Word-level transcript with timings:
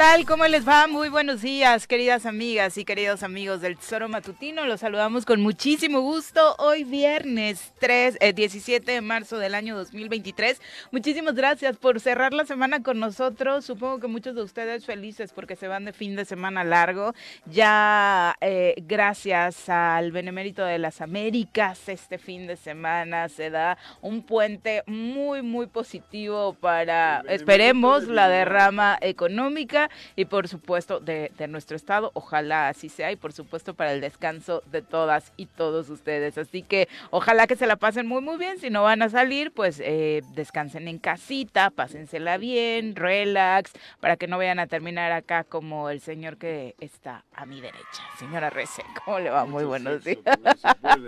tal? 0.00 0.24
¿Cómo 0.24 0.46
les 0.46 0.66
va? 0.66 0.86
Muy 0.86 1.10
buenos 1.10 1.42
días, 1.42 1.86
queridas 1.86 2.24
amigas 2.24 2.78
y 2.78 2.86
queridos 2.86 3.22
amigos 3.22 3.60
del 3.60 3.76
Tesoro 3.76 4.08
Matutino. 4.08 4.64
Los 4.64 4.80
saludamos 4.80 5.26
con 5.26 5.42
muchísimo 5.42 6.00
gusto 6.00 6.54
hoy 6.56 6.84
viernes 6.84 7.74
3, 7.80 8.16
17 8.34 8.76
eh, 8.76 8.94
de 8.94 9.00
marzo 9.02 9.36
del 9.36 9.54
año 9.54 9.76
2023. 9.76 10.58
Muchísimas 10.90 11.34
gracias 11.34 11.76
por 11.76 12.00
cerrar 12.00 12.32
la 12.32 12.46
semana 12.46 12.82
con 12.82 12.98
nosotros. 12.98 13.66
Supongo 13.66 14.00
que 14.00 14.06
muchos 14.06 14.34
de 14.34 14.40
ustedes 14.40 14.86
felices 14.86 15.34
porque 15.34 15.54
se 15.54 15.68
van 15.68 15.84
de 15.84 15.92
fin 15.92 16.16
de 16.16 16.24
semana 16.24 16.64
largo. 16.64 17.12
Ya 17.44 18.36
eh, 18.40 18.76
gracias 18.78 19.68
al 19.68 20.12
Benemérito 20.12 20.64
de 20.64 20.78
las 20.78 21.02
Américas, 21.02 21.90
este 21.90 22.16
fin 22.16 22.46
de 22.46 22.56
semana 22.56 23.28
se 23.28 23.50
da 23.50 23.76
un 24.00 24.22
puente 24.22 24.82
muy, 24.86 25.42
muy 25.42 25.66
positivo 25.66 26.54
para, 26.54 27.22
esperemos, 27.28 28.04
la 28.08 28.30
derrama 28.30 28.96
económica 29.02 29.89
y 30.16 30.24
por 30.24 30.48
supuesto 30.48 31.00
de, 31.00 31.30
nuestro 31.48 31.76
estado. 31.76 32.10
Ojalá 32.14 32.68
así 32.68 32.88
sea 32.88 33.12
y 33.12 33.16
por 33.16 33.32
supuesto 33.32 33.74
para 33.74 33.92
el 33.92 34.00
descanso 34.00 34.62
de 34.66 34.82
todas 34.82 35.32
y 35.36 35.46
todos 35.46 35.88
ustedes. 35.88 36.36
Así 36.38 36.62
que 36.62 36.88
ojalá 37.10 37.46
que 37.46 37.56
se 37.56 37.66
la 37.66 37.76
pasen 37.76 38.06
muy 38.06 38.20
muy 38.20 38.36
bien. 38.36 38.58
Si 38.58 38.70
no 38.70 38.82
van 38.82 39.02
a 39.02 39.08
salir, 39.08 39.52
pues 39.52 39.80
eh, 39.82 40.22
descansen 40.34 40.88
en 40.88 40.98
casita, 40.98 41.70
pásensela 41.70 42.36
bien, 42.36 42.96
relax, 42.96 43.72
para 44.00 44.16
que 44.16 44.26
no 44.26 44.38
vayan 44.38 44.58
a 44.58 44.66
terminar 44.66 45.12
acá 45.12 45.44
como 45.44 45.88
el 45.90 46.00
señor 46.00 46.36
que 46.36 46.74
está 46.80 47.24
a 47.34 47.46
mi 47.46 47.60
derecha. 47.60 48.02
Señora 48.18 48.50
Rece, 48.50 48.82
¿cómo 49.04 49.20
le 49.20 49.30
va? 49.30 49.44
Muy 49.44 49.64
buenos 49.64 50.04
días. 50.04 50.18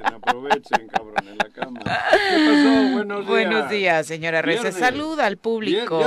aprovechen, 0.05 0.89
cabrón, 0.89 1.29
en 1.29 1.39
la 1.39 1.49
cama. 1.51 1.81
¿Qué 1.83 2.49
pasó? 2.49 2.93
Buenos 2.93 3.19
días. 3.19 3.29
Buenos 3.29 3.71
días, 3.71 4.07
señora 4.07 4.43
Rece. 4.43 4.73
Saluda 4.73 5.27
al 5.27 5.37
público. 5.37 6.01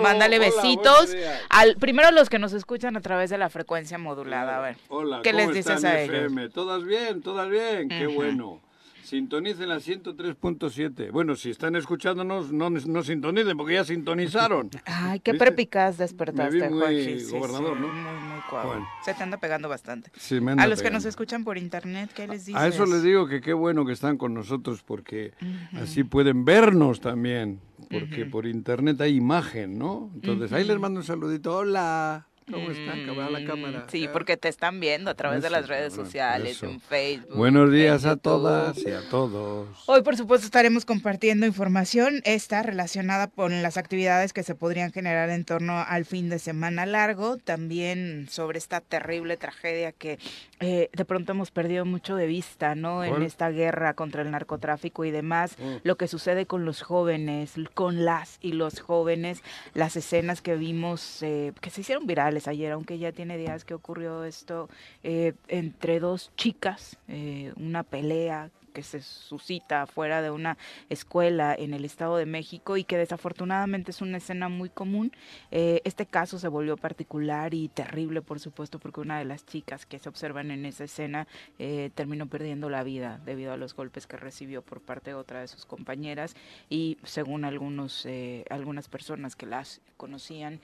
Mándale 0.00 0.38
besitos 0.38 1.14
al 1.50 1.76
primer 1.76 1.96
primero 1.96 2.10
los 2.16 2.28
que 2.30 2.38
nos 2.40 2.52
escuchan 2.54 2.96
a 2.96 3.00
través 3.00 3.30
de 3.30 3.38
la 3.38 3.48
frecuencia 3.50 3.98
modulada. 3.98 4.58
A 4.58 4.60
ver, 4.60 4.76
Hola, 4.88 5.20
¿qué 5.22 5.32
les 5.32 5.52
dices 5.52 5.84
a 5.84 6.00
ellos? 6.00 6.32
Todas 6.52 6.82
bien, 6.84 7.20
todas 7.22 7.48
bien, 7.48 7.88
qué 7.88 8.06
bueno. 8.08 8.60
Sintonicen 9.04 9.68
la 9.68 9.76
103.7. 9.76 11.12
Bueno, 11.12 11.36
si 11.36 11.50
están 11.50 11.76
escuchándonos, 11.76 12.50
no, 12.50 12.70
no 12.70 13.02
sintonicen 13.04 13.56
porque 13.56 13.74
ya 13.74 13.84
sintonizaron. 13.84 14.68
Ay, 14.84 15.20
qué 15.20 15.34
prepicaz 15.34 15.96
despertaste, 15.96 16.68
muy 16.70 17.22
gobernador, 17.30 17.78
¿no? 17.78 17.86
Muy, 17.86 17.94
muy 17.94 18.86
Se 19.04 19.14
te 19.14 19.22
anda 19.22 19.36
pegando 19.36 19.68
bastante. 19.68 20.10
a 20.58 20.66
los 20.66 20.82
que 20.82 20.90
nos 20.90 21.04
escuchan 21.04 21.44
por 21.44 21.56
internet, 21.56 22.10
¿qué 22.16 22.26
les 22.26 22.46
dices? 22.46 22.60
A 22.60 22.66
eso 22.66 22.84
les 22.84 23.04
digo 23.04 23.28
que 23.28 23.40
qué 23.40 23.52
bueno 23.52 23.86
que 23.86 23.92
están 23.92 24.16
con 24.16 24.34
nosotros 24.34 24.82
porque 24.82 25.34
así 25.80 26.02
pueden 26.02 26.44
vernos 26.44 27.00
también. 27.00 27.60
Porque 27.90 28.26
por 28.26 28.46
internet 28.46 29.00
hay 29.00 29.16
imagen, 29.16 29.78
¿no? 29.78 30.10
Entonces 30.14 30.52
ahí 30.52 30.64
les 30.64 30.78
mando 30.78 31.00
un 31.00 31.06
saludito. 31.06 31.56
Hola. 31.56 32.26
¿Cómo 32.50 32.70
están? 32.70 33.10
a 33.10 33.30
la 33.30 33.44
cámara. 33.44 33.86
Sí, 33.88 34.08
porque 34.12 34.36
te 34.36 34.48
están 34.48 34.78
viendo 34.78 35.10
a 35.10 35.14
través 35.14 35.42
de 35.42 35.50
las 35.50 35.66
redes 35.66 35.92
sociales, 35.92 36.62
en 36.62 36.80
Facebook. 36.80 37.36
Buenos 37.36 37.72
días 37.72 38.04
a 38.04 38.16
todas 38.16 38.78
y 38.78 38.90
a 38.90 39.00
todos. 39.08 39.66
Hoy, 39.86 40.02
por 40.02 40.16
supuesto, 40.16 40.46
estaremos 40.46 40.84
compartiendo 40.84 41.44
información 41.44 42.20
esta 42.24 42.62
relacionada 42.62 43.26
con 43.26 43.62
las 43.62 43.76
actividades 43.76 44.32
que 44.32 44.44
se 44.44 44.54
podrían 44.54 44.92
generar 44.92 45.28
en 45.30 45.44
torno 45.44 45.80
al 45.80 46.04
fin 46.04 46.28
de 46.28 46.38
semana 46.38 46.86
largo, 46.86 47.36
también 47.36 48.28
sobre 48.30 48.58
esta 48.58 48.80
terrible 48.80 49.36
tragedia 49.36 49.90
que 49.90 50.20
eh, 50.60 50.88
de 50.92 51.04
pronto 51.04 51.32
hemos 51.32 51.50
perdido 51.50 51.84
mucho 51.84 52.14
de 52.14 52.26
vista, 52.26 52.76
¿no? 52.76 53.02
En 53.02 53.22
esta 53.22 53.50
guerra 53.50 53.94
contra 53.94 54.22
el 54.22 54.30
narcotráfico 54.30 55.04
y 55.04 55.10
demás, 55.10 55.56
mm. 55.58 55.76
lo 55.82 55.96
que 55.96 56.06
sucede 56.06 56.46
con 56.46 56.64
los 56.64 56.82
jóvenes, 56.82 57.54
con 57.74 58.04
las 58.04 58.38
y 58.40 58.52
los 58.52 58.80
jóvenes, 58.80 59.42
las 59.74 59.96
escenas 59.96 60.42
que 60.42 60.54
vimos 60.54 61.22
eh, 61.22 61.52
que 61.60 61.70
se 61.70 61.80
hicieron 61.80 62.06
virales 62.06 62.35
ayer, 62.48 62.72
aunque 62.72 62.98
ya 62.98 63.12
tiene 63.12 63.36
días 63.38 63.64
que 63.64 63.74
ocurrió 63.74 64.24
esto 64.24 64.68
eh, 65.02 65.32
entre 65.48 66.00
dos 66.00 66.32
chicas, 66.36 66.98
eh, 67.08 67.52
una 67.56 67.82
pelea 67.82 68.50
que 68.76 68.82
se 68.82 69.00
suscita 69.00 69.86
fuera 69.86 70.20
de 70.20 70.30
una 70.30 70.58
escuela 70.90 71.54
en 71.58 71.72
el 71.72 71.86
Estado 71.86 72.18
de 72.18 72.26
México 72.26 72.76
y 72.76 72.84
que 72.84 72.98
desafortunadamente 72.98 73.90
es 73.90 74.02
una 74.02 74.18
escena 74.18 74.50
muy 74.50 74.68
común. 74.68 75.12
Eh, 75.50 75.80
este 75.84 76.04
caso 76.04 76.38
se 76.38 76.48
volvió 76.48 76.76
particular 76.76 77.54
y 77.54 77.68
terrible, 77.68 78.20
por 78.20 78.38
supuesto, 78.38 78.78
porque 78.78 79.00
una 79.00 79.18
de 79.18 79.24
las 79.24 79.46
chicas 79.46 79.86
que 79.86 79.98
se 79.98 80.10
observan 80.10 80.50
en 80.50 80.66
esa 80.66 80.84
escena 80.84 81.26
eh, 81.58 81.88
terminó 81.94 82.26
perdiendo 82.26 82.68
la 82.68 82.82
vida 82.82 83.18
debido 83.24 83.54
a 83.54 83.56
los 83.56 83.74
golpes 83.74 84.06
que 84.06 84.18
recibió 84.18 84.60
por 84.60 84.82
parte 84.82 85.12
de 85.12 85.14
otra 85.14 85.40
de 85.40 85.48
sus 85.48 85.64
compañeras 85.64 86.36
y 86.68 86.98
según 87.02 87.46
algunos 87.46 88.04
eh, 88.04 88.44
algunas 88.50 88.88
personas 88.88 89.36
que 89.36 89.46
las 89.46 89.80
conocían, 89.96 90.60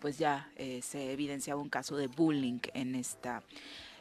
pues 0.00 0.18
ya 0.18 0.48
se 0.80 1.12
evidenciaba 1.12 1.60
un 1.60 1.68
caso 1.68 1.94
de 1.98 2.06
bullying 2.06 2.60
en 2.72 2.94
esta 2.94 3.42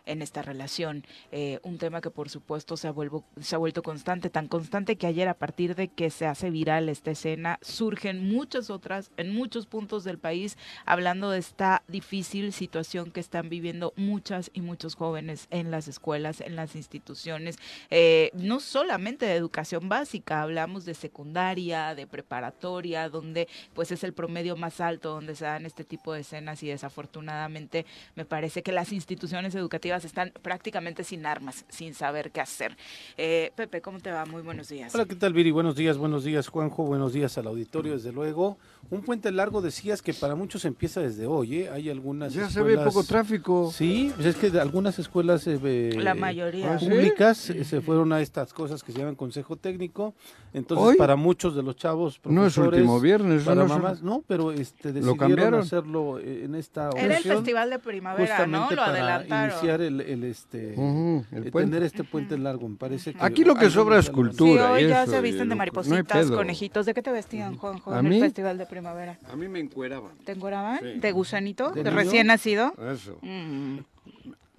en 0.09 0.21
esta 0.21 0.41
relación. 0.41 1.05
Eh, 1.31 1.59
un 1.63 1.77
tema 1.77 2.01
que 2.01 2.09
por 2.09 2.29
supuesto 2.29 2.77
se 2.77 2.87
ha, 2.87 2.91
vuelto 2.91 3.83
constante, 3.83 4.29
tan 4.29 4.47
constante 4.47 4.95
que 4.95 5.07
ayer 5.07 5.27
a 5.27 5.33
partir 5.33 5.75
de 5.75 5.87
que 5.87 6.09
se 6.09 6.25
hace 6.25 6.49
viral 6.49 6.89
esta 6.89 7.11
escena, 7.11 7.59
surgen 7.61 8.27
muchas 8.27 8.69
otras 8.69 9.11
en 9.17 9.33
muchos 9.33 9.65
puntos 9.65 10.03
del 10.03 10.17
país 10.17 10.57
hablando 10.85 11.29
de 11.29 11.39
esta 11.39 11.83
difícil 11.87 12.53
situación 12.53 13.11
que 13.11 13.19
están 13.19 13.49
viviendo 13.49 13.93
muchas 13.95 14.51
y 14.53 14.61
muchos 14.61 14.95
jóvenes 14.95 15.47
en 15.51 15.71
las 15.71 15.87
escuelas, 15.87 16.41
en 16.41 16.55
las 16.55 16.75
instituciones, 16.75 17.57
eh, 17.89 18.31
no 18.33 18.59
solamente 18.59 19.25
de 19.25 19.35
educación 19.35 19.89
básica, 19.89 20.41
hablamos 20.41 20.85
de 20.85 20.93
secundaria, 20.93 21.95
de 21.95 22.07
preparatoria, 22.07 23.09
donde 23.09 23.47
pues 23.73 23.91
es 23.91 24.03
el 24.03 24.13
promedio 24.13 24.55
más 24.55 24.81
alto 24.81 25.11
donde 25.11 25.35
se 25.35 25.45
dan 25.45 25.65
este 25.65 25.83
tipo 25.83 26.13
de 26.13 26.21
escenas 26.21 26.63
y 26.63 26.67
desafortunadamente 26.67 27.85
me 28.15 28.25
parece 28.25 28.63
que 28.63 28.71
las 28.71 28.91
instituciones 28.91 29.55
educativas 29.55 29.98
están 30.05 30.31
prácticamente 30.41 31.03
sin 31.03 31.25
armas, 31.25 31.65
sin 31.69 31.93
saber 31.93 32.31
qué 32.31 32.41
hacer. 32.41 32.77
Eh, 33.17 33.51
Pepe, 33.55 33.81
¿cómo 33.81 33.99
te 33.99 34.11
va? 34.11 34.25
Muy 34.25 34.41
buenos 34.41 34.69
días. 34.69 34.93
Hola, 34.93 35.05
¿qué 35.05 35.15
tal, 35.15 35.33
Viri? 35.33 35.51
Buenos 35.51 35.75
días, 35.75 35.97
buenos 35.97 36.23
días, 36.23 36.47
Juanjo. 36.47 36.83
Buenos 36.83 37.13
días 37.13 37.37
al 37.37 37.47
auditorio, 37.47 37.93
desde 37.93 38.11
luego. 38.11 38.57
Un 38.91 39.01
puente 39.03 39.31
largo 39.31 39.61
decías 39.61 40.01
que 40.01 40.15
para 40.15 40.33
muchos 40.33 40.65
empieza 40.65 40.99
desde 40.99 41.27
hoy, 41.27 41.57
¿eh? 41.59 41.69
Hay 41.69 41.91
algunas 41.91 42.33
Ya 42.33 42.49
se 42.49 42.63
ve 42.63 42.71
escuelas- 42.73 42.85
poco 42.93 43.05
tráfico. 43.05 43.71
Sí, 43.71 44.11
pues 44.15 44.25
es 44.27 44.35
que 44.35 44.49
de 44.49 44.59
algunas 44.59 44.97
escuelas 44.97 45.45
eh, 45.45 45.91
La 45.95 46.15
mayoría. 46.15 46.73
¿Ah, 46.73 46.79
sí? 46.79 46.87
públicas 46.89 47.51
eh, 47.51 47.63
se 47.65 47.81
fueron 47.81 48.11
a 48.13 48.21
estas 48.21 48.51
cosas 48.51 48.81
que 48.83 48.91
se 48.91 48.97
llaman 48.97 49.13
consejo 49.13 49.55
técnico. 49.57 50.15
Entonces, 50.53 50.87
¿Hoy? 50.87 50.95
para 50.97 51.15
muchos 51.15 51.55
de 51.55 51.61
los 51.61 51.75
chavos 51.75 52.19
No 52.25 52.47
es 52.47 52.57
último 52.57 52.99
viernes, 52.99 53.43
para 53.43 53.55
no 53.57 53.63
es- 53.65 53.69
mamás, 53.69 54.01
no, 54.01 54.23
pero 54.25 54.51
este 54.51 54.91
decidieron 54.91 55.17
cambiaron. 55.17 55.59
hacerlo 55.59 56.17
en 56.19 56.55
esta 56.55 56.89
Era 56.95 57.03
el 57.03 57.11
ocasión. 57.11 57.35
festival 57.37 57.69
de 57.69 57.77
primavera, 57.79 58.47
¿no? 58.47 58.61
justamente 58.61 58.75
Lo 58.75 58.81
para 58.81 58.91
adelantaron. 58.93 59.51
iniciar 59.51 59.81
el, 59.81 60.01
el, 60.01 60.23
este 60.23 60.73
el 60.73 61.47
eh, 61.47 61.51
tener 61.51 61.83
este 61.83 62.03
puente 62.03 62.35
largo, 62.39 62.67
me 62.67 62.77
parece 62.77 63.13
que 63.13 63.19
Aquí 63.21 63.43
lo 63.43 63.53
que 63.53 63.69
sobra 63.69 63.99
es 63.99 64.07
lo- 64.07 64.13
cultura. 64.13 64.67
Sí, 64.69 64.73
hoy 64.73 64.83
y 64.85 64.87
ya 64.87 65.03
eso, 65.03 65.11
se 65.11 65.21
visten 65.21 65.39
de 65.41 65.45
lo- 65.45 65.49
no 65.49 65.57
maripositas, 65.57 66.31
conejitos. 66.31 66.87
¿De 66.87 66.93
qué 66.95 67.03
te 67.03 67.11
vestían, 67.11 67.55
Juanjo, 67.55 67.93
¿A 67.93 67.99
en 67.99 68.09
mí? 68.09 68.15
el 68.15 68.23
festival 68.23 68.57
de 68.57 68.65
primavera? 68.69 69.17
A 69.31 69.35
mí 69.35 69.47
me 69.47 69.59
encueraban. 69.59 70.11
¿Te 70.25 70.31
encueraban? 70.33 70.79
Sí. 70.79 70.99
¿De 70.99 71.11
gusanito? 71.11 71.71
¿De 71.71 71.89
recién 71.89 72.27
nacido? 72.27 72.73
Eso. 72.93 73.17
Mm. 73.21 73.79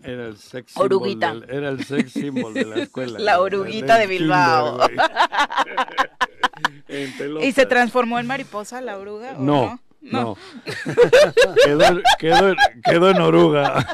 Era 0.03 0.27
el 0.29 0.39
sex 0.39 0.77
Oruguita. 0.79 1.35
del- 1.35 1.45
era 1.51 1.69
el 1.69 1.85
sex 1.85 2.13
symbol 2.13 2.55
de 2.55 2.65
la 2.65 2.77
escuela. 2.83 3.19
La 3.19 3.41
oruguita 3.41 3.99
de 3.99 4.07
Bilbao. 4.07 4.79
kinder, 6.87 7.43
¿Y 7.45 7.53
se 7.53 7.67
transformó 7.67 8.19
en 8.19 8.27
mariposa 8.27 8.81
la 8.81 8.97
oruga? 8.99 9.33
o 9.37 9.43
No, 9.43 9.79
no. 10.01 10.37
quedó, 11.65 11.83
en- 11.85 12.03
quedó, 12.19 12.49
en- 12.51 12.57
quedó 12.83 13.11
en 13.11 13.21
oruga. 13.21 13.87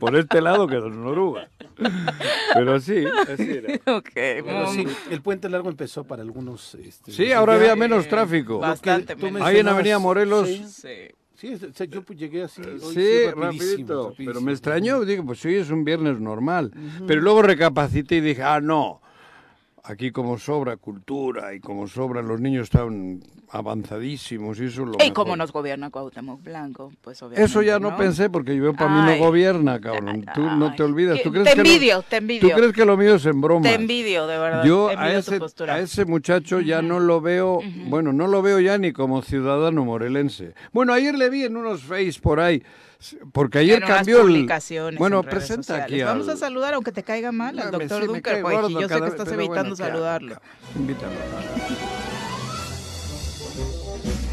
Por 0.00 0.16
este 0.16 0.40
lado 0.40 0.66
quedó 0.66 0.86
en 0.86 1.04
oruga. 1.06 1.48
Pero 2.54 2.80
sí, 2.80 3.04
así 3.28 3.50
era. 3.50 3.78
Pero 4.14 4.66
sí, 4.72 4.86
el 5.10 5.22
puente 5.22 5.48
largo 5.48 5.68
empezó 5.70 6.04
para 6.04 6.22
algunos. 6.22 6.74
Este, 6.74 7.12
Sí, 7.12 7.32
ahora 7.32 7.54
había 7.54 7.76
menos 7.76 8.08
tráfico. 8.08 8.58
Bastante 8.58 9.16
menos. 9.16 9.42
Ahí 9.42 9.58
en 9.58 9.68
Avenida 9.68 9.98
Morelos. 9.98 10.48
Sí, 10.48 10.64
Sí. 10.68 10.88
sí, 11.34 11.46
es- 11.52 11.62
o 11.62 11.72
sea, 11.72 11.86
yo 11.86 12.02
pues 12.02 12.18
llegué 12.18 12.42
así. 12.44 12.60
hoy 12.62 12.78
Sí, 12.94 13.24
rapidísimo, 13.30 13.42
rapidito. 13.42 14.02
rapidísimo. 14.10 14.26
Pero 14.26 14.40
me 14.40 14.52
extrañó, 14.52 15.04
digo, 15.04 15.24
pues 15.26 15.44
hoy 15.44 15.56
es 15.56 15.70
un 15.70 15.84
viernes 15.84 16.20
normal. 16.20 16.72
Pero 17.06 17.20
luego 17.20 17.42
recapacité 17.42 18.16
y 18.16 18.20
dije, 18.20 18.42
ah, 18.42 18.60
no. 18.60 19.00
Aquí 19.84 20.12
como 20.12 20.38
sobra 20.38 20.76
cultura 20.76 21.54
y 21.54 21.60
como 21.60 21.88
sobran 21.88 22.28
los 22.28 22.40
niños 22.40 22.64
están 22.64 23.20
avanzadísimos 23.52 24.58
y 24.60 24.64
eso 24.64 24.82
es 24.82 24.88
lo 24.88 24.94
Y 24.94 24.96
mejor. 24.98 25.12
como 25.12 25.36
nos 25.36 25.52
gobierna 25.52 25.90
Cuauhtémoc 25.90 26.42
Blanco, 26.42 26.90
pues 27.02 27.22
obviamente, 27.22 27.44
Eso 27.44 27.62
ya 27.62 27.78
no, 27.78 27.96
pensé 27.96 28.30
porque 28.30 28.56
yo 28.56 28.72
para 28.74 28.90
mí 28.90 29.12
no 29.12 29.24
gobierna, 29.24 29.80
cabrón. 29.80 30.24
Tú 30.34 30.40
no 30.42 30.74
te 30.74 30.82
olvidas. 30.82 31.20
¿Tú 31.22 31.30
crees 31.30 31.44
te 31.44 31.54
que 31.54 31.62
lo- 31.62 31.68
envidio, 31.68 32.02
te 32.02 32.16
envidio. 32.16 32.48
¿Tú 32.48 32.54
crees 32.56 32.72
que 32.72 32.84
lo 32.84 32.96
mío 32.96 33.14
es 33.16 33.26
en 33.26 33.40
broma? 33.40 33.62
Te 33.68 33.74
envidio, 33.74 34.26
de 34.26 34.38
verdad. 34.38 34.64
Yo 34.64 34.88
a 34.88 34.92
envidio 34.94 35.18
ese, 35.18 35.64
a 35.70 35.78
ese 35.80 36.04
muchacho 36.06 36.60
ya 36.60 36.80
no 36.82 36.98
lo 36.98 37.20
veo, 37.20 37.60
bueno, 37.88 38.12
no 38.12 38.26
lo 38.26 38.40
veo 38.42 38.58
ya 38.58 38.78
ni 38.78 38.92
como 38.92 39.22
ciudadano 39.22 39.84
morelense. 39.84 40.54
Bueno, 40.72 40.92
ayer 40.94 41.14
le 41.16 41.28
vi 41.30 41.44
en 41.44 41.56
unos 41.56 41.82
face 41.82 42.14
por 42.22 42.40
ahí, 42.40 42.62
porque 43.32 43.58
ayer 43.58 43.78
unas 43.84 43.90
cambió 43.98 44.26
el... 44.26 44.48
Bueno, 44.96 45.22
presenta 45.22 45.62
sociales. 45.62 45.84
aquí 45.84 46.02
Vamos 46.02 46.28
al- 46.28 46.34
a 46.34 46.36
saludar, 46.38 46.74
aunque 46.74 46.92
te 46.92 47.02
caiga 47.02 47.32
mal, 47.32 47.58
al 47.58 47.70
doctor 47.70 48.00
sí, 48.00 48.06
Dunker, 48.06 48.42
Yo 48.42 48.88
sé 48.88 49.00
que 49.00 49.06
estás 49.08 49.28
pero 49.28 49.40
evitando 49.42 49.44
bueno, 49.44 49.76
¿qué 49.76 49.82
hago, 49.82 49.92
saludarlo. 49.92 50.36
Invítalo. 50.74 51.12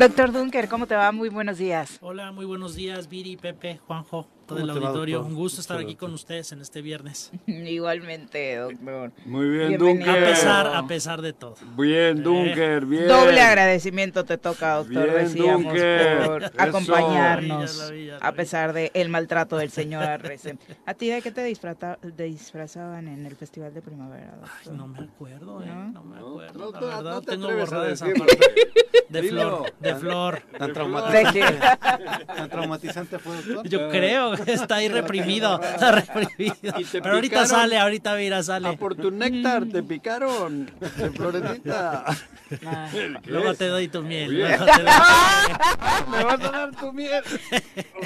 Doctor 0.00 0.32
Dunker, 0.32 0.66
¿cómo 0.66 0.86
te 0.86 0.94
va? 0.94 1.12
Muy 1.12 1.28
buenos 1.28 1.58
días. 1.58 1.98
Hola, 2.00 2.32
muy 2.32 2.46
buenos 2.46 2.74
días, 2.74 3.06
Viri, 3.06 3.36
Pepe, 3.36 3.78
Juanjo, 3.86 4.26
todo 4.50 4.58
el 4.58 4.66
¿Cómo 4.66 4.74
te 4.74 4.80
va, 4.80 4.88
auditorio. 4.88 5.22
Un 5.24 5.34
gusto 5.34 5.60
estar 5.60 5.78
aquí 5.78 5.94
con 5.96 6.12
ustedes 6.12 6.50
en 6.52 6.60
este 6.60 6.82
viernes. 6.82 7.30
Igualmente, 7.46 8.56
doctor. 8.56 9.12
Muy 9.24 9.48
bien, 9.48 9.68
Bienvenido. 9.68 10.10
A 10.10 10.14
Dunker. 10.14 10.24
pesar, 10.30 10.66
a 10.74 10.86
pesar 10.86 11.22
de 11.22 11.32
todo. 11.32 11.54
Bien, 11.76 12.22
Dunker, 12.22 12.84
bien. 12.86 13.06
Doble 13.08 13.40
agradecimiento 13.40 14.24
te 14.24 14.38
toca, 14.38 14.74
doctor, 14.76 15.04
Bien, 15.10 15.14
decíamos, 15.24 15.64
Dunker. 15.64 16.26
por 16.26 16.42
Eso. 16.44 16.52
acompañarnos, 16.58 17.76
Ya 17.78 17.84
la 17.84 17.90
vi, 17.90 18.06
ya 18.06 18.18
la 18.18 18.26
a 18.26 18.32
pesar 18.32 18.72
de 18.72 18.90
el 18.94 19.08
maltrato 19.08 19.56
del 19.56 19.70
señor 19.70 20.02
Arrece. 20.10 20.58
¿A 20.86 20.94
ti 20.94 21.08
de 21.08 21.22
qué 21.22 21.30
te 21.30 21.44
disfrazaban 22.24 23.08
en 23.08 23.26
el 23.26 23.36
Festival 23.36 23.72
de 23.72 23.82
Primavera, 23.82 24.34
Ay, 24.42 24.72
no 24.76 24.86
me 24.88 24.98
acuerdo, 24.98 25.62
eh, 25.62 25.66
¿No? 25.66 25.92
no 25.92 26.04
me 26.04 26.16
acuerdo. 26.18 26.72
no 26.72 26.80
la 26.80 26.96
verdad, 26.96 27.02
no 27.12 27.20
te 27.22 27.30
tengo 27.32 27.48
a 27.48 27.54
borrada 27.54 27.90
esa 27.90 28.06
parte. 28.06 28.38
De 29.08 29.22
Dilo. 29.22 29.40
flor, 29.64 29.72
de 29.80 29.94
flor. 29.96 30.42
¿Tan, 30.56 30.68
¿De 30.68 30.74
traumatizante, 30.74 31.40
qué? 31.40 32.26
tan 32.26 32.48
traumatizante 32.50 33.18
fue, 33.18 33.34
doctor? 33.42 33.68
Yo 33.68 33.88
creo 33.88 34.36
que 34.36 34.39
está 34.46 34.76
ahí 34.76 34.88
reprimido, 35.00 35.60
está 35.62 35.92
reprimido. 35.92 36.54
Pero 36.92 37.14
ahorita 37.14 37.46
sale, 37.46 37.78
ahorita 37.78 38.14
mira, 38.16 38.38
Ah, 38.38 38.42
sale. 38.42 38.76
por 38.76 38.94
tu 38.94 39.10
néctar 39.10 39.64
te 39.66 39.82
picaron, 39.82 40.70
de 40.80 41.10
florecita. 41.10 42.04
Luego 43.26 43.54
te 43.54 43.66
doy 43.68 43.88
tu 43.88 44.02
miel. 44.02 44.30
Me 46.10 46.24
vas 46.24 46.40
a 46.40 46.50
dar 46.50 46.70
tu 46.76 46.92
miel. 46.92 47.22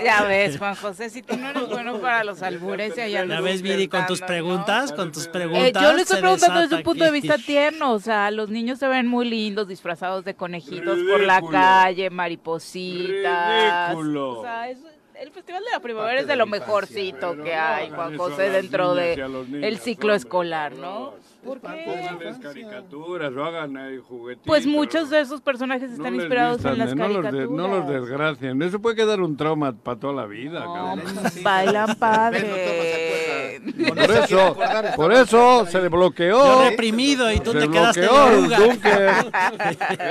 Ya 0.04 0.24
ves, 0.24 0.58
Juan 0.58 0.74
José, 0.74 1.08
si 1.10 1.22
tú 1.22 1.36
no 1.36 1.48
eres 1.50 1.68
bueno 1.68 1.98
para 2.00 2.24
los 2.24 2.42
albures 2.42 2.96
y 2.98 3.00
allá 3.00 3.08
Ya 3.08 3.20
andas 3.22 3.42
ves, 3.42 3.62
Viri, 3.62 3.88
con 3.88 4.06
tus 4.06 4.20
preguntas, 4.20 4.92
con 4.92 5.12
tus 5.12 5.26
Eh, 5.26 5.30
preguntas. 5.30 5.82
yo 5.82 5.92
le 5.94 6.02
estoy 6.02 6.20
preguntando 6.20 6.60
desde 6.60 6.76
un 6.76 6.82
punto 6.82 7.04
de 7.04 7.10
vista 7.10 7.38
tierno, 7.38 7.92
o 7.92 7.98
sea, 8.00 8.30
los 8.30 8.50
niños 8.50 8.78
se 8.78 8.86
ven 8.88 9.06
muy 9.06 9.28
lindos 9.28 9.68
disfrazados 9.68 10.24
de 10.24 10.34
conejitos 10.34 10.98
por 11.10 11.20
la 11.22 11.40
calle, 11.50 12.10
maripositas. 12.10 13.88
Ridículo. 13.90 14.40
O 14.40 14.42
sea, 14.42 14.68
es- 14.70 14.78
el 15.20 15.30
Festival 15.30 15.62
de 15.64 15.70
la 15.70 15.80
Primavera 15.80 16.20
es 16.20 16.26
de 16.26 16.36
lo 16.36 16.46
mejorcito 16.46 17.36
que 17.42 17.54
no 17.54 17.60
hay, 17.62 17.90
Juan 17.90 18.16
José, 18.16 18.50
dentro 18.50 18.94
niñas 18.94 19.50
de 19.50 19.68
el 19.68 19.78
ciclo 19.78 20.08
hombre, 20.12 20.16
escolar, 20.16 20.72
¿no? 20.76 21.10
Dios. 21.12 21.24
¿Por 21.44 21.60
qué? 21.60 21.84
Pónganles 21.86 22.38
caricaturas 22.38 23.32
o 23.36 23.44
hagan 23.44 23.76
ahí 23.76 23.98
juguetitos. 23.98 24.46
Pues 24.46 24.66
muchos 24.66 25.10
de 25.10 25.20
esos 25.20 25.40
personajes 25.42 25.90
están 25.92 26.14
inspirados 26.14 26.64
en 26.64 26.78
las 26.78 26.94
no 26.94 27.06
los 27.08 27.16
de- 27.16 27.22
caricaturas. 27.22 27.50
no 27.50 27.68
los 27.68 27.88
desgracien. 27.88 28.62
Eso 28.62 28.80
puede 28.80 28.96
quedar 28.96 29.20
un 29.20 29.36
trauma 29.36 29.72
para 29.72 29.98
toda 30.00 30.14
la 30.14 30.24
vida, 30.26 30.64
No, 30.64 30.74
cabrón. 30.74 31.02
bailan 31.42 31.94
padre. 31.96 33.60
Por 33.88 33.98
eso, 34.00 34.56
por 34.96 35.12
eso 35.12 35.66
se 35.66 35.80
le 35.82 35.88
bloqueó. 35.88 36.44
Yo 36.44 36.70
reprimido 36.70 37.30
y 37.30 37.40
tú 37.40 37.52
se 37.52 37.60
te 37.60 37.68
quedaste. 37.70 38.04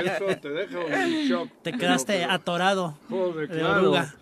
Eso 0.04 0.26
te 0.40 0.48
deja 0.50 0.78
un 0.78 1.28
shock. 1.28 1.48
Te 1.62 1.72
quedaste 1.72 2.24
atorado 2.24 2.94
Joder, 3.10 3.48
de 3.48 3.58
claro. 3.58 3.80
oruga. 3.80 4.14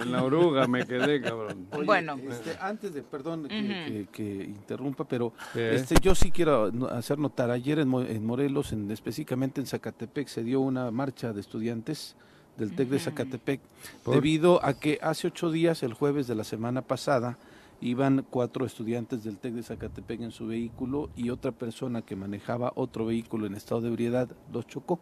En 0.00 0.12
la 0.12 0.22
oruga 0.22 0.66
me 0.66 0.86
quedé, 0.86 1.20
cabrón. 1.20 1.66
Oye, 1.72 1.84
Bueno. 1.84 2.16
este, 2.30 2.56
antes 2.60 2.94
de, 2.94 3.02
perdón 3.02 3.44
que, 3.44 3.48
que- 3.48 4.08
que 4.12 4.44
interrumpa, 4.44 5.04
pero 5.06 5.32
este, 5.54 5.96
yo 6.00 6.14
sí 6.14 6.30
quiero 6.30 6.70
hacer 6.90 7.18
notar, 7.18 7.50
ayer 7.50 7.78
en, 7.78 7.88
Mo- 7.88 8.02
en 8.02 8.24
Morelos, 8.24 8.72
en, 8.72 8.90
específicamente 8.90 9.60
en 9.60 9.66
Zacatepec, 9.66 10.28
se 10.28 10.42
dio 10.44 10.60
una 10.60 10.90
marcha 10.90 11.32
de 11.32 11.40
estudiantes 11.40 12.16
del 12.56 12.74
TEC 12.74 12.88
de 12.88 12.98
Zacatepec, 12.98 13.60
¿Por? 14.02 14.14
debido 14.14 14.64
a 14.64 14.74
que 14.74 14.98
hace 15.02 15.28
ocho 15.28 15.50
días, 15.50 15.82
el 15.82 15.94
jueves 15.94 16.26
de 16.26 16.34
la 16.34 16.42
semana 16.44 16.82
pasada, 16.82 17.38
iban 17.80 18.26
cuatro 18.28 18.66
estudiantes 18.66 19.22
del 19.22 19.38
TEC 19.38 19.52
de 19.54 19.62
Zacatepec 19.62 20.20
en 20.22 20.32
su 20.32 20.48
vehículo 20.48 21.10
y 21.14 21.30
otra 21.30 21.52
persona 21.52 22.02
que 22.02 22.16
manejaba 22.16 22.72
otro 22.74 23.06
vehículo 23.06 23.46
en 23.46 23.54
estado 23.54 23.82
de 23.82 23.88
ebriedad 23.88 24.28
los 24.52 24.66
chocó. 24.66 24.98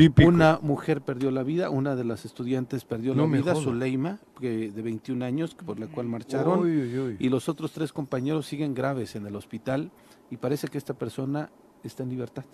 Típico. 0.00 0.28
Una 0.28 0.58
mujer 0.62 1.02
perdió 1.02 1.30
la 1.30 1.42
vida, 1.42 1.70
una 1.70 1.94
de 1.96 2.04
las 2.04 2.24
estudiantes 2.24 2.84
perdió 2.84 3.14
No 3.14 3.26
la 3.26 3.36
vida. 3.38 3.54
Zuleima, 3.54 4.18
que 4.40 4.70
de 4.70 4.82
21 4.82 5.24
años, 5.24 5.54
por 5.54 5.78
la 5.78 5.86
cual 5.88 6.06
marcharon, 6.06 6.60
Uy, 6.60 6.70
uy, 6.76 6.98
uy. 6.98 7.16
y 7.18 7.28
los 7.28 7.48
otros 7.48 7.72
tres 7.72 7.92
compañeros 7.92 8.46
siguen 8.46 8.74
graves 8.74 9.14
en 9.16 9.26
el 9.26 9.36
hospital 9.36 9.90
y 10.30 10.36
parece 10.36 10.68
que 10.68 10.78
esta 10.78 10.94
persona 10.94 11.50
está 11.84 12.02
en 12.02 12.08
libertad. 12.10 12.44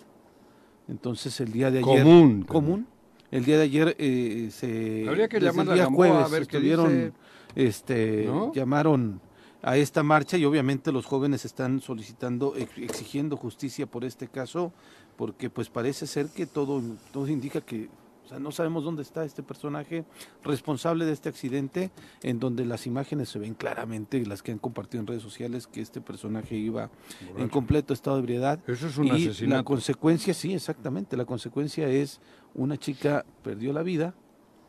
Entonces 0.87 1.39
el 1.41 1.51
día 1.51 1.71
de 1.71 1.79
ayer... 1.79 2.03
Común. 2.03 2.41
Común. 2.43 2.87
El 3.31 3.43
día 3.43 3.57
de 3.57 3.63
ayer 3.63 3.95
eh, 3.99 4.49
se... 4.51 5.05
Habría 5.07 5.27
que 5.27 5.39
llamar 5.39 5.65
el 5.67 5.73
a 5.73 5.75
Gamboa 5.83 6.07
a 6.07 6.11
jueves 6.25 6.31
ver 6.31 6.47
qué 6.47 6.57
estuvieron, 6.57 6.89
dice. 6.89 7.11
este, 7.55 8.23
¿No? 8.25 8.53
llamaron 8.53 9.19
a 9.61 9.75
esta 9.75 10.01
marcha 10.03 10.37
y 10.37 10.45
obviamente 10.45 10.91
los 10.93 11.05
jóvenes 11.05 11.43
están 11.43 11.81
solicitando, 11.81 12.55
ex- 12.55 12.77
exigiendo 12.77 13.35
justicia 13.35 13.85
por 13.85 14.05
este 14.05 14.27
caso, 14.29 14.71
porque 15.17 15.49
pues 15.49 15.69
parece 15.69 16.07
ser 16.07 16.27
que 16.27 16.45
todo, 16.45 16.81
todo 17.11 17.27
indica 17.27 17.59
que 17.61 17.89
O 18.25 18.29
sea, 18.29 18.39
no 18.39 18.51
sabemos 18.51 18.83
dónde 18.83 19.03
está 19.03 19.23
este 19.23 19.41
personaje 19.41 20.03
responsable 20.43 21.05
de 21.05 21.13
este 21.13 21.29
accidente, 21.29 21.91
en 22.21 22.39
donde 22.39 22.65
las 22.65 22.85
imágenes 22.85 23.29
se 23.29 23.39
ven 23.39 23.53
claramente, 23.53 24.23
las 24.25 24.43
que 24.43 24.51
han 24.51 24.59
compartido 24.59 24.99
en 24.99 25.07
redes 25.07 25.23
sociales, 25.23 25.65
que 25.65 25.79
este 25.79 26.01
personaje 26.01 26.55
iba 26.55 26.89
en 27.37 27.47
completo 27.47 27.93
estado 27.93 28.17
de 28.17 28.23
ebriedad. 28.23 28.59
Eso 28.67 28.87
es 28.87 28.97
un 28.97 29.07
y 29.07 29.11
asesinato. 29.11 29.57
La 29.57 29.63
consecuencia, 29.63 30.33
sí, 30.33 30.53
exactamente. 30.53 31.15
La 31.15 31.23
consecuencia 31.25 31.87
es 31.87 32.19
una 32.53 32.75
chica 32.75 33.25
perdió 33.43 33.71
la 33.71 33.81
vida, 33.81 34.13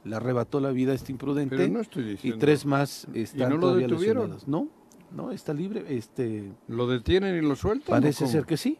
le 0.04 0.14
arrebató 0.14 0.60
la 0.60 0.70
vida 0.70 0.92
a 0.92 0.94
este 0.94 1.10
imprudente 1.10 1.56
Pero 1.56 1.68
no 1.72 1.80
estoy 1.80 2.16
y 2.22 2.32
tres 2.34 2.64
más 2.64 3.08
están 3.12 3.50
no 3.50 3.56
lo 3.56 3.60
todavía 3.62 3.88
detuvieron? 3.88 4.30
lesionados. 4.30 4.48
No, 4.48 4.68
no, 5.10 5.32
está 5.32 5.52
libre. 5.52 5.84
Este, 5.88 6.52
¿Lo 6.68 6.86
detienen 6.86 7.36
y 7.36 7.46
lo 7.46 7.56
sueltan? 7.56 8.00
parece 8.00 8.28
ser 8.28 8.44
que 8.44 8.56
sí. 8.56 8.78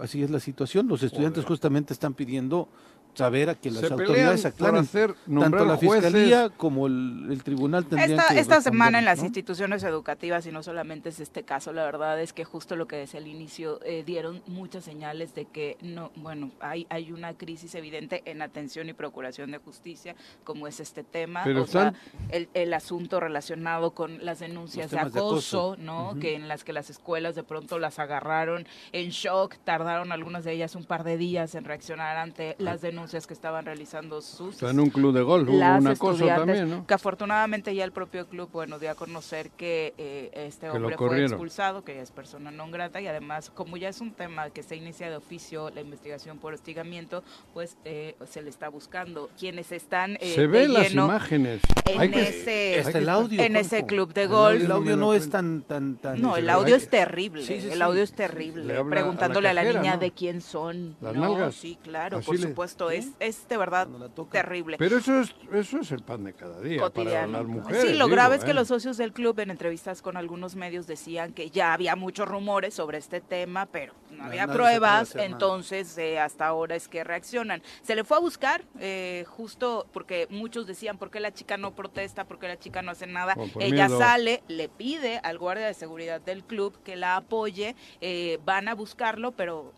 Así 0.00 0.22
es 0.22 0.30
la 0.30 0.40
situación. 0.40 0.88
Los 0.88 1.02
estudiantes 1.02 1.44
justamente 1.44 1.92
están 1.92 2.14
pidiendo 2.14 2.68
saber 3.14 3.50
a 3.50 3.54
que 3.54 3.70
las 3.70 3.80
Se 3.80 3.92
autoridades 3.92 4.44
aclaren. 4.46 4.80
hacer, 4.80 5.14
Tanto 5.26 5.64
la 5.64 5.76
jueces. 5.76 6.06
fiscalía 6.12 6.48
como 6.50 6.86
el, 6.86 7.28
el 7.30 7.42
tribunal 7.42 7.84
tendrían 7.84 8.18
Esta, 8.20 8.32
que 8.34 8.40
esta 8.40 8.60
semana 8.60 8.98
en 9.00 9.04
las 9.04 9.18
¿no? 9.18 9.24
instituciones 9.26 9.82
educativas, 9.82 10.46
y 10.46 10.52
no 10.52 10.62
solamente 10.62 11.10
es 11.10 11.20
este 11.20 11.42
caso, 11.42 11.72
la 11.72 11.84
verdad 11.84 12.20
es 12.20 12.32
que 12.32 12.44
justo 12.44 12.74
lo 12.74 12.86
que 12.86 12.96
decía 12.96 13.20
al 13.20 13.26
inicio, 13.26 13.80
eh, 13.84 14.02
dieron 14.06 14.42
muchas 14.46 14.84
señales 14.84 15.34
de 15.34 15.44
que 15.44 15.76
no, 15.82 16.10
bueno, 16.16 16.50
hay, 16.60 16.86
hay 16.88 17.12
una 17.12 17.34
crisis 17.34 17.74
evidente 17.74 18.22
en 18.24 18.40
atención 18.40 18.88
y 18.88 18.94
procuración 18.94 19.50
de 19.50 19.58
justicia, 19.58 20.14
como 20.44 20.66
es 20.66 20.80
este 20.80 21.04
tema, 21.04 21.42
Pero 21.44 21.64
o 21.64 21.66
sea, 21.66 21.92
el, 22.30 22.48
el 22.54 22.72
asunto 22.72 23.20
relacionado 23.20 23.90
con 23.92 24.24
las 24.24 24.38
denuncias 24.38 24.90
de 24.90 24.98
acoso. 24.98 25.76
¿no? 25.78 26.14
Que 26.20 26.34
en 26.34 26.48
las 26.48 26.64
que 26.64 26.72
las 26.72 26.88
escuelas 26.88 27.34
de 27.34 27.42
pronto 27.42 27.78
las 27.78 27.98
agarraron 27.98 28.66
en 28.92 29.10
shock, 29.10 29.56
tardaron 29.64 30.12
algunas 30.12 30.44
de 30.44 30.52
ellas 30.52 30.74
un 30.74 30.84
par 30.84 31.04
de 31.04 31.16
días 31.16 31.54
en 31.54 31.64
reaccionar 31.64 32.16
ante 32.16 32.56
las 32.58 32.80
denuncias 32.80 33.01
que 33.10 33.34
estaban 33.34 33.64
realizando 33.64 34.20
sus 34.22 34.54
Está 34.54 34.70
en 34.70 34.80
un 34.80 34.90
club 34.90 35.12
de 35.12 35.22
golf, 35.22 35.48
hubo 35.48 35.56
una 35.56 35.96
cosa 35.96 36.26
también, 36.26 36.70
¿no? 36.70 36.86
que 36.86 36.94
afortunadamente 36.94 37.74
ya 37.74 37.84
el 37.84 37.92
propio 37.92 38.26
club, 38.28 38.48
bueno, 38.52 38.78
dio 38.78 38.90
a 38.90 38.94
conocer 38.94 39.50
que 39.50 39.92
eh, 39.98 40.30
este 40.34 40.68
Que 40.68 40.76
hombre 40.76 40.96
fue 40.96 41.22
expulsado, 41.24 41.84
que 41.84 41.94
ya 41.96 42.02
es 42.02 42.10
persona 42.12 42.50
non 42.50 42.70
grata 42.70 43.00
y 43.00 43.06
además, 43.06 43.50
como 43.50 43.76
ya 43.76 43.88
es 43.88 44.00
un 44.00 44.12
tema 44.12 44.50
que 44.50 44.62
se 44.62 44.76
inicia 44.76 45.10
de 45.10 45.16
oficio 45.16 45.70
la 45.70 45.80
investigación 45.80 46.38
por 46.38 46.54
hostigamiento, 46.54 47.22
pues 47.54 47.76
eh, 47.84 48.14
se 48.28 48.42
le 48.42 48.50
está 48.50 48.68
buscando. 48.68 49.28
Quienes 49.38 49.72
están 49.72 50.16
eh, 50.20 50.32
Se 50.34 50.46
ven 50.46 50.72
las 50.72 50.92
imágenes. 50.92 51.60
en 51.86 52.00
Hay 52.00 52.10
que- 52.10 52.28
ese, 52.28 52.80
Hasta 52.80 52.98
el 52.98 53.08
audio, 53.08 53.42
en 53.42 53.56
ese 53.56 53.84
club 53.86 54.12
de 54.14 54.26
golf. 54.26 54.62
El 54.62 54.70
audio 54.70 54.96
no 54.96 55.14
es 55.14 55.28
tan, 55.30 55.62
tan, 55.62 55.96
tan. 55.96 56.20
No, 56.20 56.36
el 56.36 56.44
este, 56.44 56.52
audio 56.52 56.76
es 56.76 56.88
terrible, 56.88 57.42
Sí, 57.42 57.60
sí, 57.60 57.66
el 57.68 57.74
sí. 57.74 57.82
audio 57.82 58.02
es 58.02 58.10
Le 58.10 58.16
terrible, 58.16 58.84
preguntándole 58.84 59.48
a 59.48 59.52
la, 59.54 59.60
a 59.62 59.64
la 59.64 59.72
niña 59.72 59.94
¿no? 59.94 60.00
de 60.00 60.10
quién 60.12 60.40
son. 60.40 60.96
Las 61.00 61.14
no, 61.14 61.22
nalgas. 61.22 61.54
sí, 61.54 61.78
claro, 61.82 62.18
Así 62.18 62.26
por 62.26 62.36
le- 62.36 62.42
supuesto, 62.42 62.90
es, 62.92 63.10
es 63.18 63.48
de 63.48 63.56
verdad 63.56 63.88
terrible. 64.30 64.76
Pero 64.78 64.98
eso 64.98 65.20
es, 65.20 65.34
eso 65.52 65.80
es 65.80 65.90
el 65.92 66.02
pan 66.02 66.24
de 66.24 66.34
cada 66.34 66.60
día 66.60 66.80
para 66.80 66.90
cotidiano. 66.90 67.38
las 67.38 67.46
mujeres. 67.46 67.82
sí, 67.82 67.88
lo 67.88 68.04
digo, 68.04 68.08
grave 68.08 68.36
es 68.36 68.44
que 68.44 68.52
¿eh? 68.52 68.54
los 68.54 68.68
socios 68.68 68.96
del 68.96 69.12
club 69.12 69.38
en 69.40 69.50
entrevistas 69.50 70.02
con 70.02 70.16
algunos 70.16 70.56
medios 70.56 70.86
decían 70.86 71.32
que 71.32 71.50
ya 71.50 71.72
había 71.72 71.96
muchos 71.96 72.28
rumores 72.28 72.74
sobre 72.74 72.98
este 72.98 73.20
tema, 73.20 73.66
pero 73.66 73.94
no 74.10 74.18
No, 74.18 74.24
había 74.24 74.46
pruebas, 74.46 75.16
entonces 75.16 75.96
eh, 75.98 76.18
hasta 76.18 76.46
ahora 76.46 76.76
es 76.76 76.88
que 76.88 77.04
reaccionan. 77.04 77.62
Se 77.82 77.94
le 77.94 78.04
fue 78.04 78.16
a 78.16 78.20
buscar, 78.20 78.64
eh, 78.78 79.24
justo 79.28 79.86
porque 79.92 80.26
muchos 80.30 80.66
decían, 80.66 80.98
¿por 80.98 81.10
qué 81.10 81.20
la 81.20 81.32
chica 81.32 81.56
no 81.56 81.74
protesta? 81.74 82.24
¿Por 82.24 82.38
qué 82.38 82.48
la 82.48 82.58
chica 82.58 82.82
no 82.82 82.90
hace 82.90 83.06
nada? 83.06 83.34
Ella 83.58 83.88
miedo. 83.88 83.98
sale, 83.98 84.42
le 84.48 84.68
pide 84.68 85.18
al 85.22 85.38
guardia 85.38 85.66
de 85.66 85.74
seguridad 85.74 86.20
del 86.20 86.44
club 86.44 86.78
que 86.82 86.96
la 86.96 87.16
apoye, 87.16 87.76
eh, 88.00 88.38
van 88.44 88.68
a 88.68 88.74
buscarlo, 88.74 89.32
pero 89.32 89.72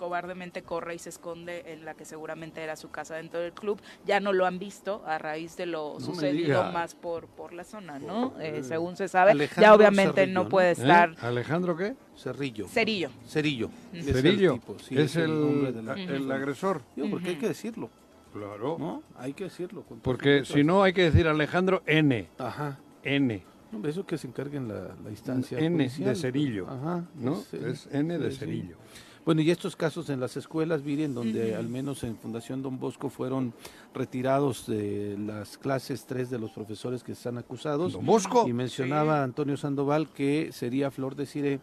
cobardemente 0.00 0.62
corre 0.62 0.94
y 0.94 0.98
se 0.98 1.10
esconde 1.10 1.62
en 1.74 1.84
la 1.84 1.92
que 1.92 2.06
seguramente 2.06 2.62
era 2.62 2.74
su 2.74 2.90
casa 2.90 3.16
dentro 3.16 3.38
del 3.38 3.52
club. 3.52 3.78
Ya 4.06 4.18
no 4.18 4.32
lo 4.32 4.46
han 4.46 4.58
visto 4.58 5.02
a 5.06 5.18
raíz 5.18 5.58
de 5.58 5.66
lo 5.66 6.00
sucedido 6.00 6.72
más 6.72 6.94
por, 6.94 7.26
por 7.26 7.52
la 7.52 7.64
zona, 7.64 7.98
¿no? 7.98 8.32
Eh, 8.40 8.62
según 8.64 8.96
se 8.96 9.08
sabe, 9.08 9.32
Alejandro 9.32 9.60
ya 9.62 9.74
obviamente 9.74 10.14
Cerrillo, 10.22 10.34
no 10.42 10.48
puede 10.48 10.68
¿Eh? 10.70 10.72
estar 10.72 11.14
¿Alejandro 11.20 11.76
qué? 11.76 11.96
Cerrillo. 12.16 12.66
Cerillo. 12.66 13.10
Cerillo. 13.26 13.68
Es 13.92 14.06
el 14.06 14.14
Cerillo. 14.14 14.52
tipo, 14.54 14.78
sí, 14.78 14.96
es 14.98 15.16
el, 15.16 15.28
nombre 15.38 15.72
de 15.72 15.82
la- 15.82 15.92
el 15.94 16.32
agresor. 16.32 16.80
Digo, 16.96 17.10
porque 17.10 17.28
hay 17.30 17.36
que 17.36 17.48
decirlo, 17.48 17.90
Claro. 18.32 18.76
¿no? 18.78 19.02
Hay 19.18 19.34
que 19.34 19.44
decirlo. 19.44 19.84
Porque 20.02 20.46
si 20.46 20.64
no 20.64 20.82
hay 20.82 20.94
que 20.94 21.02
decir 21.02 21.28
Alejandro 21.28 21.82
N. 21.84 22.26
Ajá. 22.38 22.78
N. 23.02 23.42
No, 23.70 23.86
eso 23.86 24.06
que 24.06 24.16
se 24.16 24.26
encarguen 24.26 24.66
la, 24.66 24.94
la 25.04 25.10
instancia. 25.10 25.58
N 25.58 25.76
judicial. 25.76 26.08
de 26.08 26.16
Cerillo. 26.16 26.66
Ajá. 26.70 27.04
¿No? 27.16 27.36
sí, 27.36 27.58
Es 27.62 27.86
N 27.92 28.18
de. 28.18 28.30
Cerillo. 28.30 28.76
Bueno, 29.24 29.42
y 29.42 29.50
estos 29.50 29.76
casos 29.76 30.08
en 30.08 30.18
las 30.18 30.36
escuelas, 30.36 30.82
miren, 30.82 31.14
donde 31.14 31.54
al 31.54 31.68
menos 31.68 32.02
en 32.04 32.16
Fundación 32.16 32.62
Don 32.62 32.78
Bosco 32.78 33.10
fueron 33.10 33.52
retirados 33.94 34.66
de 34.66 35.16
las 35.18 35.58
clases 35.58 36.06
tres 36.06 36.30
de 36.30 36.38
los 36.38 36.50
profesores 36.52 37.02
que 37.02 37.12
están 37.12 37.36
acusados. 37.36 37.92
Don 37.92 38.06
Bosco. 38.06 38.48
Y 38.48 38.52
mencionaba 38.52 39.22
Antonio 39.22 39.56
Sandoval 39.56 40.08
que 40.08 40.50
sería 40.52 40.90
Flor 40.90 41.16
de 41.16 41.26
Cire 41.26 41.60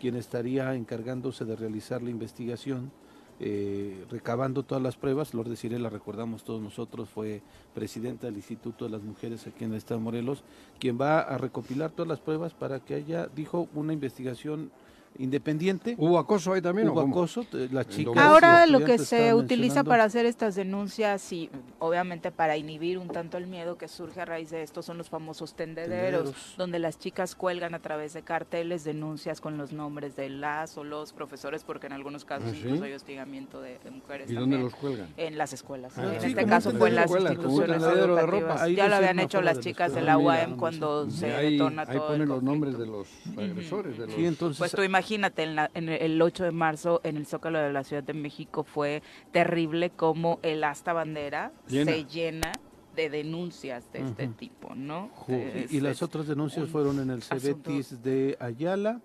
quien 0.00 0.16
estaría 0.16 0.74
encargándose 0.74 1.44
de 1.44 1.54
realizar 1.54 2.02
la 2.02 2.10
investigación, 2.10 2.90
eh, 3.38 4.04
recabando 4.10 4.62
todas 4.62 4.82
las 4.82 4.96
pruebas. 4.96 5.30
Flor 5.30 5.48
de 5.48 5.56
Cire, 5.56 5.78
la 5.78 5.90
recordamos 5.90 6.42
todos 6.42 6.62
nosotros, 6.62 7.08
fue 7.08 7.42
presidenta 7.74 8.26
del 8.26 8.36
Instituto 8.36 8.86
de 8.86 8.92
las 8.92 9.02
Mujeres 9.02 9.46
aquí 9.46 9.64
en 9.64 9.72
el 9.72 9.76
Estado 9.76 10.00
de 10.00 10.04
Morelos, 10.04 10.42
quien 10.78 10.98
va 10.98 11.20
a 11.20 11.36
recopilar 11.38 11.90
todas 11.90 12.08
las 12.08 12.20
pruebas 12.20 12.54
para 12.54 12.80
que 12.80 12.94
haya, 12.94 13.26
dijo, 13.26 13.68
una 13.74 13.92
investigación 13.92 14.70
independiente. 15.18 15.94
¿Hubo 15.98 16.18
acoso 16.18 16.52
ahí 16.52 16.62
también? 16.62 16.88
Hubo 16.88 17.00
acoso, 17.00 17.44
eh, 17.52 17.68
las 17.70 17.88
chicas. 17.88 18.16
Ahora 18.16 18.66
lo 18.66 18.84
que 18.84 18.98
se 18.98 19.34
utiliza 19.34 19.84
para 19.84 20.04
hacer 20.04 20.24
estas 20.26 20.54
denuncias 20.54 21.32
y 21.32 21.50
obviamente 21.78 22.30
para 22.30 22.56
inhibir 22.56 22.98
un 22.98 23.08
tanto 23.08 23.36
el 23.36 23.46
miedo 23.46 23.76
que 23.76 23.88
surge 23.88 24.20
a 24.20 24.24
raíz 24.24 24.50
de 24.50 24.62
esto 24.62 24.82
son 24.82 24.98
los 24.98 25.08
famosos 25.10 25.54
tendederos, 25.54 25.90
Tendederos. 26.24 26.54
donde 26.56 26.78
las 26.78 26.98
chicas 26.98 27.34
cuelgan 27.34 27.74
a 27.74 27.80
través 27.80 28.12
de 28.14 28.22
carteles 28.22 28.84
denuncias 28.84 29.40
con 29.40 29.58
los 29.58 29.72
nombres 29.72 30.16
de 30.16 30.30
las 30.30 30.76
o 30.78 30.84
los 30.84 31.12
profesores, 31.12 31.64
porque 31.64 31.86
en 31.86 31.92
algunos 31.92 32.24
casos 32.24 32.48
¿Ah, 32.48 32.52
sí? 32.52 32.60
incluso 32.64 32.84
hay 32.84 32.92
hostigamiento 32.94 33.60
de, 33.60 33.78
de 33.84 33.90
mujeres. 33.90 34.30
¿Y 34.30 34.34
dónde 34.34 34.56
también. 34.56 34.62
los 34.64 34.74
cuelgan? 34.74 35.08
En 35.16 35.36
las 35.38 35.52
escuelas. 35.52 35.92
Ah, 35.98 36.14
en 36.14 36.20
sí, 36.20 36.26
este 36.28 36.46
caso 36.46 36.70
fue 36.72 36.88
en 36.88 36.94
las 36.94 37.10
un 37.10 37.20
instituciones 37.20 37.82
educativas. 37.82 38.26
ropa. 38.30 38.62
Ahí 38.62 38.74
Ya 38.76 38.88
lo 38.88 38.96
habían 38.96 39.18
hecho 39.18 39.42
las 39.42 39.60
chicas 39.60 39.92
de 39.92 40.00
escuela. 40.00 40.12
la 40.12 40.18
UAM 40.18 40.56
cuando 40.56 41.10
se 41.10 41.34
ahí, 41.34 41.52
detona 41.52 41.82
ahí 41.82 41.96
todo 41.96 42.06
el 42.06 42.12
ponen 42.12 42.28
los 42.28 42.42
nombres 42.42 42.78
de 42.78 42.86
los 42.86 43.06
agresores. 43.36 43.96
Sí, 44.14 44.24
entonces, 44.26 44.58
Pues 44.58 44.72
tú 44.72 44.82
imagínate, 45.04 45.42
en, 45.44 45.56
la- 45.56 45.70
en 45.74 45.88
el 45.88 46.20
8 46.20 46.44
de 46.44 46.50
marzo 46.52 47.00
en 47.04 47.16
el 47.16 47.26
Zócalo 47.26 47.58
de 47.58 47.72
la 47.72 47.84
Ciudad 47.84 48.02
de 48.02 48.12
México 48.14 48.62
fue 48.64 49.02
terrible 49.32 49.90
como 49.90 50.38
el 50.42 50.62
asta 50.64 50.92
bandera 50.92 51.52
Llena. 51.68 51.92
se 51.92 52.04
llena 52.04 52.52
de 52.94 53.08
denuncias 53.08 53.90
de 53.92 54.00
este 54.00 54.26
tipo, 54.28 54.74
¿no? 54.74 55.10
y- 55.28 55.32
Es- 55.32 55.72
y, 55.72 55.80
las 55.80 56.02
otras 56.02 56.26
denuncias 56.26 56.64
un 56.66 56.70
fueron 56.70 56.98
en 57.00 57.10
el 57.10 57.18
asunto. 57.20 57.40
Cebetis 57.40 58.02
de 58.02 58.36
Ayala, 58.40 59.00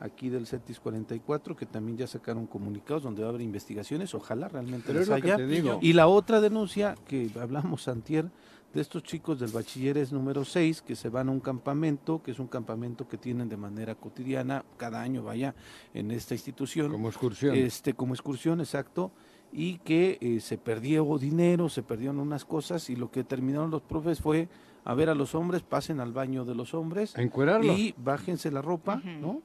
aquí 0.00 0.28
del 0.28 0.46
CETIS 0.46 0.80
44, 0.80 1.56
que 1.56 1.64
también 1.66 1.96
ya 1.96 2.06
sacaron 2.06 2.46
comunicados 2.46 3.02
donde 3.02 3.22
va 3.22 3.28
a 3.28 3.30
haber 3.30 3.40
investigaciones, 3.42 4.14
ojalá 4.14 4.48
realmente 4.48 4.88
Pero 4.88 5.00
las 5.00 5.08
haya. 5.10 5.38
Y 5.80 5.92
la 5.94 6.08
otra 6.08 6.40
denuncia 6.40 6.94
que 7.06 7.30
hablamos 7.40 7.88
antier 7.88 8.26
de 8.74 8.80
estos 8.80 9.02
chicos 9.02 9.40
del 9.40 9.50
bachilleres 9.50 10.12
número 10.12 10.44
6 10.44 10.82
que 10.82 10.94
se 10.94 11.08
van 11.08 11.28
a 11.28 11.32
un 11.32 11.40
campamento, 11.40 12.22
que 12.22 12.32
es 12.32 12.38
un 12.38 12.48
campamento 12.48 13.08
que 13.08 13.16
tienen 13.16 13.48
de 13.48 13.56
manera 13.56 13.94
cotidiana, 13.94 14.64
cada 14.76 15.00
año 15.00 15.22
vaya 15.22 15.54
en 15.94 16.10
esta 16.10 16.34
institución. 16.34 16.90
Como 16.90 17.08
excursión. 17.08 17.54
Este, 17.56 17.94
como 17.94 18.14
excursión, 18.14 18.60
exacto, 18.60 19.10
y 19.52 19.78
que 19.78 20.18
eh, 20.20 20.40
se 20.40 20.58
perdió 20.58 21.18
dinero, 21.18 21.68
se 21.68 21.82
perdieron 21.82 22.18
unas 22.18 22.44
cosas 22.44 22.90
y 22.90 22.96
lo 22.96 23.10
que 23.10 23.24
terminaron 23.24 23.70
los 23.70 23.82
profes 23.82 24.20
fue 24.20 24.48
a 24.84 24.94
ver 24.94 25.08
a 25.10 25.14
los 25.14 25.34
hombres, 25.34 25.62
pasen 25.62 26.00
al 26.00 26.12
baño 26.12 26.44
de 26.44 26.54
los 26.54 26.74
hombres 26.74 27.14
y 27.62 27.94
bájense 27.96 28.50
la 28.50 28.62
ropa. 28.62 29.02
¿no? 29.04 29.42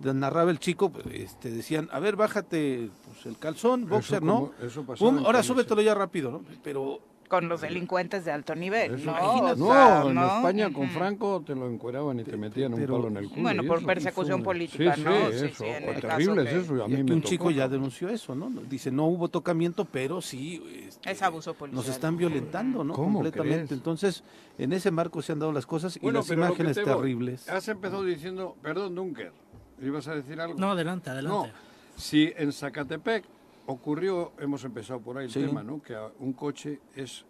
Narraba 0.00 0.50
el 0.50 0.58
chico, 0.58 0.90
pues, 0.90 1.06
este, 1.12 1.50
decían, 1.50 1.88
a 1.92 2.00
ver, 2.00 2.16
bájate 2.16 2.90
pues, 3.04 3.26
el 3.26 3.38
calzón, 3.38 3.88
boxer, 3.88 4.16
Eso 4.16 4.26
¿no? 4.26 4.50
eso 4.60 4.84
Pum, 4.84 5.18
en 5.18 5.24
ahora 5.24 5.42
súbetelo 5.42 5.80
ya 5.80 5.94
rápido, 5.94 6.32
¿no? 6.32 6.42
Pero 6.62 7.00
con 7.32 7.48
los 7.48 7.62
delincuentes 7.62 8.26
de 8.26 8.30
alto 8.30 8.54
nivel, 8.54 9.02
¿no? 9.06 9.12
O 9.14 9.56
No, 9.56 9.66
sea, 9.72 10.02
en 10.06 10.14
¿no? 10.14 10.36
España 10.36 10.70
con. 10.70 10.90
Franco 10.90 11.42
te 11.46 11.54
lo 11.54 11.66
encueraban 11.66 12.20
y 12.20 12.24
te 12.24 12.36
metían 12.36 12.74
un 12.74 12.80
palo 12.84 13.08
en 13.08 13.16
el 13.16 13.28
culo. 13.30 13.40
Bueno, 13.40 13.62
por 13.64 13.78
eso. 13.78 13.86
persecución 13.86 14.40
fue- 14.40 14.44
política, 14.44 14.94
Sí, 14.96 15.00
sí, 15.00 15.04
¿no? 15.08 15.16
eso. 15.28 15.64
en 15.64 15.84
el 15.84 15.94
caso 15.94 16.08
terrible 16.18 16.42
es 16.42 16.52
eso. 16.64 16.84
A 16.84 16.88
mí 16.88 17.02
me 17.02 17.14
un 17.14 17.20
tocó, 17.22 17.28
chico 17.30 17.50
ya 17.50 17.64
¿no? 17.64 17.72
denunció 17.72 18.10
eso, 18.10 18.34
¿no? 18.34 18.50
Dice, 18.68 18.90
no 18.90 19.06
hubo 19.06 19.28
tocamiento, 19.28 19.86
pero 19.86 20.20
sí... 20.20 20.62
este, 20.86 21.10
Es 21.10 21.22
abuso 21.22 21.54
policial. 21.54 21.76
Nos 21.82 21.88
están 21.88 22.18
violentando, 22.18 22.84
¿no? 22.84 22.92
¿Cómo 22.92 23.20
Completamente. 23.20 23.56
crees? 23.68 23.72
Entonces, 23.72 24.24
en 24.58 24.74
ese 24.74 24.90
marco 24.90 25.22
se 25.22 25.32
han 25.32 25.38
dado 25.38 25.52
las 25.52 25.64
cosas 25.64 25.96
y 25.96 26.00
Bueno, 26.00 26.18
las 26.18 26.28
imágenes 26.30 26.74
te 26.76 26.84
voy, 26.84 26.96
terribles. 26.96 27.48
Has 27.48 27.66
empezado 27.66 28.04
diciendo, 28.04 28.56
perdón, 28.60 28.94
Dunker, 28.94 29.32
¿ibas 29.80 30.06
a 30.06 30.14
decir 30.16 30.38
algo? 30.38 30.60
No, 30.60 30.72
adelante, 30.72 31.08
No, 31.08 31.12
adelante. 31.14 31.52
si 31.96 32.30
en 32.36 32.52
Zacatepec 32.52 33.24
ocurrió, 33.66 34.32
hemos 34.38 34.64
empezado 34.64 35.00
por 35.00 35.18
ahí 35.18 35.26
el 35.26 35.30
Sí. 35.30 35.40
tema, 35.44 35.62
¿no? 35.62 35.80
Que 35.82 35.96
un 36.18 36.32
coche 36.32 36.80
es, 36.94 37.24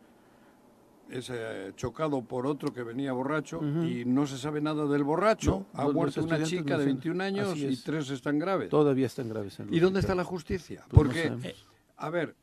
es 1.10 1.30
eh, 1.32 1.72
chocado 1.76 2.22
por 2.22 2.46
otro 2.46 2.72
que 2.72 2.82
venía 2.82 3.12
borracho 3.12 3.60
y 3.62 4.04
no 4.06 4.26
se 4.26 4.38
sabe 4.38 4.60
nada 4.60 4.86
del 4.86 5.04
borracho. 5.04 5.66
No, 5.74 5.80
ha 5.80 5.88
muerto 5.88 6.22
una 6.24 6.42
chica 6.42 6.78
de 6.78 6.86
mencionan. 6.86 6.86
21 6.86 7.24
años 7.24 7.56
y 7.56 7.66
es. 7.66 7.84
tres 7.84 8.08
están 8.10 8.38
graves. 8.38 8.68
Todavía 8.70 9.06
están 9.06 9.28
graves. 9.28 9.58
en 9.60 9.72
¿Y 9.72 9.78
dónde 9.80 10.00
está 10.00 10.14
la 10.14 10.24
justicia? 10.24 10.84
Pues 10.88 10.90
no 10.90 10.96
Porque, 10.96 11.22
sabemos. 11.28 11.66
a 11.96 12.10
ver, 12.10 12.34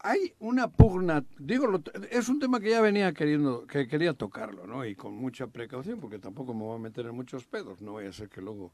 hay 0.00 0.34
una 0.40 0.70
pugna, 0.70 1.24
digo, 1.38 1.66
es 2.10 2.28
un 2.28 2.38
tema 2.38 2.60
que 2.60 2.68
ya 2.68 2.82
venía 2.82 3.14
queriendo, 3.14 3.66
que 3.66 3.88
quería 3.88 4.12
tocarlo, 4.12 4.66
¿no? 4.66 4.84
Y 4.84 4.94
con 4.94 5.14
mucha 5.14 5.46
precaución, 5.46 5.98
porque 5.98 6.18
tampoco 6.18 6.52
me 6.52 6.60
voy 6.60 6.76
a 6.76 6.78
meter 6.78 7.06
en 7.06 7.14
muchos 7.14 7.46
pedos, 7.46 7.80
no 7.80 7.94
vaya 7.94 8.10
a 8.10 8.12
ser 8.12 8.28
que 8.28 8.42
luego... 8.42 8.70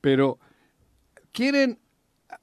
Pero 0.00 0.38
quieren, 1.32 1.78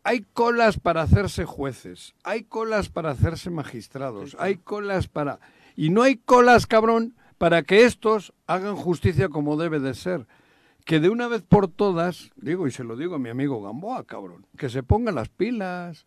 hay 0.04 0.26
colas 0.34 0.80
para 0.80 1.02
hacerse 1.02 1.46
jueces, 1.46 2.16
hay 2.24 2.44
colas 2.44 2.90
para 2.90 3.12
hacerse 3.12 3.50
magistrados, 3.50 4.36
hay 4.40 4.58
colas 4.58 5.08
para... 5.08 5.40
Y 5.76 5.90
no 5.90 6.04
hay 6.04 6.18
colas, 6.18 6.68
cabrón, 6.68 7.16
para 7.38 7.64
que 7.64 7.86
estos 7.86 8.34
hagan 8.46 8.76
justicia 8.76 9.30
como 9.30 9.58
debe 9.58 9.80
de 9.80 9.94
ser. 9.94 10.28
Que 10.86 11.00
de 11.00 11.10
una 11.10 11.28
vez 11.28 11.44
por 11.44 11.68
todas, 11.68 12.32
digo, 12.36 12.68
y 12.68 12.72
se 12.72 12.84
lo 12.84 12.96
digo 12.96 13.16
a 13.16 13.20
mi 13.20 13.30
amigo 13.30 13.62
Gamboa, 13.62 14.04
cabrón, 14.04 14.46
que 14.58 14.70
se 14.70 14.84
pongan 14.84 15.16
las 15.16 15.30
pilas, 15.30 16.06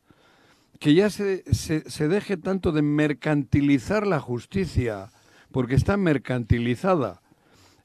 que 0.78 0.94
ya 0.94 1.10
se, 1.10 1.42
se, 1.52 1.88
se 1.88 2.08
deje 2.08 2.36
tanto 2.36 2.72
de 2.72 2.82
mercantilizar 2.82 4.06
la 4.06 4.20
justicia, 4.20 5.10
porque 5.50 5.74
está 5.74 5.96
mercantilizada. 5.96 7.22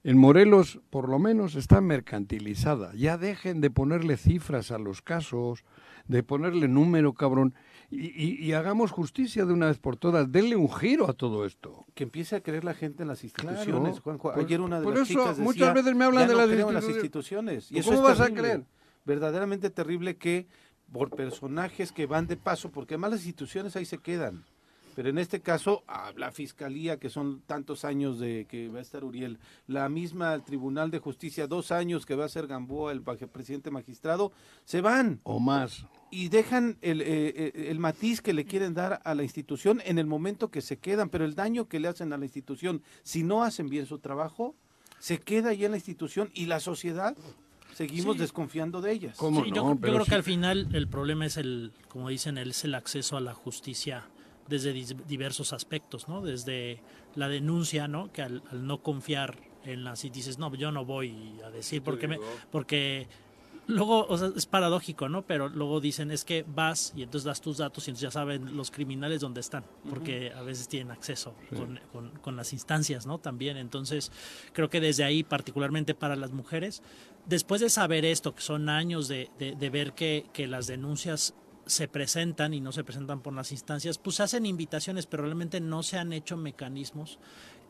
En 0.03 0.17
Morelos, 0.17 0.79
por 0.89 1.09
lo 1.09 1.19
menos, 1.19 1.55
está 1.55 1.81
mercantilizada. 1.81 2.93
Ya 2.95 3.17
dejen 3.17 3.61
de 3.61 3.69
ponerle 3.69 4.17
cifras 4.17 4.71
a 4.71 4.77
los 4.77 5.01
casos, 5.01 5.63
de 6.09 6.23
ponerle 6.23 6.67
número, 6.67 7.13
cabrón, 7.13 7.53
y, 7.91 8.07
y- 8.07 8.43
y 8.45 8.53
hagamos 8.53 8.91
justicia 8.91 9.45
de 9.45 9.53
una 9.53 9.67
vez 9.67 9.77
por 9.79 9.95
todas. 9.95 10.29
Denle 10.31 10.55
un 10.57 10.69
giro 10.73 11.09
a 11.09 11.13
todo 11.13 11.45
esto. 11.45 11.85
Que 11.93 12.03
empiece 12.03 12.35
a 12.35 12.41
creer 12.41 12.63
la 12.65 12.73
gente 12.73 13.03
en 13.03 13.07
las 13.09 13.19
Claro. 13.21 13.51
instituciones, 13.51 13.99
Juanjo. 14.01 14.33
Por- 14.33 14.43
Ayer 14.43 14.59
una 14.59 14.79
de 14.79 14.83
por 14.83 14.97
las 14.97 15.09
eso 15.09 15.19
chicas 15.19 15.37
decía, 15.37 15.43
muchas 15.45 15.73
veces 15.73 15.95
me 15.95 16.03
hablan 16.05 16.23
"Ya 16.23 16.27
de 16.27 16.33
no 16.33 16.39
las 16.39 16.49
creo 16.49 16.67
en 16.67 16.73
las 16.73 16.89
instituciones". 16.89 17.71
Y 17.71 17.75
¿Cómo 17.75 17.81
eso 17.81 17.93
es 17.93 18.01
vas 18.01 18.19
a 18.19 18.33
creer? 18.33 18.65
Verdaderamente 19.05 19.69
terrible 19.69 20.17
que 20.17 20.47
por 20.91 21.11
personajes 21.15 21.91
que 21.91 22.05
van 22.07 22.27
de 22.27 22.35
paso, 22.37 22.71
porque 22.71 22.95
además 22.95 23.11
las 23.11 23.19
instituciones 23.21 23.75
ahí 23.75 23.85
se 23.85 23.99
quedan. 23.99 24.43
Pero 24.95 25.09
en 25.09 25.17
este 25.19 25.39
caso, 25.39 25.83
la 26.17 26.31
fiscalía, 26.31 26.97
que 26.97 27.09
son 27.09 27.41
tantos 27.45 27.85
años 27.85 28.19
de 28.19 28.45
que 28.49 28.67
va 28.67 28.79
a 28.79 28.81
estar 28.81 29.03
Uriel, 29.05 29.39
la 29.67 29.87
misma 29.87 30.33
el 30.33 30.43
Tribunal 30.43 30.91
de 30.91 30.99
Justicia, 30.99 31.47
dos 31.47 31.71
años 31.71 32.05
que 32.05 32.15
va 32.15 32.25
a 32.25 32.29
ser 32.29 32.47
Gamboa, 32.47 32.91
el 32.91 33.01
presidente 33.01 33.71
magistrado, 33.71 34.33
se 34.65 34.81
van 34.81 35.21
O 35.23 35.39
más. 35.39 35.85
Y 36.11 36.29
dejan 36.29 36.77
el, 36.81 37.01
eh, 37.01 37.05
eh, 37.07 37.67
el 37.69 37.79
matiz 37.79 38.21
que 38.21 38.33
le 38.33 38.45
quieren 38.45 38.73
dar 38.73 39.01
a 39.03 39.15
la 39.15 39.23
institución 39.23 39.81
en 39.85 39.99
el 39.99 40.05
momento 40.07 40.49
que 40.49 40.61
se 40.61 40.77
quedan, 40.77 41.09
pero 41.09 41.25
el 41.25 41.35
daño 41.35 41.67
que 41.67 41.79
le 41.79 41.87
hacen 41.87 42.13
a 42.13 42.17
la 42.17 42.25
institución, 42.25 42.81
si 43.03 43.23
no 43.23 43.43
hacen 43.43 43.69
bien 43.69 43.85
su 43.85 43.99
trabajo, 43.99 44.55
se 44.99 45.19
queda 45.19 45.49
ahí 45.51 45.65
en 45.65 45.71
la 45.71 45.77
institución 45.77 46.29
y 46.33 46.45
la 46.47 46.59
sociedad 46.59 47.15
seguimos 47.73 48.15
Sí. 48.15 48.21
desconfiando 48.21 48.81
de 48.81 48.91
ellas. 48.91 49.15
¿Cómo 49.17 49.43
Sí, 49.43 49.51
no? 49.51 49.55
yo, 49.55 49.61
creo- 49.63 49.73
yo 49.75 49.79
Pero 49.81 49.93
creo 49.93 50.05
sí- 50.05 50.09
que 50.09 50.15
al 50.15 50.23
final 50.23 50.67
el 50.73 50.87
problema 50.87 51.25
es 51.25 51.37
el, 51.37 51.71
como 51.87 52.09
dicen, 52.09 52.37
es 52.37 52.63
el 52.65 52.75
acceso 52.75 53.15
a 53.15 53.21
la 53.21 53.33
justicia 53.33 54.05
desde 54.47 54.73
diversos 54.73 55.53
aspectos, 55.53 56.09
¿no? 56.09 56.21
Desde 56.21 56.81
la 57.15 57.29
denuncia, 57.29 57.87
¿no? 57.87 58.11
Que 58.11 58.23
al, 58.23 58.41
al 58.51 58.65
no 58.65 58.81
confiar 58.81 59.37
en 59.63 59.83
las 59.83 60.03
y 60.05 60.09
dices, 60.09 60.39
no, 60.39 60.53
yo 60.55 60.71
no 60.71 60.85
voy 60.85 61.39
a 61.45 61.49
decir 61.51 61.81
porque 61.83 62.07
me, 62.07 62.17
porque 62.51 63.07
luego, 63.69 64.05
o 64.07 64.17
sea, 64.17 64.29
es 64.35 64.45
paradójico, 64.45 65.07
¿no? 65.07 65.25
Pero 65.25 65.47
luego 65.47 65.79
dicen 65.79 66.11
es 66.11 66.25
que 66.25 66.43
vas 66.47 66.91
y 66.95 67.03
entonces 67.03 67.25
das 67.25 67.39
tus 67.41 67.57
datos 67.57 67.87
y 67.87 67.91
entonces 67.91 68.01
ya 68.01 68.11
saben 68.11 68.57
los 68.57 68.71
criminales 68.71 69.21
dónde 69.21 69.39
están, 69.41 69.63
porque 69.89 70.31
a 70.33 70.41
veces 70.41 70.67
tienen 70.67 70.91
acceso 70.91 71.33
con, 71.55 71.79
con- 71.91 72.09
con 72.19 72.35
las 72.35 72.51
instancias, 72.53 73.05
¿no? 73.05 73.19
También, 73.19 73.55
entonces 73.57 74.11
creo 74.53 74.69
que 74.69 74.81
desde 74.81 75.03
ahí, 75.03 75.23
particularmente 75.23 75.93
para 75.95 76.15
las 76.15 76.31
mujeres, 76.31 76.81
después 77.25 77.61
de 77.61 77.69
saber 77.69 78.05
esto, 78.05 78.35
que 78.35 78.41
son 78.41 78.67
años 78.69 79.07
de, 79.07 79.29
de- 79.39 79.55
de 79.55 79.69
ver 79.69 79.93
que, 79.93 80.25
que 80.33 80.47
las 80.47 80.67
denuncias 80.67 81.33
se 81.65 81.87
presentan 81.87 82.55
y 82.55 82.61
no 82.61 82.71
se 82.71 82.83
presentan 82.83 83.21
por 83.21 83.33
las 83.33 83.51
instancias, 83.51 83.99
pues 83.99 84.19
hacen 84.19 84.47
invitaciones, 84.47 85.05
pero 85.05 85.21
realmente 85.23 85.61
no 85.61 85.83
se 85.83 85.99
han 85.99 86.13
hecho 86.13 86.35
mecanismos 86.35 87.19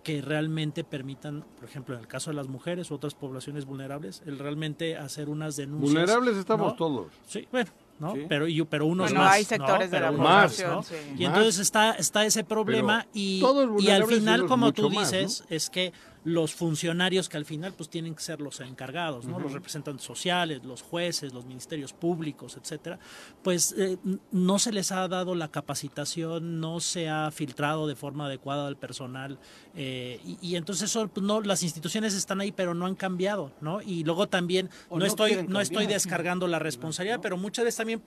que 0.04 0.22
realmente 0.22 0.84
permitan, 0.84 1.44
por 1.58 1.66
ejemplo, 1.68 1.96
en 1.96 2.02
el 2.02 2.08
caso 2.08 2.30
de 2.32 2.36
las 2.36 2.48
mujeres 2.48 2.90
u 2.90 2.96
otras 2.96 3.14
poblaciones 3.16 3.66
vulnerables, 3.66 4.24
el 4.26 4.40
realmente 4.40 4.96
hacer 4.98 5.30
unas 5.30 5.56
denuncias. 5.58 5.92
Vulnerables 5.94 6.38
estamos 6.38 6.72
¿no? 6.72 6.76
todos. 6.78 7.08
Sí, 7.28 7.48
bueno, 7.52 7.70
¿no? 8.00 8.14
Sí. 8.14 8.26
Pero, 8.30 8.48
y- 8.48 8.64
pero 8.64 8.86
unos 8.86 9.10
Bueno, 9.12 9.26
más. 9.26 9.34
hay 9.34 9.44
sectores 9.44 9.90
¿no? 9.92 9.96
de 9.98 10.02
la 10.02 10.12
Más. 10.12 10.18
población, 10.54 10.72
¿no? 10.72 10.84
sí. 10.84 10.96
Y 11.18 11.26
entonces 11.26 11.60
está, 11.60 11.92
está 11.92 12.26
ese 12.26 12.44
problema 12.46 13.06
Pero 13.12 13.12
y, 13.14 13.44
y 13.86 13.90
al 13.90 14.06
final, 14.06 14.46
como 14.48 14.72
tú 14.72 14.90
más, 14.90 15.12
dices, 15.12 15.44
es 15.50 15.70
que 15.70 15.92
los 16.24 16.54
funcionarios 16.54 17.30
que 17.30 17.38
al 17.38 17.46
final 17.46 17.74
pues 17.74 17.90
tienen 17.90 18.16
que 18.16 18.22
ser 18.22 18.42
los 18.42 18.60
encargados, 18.60 19.26
¿no? 19.26 19.40
Los 19.40 19.54
representantes 19.54 20.06
sociales, 20.06 20.64
los 20.64 20.82
jueces, 20.82 21.34
los 21.34 21.46
ministerios 21.46 21.94
públicos, 21.94 22.58
etcétera, 22.58 23.00
pues 23.44 23.74
eh, 23.78 23.98
no 24.32 24.60
se 24.60 24.72
les 24.72 24.92
ha 24.92 25.08
dado 25.08 25.36
la 25.36 25.50
capacitación, 25.50 26.60
no 26.60 26.80
se 26.80 27.10
ha 27.10 27.32
filtrado 27.32 27.88
de 27.88 27.96
forma 27.96 28.26
adecuada 28.26 28.68
al 28.68 28.78
personal 28.78 29.40
eh, 29.76 30.20
y, 30.26 30.38
y 30.42 30.56
entonces 30.56 30.90
eso, 30.90 31.08
pues, 31.08 31.26
no, 31.26 31.42
las 31.42 31.64
instituciones 31.64 32.14
están 32.14 32.42
ahí 32.42 32.52
pero 32.52 32.74
no 32.74 32.86
han 32.86 32.96
cambiado, 32.96 33.52
¿no? 33.62 33.82
Y 33.82 34.04
luego 34.04 34.28
también 34.28 34.70
no, 34.90 34.98
no 34.98 35.06
estoy 35.06 35.46
no 35.48 35.62
estoy 35.62 35.88
descargando 35.88 36.48
la 36.48 36.60
responsabilidad, 36.60 37.20
pero 37.22 37.38
muchas 37.38 37.66
veces 37.66 37.78
también 37.78 38.02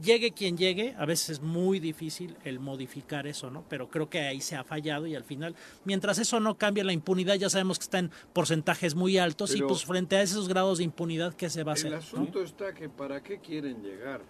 llegue 0.00 0.32
quien 0.32 0.56
llegue, 0.56 0.94
a 0.98 1.04
veces 1.04 1.30
es 1.30 1.40
muy 1.42 1.78
difícil 1.80 2.36
el 2.44 2.60
modificar 2.60 3.26
eso, 3.26 3.50
¿no? 3.50 3.64
Pero 3.68 3.88
creo 3.90 4.08
que 4.08 4.20
ahí 4.20 4.40
se 4.40 4.56
ha 4.56 4.64
fallado 4.64 5.06
y 5.06 5.14
al 5.14 5.24
final, 5.24 5.54
mientras 5.84 6.18
eso 6.18 6.40
no 6.40 6.56
cambie, 6.56 6.82
la 6.84 6.92
impunidad 6.92 7.34
ya 7.34 7.50
sabemos 7.50 7.78
que 7.78 7.84
está 7.84 7.98
en 7.98 8.10
porcentajes 8.32 8.94
muy 8.94 9.18
altos 9.18 9.54
y 9.54 9.62
pues 9.62 9.84
frente 9.84 10.16
a 10.16 10.22
esos 10.22 10.48
grados 10.48 10.78
de 10.78 10.84
impunidad, 10.84 11.34
¿qué 11.34 11.50
se 11.50 11.62
va 11.64 11.72
a 11.72 11.74
hacer? 11.74 11.86
El 11.88 11.92
no? 11.92 11.98
asunto 11.98 12.42
está 12.42 12.72
que 12.72 12.88
para 12.88 13.22
qué 13.22 13.38
quieren 13.38 13.82
llegar 13.82 14.22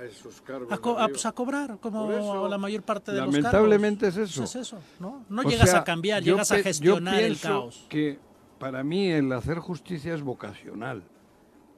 a 0.00 0.04
esos 0.04 0.40
cargos. 0.42 0.70
A, 0.70 0.78
co- 0.78 0.96
pues, 1.08 1.24
a 1.26 1.32
cobrar, 1.32 1.78
como 1.80 2.12
eso, 2.12 2.48
la 2.48 2.58
mayor 2.58 2.82
parte 2.82 3.12
de 3.12 3.18
lamentablemente 3.18 4.06
los 4.06 4.14
cargos. 4.14 4.30
es 4.30 4.30
eso. 4.30 4.40
Pues 4.42 4.54
es 4.56 4.62
eso, 4.68 4.78
¿no? 5.00 5.24
No 5.28 5.42
O 5.42 5.50
llegas 5.50 5.70
sea, 5.70 5.80
a 5.80 5.84
cambiar, 5.84 6.22
llegas 6.22 6.52
a 6.52 6.58
yo 6.58 6.62
gestionar 6.62 7.20
el 7.22 7.38
caos. 7.40 7.86
que 7.88 8.18
para 8.58 8.84
mí 8.84 9.08
el 9.10 9.32
hacer 9.32 9.58
justicia 9.58 10.14
es 10.14 10.22
vocacional. 10.22 11.02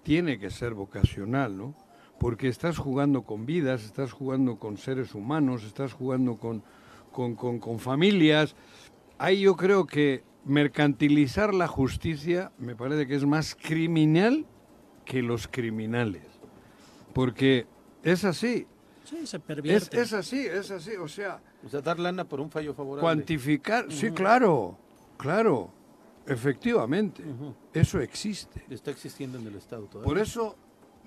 Tiene 0.03 0.39
que 0.39 0.51
ser 0.51 0.75
vocacional, 0.75 1.57
¿no? 1.57 1.75
Porque 2.19 2.49
estás 2.49 2.79
jugando 2.79 3.23
con 3.23 3.47
vidas, 3.47 3.85
estás 3.85 4.13
jugando 4.13 4.57
con 4.57 4.77
seres 4.77 5.15
humanos, 5.15 5.65
estás 5.65 5.93
jugando 5.93 6.37
con, 6.37 6.63
con, 7.13 7.35
con- 7.37 7.59
con 7.61 7.79
familias. 7.79 8.57
Ahí 9.19 9.41
yo 9.43 9.57
creo 9.57 9.87
que 9.87 10.23
mercantilizar 10.45 11.55
la 11.55 11.69
justicia 11.69 12.51
me 12.59 12.75
parece 12.75 13.07
que 13.07 13.15
es 13.15 13.25
más 13.25 13.55
criminal 13.55 14.47
que 15.05 15.23
los 15.23 15.47
criminales. 15.49 16.25
Porque 17.15 17.67
es 18.03 18.25
así, 18.25 18.67
Sí, 19.05 19.27
se 19.27 19.39
es, 19.39 19.43
pervierte. 19.43 20.01
es 20.01 20.13
así, 20.13 20.41
es 20.47 20.71
así. 20.71 20.97
O 20.97 21.09
sea, 21.09 21.41
O 21.65 21.69
sea, 21.69 21.81
dar 21.81 21.99
lana 21.99 22.25
por 22.25 22.41
un 22.41 22.51
fallo 22.51 22.75
favorable. 22.75 23.01
Cuantificar, 23.01 23.91
sí, 23.91 24.11
claro, 24.11 24.77
claro, 25.17 25.71
efectivamente, 26.27 27.25
eso 27.73 28.01
existe. 28.01 28.63
Está 28.69 28.91
existiendo 28.91 29.39
en 29.39 29.47
el 29.47 29.55
Estado 29.57 29.85
todavía. 29.87 30.07
Por 30.09 30.19
eso, 30.19 30.57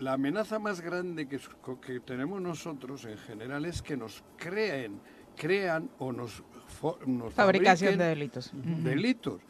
la 0.01 0.13
amenaza 0.13 0.57
más 0.57 0.81
grande 0.81 1.27
que, 1.27 1.39
que 1.85 1.99
tenemos 1.99 2.41
nosotros 2.41 3.05
en 3.05 3.17
general 3.19 3.65
es 3.65 3.81
que 3.83 3.95
nos 3.95 4.23
creen, 4.35 4.99
crean 5.37 5.89
o 5.99 6.11
nos, 6.11 6.43
nos 7.05 7.33
Fabricación 7.33 7.97
de 7.99 8.05
delitos. 8.05 8.51
delitos. 8.53 9.41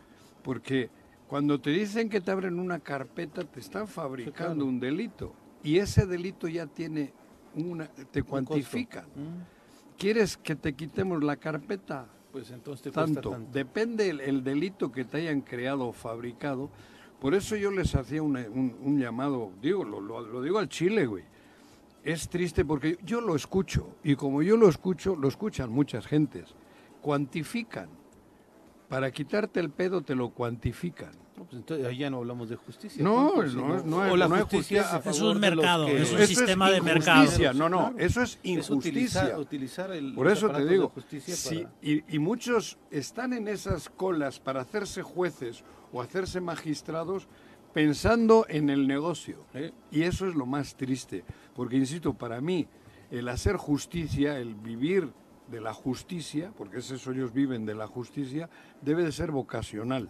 Porque 0.43 0.89
cuando 1.27 1.59
te 1.61 1.69
dicen 1.69 2.09
que 2.09 2.19
te 2.19 2.31
abren 2.31 2.59
una 2.59 2.79
carpeta, 2.79 3.45
te 3.45 3.61
están 3.61 3.87
fabricando 3.87 4.65
un 4.65 4.79
delito. 4.79 5.33
Y 5.63 5.77
ese 5.77 6.05
delito 6.05 6.49
ya 6.49 6.67
tiene 6.67 7.13
una, 7.55 7.87
te 7.87 8.21
cuantifican. 8.21 9.05
¿Quieres 9.97 10.35
que 10.35 10.55
te 10.55 10.73
quitemos 10.73 11.23
la 11.23 11.37
carpeta? 11.37 12.07
Pues 12.33 12.51
entonces 12.51 12.83
te 12.83 12.91
tanto. 12.91 13.37
Depende 13.53 14.09
el, 14.09 14.19
el 14.19 14.43
delito 14.43 14.91
que 14.91 15.05
te 15.05 15.17
hayan 15.17 15.41
creado 15.41 15.87
o 15.87 15.93
fabricado. 15.93 16.69
Por 17.21 17.35
eso 17.35 17.55
yo 17.55 17.69
les 17.71 17.93
hacía 17.95 18.21
una- 18.23 18.47
un, 18.49 18.75
un 18.83 18.99
llamado, 18.99 19.51
digo, 19.61 19.83
lo, 19.85 20.01
lo- 20.01 20.21
lo 20.21 20.41
digo 20.41 20.57
al 20.59 20.67
Chile, 20.67 21.05
güey. 21.05 21.23
Es 22.03 22.27
triste 22.27 22.65
porque 22.65 22.97
yo 23.05 23.21
lo 23.21 23.35
escucho 23.35 23.95
y 24.03 24.15
como 24.15 24.41
yo 24.41 24.57
lo 24.57 24.67
escucho, 24.67 25.15
lo 25.15 25.27
escuchan 25.27 25.69
muchas 25.71 26.07
gentes. 26.07 26.55
Cuantifican. 26.99 27.89
Para 28.89 29.11
quitarte 29.11 29.59
el 29.59 29.69
pedo 29.69 30.01
te 30.01 30.15
lo 30.15 30.31
cuantifican. 30.31 31.11
No, 31.37 31.43
pues 31.45 31.57
entonces 31.57 31.97
ya 31.97 32.09
no 32.09 32.17
hablamos 32.17 32.49
de 32.49 32.55
justicia. 32.57 33.03
No, 33.03 33.35
no, 33.41 33.49
sino- 33.49 33.83
no 33.83 34.01
hay- 34.01 34.11
o 34.11 34.17
la 34.17 34.27
no 34.27 34.35
hay 34.35 34.41
justicia, 34.41 34.83
justicia. 34.83 35.09
a 35.09 35.11
Es 35.13 35.21
un 35.21 35.39
mercado, 35.39 35.85
que- 35.85 36.01
es 36.01 36.11
un 36.11 36.17
Eso 36.19 36.27
sistema 36.35 36.69
de 36.71 36.81
mercado. 36.81 37.53
No, 37.53 37.69
no, 37.69 37.93
eso 37.97 38.21
es 38.21 38.31
Es 38.33 38.39
injusticia. 38.43 38.73
utilizar, 38.75 39.39
utilizar 39.39 39.91
el 39.91 40.13
Por 40.13 40.27
eso 40.27 40.49
te 40.49 40.65
digo, 40.65 40.83
de 40.85 40.89
justicia 40.89 41.35
sí, 41.35 41.59
para- 41.63 41.71
y, 41.81 42.03
y 42.15 42.19
muchos 42.19 42.77
están 42.89 43.31
en 43.33 43.47
esas 43.47 43.89
colas 43.89 44.39
para 44.39 44.61
hacerse 44.61 45.03
jueces 45.03 45.63
o 45.91 46.01
hacerse 46.01 46.41
magistrados 46.41 47.27
pensando 47.73 48.45
en 48.49 48.69
el 48.69 48.87
negocio. 48.87 49.45
¿eh? 49.53 49.71
Y 49.91 50.03
eso 50.03 50.27
es 50.27 50.35
lo 50.35 50.45
más 50.45 50.75
triste, 50.75 51.23
porque 51.55 51.77
insisto, 51.77 52.13
para 52.13 52.41
mí 52.41 52.67
el 53.09 53.27
hacer 53.27 53.57
justicia, 53.57 54.37
el 54.37 54.55
vivir 54.55 55.11
de 55.49 55.61
la 55.61 55.73
justicia, 55.73 56.53
porque 56.57 56.79
es 56.79 56.91
eso 56.91 57.11
ellos 57.11 57.33
viven 57.33 57.65
de 57.65 57.75
la 57.75 57.87
justicia, 57.87 58.49
debe 58.81 59.03
de 59.03 59.11
ser 59.11 59.31
vocacional. 59.31 60.09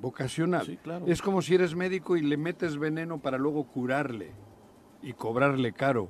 Vocacional. 0.00 0.66
Sí, 0.66 0.76
claro. 0.76 1.06
Es 1.06 1.20
como 1.20 1.42
si 1.42 1.54
eres 1.54 1.74
médico 1.74 2.16
y 2.16 2.22
le 2.22 2.36
metes 2.36 2.78
veneno 2.78 3.18
para 3.18 3.38
luego 3.38 3.64
curarle 3.64 4.32
y 5.02 5.12
cobrarle 5.12 5.72
caro. 5.72 6.08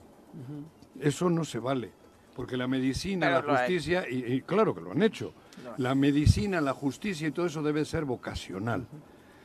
Eso 0.98 1.30
no 1.30 1.44
se 1.44 1.58
vale. 1.58 1.92
Porque 2.34 2.56
la 2.56 2.68
medicina, 2.68 3.26
Pero 3.26 3.52
la 3.52 3.58
justicia, 3.58 4.08
y, 4.08 4.32
y 4.32 4.42
claro 4.42 4.74
que 4.74 4.80
lo 4.80 4.92
han 4.92 5.02
hecho, 5.02 5.34
la 5.76 5.94
medicina, 5.94 6.61
la 6.61 6.72
justicia 6.72 7.28
y 7.28 7.33
todo 7.33 7.46
eso 7.46 7.62
debe 7.62 7.85
ser 7.85 8.04
vocacional. 8.04 8.87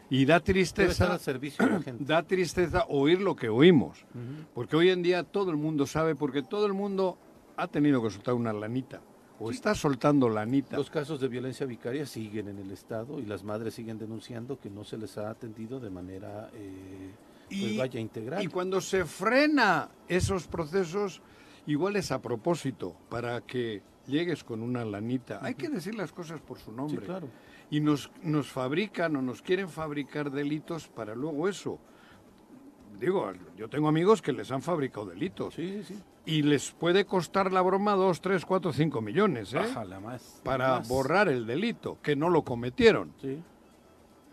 Y 0.10 0.26
da 0.26 0.40
tristeza, 0.40 1.18
servicio 1.18 1.66
la 1.66 1.82
gente. 1.82 2.04
da 2.06 2.24
tristeza 2.24 2.86
oír 2.90 3.22
lo 3.22 3.36
que 3.36 3.50
oímos. 3.50 4.06
Porque 4.54 4.76
hoy 4.76 4.90
en 4.90 5.02
día 5.02 5.24
todo 5.24 5.52
el 5.52 5.58
mundo 5.58 5.88
sabe, 5.88 6.16
porque 6.16 6.44
todo 6.44 6.66
el 6.66 6.74
mundo 6.74 7.18
ha 7.58 7.68
tenido 7.68 8.02
que 8.04 8.10
soltar 8.10 8.34
una 8.34 8.54
lanita. 8.54 9.02
O 9.40 9.52
está 9.52 9.76
soltando 9.76 10.30
lanita. 10.30 10.78
Los 10.78 10.90
casos 10.90 11.20
de 11.20 11.28
violencia 11.28 11.66
vicaria 11.66 12.06
siguen 12.06 12.48
en 12.48 12.60
el 12.60 12.72
Estado 12.72 13.20
y 13.20 13.26
las 13.26 13.44
madres 13.44 13.74
siguen 13.74 13.98
denunciando 13.98 14.60
que 14.60 14.70
no 14.70 14.84
se 14.86 14.98
les 14.98 15.18
ha 15.18 15.30
atendido 15.30 15.80
de 15.80 15.90
manera, 15.90 16.50
eh, 16.54 17.12
pues 17.50 17.78
vaya, 17.78 18.00
integral. 18.00 18.42
Y 18.42 18.48
cuando 18.48 18.80
se 18.80 19.04
frena 19.04 19.90
esos 20.08 20.48
procesos, 20.48 21.22
igual 21.68 21.98
es 21.98 22.12
a 22.12 22.22
propósito, 22.22 22.96
para 23.10 23.42
que 23.42 23.82
llegues 24.08 24.44
con 24.44 24.62
una 24.62 24.84
lanita. 24.86 25.39
Hay 25.41 25.56
que 25.56 25.70
decir 25.70 25.96
las 25.96 26.12
cosas 26.12 26.41
por 26.41 26.58
su 26.60 26.72
Sí, 26.72 26.78
nombre. 26.78 27.06
claro. 27.06 27.28
Y 27.70 27.80
nos, 27.80 28.12
nos 28.22 28.48
fabrican 28.52 29.15
o 29.15 29.22
nos 29.22 29.41
quieren 29.41 29.70
fabricar 29.70 30.32
delitos 30.32 30.88
para 30.88 31.15
luego 31.15 31.48
eso. 31.50 31.80
Digo, 33.00 33.32
yo 33.58 33.68
tengo 33.70 33.88
amigos 33.89 34.22
que 34.22 34.32
les 34.32 34.52
han 34.52 34.62
fabricado 34.62 35.08
delitos. 35.08 35.54
Sí, 35.56 35.84
sí, 35.84 35.96
sí. 35.96 36.04
Y 36.28 36.41
les 36.44 36.72
puede 36.72 37.06
costar 37.06 37.52
la 37.52 37.62
broma 37.62 37.94
2, 37.94 38.22
3, 38.22 38.46
4, 38.46 38.72
5 38.74 39.02
millones, 39.02 39.54
¿eh? 39.54 39.58
Bájala 39.60 40.00
más. 40.00 40.41
Para 40.44 40.78
más. 40.80 40.88
borrar 40.88 41.28
el 41.28 41.46
delito, 41.46 42.00
que 42.02 42.15
no 42.15 42.30
lo 42.30 42.44
cometieron. 42.44 43.13
Sí, 43.22 43.41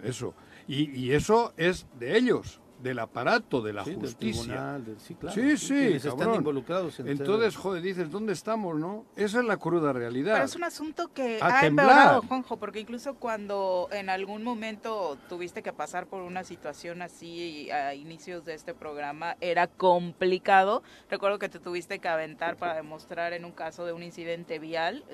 Eso. 0.03 0.35
Y, 0.69 0.91
y 0.99 1.13
eso 1.13 1.53
es 1.57 1.87
de 1.99 2.17
ellos, 2.17 2.61
del 2.83 2.99
aparato 2.99 3.63
de 3.63 3.73
la 3.73 3.85
sí, 3.85 3.91
del 3.91 4.01
justicia. 4.01 4.43
tribunal, 4.43 4.85
del- 4.85 4.99
sí, 5.01 5.15
claro. 5.15 5.35
Sí, 5.35 5.57
sí, 5.57 5.93
están 5.95 6.35
involucrados 6.35 6.99
en 7.01 7.09
Entonces, 7.09 7.57
joder, 7.57 7.83
dices, 7.83 8.11
¿dónde 8.11 8.33
estamos, 8.33 8.77
no? 8.79 9.05
Esa 9.17 9.39
es 9.41 9.45
la 9.45 9.57
cruda 9.57 9.93
realidad. 9.93 10.33
Pero 10.35 10.45
es 10.45 10.57
un 10.57 10.65
asunto 10.65 11.09
que 11.15 11.39
A 11.41 11.59
ha 11.59 11.61
temblar. 11.61 11.89
empeorado, 11.91 12.23
Juanjo, 12.23 12.57
porque 12.59 12.81
incluso 12.81 13.15
cuando 13.15 13.89
en 13.93 14.11
algún 14.11 14.43
momento 14.43 15.17
tuviste 15.29 15.63
que 15.63 15.73
pasar 15.73 16.07
por 16.07 16.23
una 16.23 16.43
situación 16.45 17.03
así 17.03 17.71
a 17.71 17.95
inicios 17.95 18.45
de 18.45 18.55
este 18.55 18.75
programa, 18.75 19.37
era 19.41 19.69
complicado. 19.69 20.83
Recuerdo 21.09 21.39
que 21.39 21.49
te 21.49 21.59
tuviste 21.61 21.99
que 22.01 22.09
aventar 22.09 22.57
para 22.57 22.75
demostrar 22.75 23.33
en 23.33 23.45
un 23.45 23.53
caso 23.53 23.87
de 23.87 23.93
un 23.93 24.03
incidente 24.03 24.59
vial 24.59 25.05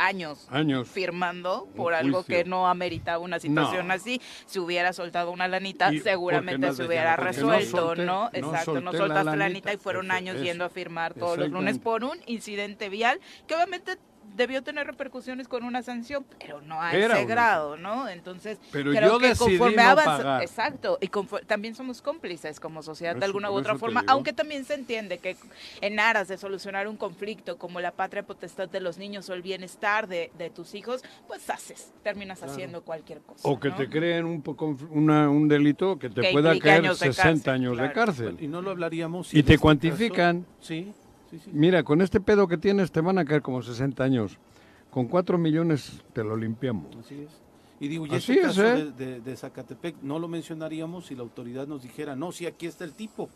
años 0.00 0.46
Años. 0.50 0.88
firmando 0.88 1.68
por 1.76 1.94
algo 1.94 2.24
que 2.24 2.44
no 2.44 2.66
ameritaba 2.68 3.18
una 3.18 3.38
situación 3.38 3.88
No. 3.88 3.94
así. 3.94 4.20
Si 4.46 4.58
hubiera 4.58 4.92
soltado 4.92 5.30
una 5.30 5.46
lanita, 5.46 5.92
Y 5.92 6.00
seguramente 6.00 6.66
no- 6.68 6.72
se 6.72 6.84
hubiera 6.84 7.16
no 7.16 7.24
resuelto, 7.24 7.76
solté- 7.94 8.04
¿no? 8.06 8.30
Exacto, 8.32 8.80
no 8.80 8.92
soltaste 8.92 9.24
la 9.24 9.36
lanita, 9.36 9.36
lanita 9.36 9.72
y 9.74 9.76
fueron 9.76 10.10
años 10.10 10.40
yendo 10.40 10.64
a 10.64 10.70
firmar 10.70 11.14
todos 11.14 11.38
los 11.38 11.50
lunes 11.50 11.78
por 11.78 12.04
un 12.04 12.18
incidente 12.26 12.88
vial 12.88 13.20
que 13.46 13.54
obviamente 13.54 13.96
debió 14.36 14.62
tener 14.62 14.86
repercusiones 14.86 15.48
con 15.48 15.64
una 15.64 15.82
sanción, 15.82 16.24
pero 16.38 16.62
no 16.62 16.80
a 16.80 16.92
Era 16.94 17.14
ese 17.14 17.24
una 17.24 17.34
grado, 17.34 17.76
¿no? 17.76 18.08
Entonces, 18.08 18.58
Pero 18.72 18.90
creo 18.92 19.12
yo 19.14 19.18
que 19.18 19.28
decidí 19.28 19.58
conforme 19.58 19.76
no 19.82 19.90
avanza- 19.90 20.16
pagar. 20.18 20.42
exacto, 20.42 20.98
y 21.00 21.08
confo- 21.08 21.44
también 21.46 21.74
somos 21.74 22.00
cómplices 22.00 22.58
como 22.60 22.82
sociedad 22.82 23.16
de 23.16 23.24
alguna 23.26 23.50
u 23.50 23.54
otra 23.54 23.76
forma, 23.76 24.02
aunque 24.06 24.32
también 24.32 24.64
se 24.64 24.74
entiende 24.74 25.18
que 25.18 25.36
en 25.82 26.00
aras 26.00 26.28
de 26.28 26.38
solucionar 26.38 26.88
un 26.88 26.96
conflicto 26.96 27.58
como 27.58 27.80
la 27.80 27.90
patria 27.92 28.22
potestad 28.22 28.68
de 28.68 28.80
los 28.80 28.96
niños 28.98 29.28
o 29.28 29.34
el 29.34 29.42
bienestar 29.42 30.06
de, 30.08 30.30
de 30.38 30.48
tus 30.48 30.74
hijos, 30.74 31.02
pues 31.26 31.50
haces, 31.50 31.92
terminas 32.02 32.42
haciendo 32.42 32.82
cualquier 32.82 33.18
cosa. 33.20 33.46
O 33.46 33.60
que 33.60 33.68
¿no? 33.70 33.76
te 33.76 33.90
creen 33.90 34.24
un, 34.24 34.40
poco- 34.42 34.76
una- 34.90 35.28
un 35.28 35.48
delito 35.48 35.98
que 35.98 36.08
te 36.08 36.22
Que 36.22 36.32
pueda 36.32 36.58
caer 36.58 36.80
años 36.84 37.00
de 37.00 37.06
60 37.12 37.22
cárcel, 37.22 37.52
años 37.52 37.78
de 37.78 37.92
cárcel. 37.92 38.36
Y 38.40 38.46
no 38.48 38.62
lo 38.62 38.70
hablaríamos. 38.70 39.28
si 39.28 39.38
Y 39.38 39.42
te 39.42 39.54
este 39.54 39.60
cuantifican. 39.62 40.42
caso- 40.42 40.56
sí, 40.60 40.92
sí, 41.30 41.38
sí. 41.38 41.50
Mira, 41.52 41.82
con 41.82 42.00
este 42.02 42.20
pedo 42.20 42.46
que 42.48 42.56
tienes 42.58 42.90
te 42.92 43.00
van 43.00 43.18
a 43.18 43.24
caer 43.24 43.42
como 43.42 43.62
60 43.62 44.02
años. 44.02 44.38
Con 44.90 45.06
4 45.06 45.38
millones 45.38 46.02
te 46.12 46.24
lo 46.24 46.36
limpiamos. 46.36 46.94
Así 46.96 47.20
es. 47.20 47.30
Y 47.78 47.88
digo, 47.88 48.06
y 48.06 48.10
Así 48.10 48.32
este 48.32 48.40
es, 48.40 48.46
caso 48.48 48.64
¿eh? 48.66 48.84
de, 48.84 48.92
de- 48.92 49.20
de 49.20 49.36
Zacatepec 49.36 49.96
no 50.02 50.18
lo 50.18 50.28
mencionaríamos 50.28 51.06
si 51.06 51.14
la 51.14 51.22
autoridad 51.22 51.66
nos 51.66 51.82
dijera, 51.82 52.14
no, 52.16 52.30
sí, 52.32 52.44
aquí 52.46 52.66
está 52.66 52.84
el 52.84 52.92
tipo, 52.92 53.30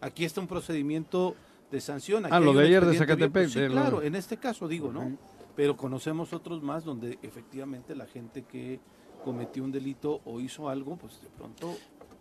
aquí 0.00 0.24
está 0.24 0.40
un 0.40 0.46
procedimiento 0.46 1.34
de 1.72 1.80
sanción. 1.80 2.24
aquí 2.26 2.34
Ah, 2.34 2.38
lo 2.40 2.52
de 2.52 2.66
ayer 2.66 2.84
de 2.84 2.96
Zacatepec, 2.96 3.34
abierto". 3.36 3.52
Sí, 3.54 3.60
de 3.60 3.68
lo- 3.68 3.74
claro, 3.74 4.02
en 4.02 4.14
este 4.14 4.36
caso 4.36 4.68
digo, 4.68 4.92
¿no? 4.92 5.16
Pero 5.56 5.76
conocemos 5.76 6.32
otros 6.32 6.62
más 6.62 6.84
donde 6.84 7.18
efectivamente 7.22 7.96
la 7.96 8.06
gente 8.06 8.42
que 8.44 8.78
cometió 9.24 9.64
un 9.64 9.72
delito 9.72 10.20
o 10.24 10.38
hizo 10.40 10.68
algo, 10.68 10.96
pues 10.96 11.20
de 11.22 11.28
pronto 11.28 11.74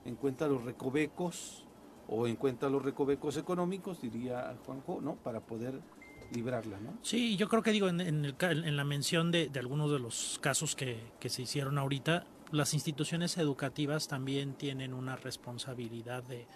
encuentra 0.05 0.47
los 0.47 0.63
recovecos 0.63 1.65
o 2.09 2.27
encuentra 2.27 2.69
los 2.69 2.83
recovecos 2.83 3.37
económicos, 3.37 4.01
diría 4.01 4.55
Juanjo, 4.65 4.99
¿no? 5.01 5.15
Para 5.15 5.41
poder 5.41 5.79
librarla, 6.31 6.79
¿no? 6.79 6.97
Sí, 7.01 7.37
yo 7.37 7.47
creo 7.47 7.61
que 7.61 7.71
digo, 7.71 7.87
en, 7.87 8.01
en 8.01 8.25
el 8.25 8.35
en 8.39 8.75
la 8.75 8.83
mención 8.83 9.31
de, 9.31 9.49
de 9.49 9.59
algunos 9.59 9.91
de 9.91 9.99
los 9.99 10.39
casos 10.41 10.75
que, 10.75 10.99
que 11.19 11.29
se 11.29 11.43
hicieron 11.43 11.77
ahorita, 11.77 12.25
las 12.51 12.73
instituciones 12.73 13.37
educativas 13.37 14.07
también 14.07 14.53
tienen 14.53 14.93
una 14.93 15.15
responsabilidad 15.15 16.23
de 16.23 16.47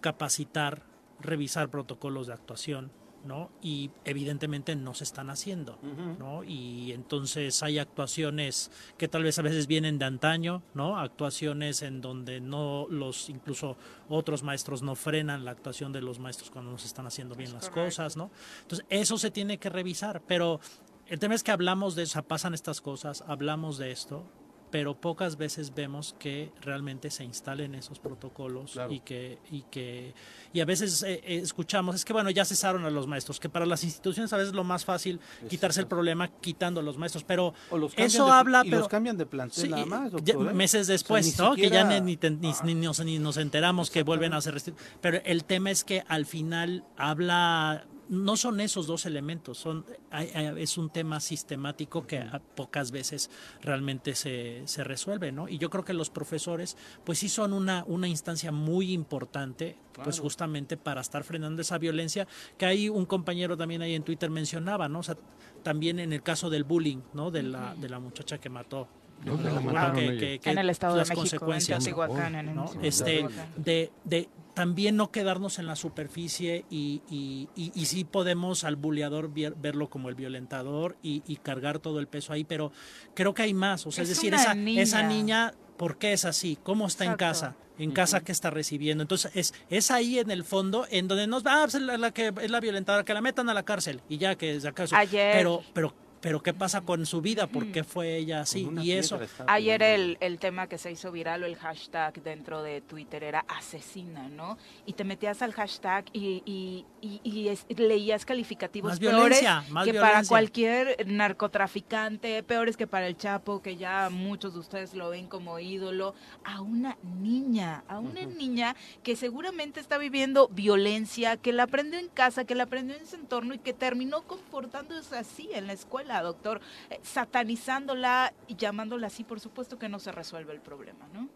capacitar, 0.00 0.82
revisar 1.20 1.70
protocolos 1.70 2.26
de 2.26 2.34
actuación, 2.34 2.90
¿no? 3.24 3.50
Y 3.62 3.90
evidentemente 4.04 4.74
no 4.76 4.94
se 4.94 5.04
están 5.04 5.30
haciendo, 5.30 5.78
¿no? 6.18 6.44
Y 6.44 6.92
entonces 6.92 7.62
hay 7.62 7.78
actuaciones 7.78 8.70
que 8.98 9.08
tal 9.08 9.22
vez 9.22 9.38
a 9.38 9.42
veces 9.42 9.66
vienen 9.66 9.98
de 9.98 10.04
antaño, 10.04 10.62
¿no? 10.74 10.98
Actuaciones 10.98 11.82
en 11.82 12.00
donde 12.00 12.40
no 12.40 12.86
los, 12.90 13.28
incluso 13.28 13.76
otros 14.08 14.42
maestros 14.42 14.82
no 14.82 14.94
frenan 14.94 15.44
la 15.44 15.52
actuación 15.52 15.92
de 15.92 16.02
los 16.02 16.18
maestros 16.18 16.50
cuando 16.50 16.70
no 16.70 16.78
se 16.78 16.86
están 16.86 17.06
haciendo 17.06 17.34
bien 17.34 17.52
las 17.52 17.70
cosas, 17.70 18.16
¿no? 18.16 18.30
Entonces 18.62 18.86
eso 18.88 19.18
se 19.18 19.30
tiene 19.30 19.58
que 19.58 19.70
revisar, 19.70 20.22
pero 20.26 20.60
el 21.06 21.18
tema 21.18 21.34
es 21.34 21.42
que 21.42 21.50
hablamos 21.50 21.94
de 21.94 22.04
eso, 22.04 22.22
pasan 22.22 22.54
estas 22.54 22.80
cosas, 22.80 23.22
hablamos 23.26 23.78
de 23.78 23.90
esto, 23.90 24.24
pero 24.72 25.00
pocas 25.00 25.36
veces 25.36 25.72
vemos 25.74 26.16
que 26.18 26.50
realmente 26.62 27.10
se 27.10 27.22
instalen 27.22 27.76
esos 27.76 28.00
protocolos 28.00 28.72
Claro. 28.72 28.90
y 28.92 28.98
que 29.00 29.38
y 29.52 29.62
que 29.70 30.14
y 30.52 30.58
a 30.60 30.64
veces 30.64 31.02
eh, 31.04 31.20
eh, 31.24 31.38
escuchamos 31.42 31.94
es 31.94 32.04
que 32.04 32.12
bueno 32.12 32.30
ya 32.30 32.44
cesaron 32.44 32.84
a 32.84 32.90
los 32.90 33.06
maestros 33.06 33.38
que 33.38 33.48
para 33.48 33.66
las 33.66 33.84
instituciones 33.84 34.32
a 34.32 34.36
veces 34.38 34.48
es 34.48 34.54
lo 34.56 34.64
más 34.64 34.84
fácil 34.84 35.20
quitarse 35.48 35.78
el 35.80 35.86
problema 35.86 36.26
quitando 36.40 36.80
a 36.80 36.82
los 36.82 36.98
maestros 36.98 37.22
pero 37.22 37.54
O 37.70 37.78
los 37.78 37.92
cambian 37.92 38.06
eso 38.08 38.24
de- 38.26 38.32
habla 38.32 38.62
y 38.64 38.70
pero 38.70 38.78
los 38.80 38.88
cambian 38.88 39.16
de 39.16 39.26
plantel 39.26 39.62
Sí, 39.64 39.68
nada 39.68 39.86
más, 39.86 40.10
doctor, 40.10 40.50
¿eh? 40.50 40.54
meses 40.54 40.80
O 40.82 40.84
sea, 40.86 40.92
después, 40.94 41.26
ni 41.26 41.32
¿no? 41.44 41.54
Que 41.54 41.62
ya 41.70 41.82
siquiera- 41.82 42.00
ni, 42.00 42.00
ni 42.00 42.16
te- 42.16 42.30
ni- 42.30 42.52
ni 42.64 42.74
nos, 42.74 42.98
ni 43.04 43.18
nos 43.20 43.36
enteramos 43.36 43.90
que 43.90 44.02
vuelven 44.02 44.32
a 44.32 44.38
hacer 44.38 44.60
Pero 45.02 45.20
el 45.24 45.44
tema 45.44 45.70
es 45.70 45.84
que 45.84 46.02
al 46.08 46.24
final 46.26 46.84
habla, 46.96 47.84
no 48.12 48.36
son 48.36 48.60
esos 48.60 48.86
dos 48.86 49.06
elementos, 49.06 49.56
son 49.56 49.86
hay- 50.10 50.28
hay- 50.34 50.62
es 50.62 50.76
un 50.76 50.90
tema 50.90 51.18
sistemático 51.18 52.06
que 52.06 52.18
a 52.18 52.40
pocas 52.54 52.90
veces 52.90 53.30
realmente 53.62 54.14
se, 54.14 54.60
se 54.66 54.84
resuelve, 54.84 55.32
¿no? 55.32 55.48
Y 55.48 55.56
yo 55.56 55.70
creo 55.70 55.82
que 55.84 55.94
los 55.94 56.10
profesores, 56.10 56.76
pues 57.04 57.18
sí 57.20 57.30
son 57.30 57.54
una, 57.54 57.84
una 57.86 58.08
instancia 58.08 58.52
muy 58.52 58.92
importante, 58.92 59.78
pues 60.04 60.20
justamente 60.20 60.76
para 60.76 61.00
estar 61.00 61.24
frenando 61.24 61.62
esa 61.62 61.78
violencia, 61.78 62.28
que 62.58 62.66
hay 62.66 62.90
un 62.90 63.06
compañero 63.06 63.56
también 63.56 63.80
ahí 63.80 63.94
en 63.94 64.02
Twitter 64.02 64.28
mencionaba, 64.28 64.90
¿no? 64.90 64.98
O 64.98 65.02
sea, 65.02 65.16
también 65.62 65.98
en 65.98 66.12
el 66.12 66.22
caso 66.22 66.50
del 66.50 66.64
bullying, 66.64 66.98
¿no? 67.14 67.30
De 67.30 67.42
la, 67.42 67.74
de 67.74 67.88
la 67.88 67.98
muchacha 67.98 68.36
que 68.38 68.50
mató. 68.50 68.88
¿Dónde 69.24 69.44
la 69.44 69.50
Bueno, 69.60 69.72
mataron 69.72 69.96
que- 69.96 70.18
que- 70.18 70.38
que 70.40 70.50
en 70.50 70.58
el 70.58 70.68
Estado 70.68 70.94
de 70.94 70.98
las 70.98 71.08
México, 71.08 71.22
en 71.24 71.30
consecuencias 71.30 71.84
Teotihuacán, 71.84 72.34
en 72.34 72.48
el 72.48 72.54
¿no? 72.56 72.70
Este, 72.82 73.24
de 73.56 74.28
también 74.54 74.96
no 74.96 75.10
quedarnos 75.10 75.58
en 75.58 75.66
la 75.66 75.76
superficie 75.76 76.64
y, 76.70 77.00
y, 77.08 77.48
y, 77.56 77.72
y 77.74 77.86
sí 77.86 78.04
podemos 78.04 78.64
al 78.64 78.76
buleador 78.76 79.32
vier- 79.32 79.54
verlo 79.56 79.88
como 79.88 80.08
el 80.08 80.14
violentador 80.14 80.96
y, 81.02 81.22
y 81.26 81.36
cargar 81.36 81.78
todo 81.78 81.98
el 82.00 82.06
peso 82.06 82.32
ahí, 82.32 82.44
pero 82.44 82.70
creo 83.14 83.32
que 83.34 83.42
hay 83.42 83.54
más. 83.54 83.86
O 83.86 83.90
sea, 83.92 84.04
es, 84.04 84.10
Es 84.10 84.16
decir, 84.16 84.34
esa 84.34 84.54
niña. 84.54 84.82
esa 84.82 85.02
niña, 85.04 85.54
¿por 85.76 85.96
qué 85.96 86.12
es 86.12 86.24
así? 86.24 86.58
¿Cómo 86.62 86.86
está 86.86 87.04
en 87.04 87.14
casa? 87.14 87.56
¿En 87.78 87.90
casa 87.92 88.20
qué 88.22 88.30
está 88.32 88.50
recibiendo? 88.50 89.02
Entonces, 89.02 89.32
es, 89.34 89.54
es 89.70 89.90
ahí 89.90 90.18
en 90.18 90.30
el 90.30 90.44
fondo 90.44 90.86
en 90.90 91.08
donde 91.08 91.26
nos 91.26 91.44
va, 91.44 91.62
ah, 91.62 91.68
pues, 91.70 91.80
la, 91.82 91.96
la 91.96 92.10
que 92.12 92.32
es 92.42 92.50
la 92.50 92.60
violentadora, 92.60 93.04
que 93.04 93.14
la 93.14 93.22
metan 93.22 93.48
a 93.48 93.54
la 93.54 93.62
cárcel 93.64 94.02
y 94.08 94.18
ya 94.18 94.36
que 94.36 94.54
es 94.56 94.64
acaso. 94.66 94.94
Ayer- 94.94 95.32
Pero, 95.34 95.62
pero, 95.72 95.94
pero 96.22 96.42
¿qué 96.42 96.54
pasa 96.54 96.80
con 96.80 97.04
su 97.04 97.20
vida? 97.20 97.46
¿Por 97.48 97.66
qué 97.72 97.84
fue 97.84 98.16
ella 98.16 98.40
así? 98.40 98.66
Y 98.82 98.92
eso, 98.92 99.16
Ayer 99.48 99.82
el, 99.82 100.16
el 100.20 100.38
tema 100.38 100.68
que 100.68 100.78
se 100.78 100.90
hizo 100.90 101.12
viral 101.12 101.42
o 101.42 101.46
el 101.46 101.56
hashtag 101.56 102.22
dentro 102.22 102.62
de 102.62 102.80
Twitter 102.80 103.22
era 103.24 103.44
asesina, 103.48 104.28
¿no? 104.28 104.56
Y 104.86 104.94
te 104.94 105.04
metías 105.04 105.42
al 105.42 105.52
hashtag 105.52 106.04
y, 106.14 106.42
y- 106.46 106.86
y- 107.02 107.20
y 107.24 107.48
es- 107.48 107.66
leías 107.76 108.24
calificativos 108.24 108.92
Más 108.92 109.00
peores 109.00 109.40
violencia, 109.40 109.64
más 109.70 109.84
que 109.84 109.94
para 109.94 110.22
cualquier 110.28 110.96
narcotraficante, 111.06 112.42
peores 112.42 112.76
que 112.76 112.86
para 112.86 113.06
el 113.06 113.16
Chapo, 113.16 113.60
que 113.60 113.76
ya 113.76 114.08
muchos 114.10 114.54
de 114.54 114.60
ustedes 114.60 114.94
lo 114.94 115.10
ven 115.10 115.26
como 115.26 115.58
ídolo, 115.58 116.14
a 116.44 116.60
una 116.60 116.96
niña, 117.20 117.84
a 117.88 117.98
una 117.98 118.24
niña 118.24 118.76
que 119.02 119.16
seguramente 119.16 119.80
está 119.80 119.98
viviendo 119.98 120.48
violencia, 120.48 121.36
que 121.36 121.52
la 121.52 121.64
aprendió 121.64 121.98
en 121.98 122.08
casa, 122.08 122.44
que 122.44 122.54
la 122.54 122.64
aprendió 122.64 122.96
en 122.96 123.06
su 123.06 123.16
entorno 123.16 123.54
y 123.54 123.58
que 123.58 123.72
terminó 123.72 124.22
comportándose 124.22 125.16
así 125.16 125.48
en 125.52 125.66
la 125.66 125.72
escuela, 125.72 126.11
doctor, 126.20 126.60
eh, 126.90 127.00
satanizándola 127.02 128.34
y 128.48 128.56
llamándola 128.56 129.06
así, 129.06 129.24
por 129.24 129.40
supuesto 129.40 129.78
que 129.78 129.88
no 129.88 129.98
se 129.98 130.12
resuelve 130.12 130.52
el 130.52 130.60
problema, 130.60 131.06
¿no? 131.14 131.28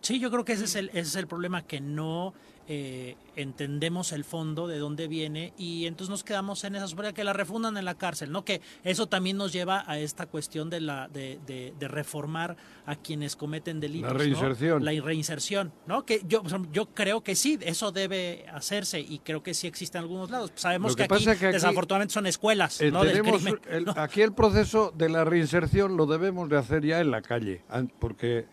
Sí, 0.00 0.18
yo 0.18 0.30
creo 0.30 0.44
que 0.44 0.54
ese 0.54 0.64
es 0.64 0.74
el, 0.74 0.88
ese 0.88 1.00
es 1.00 1.16
el 1.16 1.26
problema, 1.26 1.62
que 1.62 1.80
no 1.80 2.34
eh, 2.66 3.16
entendemos 3.36 4.12
el 4.12 4.24
fondo 4.24 4.66
de 4.66 4.78
dónde 4.78 5.06
viene 5.08 5.52
y 5.58 5.86
entonces 5.86 6.10
nos 6.10 6.24
quedamos 6.24 6.64
en 6.64 6.74
esa 6.76 6.86
superioridad 6.88 7.14
que 7.14 7.24
la 7.24 7.32
refundan 7.34 7.76
en 7.76 7.84
la 7.84 7.94
cárcel, 7.96 8.32
¿no? 8.32 8.44
Que 8.44 8.60
eso 8.84 9.06
también 9.06 9.36
nos 9.36 9.52
lleva 9.52 9.84
a 9.86 9.98
esta 9.98 10.26
cuestión 10.26 10.70
de 10.70 10.80
la 10.80 11.08
de, 11.08 11.38
de- 11.46 11.74
de 11.78 11.88
reformar 11.88 12.56
a 12.86 12.96
quienes 12.96 13.36
cometen 13.36 13.80
delitos. 13.80 14.08
La 14.08 14.12
¿no? 14.14 14.18
reinserción. 14.18 14.84
La 14.84 14.92
reinserción, 15.02 15.72
¿no? 15.86 16.04
Que 16.06 16.22
yo, 16.26 16.42
yo 16.72 16.86
creo 16.94 17.22
que 17.22 17.34
sí, 17.34 17.58
eso 17.62 17.92
debe 17.92 18.46
hacerse 18.52 19.00
y 19.00 19.18
creo 19.18 19.42
que 19.42 19.52
sí 19.54 19.66
existe 19.66 19.98
en 19.98 20.04
algunos 20.04 20.30
lados. 20.30 20.52
Sabemos 20.54 20.92
Lo 20.92 20.96
que, 20.96 21.06
que 21.08 21.14
aquí, 21.14 21.38
que 21.40 21.46
desafortunadamente 21.52 22.14
son 22.14 22.26
escuelas, 22.26 22.80
Eh, 22.80 22.90
¿no? 22.90 23.02
Del 23.04 23.12
tenemos 23.18 23.42
crimen. 23.42 23.60
el- 23.70 23.84
¿no? 23.84 23.92
Aquí 23.96 24.22
el 24.22 24.32
proceso 24.32 24.92
de 24.96 25.08
la 25.08 25.24
reinserción 25.24 25.96
lo 25.96 26.06
debemos 26.06 26.48
de 26.48 26.56
hacer 26.56 26.84
ya 26.84 27.00
en 27.00 27.10
la 27.10 27.20
calle, 27.20 27.62
porque 27.98 28.46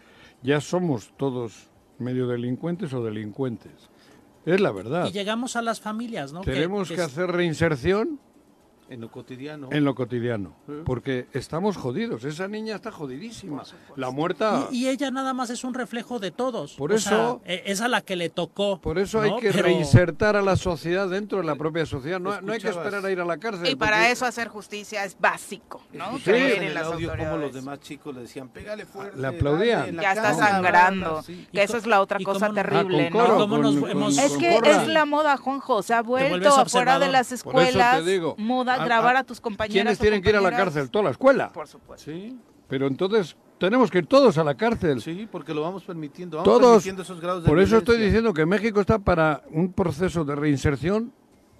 ya 0.43 0.59
somos 0.59 1.13
todos 1.17 1.69
medio 1.99 2.27
delincuentes 2.27 2.93
o 2.93 3.03
delincuentes. 3.03 3.71
Es 4.45 4.59
la 4.59 4.71
verdad. 4.71 5.05
Y 5.07 5.11
llegamos 5.11 5.55
a 5.55 5.61
las 5.61 5.79
familias, 5.79 6.33
¿no? 6.33 6.41
Que- 6.41 6.51
Tenemos 6.51 6.87
que, 6.89 6.95
que- 6.95 7.01
hacer 7.01 7.27
reinserción 7.31 8.19
En 8.91 8.99
lo 9.01 9.09
cotidiano. 9.09 9.69
en 9.71 9.85
lo 9.85 9.95
cotidiano, 9.95 10.53
Sí. 10.67 10.73
porque 10.85 11.27
estamos 11.33 11.77
jodidos. 11.77 12.25
Esa 12.25 12.47
niña 12.49 12.75
está 12.75 12.91
jodidísima. 12.91 13.63
La 13.95 14.09
muerta... 14.11 14.67
Y, 14.69 14.81
y 14.85 14.89
ella 14.89 15.09
nada 15.11 15.33
más 15.33 15.49
es 15.49 15.63
un 15.63 15.73
reflejo 15.73 16.19
de 16.19 16.31
todos. 16.31 16.73
Por 16.73 16.91
O 16.91 16.95
eso- 16.95 17.41
sea, 17.45 17.53
e- 17.55 17.63
es 17.67 17.79
a 17.81 17.87
la 17.87 18.01
que 18.01 18.15
le 18.17 18.29
tocó. 18.29 18.81
Por 18.81 18.99
eso 18.99 19.19
¿no? 19.19 19.23
hay 19.35 19.41
que 19.41 19.51
Pero- 19.51 19.63
reinsertar 19.63 20.35
a 20.35 20.41
la 20.41 20.57
sociedad 20.57 21.07
dentro 21.07 21.37
de 21.37 21.45
la 21.45 21.55
propia 21.55 21.85
sociedad. 21.85 22.19
No, 22.19 22.41
no 22.41 22.51
hay 22.51 22.59
que 22.59 22.67
esperar 22.69 23.05
a 23.05 23.09
ir 23.11 23.21
a 23.21 23.25
la 23.25 23.37
cárcel. 23.37 23.67
Y 23.69 23.75
para 23.75 23.97
porque- 23.97 24.11
eso 24.11 24.25
hacer 24.25 24.49
justicia 24.49 25.05
es 25.05 25.17
básico, 25.17 25.81
¿no? 25.93 26.17
Creer 26.23 26.57
en 26.61 26.63
el 26.71 26.77
audio 26.77 27.09
como 27.11 27.17
los 27.21 27.27
autoridades. 27.27 27.53
demás 27.53 27.79
chicos 27.79 28.13
le 28.13 28.21
decían, 28.21 28.49
pégale 28.49 28.85
fuerte. 28.85 29.17
Le 29.19 29.27
aplaudían. 29.27 29.95
Ya 30.01 30.09
está 30.11 30.21
cara, 30.33 30.33
sangrando. 30.35 31.09
bala", 31.11 31.23
sí. 31.23 31.47
Que 31.51 31.63
eso 31.63 31.77
es 31.77 31.85
la 31.87 32.01
otra 32.01 32.19
cosa 32.19 32.47
cómo- 32.47 32.55
terrible, 32.55 33.07
Ah, 33.07 33.11
con 33.11 33.21
coro, 33.21 33.33
¿no? 33.33 33.39
¿Cómo 33.39 33.57
nos 33.59 33.75
con- 33.77 33.89
hemos- 33.89 34.17
Es 34.17 34.33
que 34.37 34.57
es 34.57 34.87
la 34.87 35.05
moda, 35.05 35.37
Juanjo. 35.37 35.81
Se 35.81 35.93
ha 35.93 36.01
vuelto 36.01 36.49
afuera 36.53 36.99
de 36.99 37.07
las 37.07 37.27
Por 37.29 37.35
eso 37.35 37.35
escuelas 37.35 38.03
te 38.03 38.11
digo, 38.11 38.35
moda 38.37 38.80
a- 38.81 38.85
grabar 38.85 39.15
a- 39.15 39.19
a 39.19 39.23
tus 39.23 39.39
compañeras. 39.41 39.73
¿Quiénes 39.83 39.99
tienen 39.99 40.21
que 40.21 40.29
ir 40.29 40.35
a 40.35 40.41
la 40.41 40.51
cárcel? 40.51 40.89
Toda 40.89 41.05
la 41.05 41.11
escuela. 41.11 41.49
Por 41.51 41.67
supuesto. 41.67 42.11
Sí, 42.11 42.37
Pero 42.67 42.87
entonces 42.87 43.35
tenemos 43.57 43.91
que 43.91 43.97
ir 43.99 44.05
todos 44.07 44.37
a 44.37 44.43
la 44.43 44.55
cárcel. 44.55 45.01
sí, 45.01 45.27
porque 45.31 45.53
lo 45.53 45.61
vamos 45.61 45.83
permitiendo. 45.83 46.37
Vamos 46.37 46.51
Todos. 46.51 46.71
permitiendo 46.73 47.01
esos 47.01 47.19
grados 47.19 47.43
de 47.43 47.49
Por 47.49 47.59
eso 47.59 47.77
estoy 47.77 47.97
diciendo 47.97 48.33
que 48.33 48.45
México 48.45 48.79
está 48.81 48.97
para 48.99 49.41
un 49.51 49.73
proceso 49.73 50.23
de 50.23 50.35
reinserción 50.35 51.11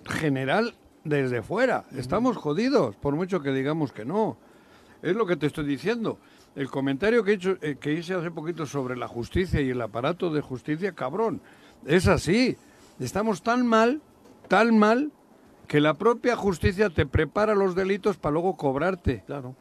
general 0.06 0.74
desde 1.04 1.42
fuera. 1.42 1.86
Estamos 1.96 2.38
jodidos, 2.38 2.96
por 2.96 3.16
mucho 3.16 3.42
que 3.42 3.52
digamos 3.52 3.92
que 3.92 4.06
no. 4.06 4.38
Es 5.02 5.16
lo 5.16 5.26
que 5.26 5.36
te 5.36 5.48
estoy 5.48 5.66
diciendo. 5.66 6.20
El 6.56 6.70
comentario 6.70 7.24
que, 7.24 7.32
he 7.32 7.34
hecho, 7.36 7.58
eh, 7.62 7.78
que 7.80 7.94
hice 7.94 8.14
hace 8.14 8.30
poquito 8.32 8.66
sobre 8.66 8.96
la 8.98 9.08
justicia 9.08 9.62
y 9.62 9.70
el 9.70 9.82
aparato 9.82 10.30
de 10.32 10.42
justicia, 10.42 10.92
cabrón, 10.94 11.42
es 11.86 12.08
así. 12.08 12.56
Estamos 13.00 13.42
tan 13.42 13.66
mal, 13.66 14.02
tan 14.48 14.78
mal, 14.78 15.12
que 15.72 15.80
la 15.80 15.94
propia 15.94 16.36
justicia 16.36 16.90
te 16.90 17.06
prepara 17.06 17.56
los 17.56 17.76
delitos 17.76 18.18
para 18.18 18.34
luego 18.34 18.58
cobrarte. 18.58 19.24
Claro, 19.26 19.56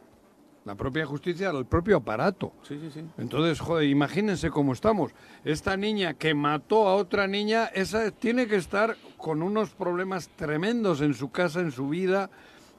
La 0.65 0.75
propia 0.75 1.05
justicia, 1.05 1.51
el 1.51 1.65
propio 1.65 1.95
aparato. 1.95 2.51
sí, 2.63 2.77
sí, 2.81 2.91
sí. 2.91 3.05
Entonces, 3.17 3.61
joder, 3.61 3.87
imagínense 3.87 4.49
cómo 4.49 4.73
estamos. 4.73 5.13
Esta 5.45 5.77
niña 5.77 6.13
que 6.15 6.33
mató 6.33 6.89
a 6.89 6.95
otra 6.95 7.27
niña, 7.27 7.67
esa 7.67 8.11
tiene 8.11 8.47
que 8.47 8.57
estar 8.57 8.97
con 9.15 9.41
unos 9.41 9.69
problemas 9.69 10.27
tremendos 10.35 10.99
en 10.99 11.13
su 11.13 11.31
casa, 11.31 11.61
en 11.61 11.71
su 11.71 11.87
vida, 11.87 12.29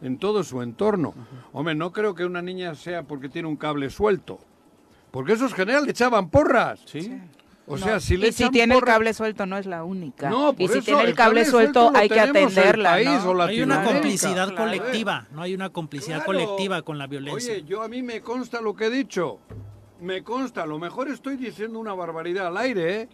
en 0.03 0.19
todo 0.19 0.45
su 0.45 0.61
entorno. 0.61 1.15
Hombre, 1.55 1.75
no 1.75 1.91
creo 1.91 2.15
que 2.15 2.27
una 2.27 2.43
niña 2.43 2.75
sea 2.75 3.03
porque 3.05 3.31
tiene 3.31 3.49
un 3.49 3.57
cable 3.57 3.89
suelto. 3.89 4.41
Porque 5.11 5.33
esos 5.33 5.55
general 5.55 5.85
le 5.87 5.93
echaban 5.93 6.29
porras. 6.29 6.81
Sí, 6.85 7.19
O 7.67 7.79
sea, 7.79 8.01
si 8.01 8.17
le 8.17 8.29
y 8.29 8.33
si 8.33 8.51
tiene 8.51 8.75
el 8.75 8.83
cable 8.83 9.15
suelto 9.15 9.47
no 9.47 9.57
es 9.57 9.67
la 9.67 9.85
única. 9.85 10.29
No, 10.29 10.51
y 10.51 10.67
por 10.67 10.73
si 10.73 10.79
eso, 10.79 10.85
tiene 10.85 11.03
el 11.03 11.09
el 11.11 11.15
cable, 11.15 11.45
suelto, 11.45 11.93
hay 11.95 12.09
que 12.09 12.19
atenderla, 12.21 12.91
país 12.91 13.07
¿no? 13.25 13.41
Hay 13.43 13.63
una 13.63 13.85
complicidad 13.85 14.49
Claro. 14.49 14.57
colectiva, 14.65 15.29
no 15.31 15.43
hay 15.43 15.55
una 15.55 15.71
complicidad 15.71 16.25
Claro. 16.25 16.27
colectiva 16.39 16.83
con 16.83 16.99
la 16.99 17.07
violencia. 17.07 17.53
Oye, 17.55 17.63
yo 17.65 17.83
a 17.83 17.89
mí 17.89 18.03
me 18.03 18.21
consta 18.21 18.61
lo 18.61 18.75
que 18.75 18.87
he 18.87 18.91
dicho. 18.91 19.39
Me 20.01 20.25
consta. 20.25 20.65
A 20.65 20.67
lo 20.67 20.81
mejor 20.81 21.09
estoy 21.09 21.37
diciendo 21.37 21.79
una 21.79 21.95
barbaridad 21.95 22.49
al 22.49 22.57
aire, 22.57 23.03
¿eh? 23.03 23.09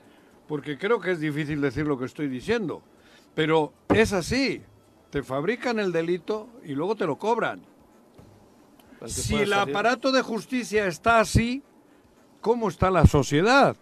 Porque 0.46 0.78
creo 0.78 0.98
que 0.98 1.10
es 1.10 1.20
difícil 1.20 1.60
decir 1.60 1.86
lo 1.86 1.98
que 1.98 2.06
estoy 2.06 2.28
diciendo. 2.28 2.80
Pero 3.34 3.74
es 3.94 4.14
así. 4.14 4.62
Te 5.10 5.22
fabrican 5.22 5.78
el 5.78 5.92
delito 5.92 6.48
y 6.64 6.72
luego 6.74 6.96
te 6.96 7.06
lo 7.06 7.18
cobran. 7.18 7.60
Si 9.04 9.34
el 9.36 9.50
salir. 9.50 9.70
aparato 9.76 10.10
de 10.10 10.22
justicia 10.22 10.86
está 10.86 11.20
así, 11.20 11.62
¿cómo 12.40 12.68
está 12.68 12.90
la 12.90 13.06
sociedad? 13.06 13.76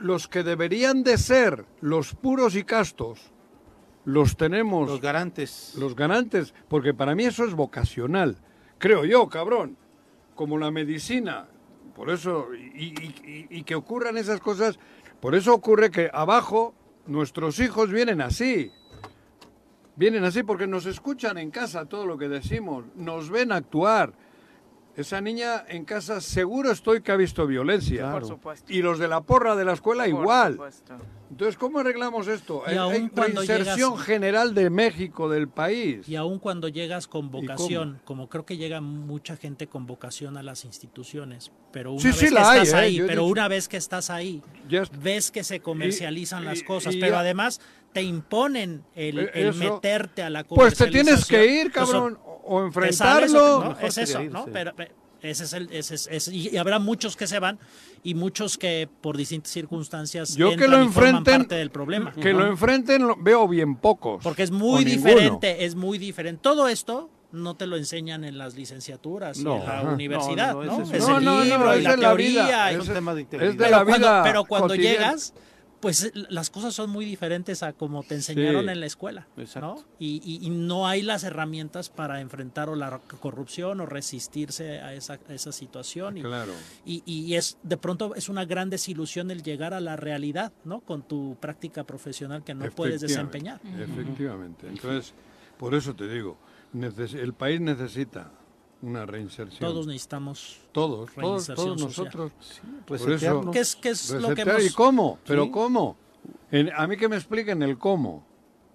Los 0.00 0.28
que 0.28 0.42
deberían 0.42 1.02
de 1.02 1.18
ser 1.18 1.64
los 1.80 2.14
puros 2.14 2.54
y 2.56 2.64
castos, 2.64 3.32
los 4.04 4.36
tenemos 4.36 4.88
Los 4.88 5.00
garantes. 5.00 5.74
los 5.78 5.94
ganantes, 5.96 6.54
porque 6.68 6.92
para 6.94 7.14
mí 7.14 7.24
eso 7.24 7.44
es 7.44 7.54
vocacional, 7.54 8.36
creo 8.78 9.04
yo, 9.04 9.28
cabrón, 9.28 9.76
como 10.34 10.58
la 10.58 10.70
medicina, 10.70 11.46
por 11.94 12.10
eso, 12.10 12.48
y, 12.54 12.86
y- 12.88 13.46
y- 13.50 13.58
y 13.58 13.62
que 13.62 13.74
ocurran 13.74 14.16
esas 14.18 14.40
cosas, 14.40 14.78
por 15.20 15.34
eso 15.34 15.54
ocurre 15.54 15.90
que 15.90 16.10
abajo 16.12 16.74
nuestros 17.06 17.58
hijos 17.60 17.90
vienen 17.90 18.20
así, 18.20 18.70
vienen 19.96 20.24
así 20.24 20.42
porque 20.42 20.66
nos 20.66 20.86
escuchan 20.86 21.38
en 21.38 21.50
casa 21.50 21.86
todo 21.86 22.04
lo 22.04 22.18
que 22.18 22.28
decimos, 22.28 22.84
nos 22.96 23.30
ven 23.30 23.52
actuar. 23.52 24.12
Esa 24.96 25.20
niña 25.20 25.64
en 25.68 25.84
casa 25.84 26.20
seguro 26.20 26.70
estoy 26.70 27.00
que 27.02 27.10
ha 27.12 27.16
visto 27.16 27.46
violencia. 27.46 27.98
Claro. 28.02 28.18
Por 28.20 28.28
supuesto. 28.28 28.72
Y 28.72 28.80
los 28.82 28.98
de 28.98 29.08
la 29.08 29.20
porra 29.22 29.56
de 29.56 29.64
la 29.64 29.72
escuela 29.72 30.04
Por 30.04 30.08
igual. 30.10 30.52
supuesto. 30.52 30.94
Entonces, 31.30 31.56
¿cómo 31.58 31.80
arreglamos 31.80 32.28
esto? 32.28 32.62
Y 32.68 32.76
hay 32.76 33.08
cuando 33.08 33.40
reinserción 33.40 33.90
llegas- 33.94 34.06
general 34.06 34.54
de 34.54 34.70
México, 34.70 35.28
del 35.28 35.48
país. 35.48 36.08
Y 36.08 36.14
aun 36.14 36.38
cuando 36.38 36.68
llegas 36.68 37.08
con 37.08 37.32
vocación, 37.32 38.00
como 38.04 38.28
creo 38.28 38.46
que 38.46 38.56
llega 38.56 38.80
mucha 38.80 39.36
gente 39.36 39.66
con 39.66 39.84
vocación 39.84 40.36
a 40.36 40.44
las 40.44 40.64
instituciones, 40.64 41.50
pero 41.72 41.90
una 41.90 42.00
Sí, 42.00 42.06
vez 42.08 42.16
sí 42.18 42.24
que 42.26 42.30
la 42.30 42.50
hay, 42.52 42.60
estás 42.62 42.74
¿eh? 42.80 42.84
ahí, 42.84 42.96
pero 42.98 43.22
dicho- 43.22 43.24
una 43.32 43.48
vez 43.48 43.66
que 43.68 43.76
estás 43.78 44.10
ahí, 44.10 44.42
ves 45.02 45.32
que 45.32 45.42
se 45.42 45.58
comercializan 45.58 46.42
Y- 46.42 46.46
las 46.46 46.62
cosas, 46.62 46.94
y 46.94 47.00
pero 47.00 47.14
ya- 47.14 47.20
además 47.20 47.60
te 47.92 48.02
imponen 48.02 48.84
el, 48.94 49.18
Eh, 49.18 49.30
el 49.34 49.48
eso. 49.48 49.58
meterte 49.58 50.22
a 50.22 50.30
la 50.30 50.44
Pues 50.44 50.74
te 50.76 50.86
tienes 50.88 51.26
que 51.26 51.36
comercialización. 51.36 51.66
ir, 51.66 51.72
cabrón, 51.72 52.08
Entonces, 52.12 52.23
o- 52.46 52.64
enfrentarlo. 52.66 53.26
te- 53.28 53.64
¿no? 53.64 53.68
Mejor 53.70 53.84
Es 53.84 53.98
eso, 53.98 54.22
¿no? 54.24 54.46
Pero, 54.52 54.72
pero 54.76 54.92
ese 55.22 55.44
es 55.44 55.52
el, 55.54 55.68
ese 55.72 55.94
es- 55.94 56.08
ese- 56.10 56.34
y 56.34 56.56
habrá 56.56 56.78
muchos 56.78 57.16
que 57.16 57.26
se 57.26 57.38
van 57.38 57.58
y 58.02 58.14
muchos 58.14 58.58
que 58.58 58.88
por 59.00 59.16
distintas 59.16 59.52
circunstancias 59.52 60.36
Yo 60.36 60.54
que 60.56 60.68
lo 60.68 60.78
enfrenten, 60.78 61.42
parte 61.42 61.54
del 61.56 61.70
problema. 61.70 62.12
que 62.12 62.32
¿no? 62.32 62.40
lo 62.40 62.46
enfrenten 62.48 63.06
lo- 63.06 63.16
veo 63.16 63.48
bien 63.48 63.76
pocos. 63.76 64.22
Porque 64.22 64.42
es 64.42 64.50
muy 64.50 64.84
ninguno. 64.84 65.08
diferente, 65.10 65.64
es 65.64 65.74
muy 65.74 65.98
diferente. 65.98 66.40
Todo 66.42 66.68
esto 66.68 67.10
no 67.32 67.56
te 67.56 67.66
lo 67.66 67.76
enseñan 67.76 68.22
en 68.22 68.38
las 68.38 68.54
licenciaturas 68.54 69.38
y 69.38 69.44
No. 69.44 69.56
en 69.56 69.64
la 69.66 69.78
Ajá. 69.80 69.90
universidad, 69.90 70.52
No, 70.52 70.62
¿no? 70.62 70.70
no, 70.72 70.78
no, 70.78 70.84
eso 70.84 70.94
es 70.94 71.08
el 71.08 71.48
libro 71.48 71.76
y 71.78 71.82
la 71.82 71.96
teoría. 71.96 72.70
Es 72.70 72.86
un 72.86 72.94
tema 72.94 73.14
de 73.14 73.22
Es 73.22 73.30
de 73.30 73.36
integridad. 73.36 73.70
la 73.70 73.78
pero, 73.78 73.84
cuando, 73.86 74.06
vida 74.08 74.22
pero 74.22 74.44
cuando 74.44 74.68
cotidiana. 74.68 74.98
llegas, 74.98 75.34
pues 75.84 76.10
las 76.30 76.48
cosas 76.48 76.72
son 76.74 76.88
muy 76.88 77.04
diferentes 77.04 77.62
a 77.62 77.74
como 77.74 78.02
te 78.02 78.14
enseñaron 78.14 78.64
Sí. 78.64 78.70
en 78.70 78.80
la 78.80 78.86
escuela, 78.86 79.26
Exacto. 79.36 79.74
¿no? 79.76 79.84
Y, 79.98 80.22
y- 80.24 80.46
y 80.46 80.48
no 80.48 80.88
hay 80.88 81.02
las 81.02 81.24
herramientas 81.24 81.90
para 81.90 82.22
enfrentar 82.22 82.70
o 82.70 82.74
la 82.74 83.00
corrupción 83.20 83.82
o 83.82 83.86
resistirse 83.86 84.80
a 84.80 84.94
esa, 84.94 85.18
a 85.28 85.34
esa 85.34 85.52
situación. 85.52 86.16
Y, 86.16 86.22
Claro. 86.22 86.52
y, 86.86 87.02
y 87.04 87.34
es 87.34 87.58
de 87.62 87.76
pronto 87.76 88.14
es 88.14 88.30
una 88.30 88.46
gran 88.46 88.70
desilusión 88.70 89.30
el 89.30 89.42
llegar 89.42 89.74
a 89.74 89.80
la 89.80 89.96
realidad, 89.96 90.54
¿no? 90.64 90.80
Con 90.80 91.02
tu 91.02 91.36
práctica 91.38 91.84
profesional 91.84 92.42
que 92.42 92.54
no 92.54 92.64
puedes 92.70 93.02
desempeñar. 93.02 93.60
Efectivamente. 93.78 94.66
Entonces, 94.68 95.12
por 95.58 95.74
eso 95.74 95.94
te 95.94 96.08
digo, 96.08 96.38
el 96.72 97.34
país 97.34 97.60
necesita 97.60 98.30
una 98.84 99.06
reinserción. 99.06 99.60
Todos 99.70 99.86
necesitamos 99.86 100.58
todos, 100.72 101.10
todos, 101.12 101.16
reinserción 101.16 101.76
todos 101.76 101.80
nosotros. 101.80 102.32
Por 102.86 102.96
eso, 102.96 103.06
resetearnos. 103.06 103.52
¿Qué 103.52 103.60
es, 103.60 103.76
qué 103.76 103.88
es 103.90 104.10
lo 104.10 104.34
que 104.34 104.42
hemos... 104.42 104.64
¿Y 104.64 104.70
cómo? 104.72 105.18
¿Pero 105.26 105.44
Sí. 105.44 105.50
cómo? 105.50 105.96
En- 106.50 106.70
a 106.74 106.86
mí 106.86 106.96
que 106.96 107.08
me 107.08 107.16
expliquen 107.16 107.62
el 107.62 107.78
cómo. 107.78 108.24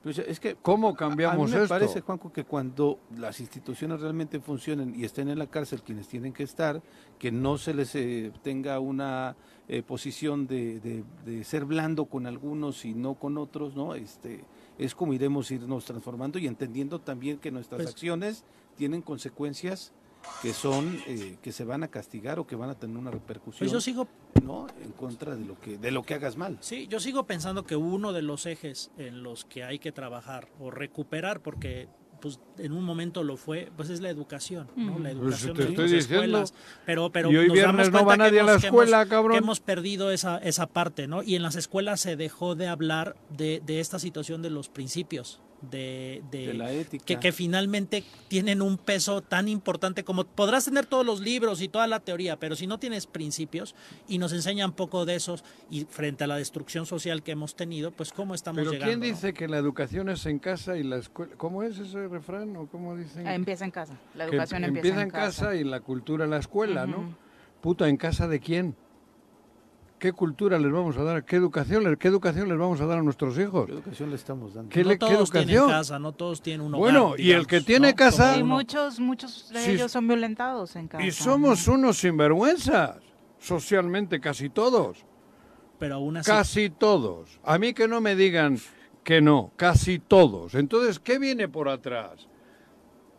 Pues 0.02 0.18
es 0.18 0.40
que 0.40 0.56
¿Cómo 0.56 0.90
a 0.90 0.96
cambiamos 0.96 1.50
mí 1.50 1.56
me 1.58 1.64
esto? 1.64 1.76
parece, 1.76 2.00
Juanco, 2.00 2.32
que 2.32 2.46
cuando 2.46 3.00
las 3.18 3.42
instituciones 3.42 4.00
realmente 4.00 4.40
funcionen 4.40 4.96
y 4.96 5.04
estén 5.04 5.28
en 5.28 5.38
la 5.38 5.48
cárcel 5.48 5.82
quienes 5.82 6.08
tienen 6.08 6.32
que 6.32 6.44
estar, 6.44 6.82
que 7.18 7.34
no 7.34 7.58
se 7.58 7.74
les 7.74 7.94
eh, 7.96 8.32
tenga 8.42 8.80
una 8.80 9.36
eh, 9.68 9.84
posición 9.84 10.48
de, 10.48 10.80
de- 10.80 11.04
de 11.26 11.44
ser 11.44 11.66
blando 11.66 12.06
con 12.06 12.28
algunos 12.28 12.86
y 12.86 12.94
no 12.94 13.16
con 13.16 13.38
otros, 13.38 13.76
¿no? 13.76 13.94
Este, 13.94 14.46
es 14.78 14.96
como 14.96 15.14
iremos 15.14 15.52
irnos 15.52 15.84
transformando 15.84 16.40
y 16.40 16.48
entendiendo 16.48 17.00
también 17.02 17.38
que 17.38 17.52
nuestras 17.52 17.80
Pues- 17.82 17.90
acciones 17.94 18.46
tienen 18.78 19.02
consecuencias 19.02 19.92
que 20.42 20.54
son 20.54 21.00
eh, 21.08 21.38
que 21.42 21.52
se 21.52 21.64
van 21.66 21.84
a 21.84 21.88
castigar 21.90 22.40
o 22.40 22.48
que 22.48 22.56
van 22.56 22.70
a 22.70 22.76
tener 22.76 22.98
una 22.98 23.12
repercusión 23.12 23.60
Pues 23.60 23.72
yo 23.72 23.82
sigo, 23.82 24.08
¿no? 24.44 24.68
en 24.84 24.92
contra 24.92 25.36
de 25.36 25.46
lo 25.46 25.60
que 25.60 25.78
de 25.78 25.92
lo 25.92 26.04
que 26.04 26.14
hagas 26.14 26.38
mal. 26.38 26.58
sí, 26.62 26.88
yo 26.88 27.00
sigo 27.00 27.26
pensando 27.26 27.66
que 27.66 27.76
uno 27.76 28.14
de 28.14 28.22
los 28.22 28.46
ejes 28.46 28.92
en 28.98 29.24
los 29.24 29.46
que 29.46 29.64
hay 29.64 29.80
que 29.80 29.92
trabajar 29.92 30.48
o 30.60 30.72
recuperar, 30.72 31.42
porque 31.42 31.88
pues 32.22 32.38
en 32.58 32.74
un 32.74 32.84
momento 32.84 33.24
lo 33.24 33.38
fue, 33.38 33.72
pues 33.78 33.90
es 33.90 34.02
la 34.02 34.10
educación, 34.10 34.68
¿no? 34.76 35.00
La 35.00 35.12
Pues 35.12 35.42
educación 35.42 35.56
te 35.56 35.64
estoy 35.70 35.88
las 35.90 35.94
escuelas. 36.04 36.54
Pero, 36.86 37.10
pero 37.14 37.32
Y 37.32 37.38
hoy 37.38 37.48
nos 37.48 37.54
viernes 37.54 37.88
damos 37.92 38.02
no 38.02 38.06
va 38.08 38.18
nadie 38.18 38.42
a 38.42 38.44
la 38.44 38.56
escuela, 38.56 38.98
hemos- 39.04 39.10
cabrón. 39.10 39.32
que 39.32 39.38
hemos 39.38 39.60
perdido 39.62 40.12
esa, 40.12 40.38
esa 40.40 40.68
parte, 40.68 41.08
¿no? 41.08 41.24
Y 41.24 41.36
en 41.36 41.44
las 41.44 41.56
escuelas 41.56 42.02
se 42.02 42.18
dejó 42.18 42.56
de 42.56 42.68
hablar 42.68 43.16
de, 43.30 43.62
de 43.66 43.80
esta 43.80 44.00
situación 44.00 44.42
de 44.42 44.50
los 44.50 44.68
principios. 44.68 45.42
De, 45.62 46.24
de, 46.32 46.48
De 46.48 46.54
la 46.54 46.72
ética. 46.72 47.04
Que, 47.06 47.18
que 47.20 47.32
finalmente 47.34 48.04
tienen 48.30 48.62
un 48.62 48.78
peso 48.78 49.22
tan 49.22 49.48
importante 49.50 50.04
como 50.06 50.24
podrás 50.24 50.66
tener 50.66 50.86
todos 50.86 51.06
los 51.06 51.20
libros 51.20 51.62
y 51.62 51.68
toda 51.68 51.86
la 51.88 52.00
teoría, 52.00 52.38
pero 52.40 52.56
si 52.56 52.66
no 52.66 52.80
tienes 52.80 53.08
principios 53.08 53.76
y 54.08 54.20
nos 54.20 54.32
enseñan 54.32 54.72
poco 54.72 55.06
de 55.06 55.16
esos 55.16 55.44
y 55.70 55.84
frente 55.86 56.24
a 56.24 56.28
la 56.28 56.38
destrucción 56.38 56.86
social 56.86 57.24
que 57.24 57.32
hemos 57.34 57.56
tenido, 57.56 57.92
pues 57.92 58.14
cómo 58.14 58.36
estamos 58.36 58.60
Pero 58.60 58.72
llegando. 58.72 58.90
¿quién 58.90 59.00
¿no? 59.02 59.06
dice 59.06 59.34
que 59.34 59.48
la 59.50 59.58
educación 59.58 60.08
es 60.10 60.26
en 60.26 60.40
casa 60.40 60.78
y 60.78 60.84
la 60.84 60.96
escuela? 60.98 61.34
¿Cómo 61.36 61.64
es 61.64 61.78
ese 61.78 62.08
refrán 62.08 62.56
o 62.56 62.68
cómo 62.68 62.96
dicen? 62.96 63.28
Ah, 63.28 63.36
Empieza 63.36 63.66
en 63.66 63.72
casa. 63.72 63.98
La 64.16 64.26
educación 64.26 64.64
empieza, 64.64 65.02
en 65.02 65.10
casa. 65.10 65.56
y 65.56 65.64
la 65.66 65.82
cultura 65.82 66.24
en 66.24 66.32
la 66.32 66.38
escuela, 66.38 66.84
Ujú. 66.86 66.92
¿no? 66.92 67.18
Puta, 67.62 67.90
¿en 67.90 67.98
casa 67.98 68.28
de 68.30 68.40
quién? 68.40 68.76
¿Qué 70.00 70.14
cultura 70.14 70.58
les 70.58 70.72
vamos 70.72 70.96
a 70.98 71.04
dar? 71.04 71.26
¿Qué 71.26 71.36
educación, 71.36 71.84
les- 71.84 71.98
qué 71.98 72.08
educación 72.08 72.48
les 72.48 72.58
vamos 72.58 72.80
a 72.80 72.86
dar 72.86 73.00
a 73.00 73.04
nuestros 73.04 73.38
hijos? 73.38 73.66
¿Qué 73.66 73.74
educación 73.74 74.10
le 74.10 74.16
estamos 74.16 74.54
dando? 74.54 74.70
¿Qué, 74.70 74.82
no 74.84 74.90
le- 74.90 74.96
qué 74.98 75.00
todos 75.00 75.30
tienen 75.30 75.50
educación? 75.50 75.70
casa, 75.70 76.00
no 76.00 76.12
todos 76.14 76.42
tienen 76.42 76.62
un 76.66 76.74
hogar. 76.74 76.80
Bueno, 76.94 77.16
y 77.18 77.32
el 77.32 77.46
que 77.46 77.60
tiene 77.60 77.90
¿no? 77.90 77.96
casa- 77.98 78.38
Y 78.38 78.44
muchos, 78.44 79.00
muchos 79.02 79.50
de 79.52 79.60
Sí. 79.62 79.72
ellos 79.72 79.92
son 79.92 80.08
violentados 80.08 80.76
en 80.78 80.88
casa. 80.88 81.04
Y 81.06 81.12
somos 81.12 81.68
unos 81.68 81.98
sinvergüenzas, 81.98 82.98
socialmente 83.40 84.22
casi 84.22 84.50
todos. 84.50 85.06
Pero 85.80 85.96
aún 85.96 86.16
así, 86.18 86.32
Casi 86.32 86.70
todos. 86.70 87.40
A 87.44 87.58
mí 87.58 87.74
que 87.74 87.88
no 87.90 88.00
me 88.00 88.16
digan 88.16 88.58
que 89.04 89.20
no, 89.22 89.52
casi 89.58 90.00
todos. 90.00 90.56
Entonces, 90.56 91.00
¿qué 91.00 91.20
viene 91.20 91.50
por 91.50 91.68
atrás? 91.68 92.28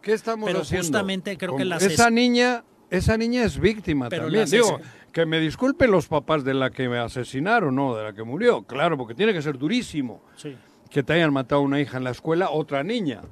¿Qué 0.00 0.14
estamos 0.14 0.46
Pero 0.46 0.60
haciendo? 0.62 0.86
justamente 0.86 1.36
creo 1.36 1.56
que 1.56 1.64
las 1.66 1.82
esa 1.82 2.06
es- 2.08 2.12
niña, 2.12 2.64
esa 2.88 3.18
niña 3.18 3.44
es 3.44 3.58
víctima 3.58 4.08
Pero 4.08 4.24
también. 4.24 4.42
las 4.42 4.50
Digo, 4.50 4.78
es- 4.78 4.86
que 5.12 5.26
me 5.26 5.40
disculpen 5.40 5.90
los 5.90 6.08
papás 6.08 6.44
de 6.44 6.54
la 6.54 6.70
que 6.70 6.88
me 6.88 6.98
asesinaron, 6.98 7.74
no, 7.74 7.94
de 7.94 8.04
la 8.04 8.12
que 8.12 8.22
murió. 8.22 8.62
Claro, 8.62 8.96
porque 8.96 9.14
tiene 9.14 9.32
que 9.32 9.42
ser 9.42 9.58
durísimo 9.58 10.22
sí. 10.36 10.56
que 10.90 11.02
te 11.02 11.12
hayan 11.14 11.32
matado 11.32 11.60
una 11.62 11.80
hija 11.80 11.98
en 11.98 12.04
la 12.04 12.10
escuela, 12.10 12.50
otra 12.50 12.82
niña. 12.82 13.22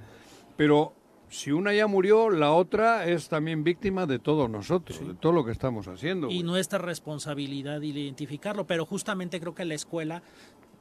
Pero 0.56 0.94
si 1.28 1.52
una 1.52 1.72
ya 1.72 1.86
murió, 1.86 2.30
la 2.30 2.52
otra 2.52 3.06
es 3.06 3.28
también 3.28 3.64
víctima 3.64 4.06
de 4.06 4.18
todos 4.18 4.48
nosotros, 4.50 5.06
de 5.06 5.14
todo 5.14 5.32
lo 5.32 5.44
que 5.44 5.52
estamos 5.52 5.86
haciendo. 5.88 6.28
y 6.28 6.36
güey. 6.36 6.42
nuestra 6.42 6.78
responsabilidad 6.78 7.80
identificarlo, 7.82 8.66
pero 8.66 8.84
justamente 8.84 9.40
creo 9.40 9.54
que 9.54 9.64
la 9.64 9.74
escuela 9.74 10.22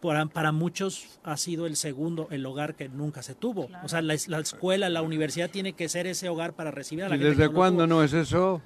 para, 0.02 0.26
para 0.28 0.52
muchos 0.52 1.20
ha 1.24 1.38
sido 1.38 1.66
el 1.66 1.76
segundo, 1.76 2.28
el 2.32 2.46
hogar 2.46 2.76
que 2.76 2.88
nunca 2.88 3.24
se 3.24 3.36
tuvo. 3.36 3.68
O 3.84 3.90
sea, 3.90 4.02
la, 4.02 4.16
la 4.28 4.40
escuela, 4.40 4.90
la 4.90 5.02
universidad 5.02 5.50
tiene 5.50 5.74
que 5.74 5.90
ser 5.90 6.08
ese 6.08 6.30
hogar 6.30 6.54
para 6.54 6.72
recibir 6.72 7.04
a 7.06 7.10
la 7.10 7.16
¿Y 7.16 7.20
gente 7.20 7.36
desde 7.36 7.54
cuándo 7.54 7.88
no 7.88 8.04
es 8.04 8.14
eso? 8.14 8.62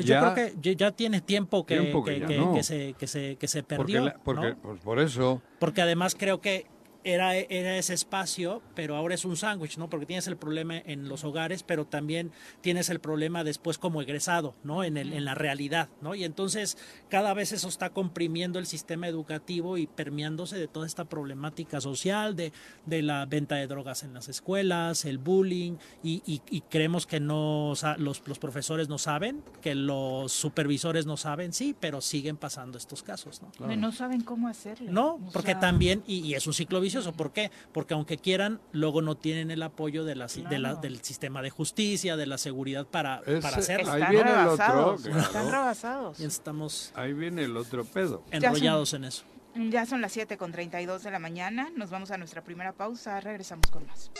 Pues 0.00 0.06
Ya. 0.08 0.20
yo 0.20 0.32
creo 0.34 0.52
que 0.62 0.76
ya- 0.76 0.92
tiene 0.92 1.20
tiempo 1.20 1.66
que, 1.66 1.78
Tiempo 1.78 2.02
que 2.02 2.20
no. 2.20 2.62
se, 2.62 2.94
que, 2.98 3.06
se, 3.06 3.36
que 3.36 3.46
se 3.48 3.62
Porque, 3.62 3.76
perdió. 3.92 4.04
la- 4.06 4.14
porque 4.14 4.48
¿no? 4.50 4.56
pues 4.62 4.80
por 4.80 4.98
eso. 4.98 5.42
Porque 5.58 5.82
además 5.82 6.14
creo 6.18 6.40
que 6.40 6.66
era, 7.04 7.34
era 7.36 7.76
ese 7.76 7.94
espacio, 7.94 8.62
pero 8.74 8.96
ahora 8.96 9.14
es 9.14 9.24
un 9.24 9.36
sándwich, 9.36 9.78
¿no? 9.78 9.88
Porque 9.88 10.06
tienes 10.06 10.26
el 10.26 10.36
problema 10.36 10.78
en 10.78 11.08
los 11.08 11.24
hogares, 11.24 11.62
pero 11.62 11.86
también 11.86 12.30
tienes 12.60 12.90
el 12.90 13.00
problema 13.00 13.44
después 13.44 13.78
como 13.78 14.02
egresado, 14.02 14.54
¿no? 14.64 14.84
En, 14.84 14.96
el, 14.96 15.12
en 15.12 15.24
la 15.24 15.34
realidad, 15.34 15.88
¿no? 16.00 16.14
Y 16.14 16.24
entonces 16.24 16.76
cada 17.08 17.34
vez 17.34 17.52
eso 17.52 17.68
está 17.68 17.90
comprimiendo 17.90 18.58
el 18.58 18.66
sistema 18.66 19.08
educativo 19.08 19.78
y 19.78 19.86
permeándose 19.86 20.56
de 20.58 20.68
toda 20.68 20.86
esta 20.86 21.04
problemática 21.06 21.80
social, 21.80 22.36
de, 22.36 22.52
de 22.86 23.02
la 23.02 23.26
venta 23.26 23.56
de 23.56 23.66
drogas 23.66 24.02
en 24.02 24.12
las 24.14 24.28
escuelas, 24.28 25.04
el 25.04 25.18
bullying, 25.18 25.76
y, 26.02 26.22
y- 26.26 26.42
y 26.50 26.60
creemos 26.62 27.06
que 27.06 27.20
no, 27.20 27.72
los, 27.98 28.22
los 28.26 28.38
profesores 28.38 28.88
no 28.88 28.98
saben, 28.98 29.42
que 29.62 29.74
los 29.74 30.32
supervisores 30.32 31.06
no 31.06 31.16
saben, 31.16 31.52
sí, 31.52 31.74
pero 31.78 32.00
siguen 32.00 32.36
pasando 32.36 32.78
estos 32.78 33.02
casos, 33.02 33.40
¿no? 33.42 33.72
Y 33.72 33.76
No 33.76 33.92
saben 33.92 34.20
cómo 34.22 34.48
hacerlo. 34.48 34.90
No, 34.92 35.14
O 35.14 35.30
porque 35.32 35.52
sea, 35.52 35.60
también, 35.60 36.02
y, 36.06 36.18
y 36.20 36.34
es 36.34 36.46
un 36.46 36.52
ciclo 36.54 36.80
vicioso, 36.98 37.12
¿por 37.16 37.32
qué? 37.32 37.50
Porque 37.72 37.94
aunque 37.94 38.18
quieran, 38.18 38.60
luego 38.72 39.02
no 39.02 39.16
tienen 39.16 39.50
el 39.50 39.62
apoyo 39.62 40.04
de 40.04 40.14
la, 40.16 40.28
si- 40.28 40.42
de 40.42 40.58
la- 40.58 40.70
Claro. 40.70 40.80
del 40.82 41.02
sistema 41.02 41.42
de 41.42 41.50
justicia, 41.50 42.16
de 42.16 42.26
la 42.26 42.38
seguridad 42.38 42.86
para, 42.86 43.20
Ese- 43.26 43.40
para 43.40 43.56
hacerlo. 43.56 43.92
ahí 43.92 44.00
Están 44.02 44.14
viene 44.14 44.30
el 44.30 44.46
otro, 44.48 44.56
claro. 44.56 44.96
Están 45.20 45.50
rebasados. 45.50 46.20
Y 46.20 46.24
estamos 46.24 46.92
Ahí 46.94 47.12
viene 47.12 47.44
el 47.44 47.56
otro 47.56 47.84
pedo. 47.84 48.22
enrollados 48.30 48.92
en 48.94 49.04
eso. 49.04 49.22
Ya 49.56 49.84
son 49.84 50.00
las 50.00 50.12
7 50.12 50.36
con 50.38 50.52
32 50.52 51.02
de 51.02 51.10
la 51.10 51.18
mañana. 51.18 51.70
Nos 51.76 51.90
vamos 51.90 52.12
a 52.12 52.16
nuestra 52.18 52.40
primera 52.44 52.72
pausa. 52.72 53.18
Regresamos 53.20 53.66
con 53.70 53.84
más. 53.84 54.12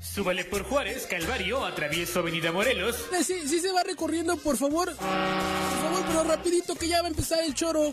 Súbale 0.00 0.44
por 0.44 0.62
Juárez, 0.62 1.08
Calvario, 1.10 1.64
atravieso 1.64 2.20
Avenida 2.20 2.52
Morelos. 2.52 2.96
Eh, 3.12 3.24
Sí, 3.24 3.48
sí 3.48 3.58
se 3.58 3.72
va 3.72 3.82
recorriendo, 3.82 4.36
por 4.36 4.56
favor. 4.56 4.86
Por 4.94 4.96
favor, 4.96 6.04
pero 6.06 6.22
rapidito 6.24 6.76
que 6.76 6.86
ya 6.86 7.00
va 7.02 7.08
a 7.08 7.10
empezar 7.10 7.40
el 7.44 7.52
choro. 7.54 7.92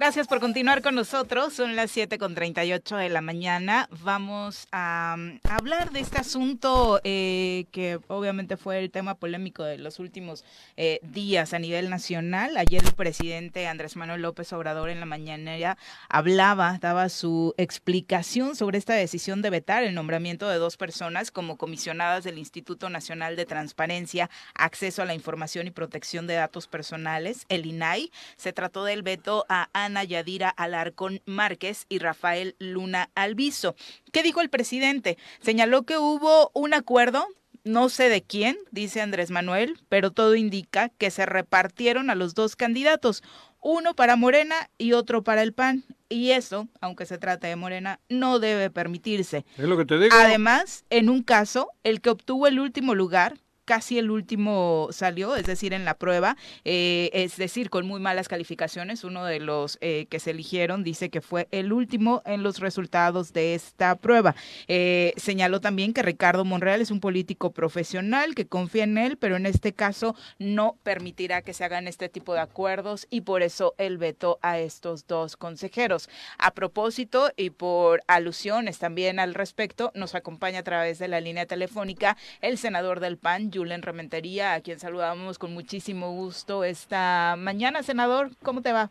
Gracias 0.00 0.28
por 0.28 0.40
continuar 0.40 0.80
con 0.80 0.94
nosotros. 0.94 1.52
Son 1.52 1.76
las 1.76 1.90
7 1.90 2.16
con 2.16 2.34
38 2.34 2.96
de 2.96 3.10
la 3.10 3.20
mañana. 3.20 3.86
Vamos 4.02 4.66
a, 4.72 5.14
um, 5.18 5.38
hablar 5.44 5.90
de 5.90 6.00
este 6.00 6.16
asunto 6.16 7.02
eh, 7.04 7.66
que 7.70 8.00
obviamente 8.08 8.56
fue 8.56 8.78
el 8.78 8.90
tema 8.90 9.16
polémico 9.16 9.62
de 9.62 9.76
los 9.76 9.98
últimos 9.98 10.42
eh, 10.78 11.00
días 11.02 11.52
a 11.52 11.58
nivel 11.58 11.90
nacional. 11.90 12.56
Ayer 12.56 12.82
el 12.82 12.94
presidente 12.94 13.66
Andrés 13.66 13.94
Manuel 13.94 14.22
López 14.22 14.50
Obrador 14.54 14.88
en 14.88 15.00
la 15.00 15.06
mañanera 15.06 15.76
hablaba, 16.08 16.78
daba 16.80 17.10
su 17.10 17.52
explicación 17.58 18.56
sobre 18.56 18.78
esta 18.78 18.94
decisión 18.94 19.42
de 19.42 19.50
vetar 19.50 19.84
el 19.84 19.94
nombramiento 19.94 20.48
de 20.48 20.56
dos 20.56 20.78
personas 20.78 21.30
como 21.30 21.58
comisionadas 21.58 22.24
del 22.24 22.38
Instituto 22.38 22.88
Nacional 22.88 23.36
de 23.36 23.44
Transparencia, 23.44 24.30
Acceso 24.54 25.02
a 25.02 25.04
la 25.04 25.12
Información 25.12 25.66
y 25.66 25.72
Protección 25.72 26.26
de 26.26 26.36
Datos 26.36 26.68
Personales, 26.68 27.44
el 27.50 27.66
INAI. 27.66 28.10
Se 28.38 28.54
trató 28.54 28.84
del 28.84 29.02
veto 29.02 29.44
a 29.50 29.68
Ana 29.74 29.89
Yadira 30.04 30.48
Alarcón 30.48 31.20
Márquez 31.26 31.86
y 31.88 31.98
Rafael 31.98 32.56
Luna 32.58 33.10
Alviso. 33.14 33.74
¿Qué 34.12 34.22
dijo 34.22 34.40
el 34.40 34.50
presidente? 34.50 35.18
Señaló 35.40 35.82
que 35.82 35.98
hubo 35.98 36.50
un 36.54 36.74
acuerdo 36.74 37.26
no 37.64 37.88
sé 37.88 38.08
de 38.08 38.22
quién, 38.22 38.56
dice 38.70 39.00
Andrés 39.00 39.30
Manuel, 39.30 39.78
pero 39.88 40.10
todo 40.10 40.34
indica 40.34 40.88
que 40.88 41.10
se 41.10 41.26
repartieron 41.26 42.08
a 42.10 42.14
los 42.14 42.34
dos 42.34 42.56
candidatos, 42.56 43.22
uno 43.60 43.94
para 43.94 44.16
Morena 44.16 44.54
y 44.78 44.92
otro 44.92 45.22
para 45.22 45.42
el 45.42 45.52
PAN. 45.52 45.84
Y 46.08 46.30
eso, 46.30 46.68
aunque 46.80 47.06
se 47.06 47.18
trate 47.18 47.46
de 47.46 47.56
Morena, 47.56 48.00
no 48.08 48.38
debe 48.38 48.70
permitirse. 48.70 49.44
Es 49.56 49.64
lo 49.64 49.76
que 49.76 49.84
te 49.84 49.98
digo. 49.98 50.16
Además, 50.18 50.84
en 50.90 51.08
un 51.08 51.22
caso, 51.22 51.70
el 51.84 52.00
que 52.00 52.10
obtuvo 52.10 52.46
el 52.46 52.58
último 52.58 52.94
lugar, 52.94 53.38
casi 53.70 54.00
el 54.00 54.10
último 54.10 54.88
salió, 54.90 55.36
es 55.36 55.46
decir, 55.46 55.72
en 55.74 55.84
la 55.84 55.94
prueba, 55.94 56.36
eh, 56.64 57.08
es 57.12 57.36
decir, 57.36 57.70
con 57.70 57.86
muy 57.86 58.00
malas 58.00 58.26
calificaciones, 58.26 59.04
uno 59.04 59.24
de 59.24 59.38
los 59.38 59.78
eh, 59.80 60.06
que 60.10 60.18
se 60.18 60.32
eligieron 60.32 60.82
dice 60.82 61.08
que 61.08 61.20
fue 61.20 61.46
el 61.52 61.72
último 61.72 62.20
en 62.26 62.42
los 62.42 62.58
resultados 62.58 63.32
de 63.32 63.54
esta 63.54 63.94
prueba. 63.94 64.34
Eh, 64.66 65.12
señaló 65.16 65.60
también 65.60 65.92
que 65.92 66.02
Ricardo 66.02 66.44
Monreal 66.44 66.80
es 66.80 66.90
un 66.90 66.98
político 66.98 67.52
profesional 67.52 68.34
que 68.34 68.48
confía 68.48 68.82
en 68.82 68.98
él, 68.98 69.16
pero 69.16 69.36
en 69.36 69.46
este 69.46 69.72
caso 69.72 70.16
no 70.40 70.76
permitirá 70.82 71.42
que 71.42 71.54
se 71.54 71.62
hagan 71.62 71.86
este 71.86 72.08
tipo 72.08 72.34
de 72.34 72.40
acuerdos 72.40 73.06
y 73.08 73.20
por 73.20 73.40
eso 73.44 73.76
él 73.78 73.98
vetó 73.98 74.40
a 74.42 74.58
estos 74.58 75.06
dos 75.06 75.36
consejeros. 75.36 76.08
A 76.38 76.54
propósito 76.54 77.30
y 77.36 77.50
por 77.50 78.02
alusiones 78.08 78.80
también 78.80 79.20
al 79.20 79.32
respecto, 79.32 79.92
nos 79.94 80.16
acompaña 80.16 80.58
a 80.58 80.64
través 80.64 80.98
de 80.98 81.06
la 81.06 81.20
línea 81.20 81.46
telefónica 81.46 82.16
el 82.40 82.58
senador 82.58 82.98
del 82.98 83.16
PAN, 83.16 83.52
Julen 83.60 83.82
Rementería, 83.82 84.54
a 84.54 84.60
quien 84.62 84.80
saludamos 84.80 85.38
con 85.38 85.52
muchísimo 85.52 86.12
gusto 86.12 86.64
esta 86.64 87.34
mañana. 87.36 87.82
Senador, 87.82 88.30
¿cómo 88.42 88.62
te 88.62 88.72
va? 88.72 88.88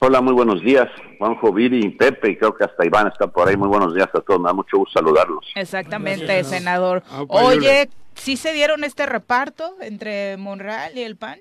Hola, 0.00 0.22
muy 0.22 0.32
buenos 0.32 0.62
días, 0.62 0.88
Juanjo, 1.18 1.52
Viri, 1.52 1.90
Pepe, 1.90 2.30
y 2.30 2.36
creo 2.38 2.56
que 2.56 2.64
hasta 2.64 2.86
Iván 2.86 3.08
está 3.08 3.26
por 3.26 3.46
ahí. 3.46 3.56
Muy 3.56 3.68
buenos 3.68 3.94
días 3.94 4.08
a 4.14 4.20
todos, 4.22 4.40
me 4.40 4.48
da 4.48 4.54
mucho 4.54 4.78
gusto 4.78 4.98
saludarlos. 4.98 5.44
Exactamente, 5.54 6.24
Gracias. 6.24 6.48
senador. 6.48 7.02
Ah, 7.10 7.24
pues, 7.28 7.44
Oye, 7.44 7.90
¿sí 8.14 8.38
se 8.38 8.54
dieron 8.54 8.82
este 8.82 9.04
reparto 9.04 9.76
entre 9.82 10.38
Monreal 10.38 10.96
y 10.96 11.02
el 11.02 11.16
PAN? 11.16 11.38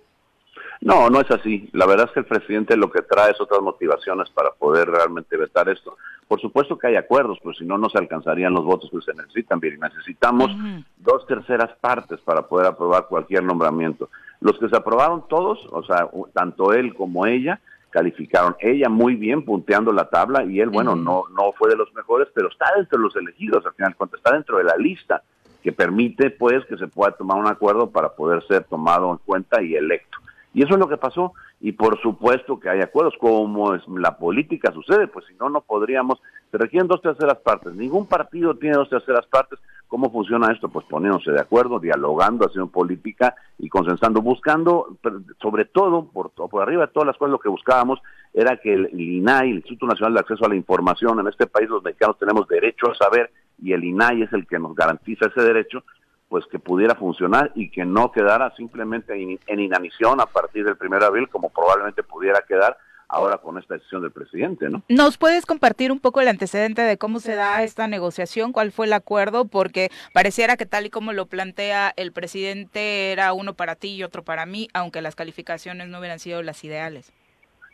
No, 0.81 1.09
no 1.09 1.21
es 1.21 1.29
así. 1.31 1.69
La 1.73 1.85
verdad 1.85 2.07
es 2.07 2.11
que 2.11 2.19
el 2.21 2.25
presidente 2.25 2.75
lo 2.75 2.91
que 2.91 3.01
trae 3.03 3.31
es 3.31 3.39
otras 3.39 3.61
motivaciones 3.61 4.29
para 4.31 4.51
poder 4.51 4.89
realmente 4.89 5.37
vetar 5.37 5.69
esto. 5.69 5.97
Por 6.27 6.41
supuesto 6.41 6.77
que 6.77 6.87
hay 6.87 6.95
acuerdos, 6.95 7.39
pues 7.43 7.57
si 7.57 7.65
no, 7.65 7.77
no 7.77 7.89
se 7.89 7.97
alcanzarían 7.97 8.53
los 8.53 8.65
votos 8.65 8.89
que 8.89 9.01
se 9.01 9.13
necesitan. 9.13 9.59
Bien, 9.59 9.79
necesitamos 9.79 10.51
dos 10.97 11.25
terceras 11.27 11.71
partes 11.79 12.19
para 12.21 12.47
poder 12.47 12.67
aprobar 12.67 13.07
cualquier 13.07 13.43
nombramiento. 13.43 14.09
Los 14.39 14.57
que 14.57 14.69
se 14.69 14.75
aprobaron 14.75 15.27
todos, 15.27 15.59
o 15.71 15.83
sea, 15.83 16.09
tanto 16.33 16.73
él 16.73 16.95
como 16.95 17.25
ella, 17.25 17.59
calificaron. 17.91 18.55
Ella 18.59 18.89
muy 18.89 19.15
bien 19.15 19.45
punteando 19.45 19.91
la 19.91 20.09
tabla 20.09 20.43
y 20.45 20.59
él, 20.61 20.69
bueno, 20.69 20.95
no, 20.95 21.25
no 21.29 21.51
fue 21.57 21.69
de 21.69 21.75
los 21.75 21.93
mejores, 21.93 22.27
pero 22.33 22.47
está 22.47 22.73
dentro 22.75 22.97
de 22.97 23.03
los 23.03 23.15
elegidos, 23.15 23.65
al 23.65 23.73
final 23.73 23.91
de 23.91 23.97
cuentas, 23.97 24.17
está 24.17 24.33
dentro 24.33 24.57
de 24.57 24.63
la 24.63 24.77
lista 24.77 25.21
que 25.61 25.71
permite, 25.71 26.31
pues, 26.31 26.65
que 26.65 26.77
se 26.77 26.87
pueda 26.87 27.11
tomar 27.11 27.37
un 27.37 27.47
acuerdo 27.47 27.91
para 27.91 28.09
poder 28.15 28.41
ser 28.47 28.63
tomado 28.63 29.11
en 29.11 29.17
cuenta 29.17 29.61
y 29.61 29.75
electo. 29.75 30.17
Y 30.53 30.63
eso 30.63 30.73
es 30.73 30.79
lo 30.79 30.87
que 30.87 30.97
pasó. 30.97 31.33
Y 31.59 31.73
por 31.73 32.01
supuesto 32.01 32.59
que 32.59 32.69
hay 32.69 32.81
acuerdos, 32.81 33.13
como 33.19 33.73
es 33.75 33.81
la 33.87 34.17
política 34.17 34.71
sucede, 34.71 35.07
pues 35.07 35.25
si 35.25 35.33
no, 35.35 35.49
no 35.49 35.61
podríamos. 35.61 36.21
Se 36.51 36.57
requieren 36.57 36.87
dos 36.87 37.01
terceras 37.01 37.37
partes. 37.37 37.73
Ningún 37.73 38.07
partido 38.07 38.55
tiene 38.55 38.75
dos 38.75 38.89
terceras 38.89 39.25
partes. 39.27 39.59
¿Cómo 39.87 40.09
funciona 40.09 40.51
esto? 40.51 40.69
Pues 40.69 40.85
poniéndose 40.89 41.31
de 41.31 41.41
acuerdo, 41.41 41.79
dialogando, 41.79 42.45
haciendo 42.45 42.71
política 42.71 43.35
y 43.57 43.67
consensando, 43.69 44.21
buscando, 44.21 44.97
sobre 45.41 45.65
todo, 45.65 46.05
por, 46.05 46.31
por 46.31 46.61
arriba 46.61 46.85
de 46.85 46.93
todas 46.93 47.07
las 47.07 47.17
cosas, 47.17 47.33
lo 47.33 47.39
que 47.39 47.49
buscábamos 47.49 47.99
era 48.33 48.57
que 48.57 48.73
el 48.73 48.99
INAI, 48.99 49.49
el 49.49 49.55
Instituto 49.57 49.87
Nacional 49.87 50.13
de 50.13 50.19
Acceso 50.21 50.45
a 50.45 50.49
la 50.49 50.55
Información, 50.55 51.19
en 51.19 51.27
este 51.27 51.47
país 51.47 51.69
los 51.69 51.83
mexicanos 51.83 52.17
tenemos 52.17 52.47
derecho 52.47 52.89
a 52.89 52.95
saber 52.95 53.31
y 53.61 53.73
el 53.73 53.83
INAI 53.83 54.23
es 54.23 54.33
el 54.33 54.47
que 54.47 54.59
nos 54.59 54.75
garantiza 54.75 55.27
ese 55.27 55.41
derecho, 55.41 55.83
pues 56.31 56.45
que 56.45 56.59
pudiera 56.59 56.95
funcionar 56.95 57.51
y 57.55 57.69
que 57.69 57.83
no 57.83 58.09
quedara 58.13 58.55
simplemente 58.55 59.13
en 59.45 59.59
inanición 59.59 60.21
a 60.21 60.25
partir 60.25 60.63
del 60.63 60.77
1 60.79 60.99
de 60.99 61.05
abril, 61.05 61.27
como 61.27 61.49
probablemente 61.49 62.03
pudiera 62.03 62.41
quedar 62.47 62.77
ahora 63.09 63.37
con 63.39 63.57
esta 63.57 63.73
decisión 63.73 64.01
del 64.01 64.11
presidente, 64.11 64.69
¿no? 64.69 64.81
¿Nos 64.87 65.17
puedes 65.17 65.45
compartir 65.45 65.91
un 65.91 65.99
poco 65.99 66.21
el 66.21 66.29
antecedente 66.29 66.83
de 66.83 66.97
cómo 66.97 67.19
se 67.19 67.35
da 67.35 67.61
esta 67.63 67.89
negociación? 67.89 68.53
¿Cuál 68.53 68.71
fue 68.71 68.85
el 68.85 68.93
acuerdo? 68.93 69.43
Porque 69.43 69.89
pareciera 70.13 70.55
que 70.55 70.65
tal 70.65 70.85
y 70.85 70.89
como 70.89 71.11
lo 71.11 71.25
plantea 71.25 71.91
el 71.97 72.13
presidente 72.13 73.11
era 73.11 73.33
uno 73.33 73.53
para 73.53 73.75
ti 73.75 73.89
y 73.89 74.03
otro 74.03 74.23
para 74.23 74.45
mí, 74.45 74.69
aunque 74.73 75.01
las 75.01 75.15
calificaciones 75.15 75.89
no 75.89 75.99
hubieran 75.99 76.19
sido 76.19 76.41
las 76.43 76.63
ideales. 76.63 77.11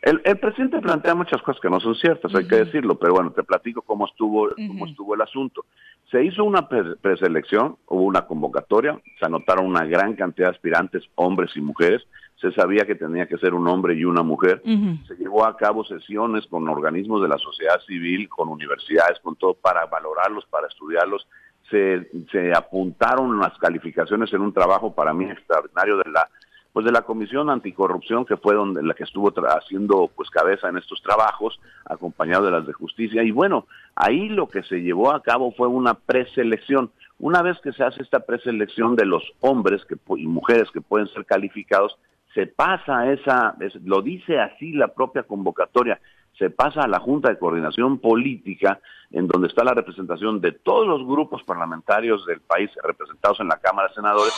El, 0.07 0.39
presidente 0.39 0.79
plantea 0.79 1.15
muchas 1.15 1.41
cosas 1.41 1.59
que 1.59 1.69
no 1.69 1.81
son 1.81 1.93
ciertas, 1.95 2.33
hay 2.33 2.47
que 2.47 2.55
decirlo, 2.55 2.95
pero 2.95 3.15
bueno, 3.15 3.31
te 3.31 3.43
platico 3.43 3.81
cómo 3.81 4.05
estuvo, 4.05 4.47
cómo 4.55 4.85
estuvo 4.85 5.13
el 5.13 5.21
asunto. 5.21 5.65
Se 6.09 6.23
hizo 6.23 6.45
una 6.45 6.69
preselección, 6.69 7.75
hubo 7.87 8.03
una 8.03 8.21
convocatoria, 8.21 8.97
se 9.19 9.25
anotaron 9.25 9.65
una 9.65 9.83
gran 9.83 10.15
cantidad 10.15 10.47
de 10.47 10.55
aspirantes, 10.55 11.03
hombres 11.15 11.51
y 11.57 11.61
mujeres, 11.61 12.07
se 12.39 12.53
sabía 12.53 12.85
que 12.85 12.95
tenía 12.95 13.27
que 13.27 13.37
ser 13.37 13.53
un 13.53 13.67
hombre 13.67 13.95
y 13.95 14.05
una 14.05 14.23
mujer, 14.23 14.61
se 14.63 15.15
llevó 15.17 15.45
a 15.45 15.57
cabo 15.57 15.83
sesiones 15.83 16.47
con 16.47 16.69
organismos 16.69 17.21
de 17.21 17.27
la 17.27 17.37
sociedad 17.37 17.81
civil, 17.85 18.29
con 18.29 18.47
universidades, 18.47 19.19
con 19.19 19.35
todo, 19.35 19.55
para 19.55 19.87
valorarlos, 19.87 20.45
para 20.45 20.67
estudiarlos, 20.67 21.27
se, 21.69 22.09
se 22.31 22.53
apuntaron 22.55 23.39
las 23.39 23.57
calificaciones 23.57 24.31
en 24.31 24.39
un 24.39 24.53
trabajo 24.53 24.95
para 24.95 25.13
mí 25.13 25.25
extraordinario 25.25 25.97
de 25.97 26.11
la 26.11 26.29
pues 26.77 26.85
de 26.85 26.91
la 26.91 27.01
Comisión 27.01 27.49
Anticorrupción, 27.49 28.23
que 28.23 28.37
fue 28.37 28.53
donde 28.53 28.83
la 28.83 28.93
que 28.93 29.03
estuvo 29.03 29.33
haciendo 29.47 30.11
pues 30.15 30.29
cabeza 30.29 30.69
en 30.69 30.77
estos 30.77 31.01
trabajos, 31.01 31.59
acompañado 31.85 32.45
de 32.45 32.51
las 32.51 32.67
de 32.67 32.73
justicia. 32.73 33.23
Y 33.23 33.31
bueno, 33.31 33.65
ahí 33.95 34.29
lo 34.29 34.47
que 34.47 34.61
se 34.61 34.83
llevó 34.83 35.11
a 35.11 35.23
cabo 35.23 35.51
fue 35.53 35.67
una 35.67 35.95
preselección. 35.95 36.91
Una 37.17 37.41
vez 37.41 37.57
que 37.63 37.73
se 37.73 37.83
hace 37.83 38.03
esta 38.03 38.19
preselección 38.19 38.95
de 38.95 39.07
los 39.07 39.23
hombres 39.39 39.83
que, 39.85 39.95
y 40.17 40.27
mujeres 40.27 40.69
que 40.69 40.79
pueden 40.79 41.07
ser 41.07 41.25
calificados, 41.25 41.97
se 42.35 42.45
pasa 42.45 43.11
esa, 43.11 43.55
lo 43.83 44.03
dice 44.03 44.39
así 44.39 44.73
la 44.73 44.89
propia 44.89 45.23
convocatoria, 45.23 45.99
se 46.37 46.51
pasa 46.51 46.81
a 46.83 46.87
la 46.87 46.99
Junta 46.99 47.29
de 47.29 47.39
Coordinación 47.39 47.97
Política, 47.97 48.79
en 49.09 49.27
donde 49.27 49.47
está 49.47 49.63
la 49.63 49.73
representación 49.73 50.41
de 50.41 50.51
todos 50.51 50.85
los 50.85 51.03
grupos 51.07 51.41
parlamentarios 51.41 52.23
del 52.27 52.41
país 52.41 52.69
representados 52.83 53.39
en 53.39 53.47
la 53.47 53.57
Cámara 53.57 53.87
de 53.87 53.95
Senadores, 53.95 54.33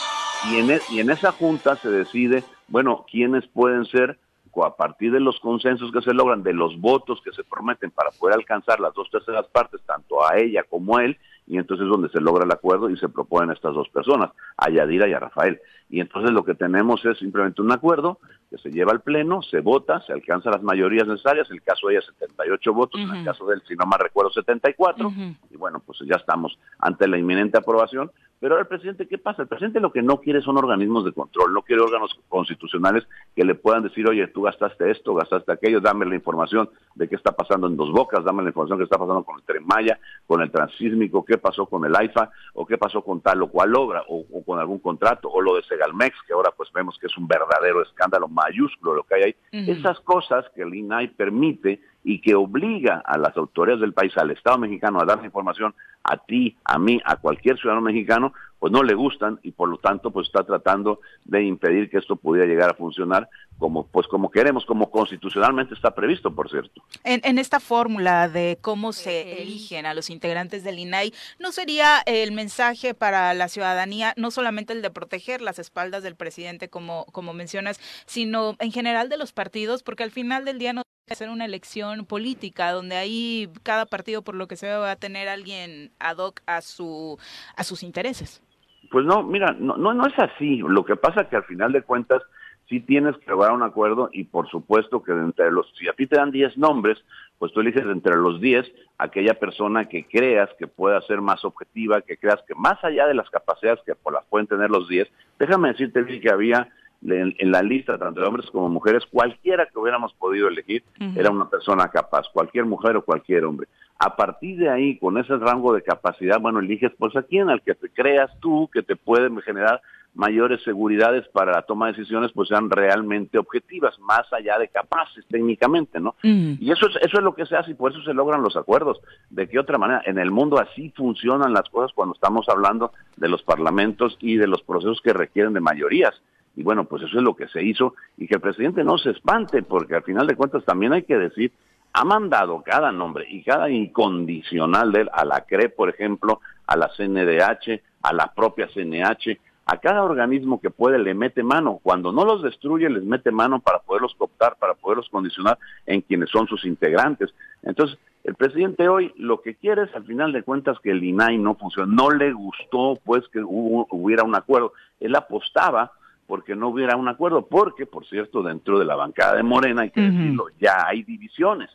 y 0.48 0.56
en, 0.56 0.70
e, 0.70 0.80
y 0.90 1.00
en 1.00 1.10
esa 1.10 1.32
Junta 1.32 1.76
se 1.76 1.88
decide, 1.90 2.44
bueno, 2.68 3.04
quiénes 3.10 3.46
pueden 3.46 3.84
ser, 3.86 4.18
a 4.64 4.76
partir 4.76 5.12
de 5.12 5.20
los 5.20 5.38
consensos 5.40 5.92
que 5.92 6.02
se 6.02 6.12
logran, 6.12 6.42
de 6.42 6.52
los 6.52 6.78
votos 6.80 7.20
que 7.22 7.32
se 7.32 7.44
prometen 7.44 7.90
para 7.90 8.10
poder 8.10 8.36
alcanzar 8.36 8.80
las 8.80 8.94
dos 8.94 9.10
terceras 9.10 9.46
partes, 9.46 9.80
tanto 9.86 10.26
a 10.26 10.38
ella 10.38 10.64
como 10.68 10.98
a 10.98 11.04
él, 11.04 11.18
y 11.50 11.58
entonces 11.58 11.84
es 11.84 11.90
donde 11.90 12.08
se 12.10 12.20
logra 12.20 12.44
el 12.44 12.52
acuerdo 12.52 12.88
y 12.90 12.96
se 12.96 13.08
proponen 13.08 13.50
estas 13.50 13.74
dos 13.74 13.88
personas, 13.88 14.30
a 14.56 14.70
Yadira 14.70 15.08
y 15.08 15.14
a 15.14 15.18
Rafael. 15.18 15.60
Y 15.88 16.00
entonces 16.00 16.30
lo 16.30 16.44
que 16.44 16.54
tenemos 16.54 17.04
es 17.04 17.18
simplemente 17.18 17.60
un 17.60 17.72
acuerdo 17.72 18.20
que 18.48 18.58
se 18.58 18.70
lleva 18.70 18.92
al 18.92 19.00
Pleno, 19.00 19.42
se 19.42 19.58
vota, 19.58 20.00
se 20.02 20.12
alcanzan 20.12 20.52
las 20.52 20.62
mayorías 20.62 21.08
necesarias, 21.08 21.48
en 21.50 21.56
el 21.56 21.62
caso 21.62 21.88
de 21.88 21.94
ella 21.94 22.06
78 22.06 22.72
votos, 22.72 23.00
en 23.00 23.10
el 23.16 23.24
caso 23.24 23.46
de 23.46 23.56
él, 23.56 23.62
si 23.66 23.74
no 23.74 23.84
más 23.84 23.98
recuerdo, 23.98 24.30
74, 24.30 25.12
y 25.50 25.56
bueno, 25.56 25.82
pues 25.84 25.98
ya 26.08 26.14
estamos 26.14 26.56
ante 26.78 27.08
la 27.08 27.18
inminente 27.18 27.58
aprobación, 27.58 28.12
pero 28.40 28.54
ahora 28.54 28.62
el 28.62 28.68
presidente, 28.68 29.06
¿qué 29.06 29.18
pasa? 29.18 29.42
El 29.42 29.48
presidente 29.48 29.80
lo 29.80 29.92
que 29.92 30.00
no 30.00 30.16
quiere 30.16 30.40
son 30.40 30.56
organismos 30.56 31.04
de 31.04 31.12
control, 31.12 31.52
no 31.52 31.60
quiere 31.60 31.82
órganos 31.82 32.18
constitucionales 32.28 33.06
que 33.36 33.44
le 33.44 33.54
puedan 33.54 33.82
decir, 33.82 34.08
oye, 34.08 34.26
tú 34.28 34.42
gastaste 34.42 34.90
esto, 34.90 35.14
gastaste 35.14 35.52
aquello, 35.52 35.80
dame 35.80 36.06
la 36.06 36.14
información 36.14 36.70
de 36.94 37.06
qué 37.06 37.16
está 37.16 37.32
pasando 37.32 37.66
en 37.66 37.76
Dos 37.76 37.92
Bocas, 37.92 38.24
dame 38.24 38.42
la 38.42 38.48
información 38.48 38.78
de 38.78 38.82
qué 38.82 38.86
está 38.86 38.98
pasando 38.98 39.24
con 39.24 39.36
el 39.36 39.44
Tren 39.44 39.66
Maya, 39.66 40.00
con 40.26 40.40
el 40.40 40.50
transísmico, 40.50 41.22
qué 41.22 41.36
pasó 41.40 41.66
con 41.66 41.84
el 41.84 41.96
AIFA, 41.96 42.30
o 42.54 42.66
qué 42.66 42.78
pasó 42.78 43.02
con 43.02 43.20
tal 43.20 43.42
o 43.42 43.48
cual 43.48 43.74
obra, 43.74 44.04
o, 44.08 44.24
con 44.44 44.58
algún 44.58 44.78
contrato, 44.78 45.28
o 45.28 45.40
lo 45.40 45.56
de 45.56 45.62
Segalmex, 45.64 46.16
que 46.26 46.32
ahora 46.32 46.52
pues 46.56 46.70
vemos 46.72 46.96
que 46.98 47.06
es 47.06 47.16
un 47.16 47.26
verdadero 47.26 47.82
escándalo 47.82 48.28
mayúsculo 48.28 48.94
lo 48.94 49.04
que 49.04 49.14
hay 49.14 49.22
ahí. 49.22 49.34
Esas 49.52 49.98
cosas 50.00 50.44
que 50.54 50.62
el 50.62 50.74
INAI 50.74 51.08
permite 51.08 51.80
y 52.02 52.20
que 52.20 52.34
obliga 52.34 53.02
a 53.04 53.18
las 53.18 53.36
autoridades 53.36 53.80
del 53.80 53.92
país, 53.92 54.16
al 54.16 54.30
Estado 54.30 54.58
mexicano, 54.58 55.00
a 55.00 55.04
dar 55.04 55.24
información 55.24 55.74
a 56.02 56.16
ti, 56.16 56.56
a 56.64 56.78
mí, 56.78 57.00
a 57.04 57.16
cualquier 57.16 57.58
ciudadano 57.58 57.82
mexicano, 57.82 58.32
pues 58.58 58.72
no 58.72 58.82
le 58.82 58.94
gustan 58.94 59.40
y 59.42 59.52
por 59.52 59.68
lo 59.68 59.78
tanto 59.78 60.10
pues 60.10 60.26
está 60.26 60.44
tratando 60.44 61.00
de 61.24 61.42
impedir 61.42 61.88
que 61.88 61.96
esto 61.96 62.16
pudiera 62.16 62.46
llegar 62.46 62.70
a 62.70 62.74
funcionar 62.74 63.28
como 63.58 63.86
pues 63.86 64.06
como 64.06 64.30
queremos, 64.30 64.64
como 64.66 64.90
constitucionalmente 64.90 65.74
está 65.74 65.94
previsto, 65.94 66.34
por 66.34 66.50
cierto. 66.50 66.82
En, 67.04 67.20
en 67.24 67.38
esta 67.38 67.58
fórmula 67.58 68.28
de 68.28 68.58
cómo 68.60 68.92
se 68.92 69.42
eligen 69.42 69.86
a 69.86 69.94
los 69.94 70.10
integrantes 70.10 70.62
del 70.62 70.78
INAI, 70.78 71.12
¿no 71.38 71.52
sería 71.52 72.02
el 72.06 72.32
mensaje 72.32 72.94
para 72.94 73.32
la 73.34 73.48
ciudadanía 73.48 74.14
no 74.16 74.30
solamente 74.30 74.74
el 74.74 74.82
de 74.82 74.90
proteger 74.90 75.40
las 75.40 75.58
espaldas 75.58 76.02
del 76.02 76.14
presidente 76.14 76.68
como, 76.68 77.06
como 77.12 77.32
mencionas, 77.32 77.80
sino 78.06 78.56
en 78.58 78.72
general 78.72 79.08
de 79.08 79.18
los 79.18 79.32
partidos? 79.32 79.82
Porque 79.82 80.02
al 80.02 80.10
final 80.10 80.44
del 80.44 80.58
día 80.58 80.74
no 80.74 80.82
hacer 81.08 81.28
una 81.30 81.44
elección 81.44 82.04
política 82.06 82.72
donde 82.72 82.96
ahí 82.96 83.48
cada 83.62 83.86
partido 83.86 84.22
por 84.22 84.34
lo 84.34 84.46
que 84.46 84.56
se 84.56 84.66
ve 84.66 84.76
va 84.76 84.92
a 84.92 84.96
tener 84.96 85.28
alguien 85.28 85.90
ad 85.98 86.18
hoc 86.18 86.40
a 86.46 86.60
su 86.60 87.18
a 87.56 87.64
sus 87.64 87.82
intereses. 87.82 88.42
Pues 88.90 89.04
no, 89.04 89.22
mira, 89.22 89.54
no 89.58 89.76
no 89.76 89.94
no 89.94 90.06
es 90.06 90.18
así. 90.18 90.58
Lo 90.58 90.84
que 90.84 90.96
pasa 90.96 91.22
es 91.22 91.28
que 91.28 91.36
al 91.36 91.44
final 91.44 91.72
de 91.72 91.82
cuentas 91.82 92.22
sí 92.68 92.80
tienes 92.80 93.16
que 93.18 93.30
lograr 93.30 93.52
un 93.52 93.62
acuerdo 93.62 94.10
y 94.12 94.24
por 94.24 94.48
supuesto 94.48 95.02
que 95.02 95.12
entre 95.12 95.50
los 95.50 95.66
si 95.76 95.88
a 95.88 95.92
ti 95.92 96.06
te 96.06 96.16
dan 96.16 96.30
10 96.30 96.56
nombres, 96.56 96.98
pues 97.38 97.52
tú 97.52 97.60
eliges 97.60 97.82
entre 97.82 98.16
los 98.16 98.40
10 98.40 98.70
aquella 98.98 99.34
persona 99.34 99.88
que 99.88 100.06
creas 100.06 100.48
que 100.58 100.68
pueda 100.68 101.00
ser 101.02 101.20
más 101.20 101.44
objetiva, 101.44 102.02
que 102.02 102.16
creas 102.16 102.40
que 102.46 102.54
más 102.54 102.82
allá 102.84 103.06
de 103.06 103.14
las 103.14 103.28
capacidades 103.30 103.80
que 103.84 103.94
por 103.94 104.12
las 104.12 104.24
pueden 104.26 104.46
tener 104.46 104.70
los 104.70 104.88
10, 104.88 105.08
déjame 105.38 105.68
decirte 105.68 106.20
que 106.20 106.30
había 106.30 106.68
en, 107.02 107.50
la 107.50 107.62
lista, 107.62 107.98
tanto 107.98 108.20
de 108.20 108.26
hombres 108.26 108.50
como 108.50 108.68
mujeres, 108.68 109.04
cualquiera 109.10 109.66
que 109.66 109.78
hubiéramos 109.78 110.12
podido 110.14 110.48
elegir 110.48 110.84
era 111.16 111.30
una 111.30 111.48
persona 111.48 111.88
capaz, 111.88 112.26
cualquier 112.32 112.66
mujer 112.66 112.96
o 112.96 113.04
cualquier 113.04 113.44
hombre. 113.44 113.68
A 113.98 114.16
partir 114.16 114.58
de 114.58 114.70
ahí, 114.70 114.98
con 114.98 115.18
ese 115.18 115.36
rango 115.36 115.74
de 115.74 115.82
capacidad, 115.82 116.40
bueno, 116.40 116.60
eliges 116.60 116.92
pues 116.98 117.14
a 117.16 117.22
quién, 117.22 117.50
al 117.50 117.62
que 117.62 117.74
te 117.74 117.88
creas 117.90 118.30
tú, 118.40 118.68
que 118.72 118.82
te 118.82 118.96
puede 118.96 119.30
generar 119.42 119.80
mayores 120.14 120.62
seguridades 120.62 121.26
para 121.28 121.52
la 121.52 121.62
toma 121.62 121.86
de 121.86 121.92
decisiones, 121.92 122.32
pues 122.32 122.48
sean 122.48 122.68
realmente 122.68 123.38
objetivas, 123.38 123.98
más 124.00 124.30
allá 124.32 124.58
de 124.58 124.68
capaces 124.68 125.24
técnicamente, 125.28 126.00
¿no? 126.00 126.16
Y 126.22 126.70
eso 126.70 126.88
es, 126.88 126.96
eso 126.96 127.18
es 127.18 127.22
lo 127.22 127.34
que 127.34 127.46
se 127.46 127.56
hace 127.56 127.72
y 127.72 127.74
por 127.74 127.92
eso 127.92 128.02
se 128.02 128.14
logran 128.14 128.42
los 128.42 128.56
acuerdos. 128.56 129.00
¿De 129.28 129.48
qué 129.48 129.58
otra 129.58 129.78
manera? 129.78 130.02
En 130.04 130.18
el 130.18 130.30
mundo 130.30 130.58
así 130.58 130.92
funcionan 130.96 131.52
las 131.52 131.68
cosas 131.70 131.92
cuando 131.94 132.14
estamos 132.14 132.48
hablando 132.48 132.92
de 133.16 133.28
los 133.28 133.42
parlamentos 133.42 134.16
y 134.20 134.36
de 134.36 134.48
los 134.48 134.62
procesos 134.62 135.00
que 135.02 135.12
requieren 135.12 135.52
de 135.52 135.60
mayorías. 135.60 136.14
Y 136.56 136.62
bueno, 136.62 136.84
pues 136.84 137.02
eso 137.02 137.18
es 137.18 137.22
lo 137.22 137.34
que 137.34 137.48
se 137.48 137.62
hizo 137.62 137.94
y 138.16 138.26
que 138.26 138.34
el 138.34 138.40
presidente 138.40 138.84
no 138.84 138.98
se 138.98 139.10
espante, 139.10 139.62
porque 139.62 139.94
al 139.94 140.02
final 140.02 140.26
de 140.26 140.36
cuentas 140.36 140.64
también 140.64 140.92
hay 140.92 141.02
que 141.02 141.16
decir, 141.16 141.52
ha 141.92 142.04
mandado 142.04 142.62
cada 142.62 142.92
nombre 142.92 143.26
y 143.28 143.42
cada 143.42 143.70
incondicional 143.70 144.92
de 144.92 145.02
él, 145.02 145.10
a 145.12 145.24
la 145.24 145.40
CRE, 145.42 145.68
por 145.70 145.88
ejemplo, 145.88 146.40
a 146.66 146.76
la 146.76 146.88
CNDH, 146.96 147.80
a 148.02 148.12
la 148.12 148.32
propia 148.32 148.68
CNH, 148.72 149.38
a 149.66 149.78
cada 149.78 150.02
organismo 150.02 150.60
que 150.60 150.70
puede 150.70 150.98
le 150.98 151.14
mete 151.14 151.42
mano. 151.42 151.78
Cuando 151.82 152.12
no 152.12 152.24
los 152.24 152.42
destruye, 152.42 152.88
les 152.90 153.04
mete 153.04 153.30
mano 153.30 153.60
para 153.60 153.78
poderlos 153.78 154.14
cooptar, 154.16 154.56
para 154.56 154.74
poderlos 154.74 155.08
condicionar 155.08 155.58
en 155.86 156.00
quienes 156.00 156.30
son 156.30 156.46
sus 156.48 156.64
integrantes. 156.64 157.32
Entonces, 157.62 157.98
el 158.24 158.34
presidente 158.34 158.88
hoy 158.88 159.12
lo 159.16 159.40
que 159.40 159.54
quiere 159.54 159.84
es, 159.84 159.94
al 159.94 160.04
final 160.04 160.32
de 160.32 160.42
cuentas, 160.42 160.78
que 160.80 160.90
el 160.90 161.02
INAI 161.02 161.38
no 161.38 161.54
funcione. 161.54 161.94
No 161.94 162.10
le 162.10 162.32
gustó, 162.32 162.98
pues, 163.04 163.26
que 163.28 163.40
hubiera 163.40 164.24
un 164.24 164.34
acuerdo. 164.34 164.72
Él 164.98 165.14
apostaba 165.14 165.92
porque 166.30 166.54
no 166.54 166.68
hubiera 166.68 166.94
un 166.94 167.08
acuerdo, 167.08 167.44
porque, 167.44 167.86
por 167.86 168.06
cierto, 168.06 168.40
dentro 168.40 168.78
de 168.78 168.84
la 168.84 168.94
bancada 168.94 169.34
de 169.34 169.42
Morena, 169.42 169.82
hay 169.82 169.90
que 169.90 170.00
decirlo, 170.00 170.44
ya 170.60 170.86
hay 170.86 171.02
divisiones. 171.02 171.68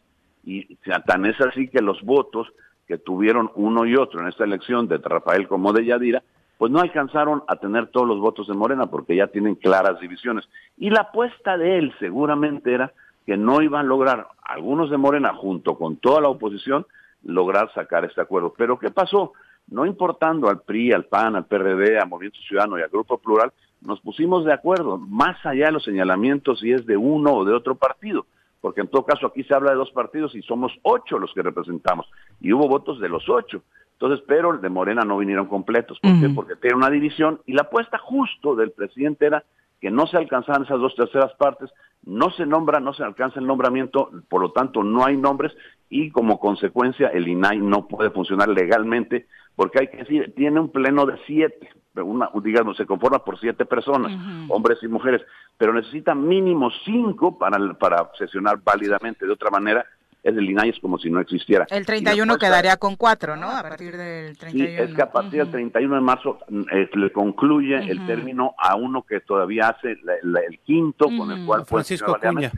Y 0.46 0.78
tan 1.06 1.26
es 1.26 1.42
así 1.42 1.68
que 1.68 1.82
los 1.82 2.02
votos 2.04 2.48
que 2.88 2.98
tuvieron 2.98 3.52
uno 3.56 3.86
y 3.86 3.98
otro 3.98 4.22
en 4.22 4.30
esta 4.30 4.46
elección, 4.46 4.88
de 4.88 4.98
Rafael 4.98 5.50
como 5.50 5.74
de 5.74 5.84
Yadira, 5.84 6.24
pues 6.58 6.72
no 6.72 6.80
alcanzaron 6.80 7.44
a 7.50 7.58
tener 7.58 7.88
todos 7.88 8.08
los 8.08 8.22
votos 8.22 8.48
de 8.48 8.54
Morena 8.54 8.86
porque 8.86 9.18
ya 9.18 9.28
tienen 9.28 9.56
claras 9.56 10.00
divisiones. 10.00 10.48
Y 10.78 10.90
la 10.90 11.02
apuesta 11.02 11.58
de 11.58 11.78
él 11.78 11.94
seguramente 12.00 12.74
era 12.74 12.94
que 13.26 13.36
no 13.36 13.62
iban 13.62 13.82
a 13.82 13.90
lograr 13.90 14.26
algunos 14.42 14.90
de 14.90 14.96
Morena 14.96 15.34
junto 15.34 15.78
con 15.78 15.98
toda 15.98 16.22
la 16.22 16.30
oposición 16.30 16.86
lograr 17.26 17.74
sacar 17.74 18.06
este 18.06 18.22
acuerdo. 18.22 18.54
Pero 18.58 18.80
¿qué 18.80 18.90
pasó? 18.90 19.34
No 19.68 19.86
importando 19.86 20.48
al 20.48 20.62
PRI, 20.62 20.94
al 20.94 21.04
PAN, 21.04 21.36
al 21.36 21.46
PRD, 21.46 22.00
a 22.00 22.06
Movimiento 22.06 22.40
Ciudadano 22.48 22.80
y 22.80 22.84
al 22.84 22.90
Grupo 22.90 23.18
Plural, 23.18 23.52
nos 23.82 24.00
pusimos 24.02 24.46
de 24.46 24.54
acuerdo, 24.54 24.98
más 24.98 25.44
allá 25.46 25.68
de 25.68 25.72
los 25.74 25.84
señalamientos 25.84 26.60
si 26.60 26.72
es 26.72 26.86
de 26.86 26.98
uno 26.98 27.34
o 27.34 27.46
de 27.46 27.54
otro 27.54 27.76
partido, 27.76 28.26
porque 28.62 28.82
en 28.82 28.88
todo 28.88 29.06
caso 29.06 29.28
aquí 29.28 29.44
se 29.44 29.54
habla 29.54 29.72
de 29.72 29.78
dos 29.78 29.92
partidos 29.92 30.34
y 30.36 30.42
somos 30.42 30.72
ocho 30.82 31.20
los 31.20 31.34
que 31.34 31.44
representamos, 31.44 32.08
y 32.42 32.54
hubo 32.54 32.68
votos 32.68 33.00
de 33.00 33.10
los 33.10 33.30
ocho. 33.30 33.62
Entonces, 33.94 34.26
pero 34.28 34.58
de 34.58 34.70
Morena 34.70 35.04
no 35.04 35.18
vinieron 35.18 35.46
completos. 35.46 36.00
¿Por 36.02 36.20
qué? 36.20 36.28
Porque 36.28 36.58
tiene 36.58 36.76
una 36.76 36.90
división 36.90 37.40
y 37.46 37.54
la 37.54 37.62
apuesta 37.62 37.98
justo 37.98 38.54
del 38.54 38.72
presidente 38.72 39.26
era 39.26 39.46
que 39.80 39.90
no 39.90 40.06
se 40.08 40.18
alcanzaban 40.18 40.64
esas 40.64 40.80
dos 40.80 40.96
terceras 40.96 41.34
partes, 41.36 41.70
no 42.04 42.30
se 42.32 42.46
nombra, 42.46 42.80
no 42.80 42.94
se 42.94 43.04
alcanza 43.04 43.40
el 43.40 43.48
nombramiento, 43.48 44.12
por 44.30 44.42
lo 44.42 44.52
tanto 44.52 44.84
no 44.84 45.06
hay 45.06 45.16
nombres 45.16 45.54
y 45.90 46.12
como 46.12 46.40
consecuencia 46.40 47.08
el 47.08 47.28
INAI 47.28 47.60
no 47.60 47.88
puede 47.88 48.10
funcionar 48.10 48.50
legalmente 48.50 49.28
porque 49.56 49.80
hay 49.80 49.88
que 49.88 49.98
decir, 49.98 50.34
tiene 50.36 50.60
un 50.60 50.70
pleno 50.70 51.06
de 51.06 51.18
siete, 51.26 51.70
una, 51.96 52.30
digamos, 52.44 52.78
se 52.78 52.86
conforma 52.86 53.24
por 53.24 53.40
siete 53.40 53.66
personas, 53.66 54.12
hombres 54.50 54.80
y 54.82 54.88
mujeres, 54.88 55.22
pero 55.58 55.74
necesita 55.74 56.14
mínimo 56.14 56.70
cinco 56.84 57.38
para, 57.38 57.58
para 57.76 58.10
sesionar 58.18 58.60
válidamente. 58.64 59.26
De 59.26 59.32
otra 59.32 59.50
manera, 59.50 59.86
es 60.26 60.36
el 60.36 60.50
INAI 60.50 60.70
es 60.70 60.80
como 60.80 60.98
si 60.98 61.10
no 61.10 61.20
existiera. 61.20 61.68
El 61.70 61.86
31 61.86 62.38
quedaría 62.38 62.78
con 62.78 62.96
cuatro, 62.96 63.38
¿no? 63.38 63.48
A 63.48 63.62
partir 63.62 63.96
del 63.96 64.36
31. 64.36 64.70
Sí, 64.70 64.76
es 64.82 64.96
que 64.96 65.02
a 65.04 65.12
partir 65.12 65.44
del 65.44 65.52
31 65.52 65.96
de 65.96 66.02
marzo 66.02 66.40
eh, 66.72 66.90
le 66.94 67.12
concluye 67.12 67.78
el 67.78 68.06
término 68.08 68.56
a 68.58 68.76
uno 68.76 69.04
que 69.04 69.20
todavía 69.20 69.70
hace 69.70 69.92
el 69.92 70.60
quinto, 70.66 71.06
con 71.16 71.32
el 71.32 71.46
cual... 71.46 71.66
Francisco 71.66 72.16
Acuña. 72.16 72.52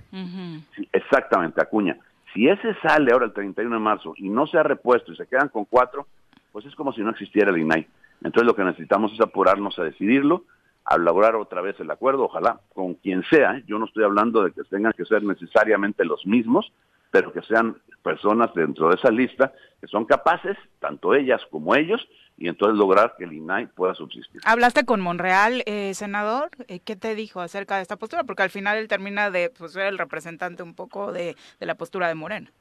Sí, 0.75 0.87
exactamente, 0.93 1.61
Acuña. 1.61 1.97
Si 2.33 2.47
ese 2.47 2.73
sale 2.81 3.11
ahora 3.11 3.25
el 3.25 3.33
31 3.33 3.75
de 3.75 3.81
marzo 3.81 4.13
y 4.15 4.29
no 4.29 4.47
se 4.47 4.57
ha 4.57 4.63
repuesto 4.63 5.11
y 5.11 5.17
se 5.17 5.27
quedan 5.27 5.49
con 5.49 5.65
cuatro, 5.65 6.07
pues 6.51 6.65
es 6.65 6.75
como 6.75 6.93
si 6.93 7.01
no 7.01 7.11
existiera 7.11 7.51
el 7.51 7.57
INAI. 7.57 7.87
Entonces 8.23 8.47
lo 8.47 8.55
que 8.55 8.63
necesitamos 8.63 9.13
es 9.13 9.21
apurarnos 9.21 9.77
a 9.79 9.83
decidirlo, 9.83 10.45
a 10.85 10.95
elaborar 10.95 11.35
otra 11.35 11.61
vez 11.61 11.79
el 11.79 11.91
acuerdo, 11.91 12.23
ojalá 12.23 12.59
con 12.73 12.95
quien 12.95 13.23
sea. 13.23 13.57
¿eh? 13.57 13.63
Yo 13.67 13.77
no 13.77 13.85
estoy 13.85 14.03
hablando 14.03 14.43
de 14.43 14.51
que 14.51 14.63
tengan 14.63 14.93
que 14.93 15.05
ser 15.05 15.23
necesariamente 15.23 16.05
los 16.05 16.25
mismos, 16.25 16.71
pero 17.11 17.31
que 17.31 17.41
sean 17.41 17.77
personas 18.03 18.53
dentro 18.53 18.89
de 18.89 18.95
esa 18.95 19.11
lista 19.11 19.53
que 19.81 19.87
son 19.87 20.05
capaces, 20.05 20.57
tanto 20.79 21.13
ellas 21.13 21.41
como 21.51 21.75
ellos, 21.75 22.07
y 22.37 22.47
entonces 22.47 22.77
lograr 22.77 23.15
que 23.17 23.25
el 23.25 23.33
INAI 23.33 23.67
pueda 23.67 23.95
subsistir. 23.95 24.41
¿Hablaste 24.45 24.85
con 24.85 25.01
Monreal, 25.01 25.63
eh, 25.65 25.93
senador? 25.93 26.51
Eh, 26.67 26.79
¿Qué 26.79 26.95
te 26.95 27.15
dijo 27.15 27.41
acerca 27.41 27.77
de 27.77 27.81
esta 27.81 27.97
postura? 27.97 28.23
Porque 28.23 28.43
al 28.43 28.49
final 28.49 28.77
él 28.77 28.87
termina 28.87 29.31
de 29.31 29.49
pues, 29.49 29.73
ser 29.73 29.87
el 29.87 29.97
representante 29.97 30.63
un 30.63 30.75
poco 30.75 31.11
de, 31.11 31.35
la 31.59 31.75
postura 31.75 32.07
de 32.07 32.15
Morena. 32.15 32.51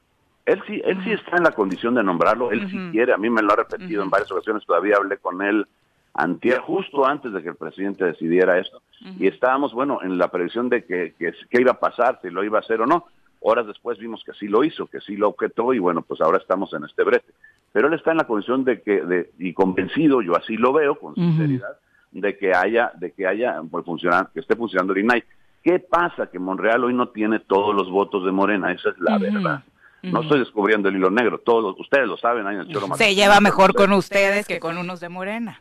Él 0.46 0.62
sí, 0.66 0.80
él 0.84 1.02
sí 1.02 1.10
está 1.10 1.36
en 1.36 1.42
la 1.42 1.50
condición 1.50 1.94
de 1.96 2.04
nombrarlo, 2.04 2.52
él 2.52 2.70
sí 2.70 2.78
quiere, 2.92 3.12
a 3.12 3.18
mí 3.18 3.28
me 3.28 3.42
lo 3.42 3.52
ha 3.52 3.56
repetido 3.56 4.02
en 4.02 4.10
varias 4.10 4.30
ocasiones, 4.30 4.64
todavía 4.64 4.96
hablé 4.96 5.18
con 5.18 5.42
él 5.42 5.66
antier, 6.14 6.60
justo 6.60 7.04
antes 7.04 7.32
de 7.32 7.42
que 7.42 7.48
el 7.48 7.56
presidente 7.56 8.04
decidiera 8.04 8.58
esto, 8.58 8.80
y 9.18 9.26
estábamos, 9.26 9.74
bueno, 9.74 9.98
en 10.02 10.18
la 10.18 10.28
previsión 10.28 10.68
de 10.68 10.84
que, 10.84 11.14
que, 11.18 11.34
que, 11.50 11.60
iba 11.60 11.72
a 11.72 11.80
pasar, 11.80 12.20
si 12.22 12.30
lo 12.30 12.44
iba 12.44 12.58
a 12.58 12.62
hacer 12.62 12.80
o 12.80 12.86
no. 12.86 13.06
Horas 13.40 13.66
después 13.66 13.98
vimos 13.98 14.24
que 14.24 14.32
sí 14.32 14.48
lo 14.48 14.64
hizo, 14.64 14.86
que 14.86 15.00
sí 15.00 15.16
lo 15.16 15.28
objetó, 15.28 15.74
y 15.74 15.78
bueno, 15.78 16.02
pues 16.02 16.20
ahora 16.20 16.38
estamos 16.38 16.72
en 16.72 16.84
este 16.84 17.04
brete. 17.04 17.32
Pero 17.72 17.88
él 17.88 17.94
está 17.94 18.12
en 18.12 18.16
la 18.16 18.26
condición 18.26 18.64
de 18.64 18.80
que, 18.80 19.02
de, 19.02 19.30
y 19.38 19.52
convencido, 19.52 20.22
yo 20.22 20.36
así 20.36 20.56
lo 20.56 20.72
veo, 20.72 20.94
con 20.94 21.14
sinceridad, 21.14 21.76
de 22.12 22.38
que 22.38 22.54
haya, 22.54 22.92
de 22.94 23.10
que 23.12 23.26
haya, 23.26 23.60
pues 23.70 23.84
funcionar, 23.84 24.30
que 24.32 24.40
esté 24.40 24.56
funcionando 24.56 24.94
el 24.94 25.00
INAI. 25.00 25.24
¿Qué 25.62 25.80
pasa? 25.80 26.28
Que 26.30 26.38
Monreal 26.38 26.84
hoy 26.84 26.94
no 26.94 27.08
tiene 27.08 27.40
todos 27.40 27.74
los 27.74 27.90
votos 27.90 28.24
de 28.24 28.32
Morena, 28.32 28.72
esa 28.72 28.90
es 28.90 28.98
la 28.98 29.18
verdad. 29.18 29.64
No 30.12 30.22
estoy 30.22 30.38
descubriendo 30.40 30.88
el 30.88 30.96
hilo 30.96 31.10
negro, 31.10 31.38
todos 31.38 31.78
ustedes 31.78 32.06
lo 32.06 32.16
saben. 32.16 32.46
Ahí 32.46 32.54
en 32.54 32.62
el 32.62 32.68
Choro 32.68 32.94
se 32.96 33.14
lleva 33.14 33.40
mejor 33.40 33.74
con 33.74 33.92
ustedes 33.92 34.46
que 34.46 34.60
con 34.60 34.78
unos 34.78 35.00
de 35.00 35.08
Morena. 35.08 35.60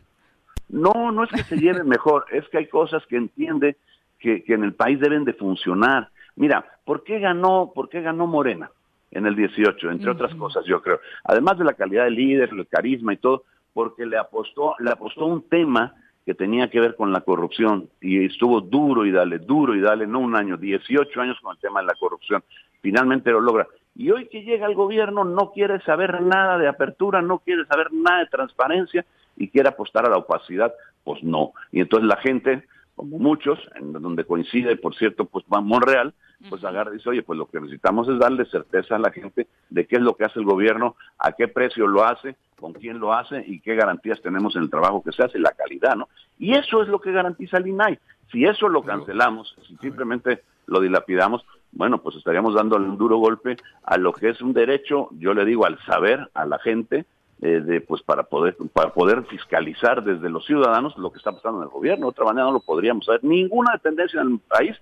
No, 0.69 1.11
no 1.11 1.23
es 1.23 1.29
que 1.31 1.43
se 1.43 1.57
lleve 1.57 1.83
mejor, 1.83 2.25
es 2.31 2.47
que 2.49 2.57
hay 2.57 2.67
cosas 2.67 3.03
que 3.07 3.17
entiende 3.17 3.77
que, 4.19 4.43
que, 4.43 4.53
en 4.53 4.63
el 4.63 4.73
país 4.73 4.99
deben 4.99 5.23
de 5.23 5.33
funcionar. 5.33 6.09
Mira, 6.35 6.65
¿por 6.85 7.03
qué 7.03 7.19
ganó, 7.19 7.71
por 7.73 7.89
qué 7.89 8.01
ganó 8.01 8.27
Morena 8.27 8.71
en 9.11 9.25
el 9.25 9.35
18? 9.35 9.91
Entre 9.91 10.09
otras 10.09 10.33
cosas, 10.35 10.65
yo 10.65 10.81
creo. 10.81 10.99
Además 11.23 11.57
de 11.59 11.65
la 11.65 11.73
calidad 11.73 12.05
del 12.05 12.15
líder, 12.15 12.49
el 12.51 12.67
carisma 12.67 13.13
y 13.13 13.17
todo, 13.17 13.43
porque 13.73 14.05
le 14.05 14.17
apostó, 14.17 14.75
le 14.79 14.89
apostó 14.89 15.25
un 15.25 15.47
tema 15.47 15.93
que 16.25 16.33
tenía 16.33 16.69
que 16.69 16.79
ver 16.79 16.95
con 16.95 17.11
la 17.11 17.21
corrupción 17.21 17.89
y 18.01 18.25
estuvo 18.25 18.59
duro 18.59 19.05
y 19.05 19.11
dale, 19.11 19.37
duro 19.37 19.75
y 19.75 19.81
dale, 19.81 20.07
no 20.07 20.19
un 20.19 20.35
año, 20.35 20.57
18 20.57 21.21
años 21.21 21.37
con 21.41 21.55
el 21.55 21.61
tema 21.61 21.81
de 21.81 21.87
la 21.87 21.93
corrupción. 21.93 22.43
Finalmente 22.81 23.31
lo 23.31 23.39
logra. 23.39 23.67
Y 23.95 24.11
hoy 24.11 24.27
que 24.27 24.43
llega 24.43 24.67
el 24.67 24.75
gobierno 24.75 25.23
no 25.23 25.51
quiere 25.51 25.79
saber 25.81 26.21
nada 26.21 26.57
de 26.57 26.67
apertura, 26.67 27.21
no 27.21 27.39
quiere 27.39 27.65
saber 27.65 27.93
nada 27.93 28.19
de 28.19 28.27
transparencia 28.27 29.05
y 29.37 29.49
quiere 29.49 29.69
apostar 29.69 30.05
a 30.05 30.09
la 30.09 30.17
opacidad, 30.17 30.73
pues 31.03 31.23
no. 31.23 31.53
Y 31.71 31.79
entonces 31.79 32.07
la 32.07 32.17
gente, 32.17 32.67
como 32.95 33.17
muchos, 33.19 33.59
en 33.75 33.93
donde 33.93 34.25
coincide, 34.25 34.75
por 34.75 34.95
cierto, 34.95 35.25
pues 35.25 35.45
Monreal, 35.47 36.13
pues 36.49 36.63
agarra 36.65 36.91
y 36.91 36.97
dice, 36.97 37.09
oye, 37.09 37.23
pues 37.23 37.39
lo 37.39 37.47
que 37.47 37.59
necesitamos 37.59 38.07
es 38.09 38.19
darle 38.19 38.45
certeza 38.45 38.97
a 38.97 38.99
la 38.99 39.11
gente 39.11 39.47
de 39.69 39.87
qué 39.87 39.95
es 39.95 40.01
lo 40.01 40.15
que 40.15 40.25
hace 40.25 40.39
el 40.39 40.45
gobierno, 40.45 40.95
a 41.17 41.31
qué 41.31 41.47
precio 41.47 41.87
lo 41.87 42.03
hace, 42.03 42.35
con 42.59 42.73
quién 42.73 42.99
lo 42.99 43.13
hace 43.13 43.43
y 43.47 43.61
qué 43.61 43.75
garantías 43.75 44.21
tenemos 44.21 44.55
en 44.55 44.63
el 44.63 44.69
trabajo 44.69 45.01
que 45.01 45.11
se 45.11 45.23
hace, 45.23 45.39
la 45.39 45.51
calidad, 45.51 45.95
¿no? 45.95 46.09
Y 46.37 46.53
eso 46.53 46.81
es 46.83 46.89
lo 46.89 46.99
que 46.99 47.11
garantiza 47.11 47.57
el 47.57 47.67
INAI. 47.67 47.97
Si 48.31 48.43
eso 48.43 48.67
lo 48.67 48.83
cancelamos, 48.83 49.55
si 49.67 49.77
simplemente 49.77 50.43
lo 50.67 50.79
dilapidamos, 50.79 51.45
bueno, 51.71 52.01
pues 52.01 52.15
estaríamos 52.15 52.55
dándole 52.55 52.87
un 52.87 52.97
duro 52.97 53.17
golpe 53.17 53.57
a 53.83 53.97
lo 53.97 54.13
que 54.13 54.29
es 54.29 54.41
un 54.41 54.53
derecho, 54.53 55.09
yo 55.11 55.33
le 55.33 55.45
digo, 55.45 55.65
al 55.65 55.77
saber, 55.85 56.29
a 56.33 56.45
la 56.45 56.57
gente, 56.59 57.05
eh, 57.41 57.59
de, 57.59 57.81
pues 57.81 58.01
para 58.01 58.23
poder, 58.23 58.55
para 58.71 58.93
poder 58.93 59.25
fiscalizar 59.25 60.03
desde 60.03 60.29
los 60.29 60.45
ciudadanos 60.45 60.97
lo 60.97 61.11
que 61.11 61.17
está 61.17 61.33
pasando 61.33 61.59
en 61.59 61.63
el 61.63 61.69
gobierno. 61.69 62.05
De 62.05 62.11
otra 62.11 62.25
manera 62.25 62.45
no 62.45 62.53
lo 62.53 62.59
podríamos 62.61 63.05
saber. 63.05 63.23
Ninguna 63.25 63.73
dependencia 63.73 64.21
en 64.21 64.31
el 64.31 64.39
país 64.39 64.75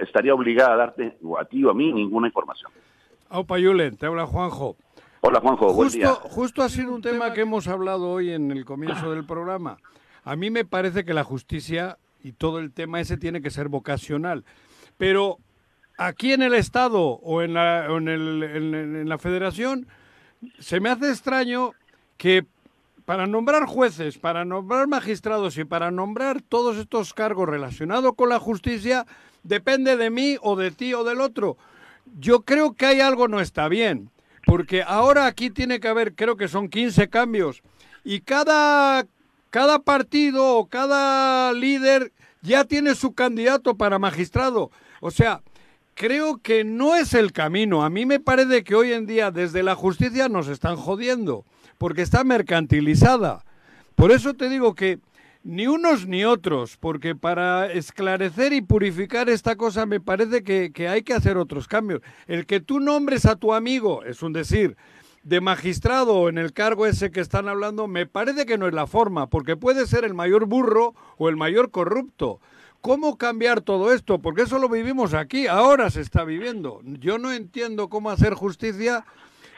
estaría 0.00 0.34
obligada 0.34 0.74
a 0.74 0.76
darte, 0.76 1.18
o 1.22 1.38
a 1.38 1.44
ti 1.44 1.62
o 1.64 1.70
a 1.70 1.74
mí, 1.74 1.92
ninguna 1.92 2.28
información. 2.28 2.72
Aupa 3.28 3.58
Yulen, 3.58 3.96
te 3.96 4.06
habla 4.06 4.26
Juanjo. 4.26 4.76
Hola 5.20 5.40
Juanjo, 5.40 5.66
buen 5.74 5.88
justo, 5.88 5.98
día. 5.98 6.14
Justo 6.14 6.62
ha 6.62 6.68
sido 6.68 6.94
un 6.94 7.02
tema 7.02 7.34
que 7.34 7.42
hemos 7.42 7.68
hablado 7.68 8.08
hoy 8.08 8.30
en 8.32 8.50
el 8.50 8.64
comienzo 8.64 9.10
del 9.10 9.26
programa. 9.26 9.76
A 10.24 10.36
mí 10.36 10.50
me 10.50 10.64
parece 10.64 11.04
que 11.04 11.12
la 11.12 11.24
justicia 11.24 11.98
y 12.22 12.32
todo 12.32 12.60
el 12.60 12.72
tema 12.72 13.00
ese 13.00 13.18
tiene 13.18 13.42
que 13.42 13.50
ser 13.50 13.68
vocacional. 13.68 14.44
Pero 14.98 15.38
aquí 15.96 16.32
en 16.32 16.42
el 16.42 16.52
Estado 16.52 17.00
o 17.00 17.40
en 17.40 17.54
la, 17.54 17.86
en 17.86 19.08
la 19.08 19.18
Federación 19.18 19.86
se 20.58 20.80
me 20.80 20.90
hace 20.90 21.08
extraño 21.08 21.72
que 22.16 22.44
para 23.08 23.26
nombrar 23.26 23.64
jueces, 23.64 24.18
para 24.18 24.44
nombrar 24.44 24.86
magistrados 24.86 25.56
y 25.56 25.64
para 25.64 25.90
nombrar 25.90 26.42
todos 26.42 26.76
estos 26.76 27.14
cargos 27.14 27.48
relacionados 27.48 28.14
con 28.14 28.28
la 28.28 28.38
justicia, 28.38 29.06
depende 29.44 29.96
de 29.96 30.10
mí 30.10 30.36
o 30.42 30.56
de 30.56 30.70
ti 30.70 30.92
o 30.92 31.04
del 31.04 31.22
otro. 31.22 31.56
Yo 32.18 32.42
creo 32.42 32.74
que 32.74 32.84
hay 32.84 33.00
algo 33.00 33.26
no 33.26 33.40
está 33.40 33.66
bien, 33.68 34.10
porque 34.44 34.82
ahora 34.82 35.24
aquí 35.24 35.48
tiene 35.48 35.80
que 35.80 35.88
haber, 35.88 36.14
creo 36.14 36.36
que 36.36 36.48
son 36.48 36.68
15 36.68 37.08
cambios, 37.08 37.62
y 38.04 38.20
cada, 38.20 39.06
cada 39.48 39.78
partido 39.78 40.56
o 40.56 40.66
cada 40.66 41.54
líder 41.54 42.12
ya 42.42 42.64
tiene 42.64 42.94
su 42.94 43.14
candidato 43.14 43.74
para 43.74 43.98
magistrado. 43.98 44.70
O 45.00 45.10
sea, 45.10 45.42
creo 45.94 46.38
que 46.38 46.64
no 46.64 46.94
es 46.94 47.14
el 47.14 47.32
camino. 47.32 47.84
A 47.84 47.90
mí 47.90 48.06
me 48.06 48.20
parece 48.20 48.64
que 48.64 48.74
hoy 48.74 48.92
en 48.92 49.06
día 49.06 49.30
desde 49.30 49.62
la 49.62 49.74
justicia 49.74 50.28
nos 50.28 50.48
están 50.48 50.76
jodiendo, 50.76 51.44
porque 51.76 52.02
está 52.02 52.24
mercantilizada. 52.24 53.44
Por 53.94 54.12
eso 54.12 54.34
te 54.34 54.48
digo 54.48 54.74
que 54.74 55.00
ni 55.42 55.66
unos 55.66 56.06
ni 56.06 56.24
otros, 56.24 56.76
porque 56.76 57.14
para 57.14 57.72
esclarecer 57.72 58.52
y 58.52 58.60
purificar 58.60 59.28
esta 59.28 59.56
cosa 59.56 59.86
me 59.86 60.00
parece 60.00 60.42
que, 60.42 60.88
hay 60.88 61.02
que 61.02 61.14
hacer 61.14 61.36
otros 61.36 61.66
cambios. 61.66 62.02
El 62.26 62.46
que 62.46 62.60
tú 62.60 62.80
nombres 62.80 63.26
a 63.26 63.36
tu 63.36 63.54
amigo, 63.54 64.04
es 64.04 64.22
un 64.22 64.32
decir, 64.32 64.76
de 65.22 65.40
magistrado 65.40 66.28
en 66.28 66.38
el 66.38 66.52
cargo 66.52 66.86
ese 66.86 67.10
que 67.10 67.20
están 67.20 67.48
hablando, 67.48 67.88
me 67.88 68.06
parece 68.06 68.46
que 68.46 68.58
no 68.58 68.68
es 68.68 68.74
la 68.74 68.86
forma, 68.86 69.28
porque 69.28 69.56
puede 69.56 69.86
ser 69.86 70.04
el 70.04 70.14
mayor 70.14 70.46
burro 70.46 70.94
o 71.16 71.28
el 71.28 71.36
mayor 71.36 71.70
corrupto. 71.70 72.40
¿Cómo 72.80 73.18
cambiar 73.18 73.60
todo 73.60 73.92
esto? 73.92 74.18
Porque 74.20 74.42
eso 74.42 74.58
lo 74.58 74.68
vivimos 74.68 75.12
aquí, 75.14 75.46
ahora 75.46 75.90
se 75.90 76.00
está 76.00 76.24
viviendo. 76.24 76.80
Yo 76.84 77.18
no 77.18 77.32
entiendo 77.32 77.88
cómo 77.88 78.10
hacer 78.10 78.34
justicia 78.34 79.04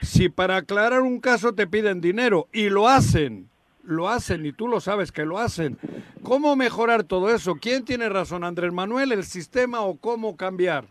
si 0.01 0.29
para 0.31 0.57
aclarar 0.57 1.03
un 1.03 1.21
caso 1.21 1.55
te 1.55 1.67
piden 1.67 2.01
dinero 2.01 2.49
y 2.53 2.71
lo 2.71 2.89
hacen, 2.89 3.51
lo 3.83 4.09
hacen 4.09 4.47
y 4.47 4.53
tú 4.53 4.69
lo 4.69 4.81
sabes 4.81 5.13
que 5.13 5.27
lo 5.27 5.39
hacen. 5.39 5.79
¿Cómo 6.23 6.57
mejorar 6.57 7.05
todo 7.05 7.31
eso? 7.35 7.57
¿Quién 7.61 7.85
tiene 7.85 8.09
razón, 8.09 8.43
Andrés 8.43 8.73
Manuel, 8.73 9.13
el 9.13 9.25
sistema 9.25 9.83
o 9.83 9.97
cómo 9.99 10.37
cambiar? 10.37 10.85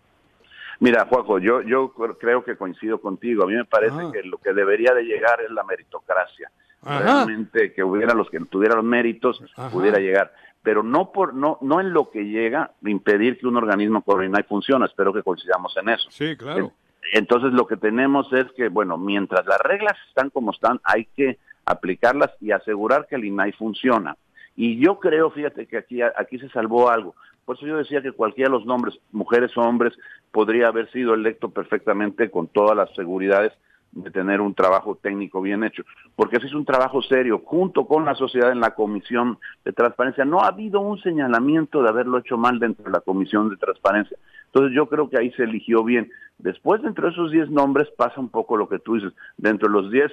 Mira, 0.80 1.06
Juanjo, 1.10 1.40
yo, 1.40 1.62
yo 1.64 1.92
creo 2.20 2.44
que 2.44 2.56
coincido 2.56 3.02
contigo. 3.02 3.44
A 3.44 3.48
mí 3.48 3.54
me 3.54 3.66
parece 3.66 3.98
Ah. 4.00 4.12
que 4.14 4.24
lo 4.24 4.38
que 4.38 4.54
debería 4.54 4.94
de 4.94 5.04
llegar 5.04 5.42
es 5.42 5.52
la 5.52 5.64
meritocracia. 5.64 6.52
Ajá. 6.82 7.00
Realmente 7.26 7.74
que 7.74 7.84
hubiera 7.84 8.14
los 8.14 8.30
que 8.30 8.40
tuvieran 8.40 8.78
los 8.78 8.86
méritos, 8.86 9.44
Ajá. 9.58 9.70
pudiera 9.72 10.00
llegar. 10.00 10.32
Pero 10.70 10.84
no 10.84 11.12
por 11.12 11.34
no 11.34 11.58
no 11.62 11.82
en 11.82 11.94
lo 11.94 12.12
que 12.12 12.26
llega 12.26 12.74
impedir 12.86 13.40
que 13.40 13.48
un 13.48 13.58
organismo 13.58 14.04
INAI 14.08 14.44
funcione. 14.44 14.86
Espero 14.86 15.12
que 15.12 15.24
coincidamos 15.24 15.76
en 15.78 15.90
eso. 15.90 16.08
Sí, 16.12 16.38
claro. 16.38 16.72
Entonces 17.12 17.54
lo 17.54 17.66
que 17.66 17.76
tenemos 17.76 18.32
es 18.34 18.46
que, 18.52 18.70
bueno, 18.70 18.96
mientras 18.96 19.48
las 19.48 19.60
reglas 19.62 19.98
están 20.10 20.30
como 20.30 20.52
están, 20.52 20.80
hay 20.84 21.06
que 21.06 21.40
aplicarlas 21.66 22.30
y 22.40 22.52
asegurar 22.52 23.08
que 23.08 23.16
el 23.16 23.26
INAI 23.26 23.52
funciona. 23.54 24.16
Y 24.56 24.78
yo 24.78 25.00
creo, 25.00 25.32
fíjate 25.32 25.66
que 25.66 25.78
aquí, 25.78 26.04
aquí 26.04 26.38
se 26.38 26.50
salvó 26.50 26.92
algo. 26.92 27.16
Por 27.46 27.58
eso 27.58 27.66
yo 27.66 27.78
decía 27.78 28.04
que 28.04 28.12
cualquiera 28.12 28.52
de 28.52 28.58
los 28.60 28.68
nombres, 28.68 29.00
mujeres 29.12 29.58
o 29.58 29.62
hombres, 29.62 29.98
podría 30.32 30.68
haber 30.68 30.88
sido 30.92 31.16
electo 31.16 31.50
perfectamente 31.50 32.30
con 32.30 32.46
todas 32.46 32.78
las 32.78 32.94
seguridades 32.94 33.54
de 33.92 34.12
tener 34.12 34.42
un 34.42 34.54
trabajo 34.54 34.96
técnico 34.96 35.42
bien 35.42 35.64
hecho, 35.64 35.84
porque 36.16 36.38
ese 36.38 36.48
es 36.48 36.54
un 36.54 36.66
trabajo 36.66 37.02
serio, 37.02 37.42
junto 37.44 37.86
con 37.86 38.06
la 38.06 38.16
sociedad 38.16 38.52
en 38.52 38.60
la 38.60 38.76
comisión 38.76 39.40
de 39.66 39.74
transparencia. 39.74 40.26
No 40.26 40.42
ha 40.42 40.48
habido 40.48 40.80
un 40.80 41.00
señalamiento 41.02 41.82
de 41.82 41.90
haberlo 41.90 42.20
hecho 42.20 42.38
mal 42.38 42.60
dentro 42.60 42.86
de 42.86 42.92
la 42.92 43.02
comisión 43.02 43.50
de 43.50 43.58
transparencia. 43.58 44.18
Entonces 44.46 44.76
yo 44.76 44.88
creo 44.88 45.10
que 45.10 45.18
ahí 45.18 45.32
se 45.32 45.44
eligió 45.44 45.84
bien. 45.84 46.12
Después, 46.38 46.82
dentro 46.82 47.08
de 47.08 47.14
esos 47.14 47.32
10 47.32 47.50
nombres, 47.50 47.90
pasa 47.98 48.20
un 48.20 48.30
poco 48.30 48.58
lo 48.58 48.70
que 48.70 48.80
tú 48.80 48.96
dices. 48.96 49.14
Dentro 49.38 49.68
de 49.68 49.74
los 49.74 49.92
10, 49.92 50.12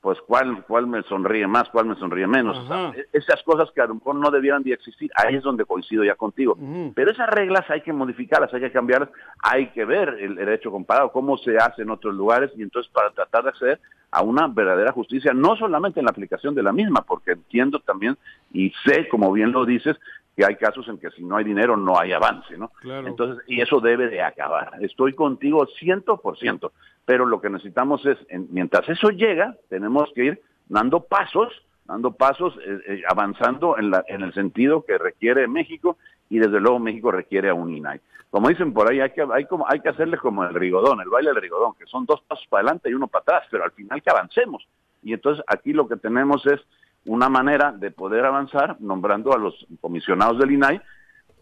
pues 0.00 0.18
cuál, 0.26 0.64
cuál 0.66 0.86
me 0.86 1.02
sonríe 1.02 1.46
más, 1.46 1.68
cuál 1.68 1.86
me 1.86 1.94
sonríe 1.96 2.26
menos. 2.26 2.56
E-, 2.96 3.06
esas 3.12 3.42
cosas 3.42 3.70
que 3.72 3.82
a 3.82 3.86
lo 3.86 3.96
mejor 3.96 4.14
no 4.16 4.30
debieran 4.30 4.62
de 4.62 4.72
existir, 4.72 5.10
ahí 5.14 5.36
es 5.36 5.42
donde 5.42 5.64
coincido 5.64 6.04
ya 6.04 6.14
contigo. 6.14 6.56
Pero 6.94 7.10
esas 7.10 7.28
reglas 7.28 7.68
hay 7.68 7.82
que 7.82 7.92
modificarlas, 7.92 8.52
hay 8.54 8.60
que 8.60 8.72
cambiarlas, 8.72 9.10
hay 9.42 9.68
que 9.70 9.84
ver 9.84 10.16
el, 10.20 10.36
derecho 10.36 10.70
comparado, 10.70 11.12
cómo 11.12 11.36
se 11.36 11.56
hace 11.58 11.82
en 11.82 11.90
otros 11.90 12.14
lugares, 12.14 12.50
y 12.56 12.62
entonces 12.62 12.90
para 12.92 13.10
tratar 13.10 13.44
de 13.44 13.50
acceder 13.50 13.80
a 14.10 14.22
una 14.22 14.48
verdadera 14.48 14.92
justicia, 14.92 15.32
no 15.34 15.54
solamente 15.56 16.00
en 16.00 16.06
la 16.06 16.10
aplicación 16.10 16.54
de 16.54 16.62
la 16.62 16.72
misma, 16.72 17.02
porque 17.02 17.32
entiendo 17.32 17.78
también 17.80 18.16
y 18.52 18.72
sé, 18.84 19.08
como 19.08 19.30
bien 19.32 19.52
lo 19.52 19.64
dices, 19.64 19.96
que 20.36 20.44
hay 20.44 20.56
casos 20.56 20.88
en 20.88 20.98
que 20.98 21.10
si 21.10 21.22
no 21.22 21.36
hay 21.36 21.44
dinero 21.44 21.76
no 21.76 21.98
hay 21.98 22.12
avance, 22.12 22.56
¿no? 22.56 22.70
Entonces, 22.82 23.44
y 23.46 23.60
eso 23.60 23.80
debe 23.80 24.08
de 24.08 24.22
acabar. 24.22 24.72
Estoy 24.80 25.12
contigo 25.12 25.66
ciento 25.78 26.16
por 26.16 26.38
ciento 26.38 26.72
pero 27.10 27.26
lo 27.26 27.40
que 27.40 27.50
necesitamos 27.50 28.06
es, 28.06 28.18
mientras 28.50 28.88
eso 28.88 29.08
llega, 29.10 29.56
tenemos 29.68 30.08
que 30.14 30.26
ir 30.26 30.40
dando 30.68 31.00
pasos, 31.00 31.52
dando 31.84 32.12
pasos, 32.12 32.54
eh, 32.64 32.78
eh, 32.86 33.02
avanzando 33.08 33.76
en, 33.76 33.90
la, 33.90 34.04
en 34.06 34.22
el 34.22 34.32
sentido 34.32 34.84
que 34.84 34.96
requiere 34.96 35.48
México 35.48 35.96
y 36.28 36.38
desde 36.38 36.60
luego 36.60 36.78
México 36.78 37.10
requiere 37.10 37.48
a 37.48 37.54
un 37.54 37.74
INAI. 37.74 38.00
Como 38.30 38.48
dicen 38.48 38.72
por 38.72 38.88
ahí, 38.88 39.00
hay 39.00 39.10
que, 39.10 39.26
hay, 39.28 39.44
como, 39.46 39.66
hay 39.68 39.80
que 39.80 39.88
hacerle 39.88 40.18
como 40.18 40.44
el 40.44 40.54
rigodón, 40.54 41.00
el 41.00 41.08
baile 41.08 41.30
del 41.30 41.42
rigodón, 41.42 41.72
que 41.76 41.86
son 41.86 42.06
dos 42.06 42.22
pasos 42.28 42.46
para 42.48 42.60
adelante 42.60 42.88
y 42.88 42.94
uno 42.94 43.08
para 43.08 43.22
atrás, 43.22 43.48
pero 43.50 43.64
al 43.64 43.72
final 43.72 44.00
que 44.00 44.10
avancemos. 44.10 44.64
Y 45.02 45.12
entonces 45.12 45.44
aquí 45.48 45.72
lo 45.72 45.88
que 45.88 45.96
tenemos 45.96 46.46
es 46.46 46.60
una 47.06 47.28
manera 47.28 47.72
de 47.72 47.90
poder 47.90 48.24
avanzar 48.24 48.80
nombrando 48.80 49.32
a 49.32 49.38
los 49.38 49.66
comisionados 49.80 50.38
del 50.38 50.52
INAI 50.52 50.80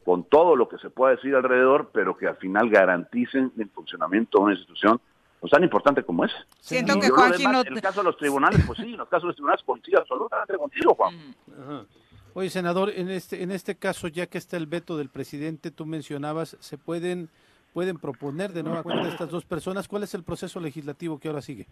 con 0.02 0.24
todo 0.24 0.56
lo 0.56 0.66
que 0.66 0.78
se 0.78 0.88
pueda 0.88 1.14
decir 1.14 1.34
alrededor, 1.34 1.90
pero 1.92 2.16
que 2.16 2.26
al 2.26 2.36
final 2.36 2.70
garanticen 2.70 3.52
el 3.58 3.68
funcionamiento 3.68 4.38
de 4.38 4.44
una 4.44 4.54
institución 4.54 4.98
pues 5.40 5.50
tan 5.50 5.62
importante 5.62 6.02
como 6.02 6.24
es. 6.24 6.32
Siento 6.60 6.98
que 6.98 7.10
Juan 7.10 7.32
En 7.34 7.74
el 7.74 7.82
caso 7.82 8.00
de 8.00 8.04
los 8.04 8.16
tribunales, 8.16 8.60
pues 8.66 8.78
sí, 8.78 8.92
en 8.92 8.96
los 8.96 9.08
casos 9.08 9.22
de 9.22 9.26
los 9.28 9.36
tribunales 9.36 9.62
coincido 9.64 10.00
absolutamente 10.00 10.56
contigo, 10.56 10.94
Juan. 10.94 11.14
Mm. 11.46 11.86
Oye, 12.34 12.50
senador, 12.50 12.90
en 12.94 13.10
este, 13.10 13.42
en 13.42 13.50
este 13.50 13.76
caso, 13.76 14.08
ya 14.08 14.26
que 14.26 14.38
está 14.38 14.56
el 14.56 14.66
veto 14.66 14.96
del 14.96 15.08
presidente, 15.08 15.70
tú 15.70 15.86
mencionabas, 15.86 16.56
se 16.60 16.78
pueden, 16.78 17.28
pueden 17.72 17.98
proponer 17.98 18.52
de 18.52 18.62
nueva 18.62 18.82
cuenta 18.82 19.08
estas 19.08 19.30
dos 19.30 19.44
personas. 19.44 19.88
¿Cuál 19.88 20.04
es 20.04 20.14
el 20.14 20.22
proceso 20.22 20.60
legislativo 20.60 21.18
que 21.18 21.28
ahora 21.28 21.42
sigue? 21.42 21.66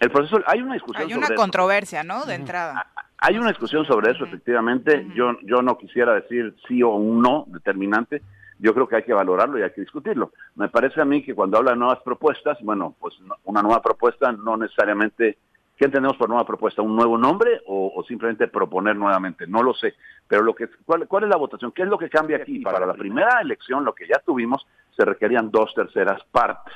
El 0.00 0.10
proceso, 0.10 0.40
hay 0.46 0.60
una 0.60 0.74
discusión. 0.74 1.06
Hay 1.06 1.14
una 1.14 1.28
controversia, 1.34 2.02
¿no? 2.02 2.24
De 2.24 2.34
entrada. 2.34 2.86
Hay 3.18 3.38
una 3.38 3.48
discusión 3.48 3.84
sobre 3.84 4.10
eso, 4.10 4.24
efectivamente. 4.24 5.06
Yo, 5.14 5.38
yo 5.42 5.62
no 5.62 5.78
quisiera 5.78 6.14
decir 6.14 6.56
sí 6.66 6.82
o 6.82 6.90
un 6.90 7.22
no 7.22 7.44
determinante 7.48 8.22
yo 8.62 8.72
creo 8.72 8.86
que 8.86 8.96
hay 8.96 9.02
que 9.02 9.12
valorarlo 9.12 9.58
y 9.58 9.62
hay 9.62 9.72
que 9.72 9.80
discutirlo. 9.80 10.30
Me 10.54 10.68
parece 10.68 11.00
a 11.00 11.04
mí 11.04 11.24
que 11.24 11.34
cuando 11.34 11.58
habla 11.58 11.72
de 11.72 11.78
nuevas 11.78 11.98
propuestas, 12.04 12.58
bueno, 12.62 12.94
pues 13.00 13.14
una 13.44 13.60
nueva 13.60 13.82
propuesta 13.82 14.30
no 14.30 14.56
necesariamente, 14.56 15.38
¿qué 15.76 15.86
entendemos 15.86 16.16
por 16.16 16.28
nueva 16.28 16.46
propuesta? 16.46 16.80
¿Un 16.80 16.94
nuevo 16.94 17.18
nombre 17.18 17.60
o, 17.66 18.04
simplemente 18.06 18.46
proponer 18.46 18.94
nuevamente? 18.94 19.48
No 19.48 19.64
lo 19.64 19.74
sé, 19.74 19.94
pero 20.28 20.42
lo 20.42 20.54
que, 20.54 20.68
¿cuál, 20.86 21.08
¿cuál 21.08 21.24
es 21.24 21.30
la 21.30 21.36
votación? 21.36 21.72
¿Qué 21.72 21.82
es 21.82 21.88
lo 21.88 21.98
que 21.98 22.08
cambia 22.08 22.36
aquí? 22.36 22.60
Para 22.60 22.86
la 22.86 22.94
primera 22.94 23.40
elección, 23.40 23.84
lo 23.84 23.94
que 23.94 24.06
ya 24.06 24.20
tuvimos, 24.24 24.64
se 24.96 25.04
requerían 25.04 25.50
dos 25.50 25.74
terceras 25.74 26.22
partes. 26.30 26.72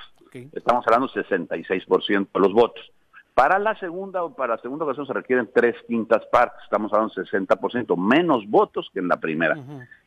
Estamos 0.53 0.84
hablando 0.87 1.09
66% 1.09 2.28
de 2.34 2.41
los 2.41 2.53
votos. 2.53 2.93
Para 3.37 3.59
la 3.59 3.78
segunda 3.78 4.26
para 4.30 4.57
la 4.57 4.62
segunda 4.62 4.87
ocasión 4.87 5.07
se 5.07 5.12
requieren 5.12 5.51
tres 5.53 5.76
quintas 5.87 6.24
partes, 6.32 6.59
estamos 6.64 6.91
hablando 6.95 7.12
de 7.14 7.24
60%, 7.24 7.95
menos 7.95 8.49
votos 8.49 8.89
que 8.95 9.01
en 9.01 9.09
la 9.09 9.18
primera. 9.18 9.59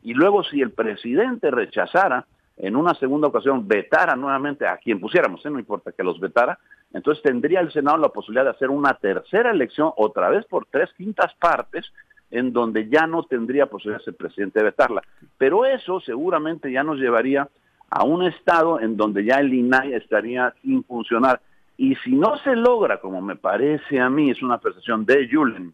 Y 0.01 0.15
luego 0.15 0.43
si 0.43 0.61
el 0.61 0.71
presidente 0.71 1.51
rechazara, 1.51 2.25
en 2.57 2.75
una 2.75 2.95
segunda 2.95 3.27
ocasión 3.27 3.67
vetara 3.67 4.15
nuevamente 4.15 4.65
a 4.65 4.77
quien 4.77 4.99
pusiéramos, 4.99 5.45
¿eh? 5.45 5.51
no 5.51 5.59
importa 5.59 5.91
que 5.91 6.03
los 6.03 6.19
vetara, 6.19 6.57
entonces 6.91 7.21
tendría 7.21 7.59
el 7.59 7.71
Senado 7.71 7.97
la 7.97 8.09
posibilidad 8.09 8.45
de 8.45 8.49
hacer 8.49 8.71
una 8.71 8.95
tercera 8.95 9.51
elección, 9.51 9.91
otra 9.95 10.29
vez 10.29 10.43
por 10.47 10.65
tres 10.65 10.89
quintas 10.97 11.31
partes, 11.35 11.85
en 12.31 12.51
donde 12.51 12.89
ya 12.89 13.05
no 13.05 13.21
tendría 13.25 13.67
posibilidad 13.67 14.01
el 14.07 14.15
presidente 14.15 14.57
de 14.57 14.65
vetarla. 14.65 15.03
Pero 15.37 15.67
eso 15.67 15.99
seguramente 15.99 16.71
ya 16.71 16.83
nos 16.83 16.97
llevaría 16.97 17.47
a 17.91 18.03
un 18.05 18.23
estado 18.23 18.79
en 18.79 18.97
donde 18.97 19.23
ya 19.23 19.35
el 19.35 19.53
INAI 19.53 19.93
estaría 19.93 20.51
sin 20.63 20.83
funcionar. 20.83 21.41
Y 21.79 21.95
si 22.03 22.11
no 22.11 22.37
se 22.39 22.57
logra, 22.57 22.99
como 22.99 23.21
me 23.21 23.37
parece 23.37 24.01
a 24.01 24.09
mí, 24.09 24.29
es 24.29 24.43
una 24.43 24.57
percepción 24.57 25.05
de 25.05 25.29
Julen, 25.31 25.73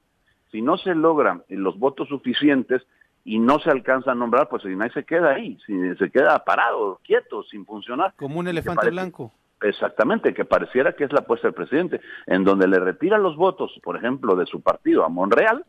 si 0.51 0.61
no 0.61 0.77
se 0.77 0.93
logran 0.93 1.43
los 1.49 1.79
votos 1.79 2.09
suficientes 2.09 2.83
y 3.23 3.39
no 3.39 3.57
se 3.57 3.71
alcanza 3.71 4.11
a 4.11 4.15
nombrar, 4.15 4.47
pues 4.47 4.63
el 4.65 4.73
INAI 4.73 4.91
se 4.91 5.03
queda 5.03 5.31
ahí, 5.31 5.57
se 5.65 6.11
queda 6.11 6.45
parado, 6.45 6.99
quieto, 7.03 7.41
sin 7.41 7.65
funcionar. 7.65 8.13
Como 8.17 8.39
un 8.39 8.47
elefante 8.47 8.91
blanco. 8.91 9.31
Exactamente, 9.63 10.35
que 10.35 10.45
pareciera 10.45 10.93
que 10.93 11.05
es 11.05 11.11
la 11.11 11.21
apuesta 11.21 11.47
del 11.47 11.55
presidente, 11.55 11.99
en 12.27 12.43
donde 12.43 12.67
le 12.67 12.77
retira 12.77 13.17
los 13.17 13.35
votos, 13.35 13.71
por 13.81 13.97
ejemplo, 13.97 14.35
de 14.35 14.45
su 14.45 14.61
partido 14.61 15.05
a 15.05 15.09
Monreal, 15.09 15.65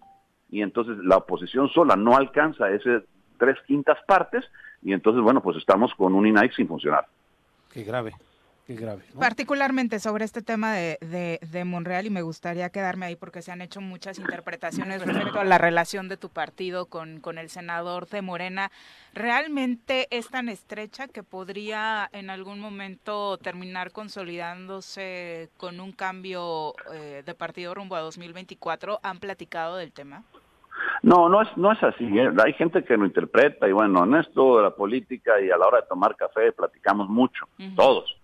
y 0.51 0.61
entonces 0.61 0.99
la 0.99 1.17
oposición 1.17 1.71
sola 1.71 1.97
no 1.97 2.15
alcanza 2.15 2.69
ese 2.69 3.07
tres 3.39 3.57
quintas 3.67 3.97
partes, 4.07 4.45
y 4.83 4.93
entonces, 4.93 5.23
bueno, 5.23 5.43
pues 5.43 5.57
estamos 5.57 5.95
con 5.95 6.15
un 6.15 6.27
INAI 6.27 6.51
sin 6.53 6.69
funcionar. 6.69 7.07
Qué 7.73 7.85
grave 7.85 8.13
grave. 8.75 9.03
Particularmente 9.19 10.01
sobre 10.01 10.25
este 10.25 10.43
tema 10.43 10.75
de, 10.75 10.99
de, 11.41 11.65
Monreal 11.65 12.07
y 12.07 12.11
me 12.11 12.23
gustaría 12.23 12.71
quedarme 12.71 13.07
ahí 13.07 13.17
porque 13.17 13.43
se 13.43 13.53
han 13.53 13.61
hecho 13.61 13.81
muchas 13.81 14.19
interpretaciones 14.19 15.05
respecto 15.05 15.39
a 15.39 15.45
la 15.45 15.59
relación 15.59 16.09
de 16.09 16.17
tu 16.17 16.29
partido 16.29 16.87
con, 16.87 17.21
con 17.21 17.39
el 17.39 17.49
senador 17.49 18.09
de 18.09 18.23
Morena. 18.23 18.71
¿Realmente 19.15 20.09
es 20.11 20.29
tan 20.29 20.49
estrecha 20.49 21.07
que 21.09 21.23
podría 21.23 22.09
en 22.13 22.31
algún 22.31 22.61
momento 22.61 23.39
terminar 23.39 23.93
consolidándose 23.93 25.49
con 25.57 25.81
un 25.81 25.93
cambio 25.93 26.75
eh, 26.93 27.23
de 27.25 27.35
partido 27.35 27.75
rumbo 27.75 27.95
a 27.95 28.01
2024? 28.01 28.99
¿Han 29.03 29.19
platicado 29.19 29.77
del 29.77 29.93
tema? 29.93 30.25
No, 31.03 31.29
no 31.29 31.43
es, 31.43 31.49
no 31.57 31.73
es 31.73 31.83
así. 31.83 32.05
¿eh? 32.05 32.31
Hay 32.45 32.53
gente 32.55 32.85
que 32.85 32.97
lo 32.97 33.07
interpreta 33.07 33.69
y 33.69 33.73
bueno, 33.73 34.05
en 34.05 34.17
esto 34.17 34.59
de 34.59 34.65
la 34.65 34.71
política 34.71 35.41
y 35.41 35.51
a 35.51 35.57
la 35.57 35.67
hora 35.67 35.81
de 35.81 35.87
tomar 35.87 36.17
café 36.17 36.53
platicamos 36.53 37.09
mucho, 37.09 37.47
todos 37.75 38.15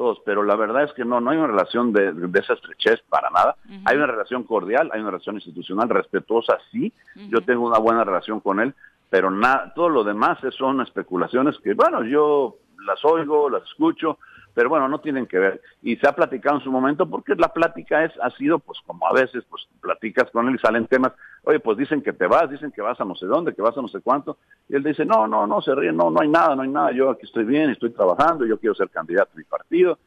todos, 0.00 0.22
pero 0.24 0.42
la 0.42 0.56
verdad 0.56 0.84
es 0.84 0.94
que 0.94 1.04
no, 1.04 1.20
no 1.20 1.30
hay 1.30 1.36
una 1.36 1.48
relación 1.48 1.92
de, 1.92 2.14
esa 2.40 2.54
estrechez 2.54 3.02
para 3.10 3.28
nada. 3.28 3.56
Hay 3.84 3.98
una 3.98 4.06
relación 4.06 4.44
cordial, 4.44 4.88
hay 4.94 5.02
una 5.02 5.10
relación 5.10 5.34
institucional 5.34 5.90
respetuosa, 5.90 6.56
sí. 6.72 6.90
Yo 7.28 7.42
tengo 7.42 7.66
una 7.66 7.78
buena 7.78 8.02
relación 8.02 8.40
con 8.40 8.60
él, 8.60 8.74
pero 9.10 9.30
nada, 9.30 9.74
todo 9.74 9.90
lo 9.90 10.02
demás 10.02 10.38
son 10.56 10.80
especulaciones 10.80 11.58
que, 11.62 11.74
bueno, 11.74 12.02
yo 12.04 12.56
las 12.86 13.04
oigo, 13.04 13.50
las 13.50 13.62
escucho, 13.64 14.18
pero 14.54 14.70
bueno, 14.70 14.88
no 14.88 15.00
tienen 15.00 15.26
que 15.26 15.38
ver. 15.38 15.60
Y 15.82 15.96
se 15.96 16.08
ha 16.08 16.14
platicado 16.14 16.56
en 16.56 16.64
su 16.64 16.72
momento 16.72 17.06
porque 17.06 17.34
la 17.34 17.52
plática 17.52 18.02
es, 18.02 18.12
ha 18.22 18.30
sido, 18.30 18.58
pues 18.58 18.78
como 18.86 19.06
a 19.06 19.12
veces, 19.12 19.44
pues 19.50 19.68
platicas 19.82 20.30
con 20.30 20.48
él 20.48 20.54
y 20.54 20.58
salen 20.60 20.86
temas, 20.86 21.12
oye, 21.44 21.60
pues 21.60 21.78
dicen 21.78 22.02
que 22.02 22.12
te 22.12 22.26
vas, 22.26 22.50
dicen 22.50 22.72
que 22.72 22.82
vas 22.82 23.00
a 23.00 23.04
no 23.04 23.14
sé 23.14 23.26
dónde, 23.26 23.54
que 23.54 23.62
vas 23.62 23.76
a 23.76 23.82
no 23.82 23.88
sé 23.88 24.00
cuánto, 24.00 24.38
y 24.68 24.76
él 24.76 24.82
dice, 24.82 25.04
no, 25.04 25.26
no, 25.26 25.46
no, 25.46 25.60
se 25.60 25.74
ríe, 25.74 25.92
no, 25.92 26.10
no 26.10 26.20
hay 26.20 26.28
nada, 26.28 26.54
no 26.54 26.62
hay 26.62 26.68
nada, 26.68 26.92
yo 26.92 27.10
aquí 27.10 27.26
estoy 27.26 27.44
bien, 27.44 27.70
estoy 27.70 27.90
trabajando, 27.90 28.46
yo 28.46 28.58
quiero 28.58 28.74
ser 28.74 28.90
candidato 28.90 29.30
a 29.34 29.36
mi 29.36 29.44
partido. 29.44 29.98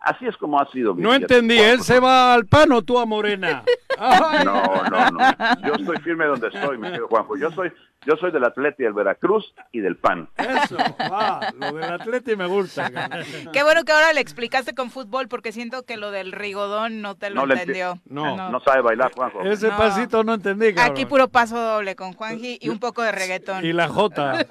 Así 0.00 0.26
es 0.26 0.36
como 0.38 0.58
ha 0.58 0.66
sido. 0.70 0.94
No 0.94 1.12
entendí, 1.12 1.58
él 1.58 1.82
se 1.82 2.00
va 2.00 2.32
al 2.32 2.46
pan 2.46 2.72
o 2.72 2.82
tú 2.82 2.98
a 2.98 3.06
Morena. 3.06 3.62
No, 4.00 4.84
no, 4.88 5.10
no. 5.10 5.18
Yo 5.66 5.74
estoy 5.74 5.98
firme 5.98 6.24
donde 6.24 6.48
estoy, 6.48 6.78
mi 6.78 6.86
querido 6.86 7.06
Juanjo. 7.08 7.36
Yo 7.36 7.50
soy, 7.50 7.70
yo 8.06 8.16
soy 8.16 8.30
del 8.30 8.44
Atleti 8.44 8.82
del 8.82 8.94
Veracruz 8.94 9.52
y 9.72 9.80
del 9.80 9.96
PAN. 9.96 10.26
Eso, 10.38 10.78
va, 11.12 11.52
lo 11.58 11.72
del 11.72 11.92
Atleti 11.92 12.34
me 12.34 12.46
gusta. 12.46 12.90
Qué 13.52 13.62
bueno 13.62 13.84
que 13.84 13.92
ahora 13.92 14.14
le 14.14 14.22
explicaste 14.22 14.74
con 14.74 14.90
fútbol, 14.90 15.28
porque 15.28 15.52
siento 15.52 15.82
que 15.82 15.98
lo 15.98 16.10
del 16.12 16.32
rigodón 16.32 17.02
no 17.02 17.14
te 17.14 17.28
lo 17.28 17.42
entendió. 17.42 17.98
No. 18.06 18.50
no, 18.50 18.60
sabe 18.60 18.80
bailar, 18.80 19.12
Juanjo. 19.12 19.42
Ese 19.42 19.68
pasito 19.68 20.24
no 20.24 20.32
entendí, 20.32 20.72
cabrón. 20.72 20.92
Aquí 20.92 21.04
puro 21.04 21.28
paso 21.28 21.58
doble 21.60 21.94
con 21.94 22.14
Juanji 22.14 22.56
y 22.58 22.70
un 22.70 22.78
poco 22.78 23.02
de 23.02 23.12
reggaetón. 23.12 23.66
Y 23.66 23.74
la 23.74 23.88
Jota. 23.88 24.46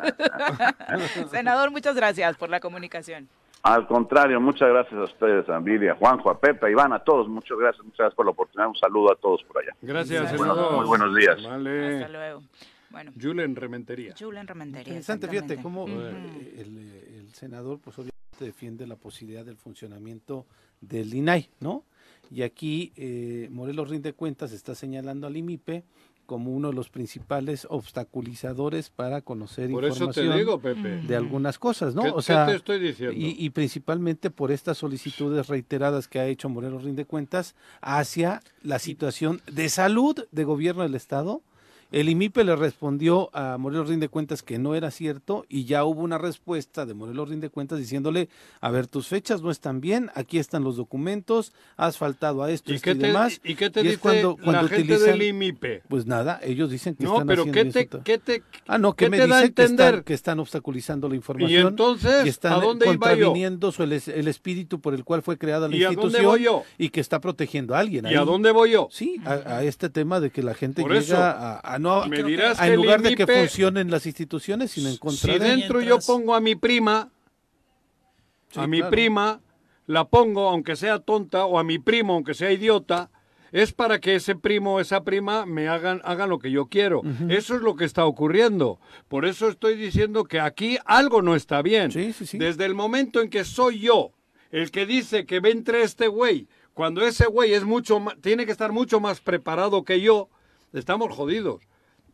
Senador, 1.31 1.71
muchas 1.71 1.95
gracias 1.95 2.37
por 2.37 2.51
la 2.51 2.59
comunicación. 2.59 3.29
Al 3.61 3.87
contrario, 3.87 4.39
muchas 4.39 4.69
gracias 4.69 4.99
a 4.99 5.03
ustedes, 5.03 5.49
a 5.49 5.57
Envidia, 5.57 5.95
Juanjo, 5.95 6.29
a 6.29 6.39
Pepe, 6.39 6.67
a 6.67 6.69
Iván, 6.69 6.93
a 6.93 6.99
todos. 6.99 7.27
Muchas 7.27 7.57
gracias, 7.57 7.83
muchas 7.83 7.97
gracias 7.97 8.15
por 8.15 8.25
la 8.25 8.31
oportunidad. 8.31 8.69
Un 8.69 8.75
saludo 8.77 9.11
a 9.11 9.15
todos 9.15 9.43
por 9.43 9.61
allá. 9.61 9.75
Gracias, 9.81 10.31
senador. 10.31 10.77
Muy 10.77 10.85
buenos 10.85 11.15
días. 11.15 11.43
Vale. 11.43 11.95
Hasta 11.95 12.09
luego. 12.09 12.43
Bueno. 12.89 13.11
Julen 13.21 13.55
Rementería. 13.55 14.15
Julen 14.17 14.47
Rementería. 14.47 14.87
Interesante, 14.87 15.27
fíjate 15.27 15.61
cómo 15.61 15.87
eh, 15.87 16.55
el, 16.57 16.77
el, 17.19 17.33
senador, 17.33 17.79
pues 17.79 17.97
obviamente 17.99 18.15
defiende 18.39 18.87
la 18.87 18.95
posibilidad 18.95 19.45
del 19.45 19.57
funcionamiento 19.57 20.45
del 20.81 21.13
INAI, 21.13 21.49
¿no? 21.59 21.83
Y 22.31 22.43
aquí 22.43 22.93
eh, 22.95 23.47
Morelos 23.51 23.89
Rinde 23.89 24.13
Cuentas 24.13 24.51
está 24.51 24.75
señalando 24.75 25.27
al 25.27 25.35
IMIPE 25.35 25.83
como 26.29 26.51
uno 26.51 26.67
de 26.69 26.75
los 26.75 26.89
principales 26.89 27.65
obstaculizadores 27.71 28.91
para 28.91 29.21
conocer 29.21 29.71
Por 29.71 29.83
eso 29.83 29.95
te 29.95 29.99
información 30.21 30.37
digo, 30.37 30.59
Pepe. 30.59 31.01
de 31.01 31.15
algunas 31.15 31.57
cosas, 31.57 31.95
¿no? 31.95 32.03
¿Qué- 32.03 32.09
o 32.11 32.15
qué 32.17 32.21
sea, 32.21 32.45
te 32.45 32.55
estoy 32.55 32.79
diciendo? 32.79 33.15
Y, 33.17 33.35
y 33.37 33.49
principalmente 33.49 34.29
por 34.29 34.51
estas 34.51 34.77
solicitudes 34.77 35.47
reiteradas 35.47 36.07
que 36.07 36.19
ha 36.19 36.27
hecho 36.27 36.47
Morelos 36.47 36.83
Rinde 36.83 37.05
Cuentas 37.05 37.55
hacia 37.81 38.41
la 38.61 38.77
situación 38.77 39.41
de 39.51 39.69
salud 39.69 40.15
de 40.31 40.43
gobierno 40.43 40.83
del 40.83 40.93
Estado. 40.93 41.41
El 41.91 42.07
IMIPE 42.07 42.43
le 42.43 42.55
respondió 42.55 43.29
a 43.35 43.57
Morelos 43.57 43.89
Rinde 43.89 44.09
Cuentas 44.09 44.43
que 44.43 44.59
no 44.59 44.75
era 44.75 44.91
cierto 44.91 45.45
y 45.49 45.65
ya 45.65 45.83
hubo 45.85 46.01
una 46.01 46.19
respuesta 46.19 46.85
de 46.85 46.93
Morelos 46.93 47.29
Rinde 47.29 47.49
Cuentas 47.49 47.79
diciéndole, 47.79 48.29
a 48.61 48.69
ver, 48.69 48.85
tus 48.85 49.07
fechas 49.07 49.41
no 49.41 49.49
están 49.49 49.81
bien, 49.81 50.11
aquí 50.13 50.37
están 50.37 50.63
los 50.63 50.77
documentos, 50.77 51.51
has 51.77 51.97
faltado 51.97 52.43
a 52.43 52.51
esto, 52.51 52.71
¿Y 52.71 52.75
esto 52.75 52.85
qué 52.85 52.91
y 52.91 52.95
te, 52.99 53.07
demás. 53.07 53.41
y 53.43 53.55
qué 53.55 53.69
te 53.71 53.81
dice 53.81 53.97
cuando- 53.97 54.35
la 54.37 54.43
cuando 54.43 54.67
gente 54.67 54.93
utilizan- 54.93 55.05
del 55.17 55.21
IMIPE? 55.23 55.81
Pues 55.87 56.05
nada, 56.05 56.39
ellos 56.43 56.69
dicen 56.69 56.93
que 56.93 57.03
No, 57.05 57.13
están 57.13 57.27
pero 57.27 57.41
haciendo 57.41 57.63
¿qué 57.63 57.71
te, 57.71 57.79
eso. 57.81 58.03
qué 58.03 58.17
te, 58.19 58.43
Ah, 58.67 58.77
no, 58.77 58.93
que 58.93 59.05
qué 59.05 59.09
me 59.09 59.17
te 59.17 59.25
dicen 59.25 59.39
que 59.41 59.45
entender? 59.63 59.87
están, 59.87 60.03
que 60.03 60.13
están 60.13 60.39
obstaculizando 60.39 61.09
la 61.09 61.15
información. 61.15 61.67
entonces, 61.69 62.23
y 62.25 62.29
están 62.29 62.53
¿a 62.53 62.55
dónde 62.57 62.85
iba 62.85 62.93
yo? 62.93 62.99
contraviniendo 62.99 63.73
el, 63.79 63.93
el 63.93 64.27
espíritu 64.27 64.79
por 64.79 64.93
el 64.93 65.03
cual 65.03 65.23
fue 65.23 65.39
creada 65.39 65.67
la 65.67 65.75
¿Y 65.75 65.83
a 65.83 65.87
dónde 65.87 66.01
institución 66.03 66.25
voy 66.31 66.43
yo? 66.43 66.63
y 66.77 66.89
que 66.89 67.01
está 67.01 67.19
protegiendo 67.19 67.73
a 67.73 67.79
alguien. 67.79 68.05
¿Y 68.05 68.13
a 68.13 68.21
dónde 68.25 68.51
voy 68.51 68.71
yo? 68.73 68.89
Sí, 68.91 69.19
a, 69.25 69.31
a 69.57 69.63
este 69.63 69.89
tema 69.89 70.19
de 70.19 70.29
que 70.29 70.43
la 70.43 70.53
gente 70.53 70.83
Por 70.83 70.91
llega 70.91 71.01
eso, 71.01 71.17
a, 71.17 71.59
a 71.59 71.78
no 71.79 72.05
me 72.07 72.21
dirás 72.23 72.59
que 72.59 72.67
en 72.67 72.75
lugar 72.75 73.01
de 73.01 73.15
que 73.15 73.25
funcionen 73.25 73.89
las 73.89 74.05
instituciones, 74.05 74.71
sino 74.71 74.89
en 74.89 74.97
contra 74.97 75.33
Si 75.33 75.39
de 75.39 75.45
dentro 75.47 75.81
yo 75.81 75.97
pongo 75.99 76.35
a 76.35 76.39
mi 76.39 76.55
prima, 76.55 77.09
Sí, 78.51 78.59
a 78.59 78.67
mi 78.67 78.77
claro. 78.79 78.91
prima, 78.91 79.41
la 79.85 80.05
pongo 80.07 80.49
aunque 80.49 80.75
sea 80.75 80.99
tonta, 80.99 81.45
o 81.45 81.59
a 81.59 81.63
mi 81.63 81.77
primo 81.79 82.13
aunque 82.13 82.33
sea 82.33 82.51
idiota, 82.51 83.11
es 83.51 83.73
para 83.73 83.99
que 83.99 84.15
ese 84.15 84.35
primo 84.35 84.75
o 84.75 84.79
esa 84.79 85.03
prima 85.03 85.45
me 85.45 85.67
hagan, 85.67 86.01
hagan 86.03 86.29
lo 86.29 86.37
que 86.39 86.51
yo 86.51 86.67
quiero. 86.67 87.01
Eso 87.29 87.55
es 87.55 87.61
lo 87.61 87.75
que 87.75 87.85
está 87.85 88.05
ocurriendo. 88.05 88.79
Por 89.07 89.25
eso 89.25 89.49
estoy 89.49 89.75
diciendo 89.75 90.23
que 90.25 90.39
aquí 90.39 90.77
algo 90.85 91.21
no 91.23 91.35
está 91.35 91.61
bien. 91.63 91.89
Desde 91.89 92.65
el 92.65 92.75
momento 92.75 93.21
en 93.21 93.29
que 93.29 93.43
soy 93.43 93.79
yo 93.79 94.11
el 94.51 94.69
que 94.71 94.85
dice 94.87 95.25
que 95.25 95.39
ve 95.39 95.51
entre 95.51 95.81
este 95.83 96.07
güey, 96.07 96.47
cuando 96.75 97.01
ese 97.05 97.25
güey 97.27 97.53
es 97.53 97.63
mucho 97.65 97.99
ma- 97.99 98.15
tiene 98.21 98.45
que 98.45 98.51
estar 98.51 98.71
mucho 98.71 98.99
más 98.99 99.19
preparado 99.19 99.83
que 99.83 99.99
yo, 100.01 100.29
estamos 100.73 101.11
jodidos. 101.15 101.61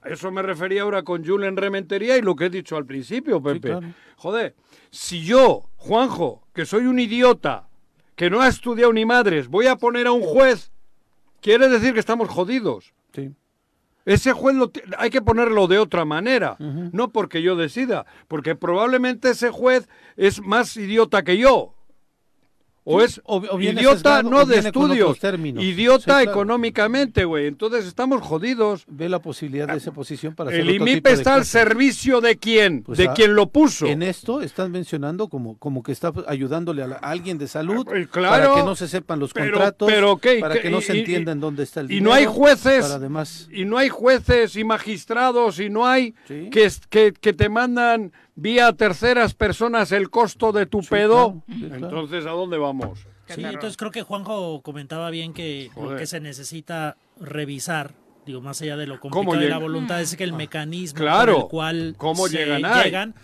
A 0.06 0.10
Eso 0.10 0.32
me 0.32 0.41
refería 0.41 0.84
ahora 0.84 1.03
con 1.03 1.26
Julen 1.26 1.58
Rementería 1.58 2.18
y 2.18 2.22
lo 2.22 2.36
que 2.36 2.45
he 2.45 2.49
dicho 2.49 2.78
al 2.78 2.86
principio, 2.86 3.41
Pepe. 3.41 3.70
claro. 3.70 3.88
Joder, 4.18 4.56
si 4.89 5.24
yo, 5.24 5.70
Juanjo, 5.78 6.47
que 6.53 6.66
soy 6.66 6.86
un 6.86 6.99
idiota, 6.99 7.68
que 8.16 8.30
no 8.30 8.41
ha 8.41 8.47
estudiado 8.47 8.93
ni 8.93 9.06
madres, 9.06 9.47
voy 9.47 9.68
a 9.68 9.76
poner 9.76 10.08
a 10.08 10.12
un 10.12 10.22
juez, 10.22 10.72
quiere 11.41 11.68
decir 11.68 11.93
que 11.93 11.99
estamos 11.99 12.30
jodidos. 12.30 12.93
Sí. 13.14 13.34
Ese 14.06 14.34
juez 14.34 14.56
lo 14.56 14.72
hay 14.99 15.10
que 15.10 15.22
ponerlo 15.22 15.68
de 15.68 15.80
otra 15.80 16.06
manera, 16.06 16.58
no 16.60 17.10
porque 17.10 17.41
yo 17.41 17.56
decida, 17.56 18.06
porque 18.28 18.56
probablemente 18.56 19.32
ese 19.32 19.49
juez 19.49 19.89
es 20.16 20.41
más 20.41 20.78
idiota 20.78 21.24
que 21.24 21.38
yo. 21.38 21.75
O 22.88 23.02
es 23.02 23.20
o- 23.26 23.38
o 23.38 23.58
viene 23.58 23.82
idiota 23.82 24.22
no 24.22 24.42
o 24.42 24.46
de 24.46 24.60
estudios, 24.60 25.18
idiota 25.60 26.20
Sí, 26.20 26.26
claro. 26.26 26.32
económicamente, 26.32 27.26
güey. 27.26 27.48
Entonces 27.48 27.86
estamos 27.88 28.22
jodidos. 28.22 28.86
Ve 28.88 29.10
la 29.10 29.18
posibilidad 29.20 29.68
de 29.68 29.78
esa 29.78 29.92
posición 29.92 30.36
para 30.36 30.50
hacer 30.52 30.62
El 30.62 30.68
otro 30.68 30.74
tipo 30.86 30.92
IMIPE 30.92 31.10
de 31.10 31.16
está 31.16 31.34
al 31.34 31.46
servicio 31.46 32.22
de 32.22 32.38
quién, 32.38 32.84
Pues 32.84 33.00
de 33.00 33.08
a- 33.10 33.14
quien 33.14 33.34
lo 33.34 33.48
puso. 33.48 33.88
En 33.88 34.04
esto 34.04 34.42
están 34.42 34.72
mencionando 34.72 35.30
como, 35.30 35.58
como 35.58 35.82
que 35.82 35.92
está 35.92 36.14
ayudándole 36.28 36.84
a, 36.84 36.88
la- 36.88 36.96
a 36.98 37.10
alguien 37.10 37.40
de 37.40 37.48
salud 37.48 37.88
Eh, 37.92 38.08
claro, 38.10 38.30
para 38.50 38.56
que 38.62 38.64
no 38.68 38.76
se 38.76 38.88
sepan 38.88 39.20
los 39.20 39.34
pero- 39.34 39.54
contratos, 39.54 39.90
pero 39.92 40.18
¿qué? 40.18 40.38
para 40.40 40.62
que 40.62 40.70
no 40.70 40.78
Y- 40.78 40.82
se 40.84 40.96
y- 40.96 41.00
entienda 41.00 41.32
en 41.32 41.40
dónde 41.40 41.64
está 41.64 41.80
el 41.82 41.88
y 41.88 41.96
dinero. 41.96 42.10
no 42.12 42.16
hay 42.16 42.26
jueces 42.28 42.82
para 42.84 42.96
además 42.96 43.50
y 43.52 43.66
no 43.66 43.80
hay 43.80 43.90
jueces 43.90 44.56
y 44.56 44.64
magistrados 44.64 45.60
y 45.60 45.70
no 45.72 45.88
hay 45.88 46.14
Sí. 46.28 46.50
que, 46.52 46.66
es- 46.66 46.82
que, 46.88 47.14
que 47.20 47.34
te 47.34 47.50
mandan 47.50 48.12
vía 48.36 48.72
terceras 48.74 49.34
personas 49.34 49.92
el 49.92 50.10
costo 50.10 50.52
de 50.52 50.66
tu 50.66 50.82
pedo. 50.82 51.44
claro, 51.48 51.68
claro. 51.70 51.76
Entonces, 51.86 52.26
¿a 52.26 52.32
dónde 52.32 52.58
vamos? 52.58 53.08
Sí, 53.28 53.44
entonces 53.44 53.76
creo 53.76 53.90
que 53.92 54.04
Juanjo 54.04 54.62
comentaba 54.62 55.10
bien 55.10 55.34
que 55.34 55.72
lo 55.76 55.96
que 55.96 56.06
se 56.06 56.20
necesita 56.20 56.96
revisar, 57.20 57.94
digo, 58.26 58.40
más 58.42 58.62
allá 58.62 58.78
de 58.78 58.86
lo 58.86 59.00
¿Cómo 59.00 59.14
complicado 59.14 59.42
de 59.44 59.50
la 59.50 59.58
voluntad, 59.58 60.00
es 60.02 60.16
que 60.16 60.24
el 60.24 60.34
mecanismo 60.34 61.00
Claro. 61.00 61.34
por 61.34 61.42
el 61.44 61.50
cual 61.50 61.96
¿Cómo 61.98 62.28
se 62.28 62.38
llegan 62.38 62.66
ahí? 62.66 62.84
llegan 62.84 63.16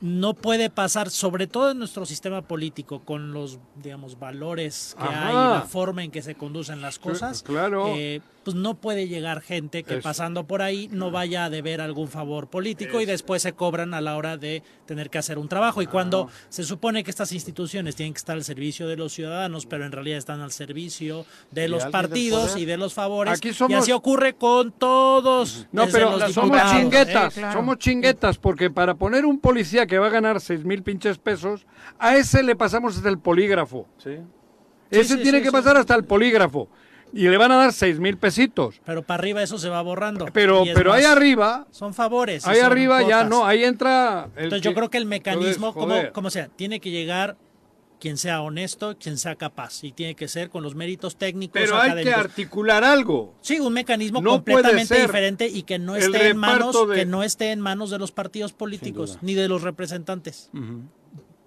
no 0.00 0.34
puede 0.34 0.68
pasar, 0.68 1.10
sobre 1.10 1.46
todo 1.46 1.70
en 1.70 1.78
nuestro 1.78 2.04
sistema 2.06 2.42
político, 2.42 3.04
con 3.04 3.32
los, 3.32 3.60
digamos, 3.76 4.18
valores 4.18 4.96
que 4.98 5.04
Ajá. 5.04 5.28
hay, 5.28 5.34
la 5.60 5.62
forma 5.62 6.02
en 6.02 6.10
que 6.10 6.22
se 6.22 6.34
conducen 6.34 6.80
las 6.80 6.98
cosas. 6.98 7.42
claro. 7.44 7.86
eh, 7.88 8.20
pues 8.44 8.56
no 8.56 8.74
puede 8.74 9.08
llegar 9.08 9.40
gente 9.40 9.82
que 9.84 9.96
Es- 9.98 10.02
pasando 10.02 10.46
por 10.46 10.62
ahí 10.62 10.88
no 10.92 11.10
vaya 11.10 11.44
a 11.44 11.50
deber 11.50 11.80
algún 11.80 12.08
favor 12.08 12.48
político 12.48 13.00
y 13.00 13.04
después 13.04 13.42
se 13.42 13.52
cobran 13.52 13.94
a 13.94 14.00
la 14.00 14.16
hora 14.16 14.36
de 14.36 14.62
tener 14.86 15.10
que 15.10 15.18
hacer 15.18 15.38
un 15.38 15.48
trabajo. 15.48 15.82
Y 15.82 15.86
cuando 15.86 16.28
se 16.48 16.64
supone 16.64 17.04
que 17.04 17.10
estas 17.10 17.32
instituciones 17.32 17.96
tienen 17.96 18.14
que 18.14 18.18
estar 18.18 18.36
al 18.36 18.44
servicio 18.44 18.88
de 18.88 18.96
los 18.96 19.12
ciudadanos, 19.12 19.66
pero 19.66 19.84
en 19.86 19.92
realidad 19.92 20.18
están 20.18 20.40
al 20.40 20.52
servicio 20.52 21.24
de 21.50 21.68
los 21.68 21.84
partidos 21.86 22.56
y 22.56 22.64
de 22.64 22.76
los 22.76 22.94
favores, 22.94 23.34
Aquí 23.34 23.50
y 23.68 23.74
así 23.74 23.92
ocurre 23.92 24.34
con 24.34 24.72
todos. 24.72 25.66
No, 25.72 25.86
pero 25.90 26.16
los 26.16 26.32
somos 26.32 26.60
chinguetas, 26.72 27.36
Eh, 27.36 27.40
claro. 27.40 27.52
somos 27.58 27.78
chinguetas, 27.78 28.38
porque 28.38 28.70
para 28.70 28.94
poner 28.94 29.24
un 29.24 29.38
policía 29.38 29.86
que 29.86 29.98
va 29.98 30.06
a 30.08 30.10
ganar 30.10 30.40
seis 30.40 30.64
mil 30.64 30.82
pinches 30.82 31.18
pesos, 31.18 31.66
a 31.98 32.16
ese 32.16 32.42
le 32.42 32.56
pasamos 32.56 32.96
hasta 32.96 33.08
el 33.08 33.18
polígrafo. 33.18 33.86
Sí. 33.98 34.16
Ese 34.90 35.16
sí, 35.16 35.22
tiene 35.22 35.38
sí, 35.38 35.44
que 35.44 35.48
sí. 35.50 35.52
pasar 35.52 35.76
hasta 35.76 35.94
el 35.94 36.04
polígrafo. 36.04 36.68
Y 37.14 37.28
le 37.28 37.36
van 37.36 37.52
a 37.52 37.56
dar 37.56 37.72
seis 37.72 37.98
mil 38.00 38.16
pesitos. 38.16 38.80
Pero 38.86 39.02
para 39.02 39.20
arriba 39.20 39.42
eso 39.42 39.58
se 39.58 39.68
va 39.68 39.82
borrando. 39.82 40.26
Pero, 40.32 40.64
pero 40.74 40.92
ahí 40.92 41.04
arriba, 41.04 41.66
Son 41.70 41.92
favores. 41.92 42.46
ahí 42.46 42.56
son 42.56 42.66
arriba 42.66 43.02
ya 43.02 43.24
no, 43.24 43.46
ahí 43.46 43.64
entra 43.64 44.30
el 44.36 44.44
Entonces 44.44 44.62
yo 44.62 44.70
que- 44.70 44.74
creo 44.76 44.90
que 44.90 44.98
el 44.98 45.06
mecanismo, 45.06 45.68
Entonces, 45.68 45.98
como, 46.04 46.12
como 46.12 46.30
sea, 46.30 46.48
tiene 46.48 46.80
que 46.80 46.90
llegar 46.90 47.36
quien 48.00 48.16
sea 48.16 48.40
honesto, 48.42 48.96
quien 48.98 49.16
sea 49.16 49.36
capaz. 49.36 49.84
Y 49.84 49.92
tiene 49.92 50.16
que 50.16 50.26
ser 50.26 50.50
con 50.50 50.62
los 50.64 50.74
méritos 50.74 51.14
técnicos. 51.16 51.60
Pero 51.62 51.76
hay 51.80 52.02
que 52.02 52.12
articular 52.12 52.82
algo. 52.82 53.34
Sí, 53.42 53.60
un 53.60 53.72
mecanismo 53.74 54.20
No 54.20 54.30
completamente 54.30 55.00
diferente 55.00 55.46
y 55.46 55.62
que 55.62 55.78
no 55.78 55.94
esté 55.94 56.30
en 56.30 56.36
manos, 56.36 56.88
de- 56.88 56.96
que 56.96 57.06
no 57.06 57.22
esté 57.22 57.52
en 57.52 57.60
manos 57.60 57.90
de 57.90 57.98
los 57.98 58.10
partidos 58.10 58.52
políticos 58.52 59.18
ni 59.22 59.34
de 59.34 59.46
los 59.48 59.62
representantes. 59.62 60.50
Ujú. 60.52 60.80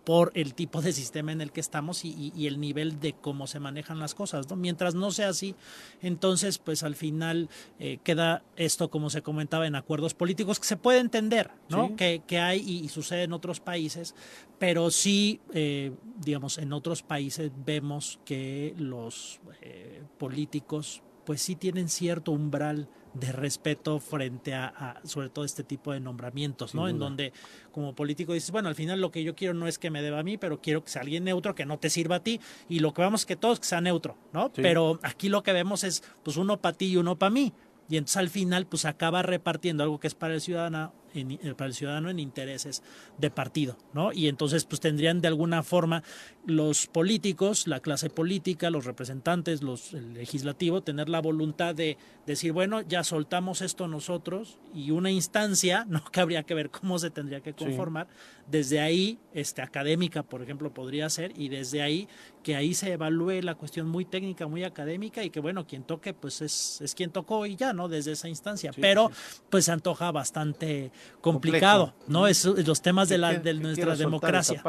Por 0.06 0.32
el 0.36 0.54
tipo 0.54 0.82
de 0.82 0.94
sistema 0.94 1.32
en 1.32 1.42
el 1.42 1.52
que 1.52 1.60
estamos 1.60 2.06
y, 2.06 2.10
y- 2.10 2.32
y 2.36 2.48
el 2.48 2.60
nivel 2.60 3.00
de 3.00 3.14
cómo 3.14 3.48
se 3.48 3.60
manejan 3.60 4.00
las 4.00 4.14
cosas. 4.16 4.48
¿no? 4.50 4.56
Mientras 4.56 4.94
no 4.96 5.12
sea 5.12 5.30
así, 5.30 5.56
entonces 6.02 6.60
pues 6.60 6.84
al 6.84 6.96
final 6.96 7.50
eh, 7.80 7.98
queda 8.04 8.44
esto 8.56 8.90
como 8.90 9.10
se 9.10 9.22
comentaba 9.24 9.66
en 9.68 9.76
acuerdos 9.76 10.14
políticos 10.14 10.60
que 10.60 10.68
se 10.68 10.78
puede 10.78 11.00
entender, 11.00 11.50
¿no? 11.70 11.88
Sí. 11.90 11.94
Que, 11.96 12.22
que 12.26 12.40
hay 12.40 12.60
y, 12.62 12.86
y 12.86 12.90
sucede 12.90 13.24
en 13.24 13.34
otros 13.34 13.60
países, 13.60 14.14
pero 14.60 14.92
sí, 14.92 15.42
eh, 15.54 15.92
digamos, 16.24 16.58
en 16.60 16.72
otros 16.72 17.02
países 17.02 17.52
vemos 17.66 18.20
que 18.26 18.74
los 18.78 19.40
eh, 19.62 20.04
políticos 20.20 21.02
pues 21.26 21.42
sí 21.42 21.56
tienen 21.56 21.90
cierto 21.90 22.32
umbral 22.32 22.88
de 23.14 23.32
respeto 23.32 24.00
frente 24.00 24.54
a, 24.54 24.68
a, 24.68 25.08
sobre 25.08 25.30
todo 25.30 25.46
este 25.46 25.64
tipo 25.64 25.94
de 25.94 26.00
nombramientos, 26.00 26.72
Sin 26.72 26.82
¿no? 26.82 26.90
En 26.90 27.00
donde 27.00 27.34
como 27.72 27.96
político 27.96 28.34
dices, 28.34 28.52
bueno, 28.52 28.68
al 28.68 28.76
final 28.76 29.00
lo 29.00 29.12
que 29.12 29.24
yo 29.24 29.36
quiero 29.36 29.54
no 29.54 29.68
es 29.68 29.80
que 29.80 29.90
me 29.90 30.02
deba 30.02 30.20
a 30.20 30.24
mí, 30.24 30.38
pero 30.38 30.62
quiero 30.62 30.84
que 30.84 30.90
sea 30.90 31.02
alguien 31.02 31.24
neutro, 31.24 31.56
que 31.56 31.66
no 31.66 31.80
te 31.80 31.90
sirva 31.90 32.18
a 32.18 32.24
ti, 32.24 32.42
y 32.68 32.80
lo 32.80 32.94
que 32.94 33.02
vamos 33.02 33.22
es 33.22 33.26
que 33.26 33.36
todos 33.36 33.60
que 33.60 33.66
sea 33.66 33.82
neutro, 33.82 34.18
¿no? 34.34 34.52
Sí. 34.54 34.62
Pero 34.62 35.00
aquí 35.02 35.30
lo 35.30 35.44
que 35.44 35.54
vemos 35.54 35.84
es, 35.84 36.04
pues 36.24 36.38
uno 36.38 36.62
para 36.62 36.78
ti 36.78 36.88
y 36.88 36.98
uno 36.98 37.18
para 37.18 37.30
mí. 37.30 37.54
Y 37.88 37.98
entonces 37.98 38.18
al 38.18 38.30
final, 38.30 38.66
pues 38.66 38.86
acaba 38.86 39.22
repartiendo 39.22 39.84
algo 39.84 40.00
que 40.00 40.08
es 40.08 40.16
para 40.16 40.34
el 40.34 40.42
ciudadano, 40.42 40.94
en, 41.16 41.56
para 41.56 41.68
el 41.68 41.74
ciudadano 41.74 42.10
en 42.10 42.20
intereses 42.20 42.84
de 43.18 43.30
partido, 43.30 43.78
¿no? 43.94 44.12
Y 44.14 44.28
entonces, 44.28 44.66
pues 44.66 44.82
tendrían 44.82 45.22
de 45.22 45.28
alguna 45.28 45.64
forma 45.64 46.04
los 46.46 46.88
políticos, 46.88 47.68
la 47.68 47.80
clase 47.80 48.10
política, 48.10 48.70
los 48.70 48.86
representantes, 48.86 49.64
los 49.64 49.94
el 49.94 50.14
legislativo, 50.14 50.82
tener 50.82 51.10
la 51.10 51.22
voluntad 51.22 51.74
de 51.74 51.98
decir, 52.26 52.52
bueno, 52.52 52.82
ya 52.82 53.04
soltamos 53.04 53.62
esto 53.62 53.88
nosotros 53.88 54.58
y 54.74 54.92
una 54.92 55.12
instancia, 55.12 55.86
¿no? 55.88 56.04
Que 56.12 56.22
habría 56.22 56.44
que 56.44 56.54
ver 56.54 56.70
cómo 56.70 56.98
se 57.00 57.10
tendría 57.10 57.42
que 57.42 57.54
conformar. 57.54 58.08
Desde 58.48 58.80
ahí, 58.80 59.18
este, 59.34 59.62
académica, 59.62 60.24
por 60.24 60.42
ejemplo, 60.42 60.74
podría 60.74 61.10
ser, 61.10 61.34
y 61.36 61.50
desde 61.50 61.82
ahí, 61.82 62.08
que 62.44 62.56
ahí 62.56 62.74
se 62.74 62.94
evalúe 62.94 63.42
la 63.42 63.56
cuestión 63.56 63.88
muy 63.88 64.06
técnica, 64.06 64.48
muy 64.48 64.64
académica, 64.64 65.24
y 65.24 65.30
que 65.30 65.40
bueno, 65.40 65.66
quien 65.66 65.84
toque, 65.84 66.14
pues 66.14 66.42
es, 66.42 66.80
es 66.82 66.94
quien 66.94 67.12
tocó 67.12 67.46
y 67.46 67.56
ya, 67.56 67.74
¿no? 67.74 67.88
Desde 67.88 68.12
esa 68.12 68.30
instancia. 68.30 68.72
Sí, 68.72 68.82
Pero, 68.82 69.10
sí. 69.10 69.42
pues 69.50 69.66
se 69.66 69.72
antoja 69.72 70.12
bastante 70.12 70.92
complicado, 71.22 71.94
Complejo. 71.94 72.12
¿no? 72.12 72.28
Es, 72.28 72.46
los 72.46 72.82
temas 72.82 73.10
de, 73.10 73.18
la, 73.18 73.34
de 73.34 73.54
nuestra 73.56 73.96
democracia. 73.96 74.62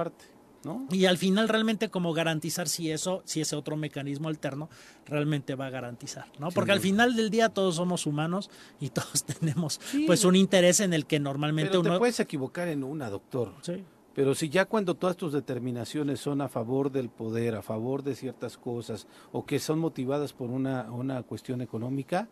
Y 0.90 1.04
al 1.04 1.18
final 1.18 1.48
realmente 1.48 1.90
como 1.90 2.12
garantizar 2.12 2.68
si 2.68 2.90
eso, 2.90 3.22
si 3.24 3.40
ese 3.40 3.56
otro 3.56 3.76
mecanismo 3.76 4.28
alterno 4.28 4.68
realmente 5.06 5.54
va 5.54 5.66
a 5.66 5.70
garantizar, 5.70 6.26
¿no? 6.38 6.50
Porque 6.50 6.72
al 6.72 6.80
final 6.80 7.14
del 7.14 7.30
día 7.30 7.50
todos 7.50 7.76
somos 7.76 8.06
humanos 8.06 8.50
y 8.80 8.88
todos 8.90 9.24
tenemos 9.24 9.80
Sí. 9.90 10.04
pues 10.06 10.24
un 10.24 10.34
interés 10.36 10.80
en 10.80 10.92
el 10.92 11.06
que 11.06 11.20
normalmente 11.20 11.70
Pero 11.70 11.82
te 11.82 11.88
uno 11.90 11.98
puedes 11.98 12.18
equivocar 12.20 12.68
en 12.68 12.82
una, 12.82 13.10
doctor. 13.10 13.52
Sí. 13.62 13.84
Pero 14.14 14.34
si 14.34 14.48
ya 14.48 14.64
cuando 14.64 14.94
todas 14.94 15.16
tus 15.16 15.32
determinaciones 15.32 16.20
son 16.20 16.40
a 16.40 16.48
favor 16.48 16.90
del 16.90 17.10
poder, 17.10 17.54
a 17.54 17.62
favor 17.62 18.02
de 18.02 18.14
ciertas 18.14 18.56
cosas, 18.56 19.06
o 19.30 19.44
que 19.44 19.58
son 19.58 19.78
motivadas 19.78 20.32
por 20.32 20.48
una, 20.50 20.90
una 20.90 21.22
cuestión 21.22 21.60
económica, 21.60 22.26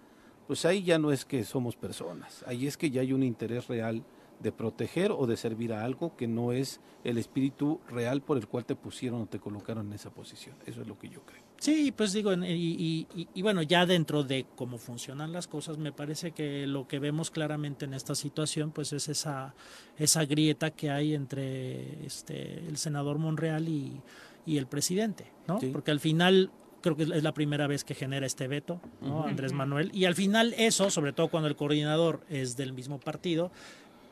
pues 0.46 0.64
ahí 0.64 0.82
ya 0.82 0.98
no 0.98 1.12
es 1.12 1.24
que 1.24 1.44
somos 1.44 1.76
personas, 1.76 2.44
ahí 2.46 2.66
es 2.66 2.76
que 2.76 2.90
ya 2.90 3.00
hay 3.00 3.12
un 3.12 3.22
interés 3.22 3.68
real 3.68 4.04
de 4.40 4.52
proteger 4.52 5.12
o 5.12 5.26
de 5.26 5.36
servir 5.36 5.72
a 5.72 5.84
algo 5.84 6.16
que 6.16 6.26
no 6.26 6.52
es 6.52 6.80
el 7.04 7.18
espíritu 7.18 7.80
real 7.88 8.20
por 8.20 8.36
el 8.36 8.46
cual 8.46 8.64
te 8.64 8.74
pusieron 8.74 9.22
o 9.22 9.26
te 9.26 9.38
colocaron 9.38 9.86
en 9.86 9.92
esa 9.94 10.10
posición. 10.10 10.56
Eso 10.66 10.82
es 10.82 10.86
lo 10.86 10.98
que 10.98 11.08
yo 11.08 11.22
creo. 11.24 11.42
Sí, 11.58 11.92
pues 11.92 12.12
digo, 12.12 12.32
y, 12.34 12.44
y, 12.44 13.06
y, 13.14 13.28
y, 13.32 13.42
bueno, 13.42 13.62
ya 13.62 13.86
dentro 13.86 14.22
de 14.22 14.44
cómo 14.54 14.76
funcionan 14.76 15.32
las 15.32 15.46
cosas, 15.46 15.78
me 15.78 15.92
parece 15.92 16.32
que 16.32 16.66
lo 16.66 16.86
que 16.86 16.98
vemos 16.98 17.30
claramente 17.30 17.84
en 17.84 17.94
esta 17.94 18.14
situación, 18.14 18.70
pues 18.70 18.92
es 18.92 19.08
esa, 19.08 19.54
esa 19.96 20.24
grieta 20.26 20.72
que 20.72 20.90
hay 20.90 21.14
entre 21.14 22.04
este, 22.04 22.58
el 22.66 22.76
senador 22.76 23.18
Monreal 23.18 23.68
y, 23.68 24.02
y 24.44 24.58
el 24.58 24.66
presidente, 24.66 25.26
¿no? 25.46 25.60
Sí. 25.60 25.70
Porque 25.72 25.90
al 25.90 26.00
final 26.00 26.50
creo 26.84 26.96
que 26.96 27.04
es 27.04 27.22
la 27.22 27.32
primera 27.32 27.66
vez 27.66 27.82
que 27.82 27.94
genera 27.94 28.26
este 28.26 28.46
veto, 28.46 28.78
¿no? 29.00 29.24
Andrés 29.24 29.54
Manuel, 29.54 29.90
y 29.94 30.04
al 30.04 30.14
final 30.14 30.54
eso, 30.58 30.90
sobre 30.90 31.14
todo 31.14 31.28
cuando 31.28 31.48
el 31.48 31.56
coordinador 31.56 32.20
es 32.28 32.58
del 32.58 32.74
mismo 32.74 33.00
partido, 33.00 33.50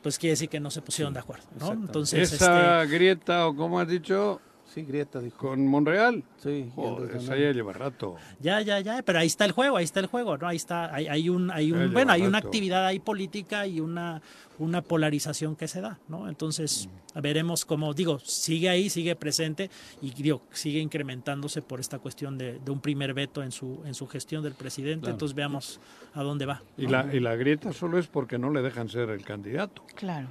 pues 0.01 0.17
quiere 0.17 0.31
decir 0.31 0.49
que 0.49 0.59
no 0.59 0.71
se 0.71 0.81
pusieron 0.81 1.13
de 1.13 1.19
acuerdo, 1.19 1.45
¿no? 1.59 1.71
Entonces, 1.71 2.33
Esa 2.33 2.81
este, 2.81 2.95
grieta, 2.95 3.47
o 3.47 3.55
como 3.55 3.79
has 3.79 3.87
dicho, 3.87 4.41
Sí, 4.65 4.81
Grieta 4.83 5.19
dijo. 5.19 5.37
con 5.37 5.67
Monreal. 5.67 6.23
Sí, 6.37 6.71
Joder, 6.73 7.15
esa 7.17 7.35
ya 7.37 7.51
lleva 7.51 7.73
rato. 7.73 8.15
Ya, 8.39 8.59
ya, 8.61 8.79
ya, 8.79 9.03
pero 9.03 9.19
ahí 9.19 9.27
está 9.27 9.45
el 9.45 9.51
juego, 9.51 9.77
ahí 9.77 9.83
está 9.83 9.99
el 9.99 10.07
juego, 10.07 10.37
¿no? 10.37 10.47
Ahí 10.47 10.55
está, 10.55 10.93
hay, 10.93 11.07
hay 11.07 11.29
un, 11.29 11.51
hay 11.51 11.71
un, 11.71 11.93
bueno, 11.93 12.11
hay 12.11 12.23
una 12.23 12.39
actividad 12.39 12.83
ahí 12.85 12.99
política 12.99 13.67
y 13.67 13.79
una, 13.79 14.21
una 14.57 14.81
polarización 14.81 15.55
que 15.55 15.67
se 15.67 15.79
da, 15.81 15.99
¿no? 16.07 16.27
Entonces, 16.27 16.89
veremos 17.13 17.65
cómo, 17.65 17.93
digo, 17.93 18.17
sigue 18.19 18.67
ahí, 18.69 18.89
sigue 18.89 19.15
presente 19.15 19.69
y 20.01 20.09
digo, 20.11 20.41
sigue 20.51 20.79
incrementándose 20.79 21.61
por 21.61 21.79
esta 21.79 21.99
cuestión 21.99 22.37
de, 22.39 22.57
de 22.57 22.71
un 22.71 22.79
primer 22.79 23.13
veto 23.13 23.43
en 23.43 23.51
su, 23.51 23.81
en 23.85 23.93
su 23.93 24.07
gestión 24.07 24.41
del 24.43 24.53
presidente, 24.53 25.01
Claro. 25.01 25.13
entonces 25.13 25.35
veamos 25.35 25.79
a 26.15 26.23
dónde 26.23 26.47
va. 26.47 26.63
Y 26.77 26.87
la, 26.87 27.13
y 27.13 27.19
la 27.19 27.35
grieta 27.35 27.73
solo 27.73 27.99
es 27.99 28.07
porque 28.07 28.39
no 28.39 28.49
le 28.49 28.63
dejan 28.63 28.89
ser 28.89 29.09
el 29.11 29.23
candidato. 29.23 29.83
Claro. 29.93 30.29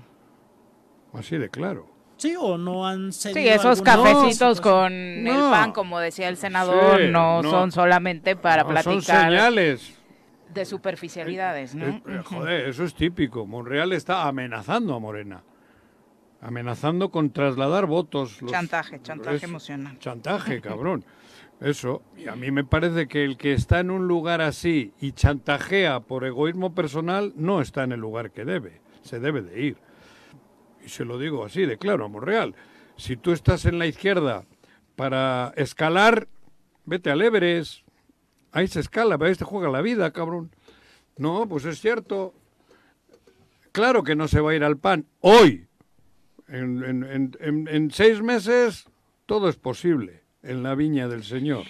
Así 1.12 1.36
de 1.36 1.48
claro. 1.48 1.86
Sí, 2.22 2.34
o 2.38 2.56
no 2.56 2.86
han 2.86 3.12
cedido 3.12 3.40
Sí, 3.40 3.48
esos 3.48 3.82
cafecitos 3.82 4.60
con 4.60 4.92
el 4.92 5.26
pan, 5.50 5.72
como 5.72 5.98
decía 5.98 6.28
el 6.28 6.36
senador, 6.36 7.00
Sí, 7.00 7.08
no, 7.10 7.42
no. 7.42 7.50
son 7.50 7.72
solamente 7.72 8.36
para 8.36 8.62
No, 8.62 8.68
Son 8.80 8.94
platicar 8.94 9.24
señales. 9.24 9.98
de 10.54 10.64
superficialidades, 10.64 11.74
¿no? 11.74 11.86
Eh, 11.86 12.02
eh, 12.06 12.20
joder, 12.24 12.68
eso 12.68 12.84
es 12.84 12.94
típico. 12.94 13.44
Monreal 13.46 13.92
está 13.92 14.28
amenazando 14.28 14.94
a 14.94 15.00
Morena. 15.00 15.42
Amenazando 16.40 17.10
con 17.10 17.30
trasladar 17.30 17.86
votos. 17.86 18.40
los- 18.42 18.50
Chantaje, 18.50 19.00
chantaje 19.02 19.44
emocional. 19.44 19.98
Chantaje, 19.98 20.60
cabrón. 20.60 21.04
Eso. 21.60 22.02
Y 22.16 22.26
a 22.28 22.34
mí 22.34 22.50
me 22.50 22.64
parece 22.64 23.06
que 23.06 23.24
el 23.24 23.36
que 23.36 23.52
está 23.52 23.80
en 23.80 23.90
un 23.90 24.08
lugar 24.08 24.40
así 24.40 24.92
y 25.00 25.12
chantajea 25.12 26.00
por 26.00 26.24
egoísmo 26.24 26.74
personal 26.74 27.32
no 27.36 27.60
está 27.60 27.84
en 27.84 27.92
el 27.92 28.00
lugar 28.00 28.32
que 28.32 28.44
debe. 28.44 28.80
Se 29.02 29.20
debe 29.20 29.42
de 29.42 29.60
ir. 29.62 29.76
Y 30.84 30.88
se 30.88 31.04
lo 31.04 31.18
digo 31.18 31.44
así 31.44 31.64
de 31.66 31.78
claro 31.78 32.04
a 32.04 32.08
Monreal. 32.08 32.54
Si 32.96 33.16
tú 33.16 33.32
estás 33.32 33.64
en 33.64 33.78
la 33.78 33.86
izquierda 33.86 34.44
para 34.96 35.52
escalar, 35.56 36.28
vete 36.84 37.10
al 37.10 37.22
Everest. 37.22 37.86
Ahí 38.52 38.68
se 38.68 38.80
escala, 38.80 39.16
ahí 39.20 39.34
se 39.34 39.44
juega 39.44 39.70
la 39.70 39.80
vida, 39.80 40.10
cabrón. 40.12 40.50
No, 41.16 41.46
pues 41.48 41.64
es 41.64 41.80
cierto. 41.80 42.34
Claro 43.72 44.02
que 44.02 44.14
no 44.14 44.28
se 44.28 44.40
va 44.40 44.50
a 44.50 44.54
ir 44.54 44.64
al 44.64 44.76
PAN 44.78 45.06
hoy. 45.20 45.66
En, 46.48 46.82
en- 46.84 47.04
en- 47.04 47.36
en- 47.40 47.68
en 47.68 47.90
seis 47.90 48.20
meses 48.20 48.84
todo 49.24 49.48
es 49.48 49.56
posible 49.56 50.22
en 50.42 50.62
la 50.62 50.74
viña 50.74 51.08
del 51.08 51.24
Señor. 51.24 51.64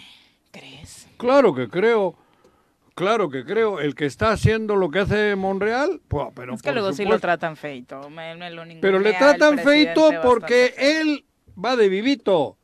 ¿Crees? 0.51 1.09
Claro 1.19 1.55
que 1.55 1.69
creo. 1.69 2.17
Claro 2.95 3.31
que 3.31 3.45
creo. 3.45 3.81
El 3.81 3.95
que 3.95 4.07
está 4.07 4.33
haciendo 4.33 4.77
lo 4.77 4.91
que 4.91 5.01
hace 5.01 5.35
Monreal, 5.37 6.01
pues, 6.09 6.29
pero 6.35 6.55
es 6.55 6.63
que 6.63 6.73
luego 6.73 6.93
sí 6.93 7.05
lo 7.05 7.19
tratan 7.19 7.57
feito. 7.57 8.11
me- 8.11 8.37
me 8.37 8.51
lo 8.51 8.65
Pero 8.81 8.99
le 8.99 9.13
tratan 9.15 9.59
feito 9.59 10.11
porque 10.23 10.75
él 10.77 11.25
va 11.63 11.77
de 11.77 11.89
vivito. 11.89 12.57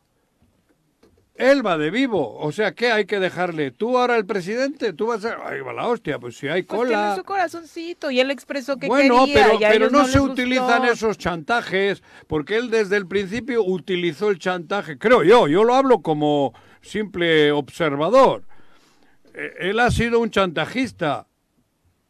Él 1.35 1.65
va 1.65 1.79
de 1.79 1.91
vivo. 1.91 2.37
O 2.41 2.51
sea, 2.51 2.73
¿qué 2.75 2.91
hay 2.91 3.05
que 3.07 3.21
dejarle? 3.21 3.71
Tú 3.71 3.97
ahora 3.97 4.17
el 4.17 4.27
presidente, 4.27 4.93
tú 4.93 5.07
vas 5.07 5.25
a... 5.25 5.37
Ahí 5.49 5.61
va 5.61 5.73
la 5.73 5.87
hostia, 5.87 6.19
pues 6.19 6.37
si 6.37 6.49
hay 6.49 6.65
Pues 6.65 6.81
tiene 6.81 6.95
cola... 6.97 7.15
su 7.15 7.23
corazoncito 7.23 8.11
y 8.11 8.19
él 8.19 8.33
expresó 8.33 8.77
que 8.77 8.89
Bueno, 8.89 9.21
quería 9.25 9.45
pero, 9.47 9.61
y 9.61 9.65
a 9.65 9.69
pero 9.71 9.85
ellos 9.87 9.93
no, 9.93 10.05
se 10.09 10.19
gustó. 10.19 10.33
utilizan 10.33 10.85
esos 10.87 11.17
chantajes, 11.17 12.03
porque 12.27 12.57
él 12.57 12.71
desde 12.71 12.97
el 12.97 13.07
principio 13.07 13.63
utilizó 13.63 14.31
el 14.31 14.41
chantaje, 14.41 14.99
creo 14.99 15.23
yo, 15.23 15.47
yo 15.47 15.63
lo 15.63 15.77
hablo 15.77 16.03
como 16.03 16.55
simple 16.83 17.53
observador. 17.53 18.43
Eh, 19.39 19.55
Él 19.71 19.81
ha 19.81 19.91
sido 19.91 20.21
un 20.21 20.31
chantajista 20.31 21.27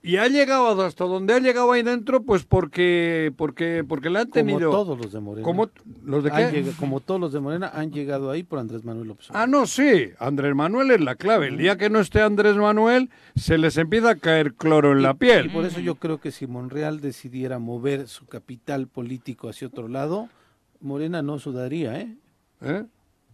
y 0.01 0.17
ha 0.17 0.29
llegado 0.29 0.81
hasta 0.83 1.05
donde 1.05 1.35
ha 1.35 1.41
llegado 1.41 1.73
ahí 1.73 1.83
dentro, 1.83 2.23
pues 2.23 2.45
porque 2.45 3.33
porque 3.37 3.85
porque 3.87 4.09
le 4.09 4.21
han 4.21 4.31
tenido 4.31 4.71
Como 4.71 4.85
todos 4.85 4.99
los 4.99 5.13
de 5.13 5.21
Morena. 5.21 5.45
como 5.45 5.69
los 6.05 6.23
de 6.25 6.31
Han 6.31 6.51
qué? 6.53 6.63
llega- 6.63 6.77
como 6.79 7.01
todos 7.01 7.21
los 7.21 7.33
de 7.33 7.41
Morena 7.41 7.71
han 7.75 7.91
llegado 7.91 8.31
ahí 8.31 8.45
por 8.45 8.61
Andrés 8.61 8.85
Manuel 8.85 9.09
López. 9.09 9.27
Ah, 9.33 9.47
no, 9.49 9.67
sí, 9.67 10.11
Andrés 10.21 10.55
Manuel 10.55 10.93
es 10.93 11.01
la 11.01 11.17
clave. 11.17 11.49
El 11.49 11.59
día 11.59 11.77
que 11.77 11.91
no 11.91 11.99
esté 11.99 12.23
Andrés 12.23 12.57
Manuel, 12.57 13.11
se 13.35 13.59
les 13.59 13.77
empieza 13.77 14.11
a 14.11 14.15
caer 14.15 14.55
cloro 14.55 14.93
en 14.93 15.03
la 15.03 15.11
Y 15.11 15.15
piel. 15.15 15.51
por 15.51 15.65
eso 15.65 15.81
yo 15.81 15.97
creo 15.97 16.21
que 16.21 16.31
si 16.31 16.47
Monreal 16.47 17.01
decidiera 17.01 17.59
mover 17.59 18.07
su 18.07 18.27
capital 18.27 18.87
político 18.87 19.49
hacia 19.49 19.67
otro 19.67 19.89
lado, 19.89 20.29
Morena 20.81 21.23
no 21.23 21.41
sudaría, 21.41 22.01
¿eh? 22.01 22.15
¿Eh? 22.63 22.85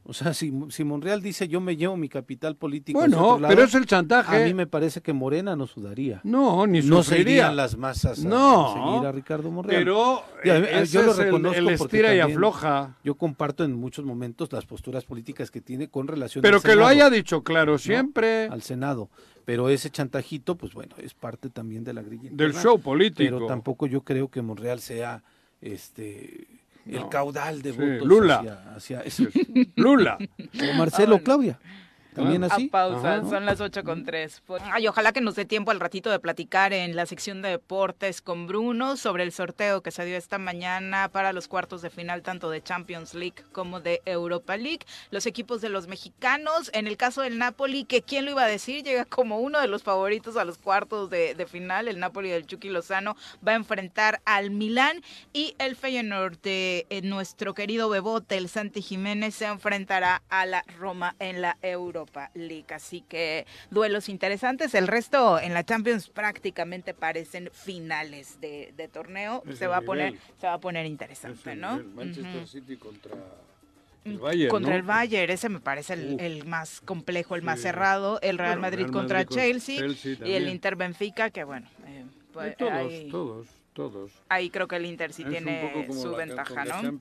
O 0.07 0.13
sea, 0.13 0.35
si, 0.35 0.53
si 0.69 0.85
Monreal 0.85 1.23
dice 1.23 1.49
yo 1.49 1.61
me 1.63 1.77
llevo 1.77 1.97
mi 1.97 2.11
capital 2.11 2.57
político 2.57 2.99
Bueno, 2.99 3.17
otro 3.27 3.41
lado, 3.41 3.55
pero 3.55 3.67
es 3.67 3.75
el 3.75 3.87
chantaje. 3.87 4.37
a 4.43 4.47
mí 4.47 4.53
me 4.53 4.67
parece 4.67 5.01
que 5.01 5.15
Morena 5.15 5.57
no 5.57 5.67
sudaría. 5.67 6.21
No, 6.25 6.67
ni 6.67 6.83
no 6.83 7.03
se 7.03 7.09
sufriría. 7.11 7.33
irían 7.33 7.57
las 7.57 7.79
masas 7.79 8.23
a, 8.25 8.29
No, 8.29 8.75
seguir 8.75 9.07
a 9.09 9.13
Ricardo 9.13 9.51
Monreal. 9.51 9.81
Pero 9.83 10.23
Y 10.45 10.51
a 10.51 10.61
mí- 10.61 10.67
eh, 10.71 10.85
yo 10.87 11.03
lo 11.03 11.13
es 11.13 11.19
el- 11.19 11.25
reconozco 11.25 11.59
el, 11.59 11.65
porque 11.65 11.75
estira 11.85 12.15
y 12.15 12.21
afloja. 12.21 12.97
Yo 13.03 13.15
comparto 13.15 13.65
en 13.65 13.73
muchos 13.73 14.05
momentos 14.05 14.53
las 14.53 14.67
posturas 14.67 15.05
políticas 15.05 15.51
que 15.51 15.63
tiene 15.63 15.89
con 15.89 16.07
relación 16.07 16.43
Pero 16.43 16.59
al 16.59 16.63
que 16.63 16.77
lo 16.77 16.87
haya 16.87 17.09
dicho 17.09 17.43
claro 17.43 17.73
¿no? 17.73 17.79
siempre. 17.79 18.47
al 18.49 18.61
Senado. 18.61 19.09
Pero 19.47 19.69
ese 19.71 19.89
chantajito, 19.91 20.57
pues 20.57 20.75
bueno, 20.75 20.95
es 20.99 21.15
parte 21.15 21.49
también 21.49 21.83
de 21.83 21.95
la 21.95 22.03
grilla 22.03 22.29
Del 22.33 22.53
show 22.55 22.79
político. 22.79 23.37
Pero 23.37 23.47
tampoco 23.47 23.87
yo 23.87 24.03
creo 24.03 24.29
que 24.29 24.43
Monreal 24.43 24.81
sea 24.81 25.23
este 25.61 26.47
el 26.87 27.09
caudal 27.09 27.63
de 27.63 27.73
Votos 27.73 28.07
Lula. 28.07 28.63
hacia, 28.77 29.01
hacia. 29.01 29.29
Lula. 29.77 30.19
O 30.39 30.75
Marcelo, 30.77 31.13
bueno. 31.13 31.25
Claudia. 31.25 31.59
También 32.15 32.45
así. 32.45 32.67
A 32.69 32.71
pausa, 32.71 33.15
Ajá. 33.17 33.29
son 33.29 33.45
las 33.45 33.61
8 33.61 33.83
con 33.83 34.05
3. 34.05 34.43
Ay, 34.73 34.87
ojalá 34.87 35.13
que 35.13 35.21
nos 35.21 35.35
dé 35.35 35.45
tiempo 35.45 35.71
al 35.71 35.81
ratito 35.81 36.11
de 36.11 36.19
platicar 36.21 36.73
en 36.73 36.95
la 36.95 37.07
sección 37.07 37.43
de 37.43 37.51
deportes 37.51 38.23
con 38.23 38.47
Bruno 38.47 38.97
sobre 38.97 39.25
el 39.25 39.33
sorteo 39.33 39.83
que 39.83 39.91
se 39.91 40.05
dio 40.05 40.17
esta 40.17 40.39
mañana 40.39 41.09
para 41.09 41.33
los 41.33 41.49
cuartos 41.49 41.83
de 41.83 41.91
final 41.91 42.23
tanto 42.23 42.51
de 42.51 42.63
Champions 42.63 43.15
League 43.15 43.43
como 43.53 43.81
de 43.81 44.01
Europa 44.05 44.57
League. 44.57 44.87
Los 45.11 45.27
equipos 45.27 45.61
de 45.61 45.69
los 45.69 45.89
mexicanos, 45.89 46.71
en 46.73 46.87
el 46.87 46.97
caso 46.97 47.23
del 47.23 47.39
Napoli, 47.39 47.85
que 47.85 48.03
quién 48.03 48.25
lo 48.25 48.33
iba 48.33 48.45
a 48.45 48.49
decir, 48.49 48.85
llega 48.85 49.05
como 49.05 49.39
uno 49.41 49.61
de 49.61 49.69
los 49.69 49.83
favoritos 49.83 50.37
a 50.37 50.45
los 50.45 50.59
cuartos 50.59 51.11
de, 51.11 51.35
de 51.35 51.47
final. 51.47 51.89
El 51.89 51.99
Napoli 51.99 52.31
del 52.31 52.47
Chucky 52.47 52.69
Lozano 52.69 53.17
va 53.47 53.53
a 53.53 53.57
enfrentar 53.57 54.21
al 54.25 54.51
Milán 54.51 55.03
y 55.33 55.55
el 55.59 55.75
Feyenoord 55.75 56.39
de 56.43 56.87
eh, 56.91 57.03
nuestro 57.03 57.55
querido 57.55 57.89
Bebote, 57.89 58.37
el 58.37 58.49
Santi 58.49 58.83
Jiménez, 58.83 59.35
se 59.35 59.47
enfrentará 59.47 60.23
a 60.29 60.47
la 60.47 60.65
Roma 60.79 61.17
en 61.19 61.43
la 61.43 61.57
Europa 61.63 62.04
League. 62.35 62.67
Así 62.75 63.03
que 63.03 63.47
duelos 63.71 64.09
interesantes. 64.09 64.75
El 64.75 64.87
resto 64.87 65.39
en 65.39 65.55
la 65.55 65.65
Champions 65.65 66.09
prácticamente 66.09 66.95
parecen 66.95 67.51
finales 67.53 68.41
de, 68.41 68.73
de 68.77 68.89
torneo. 68.89 69.43
Se 69.55 69.67
va 69.67 69.79
a 69.79 69.81
poner, 69.83 70.15
se 70.41 70.47
va 70.47 70.55
a 70.55 70.61
poner 70.61 70.87
interesante, 70.87 71.55
¿no? 71.57 71.83
Manchester. 71.95 72.47
City 72.47 72.77
contra 72.77 73.13
el 74.05 74.19
Bayern, 74.19 74.51
contra 74.51 74.73
¿no? 74.73 74.77
el 74.77 74.83
Bayern, 74.83 75.33
ese 75.33 75.49
me 75.49 75.61
parece 75.61 75.95
el, 75.95 76.21
el 76.21 76.45
más 76.45 76.81
complejo, 76.83 77.37
el 77.37 77.43
más 77.43 77.61
cerrado. 77.61 78.21
El 78.21 78.37
Real 78.37 78.59
Bueno, 78.59 78.63
Madrid 78.63 78.83
Real 78.83 78.93
contra 78.93 79.19
Madrid 79.21 79.35
Chelsea, 79.35 79.79
Chelsea 79.79 80.17
y 80.27 80.33
el. 80.33 80.49
Inter 80.49 80.77
Benfica, 80.77 81.31
que 81.31 81.45
bueno, 81.45 81.67
eh, 81.87 82.05
pues, 82.33 82.57
todos, 82.57 82.73
ahí, 82.73 83.09
todos, 83.11 83.49
todos. 83.73 84.13
ahí 84.29 84.51
creo 84.51 84.69
que 84.69 84.77
el 84.77 84.85
Inter 84.85 85.13
sí 85.13 85.23
Es 85.23 85.31
tiene 85.31 85.89
su 85.91 86.15
ventaja, 86.15 86.65
¿no? 86.67 87.01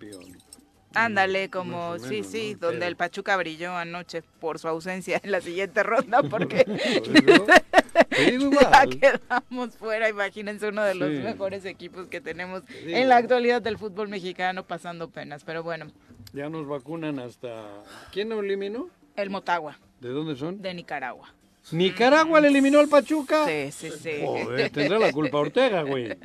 Ándale, 0.96 1.50
como, 1.50 1.98
sí, 2.00 2.24
sí, 2.24 2.54
¿no? 2.54 2.68
donde 2.68 2.80
Pero- 2.80 2.90
el 2.90 2.96
Pachuca 2.96 3.36
brilló 3.38 3.76
anoche 3.76 4.22
por 4.40 4.60
su 4.60 4.68
ausencia 4.68 5.20
en 5.24 5.32
la 5.32 5.42
siguiente 5.42 5.82
ronda, 5.84 6.22
porque 6.30 6.66
ya 8.62 8.88
quedamos 8.88 9.76
fuera. 9.78 10.10
Imagínense 10.10 10.68
uno 10.70 10.84
de 10.84 10.96
los 10.96 11.10
Sí. 11.10 11.18
mejores 11.24 11.66
equipos 11.66 12.08
que 12.08 12.22
tenemos 12.22 12.64
en 12.86 13.10
la 13.10 13.18
actualidad 13.18 13.62
del 13.62 13.78
fútbol 13.78 14.08
mexicano 14.10 14.64
pasando 14.66 15.10
penas. 15.10 15.44
Pero 15.44 15.64
bueno, 15.64 15.88
Ya 16.34 16.50
nos 16.50 16.68
vacunan 16.68 17.20
hasta... 17.20 17.66
¿Quién 18.12 18.30
nos 18.30 18.40
eliminó? 18.44 18.90
el 19.16 19.30
Motagua 19.30 19.78
¿De 20.00 20.10
dónde 20.10 20.36
son? 20.36 20.60
de 20.62 20.74
Nicaragua. 20.74 21.32
Nicaragua 21.72 22.42
le 22.42 22.50
eliminó 22.50 22.80
al 22.80 22.88
Pachuca. 22.88 23.46
Sí, 23.46 23.72
sí, 23.72 23.92
sí. 24.02 24.22
Joder, 24.24 24.70
tendrá 24.70 25.00
la 25.00 25.12
culpa 25.12 25.38
Ortega, 25.38 25.84
güey. 25.84 26.16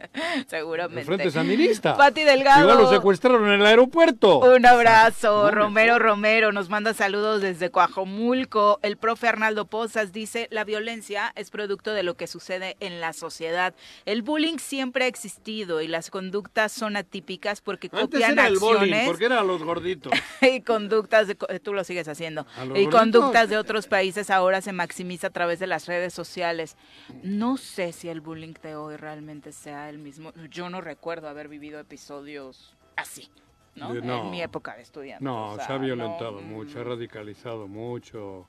Seguramente. 0.48 1.00
El 1.00 1.06
Frente 1.06 1.30
Sandinista. 1.30 1.96
Pati 1.96 2.24
Delgado. 2.24 2.62
Igual 2.62 2.78
lo 2.78 2.90
secuestraron 2.90 3.46
en 3.46 3.60
el 3.60 3.66
aeropuerto. 3.66 4.40
Un 4.40 4.66
abrazo. 4.66 5.50
Romero 5.50 5.98
Romero 5.98 6.52
nos 6.52 6.68
manda 6.68 6.92
saludos 6.92 7.40
desde 7.40 7.70
Coajomulco. 7.70 8.80
El 8.82 8.96
profe 8.96 9.28
Arnaldo 9.28 9.66
Pozas 9.66 10.12
dice, 10.12 10.48
la 10.50 10.64
violencia 10.64 11.32
es 11.36 11.50
producto 11.50 11.92
de 11.92 12.02
lo 12.02 12.16
que 12.16 12.26
sucede 12.26 12.76
en 12.80 13.00
la 13.00 13.12
sociedad. 13.12 13.74
El 14.06 14.22
bullying 14.22 14.58
siempre 14.58 15.04
ha 15.04 15.08
existido 15.08 15.80
y 15.80 15.88
las 15.88 16.10
conductas 16.10 16.72
son 16.72 16.96
atípicas 16.96 17.60
porque 17.60 17.88
Antes 17.92 18.02
copian 18.02 18.32
era 18.32 18.46
el 18.48 18.58
bullying, 18.58 19.06
porque 19.06 19.26
eran 19.26 19.46
los 19.46 19.62
gorditos. 19.62 20.12
y 20.42 20.60
conductas 20.62 21.28
de, 21.28 21.34
tú 21.34 21.72
lo 21.74 21.84
sigues 21.84 22.08
haciendo 22.08 22.46
¿A 22.56 22.64
los 22.64 22.78
y 22.78 22.84
gorditos? 22.84 23.00
conductas 23.00 23.48
de 23.48 23.56
otros 23.56 23.86
países 23.86 24.30
ahora 24.30 24.60
se 24.60 24.72
maximiza 24.72 25.27
a 25.28 25.32
través 25.32 25.58
de 25.60 25.66
las 25.66 25.86
redes 25.86 26.12
sociales. 26.12 26.76
No 27.22 27.56
sé 27.56 27.92
si 27.92 28.08
el 28.08 28.20
bullying 28.20 28.54
de 28.62 28.74
hoy 28.76 28.96
realmente 28.96 29.52
sea 29.52 29.88
el 29.88 29.98
mismo. 29.98 30.32
Yo 30.50 30.68
no 30.70 30.80
recuerdo 30.80 31.28
haber 31.28 31.48
vivido 31.48 31.78
episodios 31.78 32.76
así, 32.96 33.28
¿no? 33.76 33.94
No. 33.94 34.24
En 34.24 34.30
mi 34.30 34.42
época 34.42 34.74
de 34.74 34.82
estudiante. 34.82 35.24
No, 35.24 35.52
o 35.52 35.56
sea, 35.56 35.66
se 35.66 35.72
ha 35.72 35.78
violentado 35.78 36.32
no, 36.32 36.40
mm. 36.40 36.50
mucho, 36.50 36.72
se 36.72 36.80
ha 36.80 36.84
radicalizado 36.84 37.68
mucho. 37.68 38.46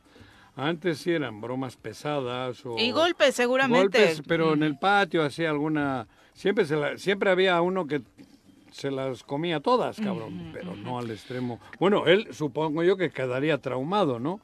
Antes 0.56 0.98
sí 0.98 1.12
eran 1.12 1.40
bromas 1.40 1.78
pesadas 1.78 2.66
o... 2.66 2.78
Y 2.78 2.92
golpes, 2.92 3.36
seguramente. 3.36 4.00
Golpes, 4.00 4.22
pero 4.28 4.54
en 4.54 4.60
Mm. 4.60 4.64
el 4.64 4.78
patio 4.78 5.24
hacía 5.24 5.50
alguna... 5.52 6.08
Siempre, 6.34 6.66
se 6.66 6.76
la- 6.76 6.98
siempre 6.98 7.30
había 7.30 7.62
uno 7.62 7.86
que 7.88 8.02
se 8.72 8.92
las 8.92 9.24
comía 9.24 9.62
todas, 9.62 10.00
cabrón, 10.00 10.52
pero 10.54 10.76
no 10.76 11.00
al 11.00 11.10
extremo. 11.12 11.60
Bueno, 11.80 12.06
él 12.08 12.28
supongo 12.34 12.84
yo 12.84 12.98
que 12.98 13.10
quedaría 13.10 13.58
traumado, 13.58 14.20
¿no? 14.20 14.40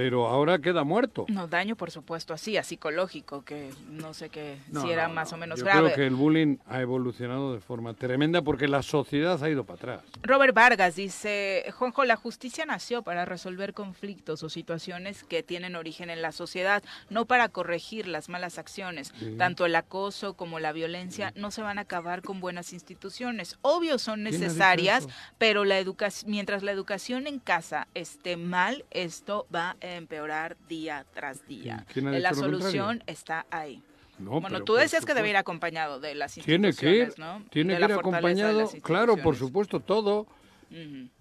Pero 0.00 0.26
ahora 0.28 0.58
queda 0.58 0.82
muerto. 0.82 1.26
No, 1.28 1.46
daño 1.46 1.76
por 1.76 1.90
supuesto 1.90 2.32
así, 2.32 2.56
a 2.56 2.62
psicológico, 2.62 3.44
que 3.44 3.68
no 3.90 4.14
sé 4.14 4.30
qué, 4.30 4.56
No, 4.70 4.80
si 4.80 4.90
era 4.90 5.08
no, 5.08 5.14
más 5.14 5.30
no. 5.30 5.36
o 5.36 5.40
menos 5.40 5.58
Yo 5.58 5.66
grave. 5.66 5.80
creo 5.92 5.94
que 5.94 6.06
el 6.06 6.14
bullying 6.14 6.56
ha 6.66 6.80
evolucionado 6.80 7.52
de 7.52 7.60
forma 7.60 7.92
tremenda 7.92 8.40
porque 8.40 8.66
la 8.66 8.82
sociedad 8.82 9.42
ha 9.44 9.50
ido 9.50 9.64
para 9.64 9.76
atrás. 9.76 10.00
Robert 10.22 10.54
Vargas 10.54 10.96
dice, 10.96 11.66
Juanjo, 11.76 12.04
la 12.06 12.16
justicia 12.16 12.64
nació 12.64 13.02
para 13.02 13.26
resolver 13.26 13.74
conflictos 13.74 14.42
o 14.42 14.48
situaciones 14.48 15.22
que 15.24 15.42
tienen 15.42 15.76
origen 15.76 16.08
en 16.08 16.22
la 16.22 16.32
sociedad, 16.32 16.82
no 17.10 17.26
para 17.26 17.50
corregir 17.50 18.08
las 18.08 18.30
malas 18.30 18.56
acciones. 18.56 19.12
Sí. 19.18 19.34
Tanto 19.36 19.66
el 19.66 19.74
acoso 19.76 20.32
como 20.32 20.60
la 20.60 20.72
violencia 20.72 21.32
no 21.36 21.50
se 21.50 21.60
van 21.60 21.76
a 21.76 21.82
acabar 21.82 22.22
con 22.22 22.40
buenas 22.40 22.72
instituciones. 22.72 23.58
Obvio 23.60 23.98
son 23.98 24.14
¿Quién 24.14 24.26
ha 24.28 24.30
dicho 24.30 24.44
necesarias, 24.44 25.08
pero 25.36 25.66
la 25.66 25.78
educación, 25.78 26.30
mientras 26.30 26.62
la 26.62 26.72
educación 26.72 27.26
en 27.26 27.38
casa 27.38 27.86
esté 27.94 28.38
mal, 28.38 28.86
esto 28.90 29.46
va 29.54 29.76
a 29.82 29.89
empeorar 29.96 30.56
día 30.68 31.04
tras 31.12 31.46
día. 31.46 31.84
¿Quién 31.92 32.08
ha 32.08 32.18
la 32.18 32.34
solución 32.34 33.02
está 33.06 33.46
ahí. 33.50 33.82
No, 34.18 34.40
bueno, 34.40 34.62
tú 34.64 34.74
decías 34.74 35.06
que 35.06 35.14
debe 35.14 35.30
ir 35.30 35.36
acompañado 35.36 35.98
de 35.98 36.14
las 36.14 36.34
Tiene 36.34 36.68
instituciones, 36.68 37.14
que 37.14 37.14
ir, 37.14 37.18
¿no? 37.18 37.42
tiene 37.50 37.78
que 37.78 37.84
ir 37.84 37.92
acompañado, 37.92 38.70
claro, 38.82 39.16
por 39.16 39.34
supuesto, 39.36 39.80
todo, 39.80 40.26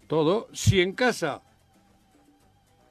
todo. 0.08 0.50
Si 0.52 0.82
en 0.82 0.92
casa 0.92 1.42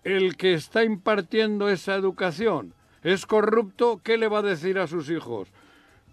el 0.04 0.36
que 0.36 0.54
está 0.54 0.82
impartiendo 0.82 1.68
esa 1.68 1.94
educación 1.94 2.72
es 3.02 3.26
corrupto, 3.26 4.00
¿qué 4.02 4.16
le 4.16 4.28
va 4.28 4.38
a 4.38 4.42
decir 4.42 4.78
a 4.78 4.86
sus 4.86 5.10
hijos? 5.10 5.48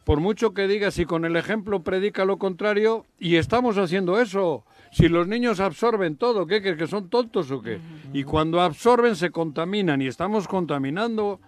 Por 0.03 0.19
mucho 0.19 0.53
que 0.53 0.67
diga, 0.67 0.91
si 0.91 1.05
con 1.05 1.25
el 1.25 1.35
ejemplo 1.35 1.81
predica 1.81 2.25
lo 2.25 2.37
contrario, 2.37 3.05
y 3.17 3.37
estamos 3.37 3.77
haciendo 3.77 4.19
eso. 4.21 4.65
Si 4.95 5.09
los 5.09 5.27
niños 5.27 5.59
absorben 5.59 6.15
todo, 6.15 6.47
¿qué 6.47 6.61
crees 6.61 6.77
que 6.77 6.87
son 6.87 7.09
tontos 7.09 7.51
o 7.51 7.61
qué? 7.61 7.81
Y 8.13 8.23
cuando 8.23 8.61
absorben 8.61 9.17
se 9.17 9.29
contaminan 9.29 10.01
y 10.01 10.07
estamos 10.07 10.47
contaminando. 10.47 11.41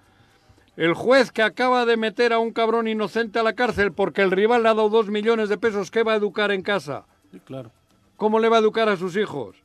El 0.75 0.93
juez 0.93 1.31
que 1.31 1.43
acaba 1.43 1.85
de 1.85 1.95
meter 1.95 2.33
a 2.33 2.39
un 2.39 2.51
cabrón 2.51 2.89
inocente 2.89 3.39
a 3.39 3.43
la 3.43 3.53
cárcel 3.53 3.93
porque 3.93 4.21
el 4.21 4.31
rival 4.31 4.63
le 4.63 4.69
ha 4.69 4.73
dado 4.73 4.89
dos 4.89 5.07
millones 5.07 5.47
de 5.47 5.57
pesos, 5.57 5.91
¿qué 5.91 6.03
va 6.03 6.11
a 6.11 6.17
educar 6.17 6.51
en 6.51 6.61
casa? 6.61 7.05
Sí, 7.31 7.39
claro. 7.39 7.71
¿Cómo 8.17 8.37
le 8.39 8.49
va 8.49 8.57
a 8.57 8.59
educar 8.59 8.89
a 8.89 8.97
sus 8.97 9.15
hijos? 9.15 9.55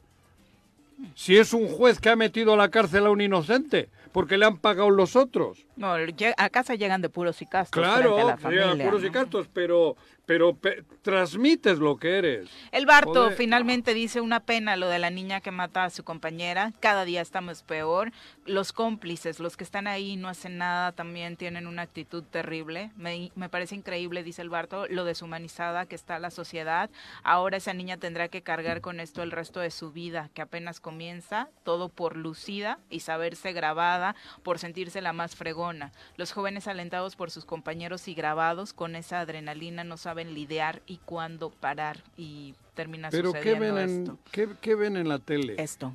Si 1.17 1.37
es 1.37 1.53
un 1.53 1.67
juez 1.67 1.99
que 1.99 2.09
ha 2.09 2.15
metido 2.15 2.53
a 2.53 2.57
la 2.57 2.69
cárcel 2.71 3.07
a 3.07 3.11
un 3.11 3.21
inocente, 3.21 3.89
porque 4.13 4.39
le 4.39 4.47
han 4.47 4.59
pagado 4.59 4.91
los 4.91 5.17
otros. 5.17 5.67
No, 5.75 5.95
a 6.37 6.51
casa 6.51 6.77
llegan 6.77 7.03
de 7.03 7.09
puros 7.09 7.43
y 7.43 7.47
castos 7.47 7.83
Claro, 7.83 8.15
frente 8.15 8.21
a 8.21 8.25
la 8.25 8.37
llegan 8.37 8.69
familia. 8.69 8.85
puros 8.85 9.05
y 9.05 9.11
castos, 9.11 9.49
pero, 9.53 9.97
pero 10.27 10.55
pe- 10.55 10.85
transmites 11.03 11.79
lo 11.79 11.97
que 11.97 12.19
eres. 12.19 12.49
El 12.71 12.87
Barto 12.87 13.13
Joder. 13.25 13.37
finalmente 13.37 13.93
dice 13.95 14.21
una 14.21 14.41
pena 14.41 14.77
lo 14.77 14.89
de 14.89 14.99
la 14.99 15.11
niña 15.11 15.41
que 15.41 15.51
mata 15.51 15.85
a 15.85 15.91
su 15.91 16.05
compañera. 16.05 16.73
Cada 16.81 17.05
día 17.05 17.21
estamos 17.21 17.63
peor. 17.63 18.13
Los 18.47 18.73
cómplices, 18.73 19.41
los 19.41 19.57
que 19.57 19.65
están 19.65 19.87
ahí 19.87 20.13
y 20.13 20.17
no 20.17 20.29
hacen 20.29 20.59
nada, 20.59 20.93
también 20.93 21.37
tienen 21.37 21.67
una 21.67 21.83
actitud 21.83 22.23
terrible. 22.25 22.91
Me, 22.97 23.31
me 23.35 23.49
parece 23.49 23.75
increíble, 23.75 24.23
dice 24.23 24.43
el 24.43 24.49
Barto, 24.49 24.87
lo 24.89 25.05
deshumanizada 25.05 25.87
que 25.87 25.97
está 25.97 26.19
la 26.19 26.31
sociedad. 26.31 26.89
Ahora 27.25 27.57
esa 27.57 27.75
niña 27.75 27.97
tendrá 27.97 28.29
que 28.29 28.43
cargar 28.43 28.81
con 28.81 29.01
esto 29.01 29.23
el 29.23 29.31
resto 29.33 29.61
de 29.61 29.71
su 29.71 29.93
vida, 29.93 30.31
que 30.35 30.43
apenas 30.43 30.81
comienza, 30.81 31.49
todo 31.65 31.89
por 31.89 32.17
lucida 32.17 32.79
y 32.91 33.01
saberse 33.01 33.53
grabada, 33.53 34.15
por 34.43 34.59
sentirse 34.59 35.01
la 35.03 35.13
más 35.13 35.35
fregona. 35.37 35.93
Los 36.17 36.33
jóvenes 36.33 36.69
alentados 36.69 37.17
por 37.17 37.31
sus 37.31 37.45
compañeros 37.45 38.07
y 38.09 38.15
grabados 38.15 38.73
con 38.73 38.95
esa 38.97 39.21
adrenalina 39.21 39.85
no 39.85 39.97
saben 39.97 40.22
lidiar 40.25 40.83
y 40.87 40.99
cuándo 40.99 41.51
parar 41.51 41.99
y 42.17 42.55
termina 42.75 43.11
Pero 43.11 43.33
¿qué 43.33 43.39
sucediendo 43.41 43.75
ven, 43.75 43.91
en, 43.91 44.01
esto. 44.03 44.19
qué, 44.31 44.49
qué 44.61 44.75
ven 44.75 44.97
en 44.97 45.09
la 45.09 45.19
tele? 45.19 45.55
Esto. 45.59 45.95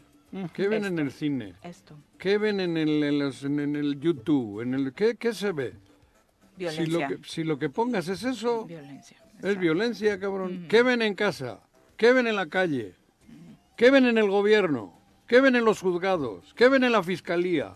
¿Qué 0.54 0.68
ven 0.68 0.84
en 0.86 0.94
Esto. 0.94 1.02
el 1.02 1.12
cine? 1.12 1.54
Esto. 1.64 1.96
¿Qué 2.18 2.38
ven 2.38 2.60
en 2.60 2.76
el, 2.78 3.02
en 3.04 3.20
los- 3.20 3.44
en- 3.44 3.60
en 3.60 3.76
el 3.78 4.00
YouTube? 4.00 4.62
En 4.62 4.74
el, 4.74 4.94
¿qué, 4.94 5.16
¿Qué 5.16 5.34
se 5.34 5.52
ve? 5.54 5.74
Si 6.58 6.64
lo, 6.64 6.98
Violencia. 7.00 7.08
que, 7.08 7.20
si 7.24 7.44
lo 7.44 7.58
que 7.60 7.70
pongas 7.70 8.08
es 8.10 8.24
eso, 8.24 8.66
Violencia. 8.66 9.18
es 9.42 9.58
violencia, 9.58 10.20
cabrón. 10.20 10.66
¿Qué 10.68 10.84
ven 10.84 11.02
en 11.02 11.16
casa? 11.16 11.60
¿Qué 11.96 12.12
ven 12.14 12.28
en 12.28 12.36
la 12.36 12.48
calle? 12.48 12.94
¿Qué 13.78 13.90
ven 13.90 14.06
en 14.06 14.18
el 14.18 14.30
gobierno? 14.30 14.94
¿Qué 15.28 15.40
ven 15.40 15.56
en 15.56 15.64
los 15.66 15.80
juzgados? 15.82 16.54
¿Qué 16.56 16.68
ven 16.68 16.84
en 16.84 16.92
la 16.92 17.04
fiscalía? 17.04 17.76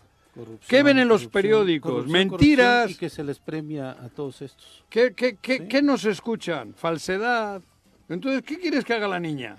¿Qué 0.67 0.82
ven 0.84 0.97
en 0.99 1.07
los 1.07 1.27
periódicos? 1.27 2.07
Mentiras. 2.07 2.91
Y 2.91 2.95
que 2.95 3.09
se 3.09 3.23
les 3.23 3.39
premia 3.39 3.91
a 3.91 4.09
todos 4.09 4.41
estos. 4.41 4.84
¿Qué, 4.89 5.13
qué, 5.13 5.38
qué, 5.41 5.67
qué 5.67 5.82
nos 5.82 6.05
escuchan? 6.05 6.73
Falsedad. 6.73 7.61
Entonces, 8.07 8.41
¿qué 8.43 8.57
quieres 8.57 8.86
que 8.86 8.93
haga 8.93 9.07
la 9.07 9.19
niña? 9.19 9.57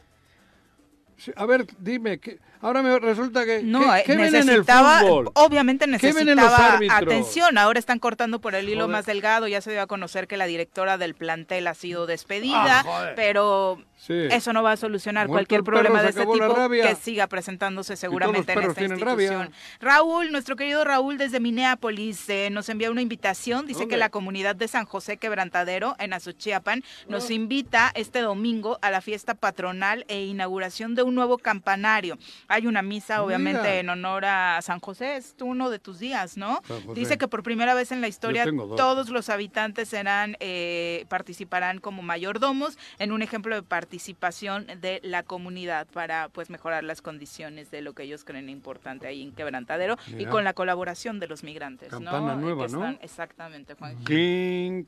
A 1.36 1.46
ver, 1.46 1.66
dime, 1.78 2.18
¿qué- 2.18 2.38
ahora 2.62 2.82
me 2.82 2.98
resulta 2.98 3.44
que... 3.44 3.62
No, 3.62 3.80
¿qué, 3.80 3.98
eh, 3.98 4.02
qué 4.06 4.16
ven 4.16 4.28
en 4.28 4.34
el 4.36 4.46
necesitaba, 4.46 5.00
fútbol? 5.00 5.30
obviamente 5.34 5.84
¿Qué 5.98 6.12
ven 6.12 6.28
en 6.28 6.36
los 6.36 6.46
necesitaba 6.46 6.96
atención. 6.96 7.58
Ahora 7.58 7.78
están 7.78 7.98
cortando 7.98 8.40
por 8.40 8.54
el 8.54 8.68
hilo 8.68 8.84
Joder. 8.84 8.92
más 8.92 9.06
delgado. 9.06 9.46
Ya 9.48 9.60
se 9.60 9.72
dio 9.72 9.82
a 9.82 9.86
conocer 9.86 10.26
que 10.26 10.36
la 10.36 10.46
directora 10.46 10.96
del 10.98 11.14
plantel 11.14 11.66
ha 11.66 11.74
sido 11.74 12.06
despedida, 12.06 12.82
Ah, 12.86 13.12
pero 13.16 13.78
Sí. 13.96 14.14
eso 14.30 14.52
no 14.52 14.62
va 14.64 14.72
a 14.72 14.76
solucionar 14.76 15.28
Muerto 15.28 15.32
cualquier 15.38 15.62
problema 15.62 16.02
de 16.02 16.08
este 16.08 16.26
tipo 16.26 16.68
que 16.70 16.96
siga 16.96 17.28
presentándose 17.28 17.94
seguramente 17.96 18.52
en 18.52 18.58
esta 18.58 18.82
institución. 18.82 18.98
rabia. 19.44 19.50
Raúl, 19.80 20.32
nuestro 20.32 20.56
querido 20.56 20.82
Raúl 20.84 21.18
desde 21.18 21.38
Minneapolis, 21.38 22.28
eh, 22.28 22.48
nos 22.50 22.68
envía 22.68 22.90
una 22.90 23.00
invitación. 23.00 23.64
Dice 23.66 23.80
¿Dónde? 23.80 23.94
que 23.94 23.98
la 23.98 24.10
comunidad 24.10 24.56
de 24.56 24.66
San 24.66 24.86
José 24.86 25.18
Quebrantadero 25.18 25.94
en 26.00 26.12
Azochiapan 26.14 26.82
nos 27.08 27.30
invita 27.30 27.92
este 27.94 28.20
domingo 28.20 28.78
a 28.82 28.90
la 28.90 29.00
fiesta 29.00 29.34
patronal 29.34 30.04
e 30.08 30.24
inauguración 30.24 30.94
de 30.96 31.02
un 31.04 31.14
nuevo 31.14 31.38
campanario. 31.38 32.18
Hay 32.52 32.66
una 32.66 32.82
misa, 32.82 33.22
obviamente, 33.22 33.62
Mira. 33.62 33.74
en 33.76 33.88
honor 33.88 34.26
a 34.26 34.60
San 34.60 34.78
José. 34.78 35.16
Es 35.16 35.34
uno 35.40 35.70
de 35.70 35.78
tus 35.78 35.98
días, 35.98 36.36
¿no? 36.36 36.60
Dice 36.94 37.16
que 37.16 37.26
por 37.26 37.42
primera 37.42 37.72
vez 37.72 37.92
en 37.92 38.02
la 38.02 38.08
historia 38.08 38.44
todos 38.76 39.08
los 39.08 39.30
habitantes 39.30 39.88
serán 39.88 40.36
eh, 40.38 41.06
participarán 41.08 41.78
como 41.78 42.02
mayordomos 42.02 42.76
en 42.98 43.10
un 43.10 43.22
ejemplo 43.22 43.54
de 43.54 43.62
participación 43.62 44.66
de 44.82 45.00
la 45.02 45.22
comunidad 45.22 45.86
para 45.86 46.28
pues 46.28 46.50
mejorar 46.50 46.84
las 46.84 47.00
condiciones 47.00 47.70
de 47.70 47.80
lo 47.80 47.94
que 47.94 48.02
ellos 48.02 48.22
creen 48.24 48.50
importante 48.50 49.06
ahí 49.06 49.22
en 49.22 49.32
Quebrantadero 49.32 49.96
y 50.18 50.26
con 50.26 50.44
la 50.44 50.52
colaboración 50.52 51.20
de 51.20 51.28
los 51.28 51.42
migrantes, 51.44 51.88
Campana 51.88 52.34
¿no? 52.34 52.40
nueva, 52.42 52.66
Que 52.66 52.72
¿no? 52.72 52.88
exactamente, 53.00 53.74
Juan. 53.74 53.96
Cling. 54.04 54.84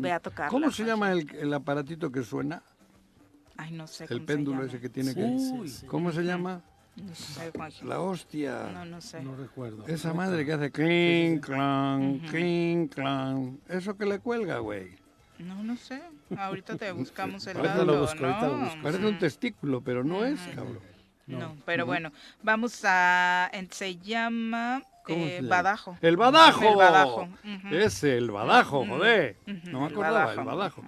Ve 0.00 0.12
a 0.12 0.20
tocarla, 0.20 0.50
¿Cómo 0.50 0.70
se 0.70 0.84
llama 0.84 1.10
el, 1.10 1.28
el 1.34 1.52
aparatito 1.52 2.12
que 2.12 2.22
suena? 2.22 2.62
Ay, 3.56 3.72
no 3.72 3.86
sé 3.86 4.04
El 4.04 4.08
cómo 4.08 4.20
se 4.20 4.26
péndulo 4.26 4.64
ese 4.64 4.80
que 4.80 4.88
tiene 4.88 5.10
Sí, 5.12 5.16
que... 5.20 5.38
sí, 5.38 5.68
sí. 5.80 5.86
¿Cómo 5.86 6.10
se 6.12 6.22
llama? 6.22 6.62
No 6.96 7.14
sé, 7.14 7.50
Juanji. 7.54 7.84
La 7.86 8.00
hostia. 8.00 8.70
No, 8.72 8.84
no 8.84 9.00
sé. 9.00 9.22
No 9.22 9.34
recuerdo. 9.34 9.86
Esa 9.86 10.12
madre 10.12 10.44
que 10.44 10.52
hace 10.52 10.70
cling, 10.70 11.38
clan, 11.40 12.16
Ujú. 12.16 12.26
cling, 12.28 12.88
clan. 12.88 13.58
Eso 13.68 13.96
que 13.96 14.04
le 14.04 14.18
cuelga, 14.18 14.58
güey. 14.58 14.96
No, 15.38 15.62
no 15.62 15.76
sé. 15.76 16.02
Ahorita 16.36 16.76
te 16.76 16.92
buscamos 16.92 17.46
el 17.46 17.62
dato, 17.62 17.84
lo 17.84 18.00
busco, 18.02 18.24
ahorita 18.26 18.46
lo 18.46 18.56
¿no? 18.58 18.64
busco. 18.66 18.82
Parece 18.82 19.06
un 19.06 19.18
testículo, 19.18 19.80
pero 19.80 20.04
no 20.04 20.24
es, 20.24 20.38
cabrón. 20.54 20.80
No, 21.26 21.56
pero 21.64 21.84
No. 21.84 21.86
bueno, 21.86 22.12
vamos 22.42 22.80
a... 22.84 23.48
en- 23.52 23.70
Se 23.72 23.96
llama 23.96 24.82
¿Cómo 25.04 25.24
eh, 25.24 25.28
se 25.28 25.36
llama? 25.42 25.48
Badajo. 25.48 25.96
¡El 26.02 26.16
Badajo! 26.16 26.68
El 26.68 26.76
Badajo. 26.76 27.22
ujú. 27.22 27.74
Ese, 27.74 28.18
el 28.18 28.30
Badajo, 28.30 28.84
joder. 28.86 29.36
No 29.64 29.80
me 29.80 29.86
el 29.86 29.92
acordaba, 29.92 30.24
Badajo. 30.26 30.40
el 30.40 30.46
Badajo. 30.46 30.82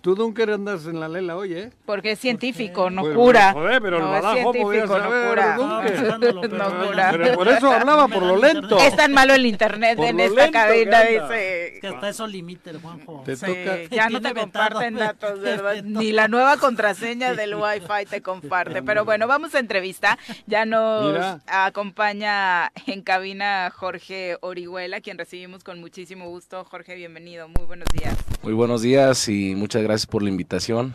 Tú 0.00 0.16
nunca 0.16 0.44
andas 0.44 0.86
en 0.86 0.98
la 0.98 1.08
lela 1.10 1.36
hoy, 1.36 1.52
¿eh? 1.52 1.70
Porque 1.84 2.12
es 2.12 2.18
científico, 2.18 2.88
no 2.88 3.02
Pues, 3.02 3.14
cura. 3.14 3.52
joder, 3.52 3.82
pero 3.82 3.98
el 3.98 4.02
no, 4.02 4.08
podía 4.08 4.32
científico, 4.32 4.98
no 4.98 5.04
saber, 5.04 5.28
cura. 5.28 5.56
Dunker. 5.56 6.50
No 6.52 6.70
cura. 6.88 7.08
Pero 7.12 7.34
por 7.34 7.48
eso 7.48 7.70
hablaba 7.70 8.08
por 8.08 8.22
lo 8.22 8.36
lento. 8.38 8.78
Es 8.78 8.96
tan 8.96 9.12
malo 9.12 9.34
el 9.34 9.44
internet 9.44 9.98
Por 9.98 10.06
en 10.06 10.20
esta 10.20 10.50
cabina, 10.50 11.02
que 11.02 11.12
dice. 11.20 11.78
Que 11.82 11.86
hasta 11.88 12.08
eso 12.08 12.26
limita 12.26 12.70
el 12.70 12.80
Juanjo. 12.80 13.22
Te 13.26 13.36
Sí, 13.36 13.44
toca- 13.44 13.82
ya 13.90 14.08
no 14.08 14.22
te 14.22 14.32
comparten 14.32 14.94
datos, 14.94 15.38
¿verdad? 15.42 15.82
Ni 15.84 16.12
la 16.12 16.28
nueva 16.28 16.56
contraseña 16.56 17.34
del 17.34 17.54
Wi-Fi 17.54 18.06
te 18.08 18.22
comparte. 18.22 18.82
Pero 18.82 19.04
bueno, 19.04 19.26
vamos 19.26 19.54
a 19.54 19.58
entrevista. 19.58 20.18
Ya 20.46 20.64
nos 20.64 21.12
Mira. 21.12 21.40
acompaña 21.46 22.72
en 22.86 23.02
cabina 23.02 23.70
Jorge 23.76 24.38
Orihuela, 24.40 25.02
quien 25.02 25.18
recibimos 25.18 25.62
con 25.62 25.78
muchísimo 25.78 26.26
gusto. 26.30 26.64
Jorge, 26.64 26.94
bienvenido. 26.94 27.48
Muy 27.48 27.66
buenos 27.66 27.88
días. 27.92 28.14
Muy 28.42 28.54
buenos 28.54 28.80
días 28.80 29.28
y 29.28 29.54
muchas 29.54 29.82
gracias 29.82 29.89
por 30.06 30.22
la 30.22 30.28
invitación. 30.30 30.92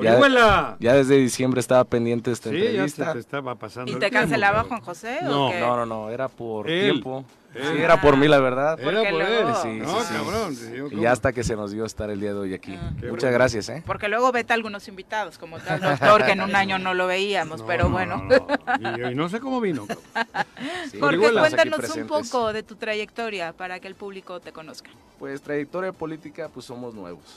Ya, 0.00 0.76
ya 0.80 0.94
desde 0.94 1.16
diciembre 1.18 1.60
estaba 1.60 1.84
pendiente 1.84 2.32
esta 2.32 2.48
Sí, 2.48 2.56
ya 2.56 2.62
se 2.62 2.68
entrevista. 2.70 3.12
te 3.12 3.18
estaba 3.18 3.54
pasando 3.56 3.92
¿Y 3.92 3.96
te 3.96 4.10
cancelaba. 4.10 4.64
Juan 4.64 4.80
José? 4.80 5.18
No. 5.22 5.48
o 5.48 5.50
qué? 5.50 5.60
No, 5.60 5.76
no, 5.76 5.86
no, 5.86 6.10
era 6.10 6.28
por 6.28 6.70
Él. 6.70 6.92
tiempo. 6.92 7.24
Sí, 7.54 7.78
era 7.78 8.00
por 8.00 8.16
mí, 8.16 8.28
la 8.28 8.40
verdad. 8.40 8.80
Era 8.80 8.90
Porque 8.92 9.10
por 9.10 9.20
luego- 9.20 9.48
él. 9.50 9.54
Sí, 9.62 9.68
no, 9.80 10.00
sí, 10.02 10.14
cabrón. 10.14 10.56
sí, 10.56 10.72
yo 10.74 10.86
Y 10.88 11.00
ya 11.00 11.12
hasta 11.12 11.32
que 11.32 11.44
se 11.44 11.54
nos 11.54 11.70
dio 11.70 11.84
estar 11.84 12.08
el 12.10 12.18
día 12.20 12.32
de 12.32 12.38
hoy 12.38 12.54
aquí. 12.54 12.72
Qué 12.98 13.06
Muchas 13.08 13.24
bueno. 13.24 13.34
gracias, 13.34 13.68
¿eh? 13.68 13.82
Porque 13.86 14.08
luego 14.08 14.32
vete 14.32 14.52
a 14.52 14.56
algunos 14.56 14.88
invitados, 14.88 15.36
como 15.38 15.58
tal 15.58 15.80
doctor, 15.80 16.24
que 16.24 16.32
en 16.32 16.40
un 16.40 16.56
año 16.56 16.78
no 16.78 16.94
lo 16.94 17.06
veíamos, 17.06 17.60
No, 17.60 17.66
pero 17.66 17.84
no, 17.84 17.90
bueno. 17.90 18.16
no, 18.22 18.46
no. 18.80 19.08
Y, 19.08 19.12
y 19.12 19.14
no 19.14 19.28
sé 19.28 19.40
cómo 19.40 19.60
vino. 19.60 19.86
aquí 20.16 20.96
cuéntanos 21.16 21.96
un 21.96 22.06
poco 22.06 22.52
de 22.52 22.62
tu 22.62 22.76
trayectoria 22.76 23.52
para 23.52 23.80
que 23.80 23.88
el 23.88 23.94
público 23.94 24.40
te 24.40 24.52
conozca. 24.52 24.90
Pues 25.18 25.40
trayectoria 25.42 25.92
política, 25.92 26.48
pues 26.52 26.66
somos 26.66 26.94
nuevos. 26.94 27.36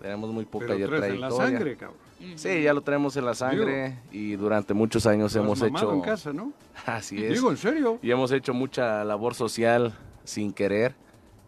Tenemos 0.00 0.30
muy 0.30 0.44
poca 0.44 0.66
Pero 0.66 0.78
ya 0.78 0.86
traes 0.86 1.04
en 1.14 1.20
la 1.20 1.28
trayectoria. 1.28 1.58
sangre, 1.58 1.76
cabrón. 1.76 1.98
Sí, 2.36 2.62
ya 2.62 2.72
lo 2.72 2.82
tenemos 2.82 3.16
en 3.16 3.24
la 3.24 3.34
sangre 3.34 3.98
y 4.10 4.36
durante 4.36 4.74
muchos 4.74 5.06
años 5.06 5.34
hemos 5.36 5.60
hecho... 5.62 5.92
en 5.92 6.00
casa, 6.00 6.32
¿no? 6.32 6.52
Así 6.86 7.22
es. 7.22 7.34
Digo, 7.34 7.50
en 7.50 7.56
serio. 7.56 7.98
Y 8.02 8.10
hemos 8.10 8.32
hecho 8.32 8.54
mucha 8.54 9.04
labor 9.04 9.34
social 9.34 9.94
sin 10.24 10.52
querer. 10.52 10.94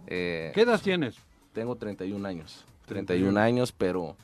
Eh, 0.06 0.52
¿Qué 0.54 0.62
edad 0.62 0.80
tienes? 0.80 1.16
Tengo 1.52 1.76
31 1.76 2.26
años. 2.26 2.64
31 2.86 3.38
años, 3.40 3.72
pero 3.72 4.16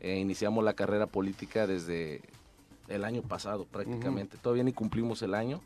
eh, 0.00 0.18
iniciamos 0.18 0.64
la 0.64 0.74
carrera 0.74 1.06
política 1.06 1.66
desde 1.66 2.20
el 2.88 3.04
año 3.04 3.22
pasado 3.22 3.64
prácticamente. 3.64 4.36
Todavía 4.36 4.64
ni 4.64 4.72
cumplimos 4.72 5.22
el 5.22 5.34
año, 5.34 5.60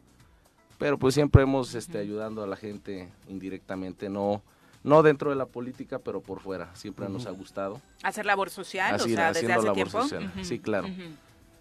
pero 0.79 0.99
pues 0.99 1.15
siempre 1.15 1.43
hemos 1.43 1.75
este, 1.75 1.99
ayudando 1.99 2.43
a 2.43 2.47
la 2.47 2.57
gente 2.57 3.09
indirectamente, 3.29 4.09
no, 4.09 4.43
no 4.83 5.03
dentro 5.03 5.31
de 5.31 5.37
la 5.37 5.47
política, 5.47 5.99
pero 5.99 6.21
por 6.21 6.41
fuera. 6.41 6.75
Siempre 6.75 7.09
nos 7.09 7.27
ha 7.27 7.31
gustado. 7.31 7.81
Hacer 8.03 8.25
labor 8.27 8.51
social, 8.51 8.95
Así, 8.95 9.13
o 9.13 9.15
sea, 9.17 9.29
desde 9.33 9.47
haciendo 9.53 9.53
hace 9.59 9.63
labor 9.67 9.75
tiempo. 9.75 10.03
social. 10.03 10.33
Sí, 10.43 10.59
claro. 10.59 10.89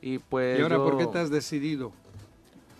Y 0.01 0.19
pues 0.19 0.57
¿Y 0.59 0.61
ahora 0.61 0.77
por 0.77 0.97
qué 0.97 1.07
te 1.07 1.19
has 1.19 1.29
decidido? 1.29 1.91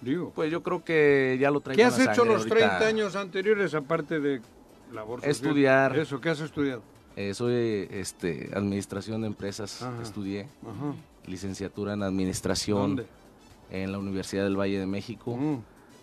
Digo. 0.02 0.32
Pues 0.34 0.50
yo 0.50 0.64
creo 0.64 0.84
que 0.84 1.38
ya 1.42 1.52
lo 1.52 1.60
traigo 1.60 1.76
¿Qué 1.78 1.82
en 1.82 1.88
has 1.90 2.06
la 2.06 2.14
hecho 2.14 2.24
los 2.24 2.38
ahorita. 2.48 2.56
30 2.80 2.88
años 2.88 3.16
anteriores 3.18 3.74
aparte 3.74 4.20
de 4.22 4.40
labor 4.94 5.20
social? 5.20 5.32
Estudiar. 5.32 5.98
Eso, 6.00 6.22
¿qué 6.22 6.30
has 6.30 6.40
estudiado? 6.40 6.82
Eh, 7.18 7.34
soy 7.34 7.88
este, 7.92 8.50
administración 8.54 9.20
de 9.22 9.28
empresas, 9.28 9.82
Ajá. 9.82 10.02
estudié. 10.02 10.44
Ajá. 10.64 10.94
Licenciatura 11.28 11.94
en 11.94 12.04
administración 12.04 12.96
¿Dónde? 12.96 13.06
en 13.72 13.92
la 13.92 13.98
Universidad 14.00 14.46
del 14.46 14.58
Valle 14.58 14.80
de 14.80 14.86
México. 14.88 15.36
Mm, 15.36 15.58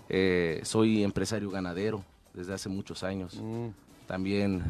Eh, 0.09 0.61
soy 0.62 1.03
empresario 1.03 1.51
ganadero 1.51 2.05
desde 2.34 2.53
hace 2.55 2.68
muchos 2.68 3.03
años. 3.03 3.41
mm, 3.43 3.68
También 4.07 4.62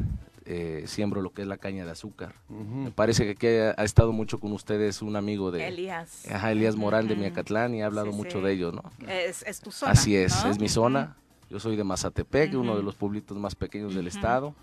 eh, 0.45 0.83
siembro 0.87 1.21
lo 1.21 1.31
que 1.31 1.41
es 1.43 1.47
la 1.47 1.57
caña 1.57 1.85
de 1.85 1.91
azúcar. 1.91 2.33
Me 2.49 2.91
parece 2.91 3.25
que 3.25 3.31
aquí 3.31 3.47
ha, 3.47 3.75
ha 3.77 3.83
estado 3.83 4.11
mucho 4.13 4.39
con 4.39 4.51
ustedes 4.53 5.01
un 5.01 5.15
amigo 5.15 5.51
de 5.51 5.67
Elías. 5.67 6.25
Ajá, 6.31 6.51
Elías 6.51 6.75
Morán 6.75 7.07
de. 7.07 7.15
Miacatlán 7.15 7.75
y 7.75 7.81
ha 7.81 7.85
hablado 7.87 8.11
Sí, 8.11 8.17
mucho 8.17 8.39
sí. 8.39 8.43
de 8.45 8.51
ellos, 8.53 8.73
¿no? 8.73 8.83
Es, 9.07 9.43
es 9.43 9.59
tu 9.59 9.71
zona. 9.71 9.91
Así 9.91 10.15
es, 10.15 10.43
¿no? 10.43 10.51
es 10.51 10.59
mi 10.59 10.69
zona. 10.69 11.15
Yo 11.49 11.59
soy 11.61 11.77
de 11.77 11.83
Mazatepec, 11.85 12.53
uno 12.55 12.75
de 12.75 12.83
los 12.83 12.95
pueblitos 12.95 13.37
más 13.37 13.55
pequeños 13.55 13.95
del 13.95 14.07
estado. 14.07 14.53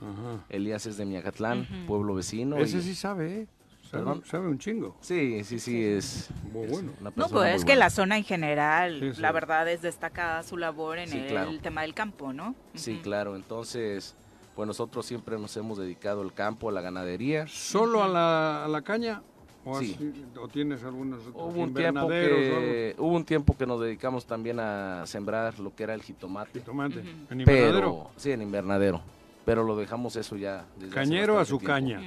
Elías 0.50 0.84
es 0.86 0.96
de 0.98 1.04
Miacatlán, 1.06 1.66
pueblo 1.86 2.14
vecino. 2.14 2.56
Ese 2.58 2.78
y- 2.78 2.82
sí 2.82 2.94
sabe, 2.94 3.40
¿eh? 3.42 3.46
Sabe, 3.90 4.04
Perdón. 4.04 4.22
sabe 4.24 4.48
un 4.48 4.58
chingo. 4.58 4.96
Sí, 5.02 5.44
sí, 5.44 5.58
sí, 5.60 5.84
es 5.84 6.28
Muy 6.52 6.64
es 6.64 6.70
bueno. 6.72 6.92
una 7.00 7.10
No, 7.10 7.28
pues 7.28 7.32
muy 7.32 7.48
es 7.50 7.60
que 7.64 7.72
buena. 7.72 7.78
la 7.80 7.90
zona 7.90 8.16
en 8.16 8.24
general, 8.24 8.98
Sí, 9.00 9.12
sí. 9.14 9.20
la 9.20 9.30
verdad 9.30 9.68
es 9.68 9.82
destacada 9.82 10.42
su 10.42 10.56
labor 10.56 10.98
en 10.98 11.08
Sí, 11.10 11.18
el 11.18 11.26
claro. 11.28 11.50
tema 11.60 11.82
del 11.82 11.94
campo, 11.94 12.32
¿no? 12.32 12.54
Sí, 12.74 12.98
claro. 13.02 13.36
Entonces, 13.36 14.16
pues 14.54 14.66
nosotros 14.66 15.04
siempre 15.06 15.38
nos 15.38 15.56
hemos 15.56 15.78
dedicado 15.78 16.20
al 16.22 16.32
campo, 16.32 16.68
a 16.68 16.72
la 16.72 16.80
ganadería. 16.80 17.46
¿Solo 17.48 18.02
a 18.04 18.08
la, 18.08 18.64
a 18.64 18.68
la 18.68 18.82
caña? 18.82 19.22
¿O, 19.66 19.80
Sí. 19.80 19.94
así- 19.96 20.24
¿O 20.38 20.46
tienes 20.48 20.84
algunos 20.84 21.20
Hubo 21.32 21.46
un, 21.46 21.72
tiempo 21.72 22.06
que, 22.08 22.94
hubo 22.98 23.12
un 23.16 23.24
tiempo 23.24 23.56
que 23.56 23.66
nos 23.66 23.80
dedicamos 23.80 24.26
también 24.26 24.60
a 24.60 25.04
sembrar 25.06 25.58
lo 25.58 25.74
que 25.74 25.84
era 25.84 25.94
el 25.94 26.02
jitomate. 26.02 26.58
Jitomate. 26.60 27.00
¿En 27.30 27.40
invernadero? 27.40 27.74
Pero, 27.78 28.10
sí, 28.16 28.30
en 28.30 28.42
invernadero. 28.42 29.00
Pero 29.46 29.64
lo 29.64 29.76
dejamos 29.76 30.16
eso 30.16 30.36
ya. 30.36 30.66
desde 30.76 30.88
hace 30.88 30.94
Cañero 30.94 31.38
a 31.38 31.44
su 31.44 31.58
tiempo. 31.58 31.66
caña. 31.66 32.02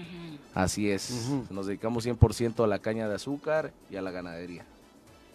Así 0.54 0.90
es. 0.90 1.30
Nos 1.50 1.66
dedicamos 1.68 2.06
100% 2.06 2.64
a 2.64 2.68
la 2.68 2.80
caña 2.80 3.08
de 3.10 3.16
azúcar 3.16 3.72
y 3.90 3.96
a 3.96 4.02
la 4.02 4.12
ganadería. 4.12 4.64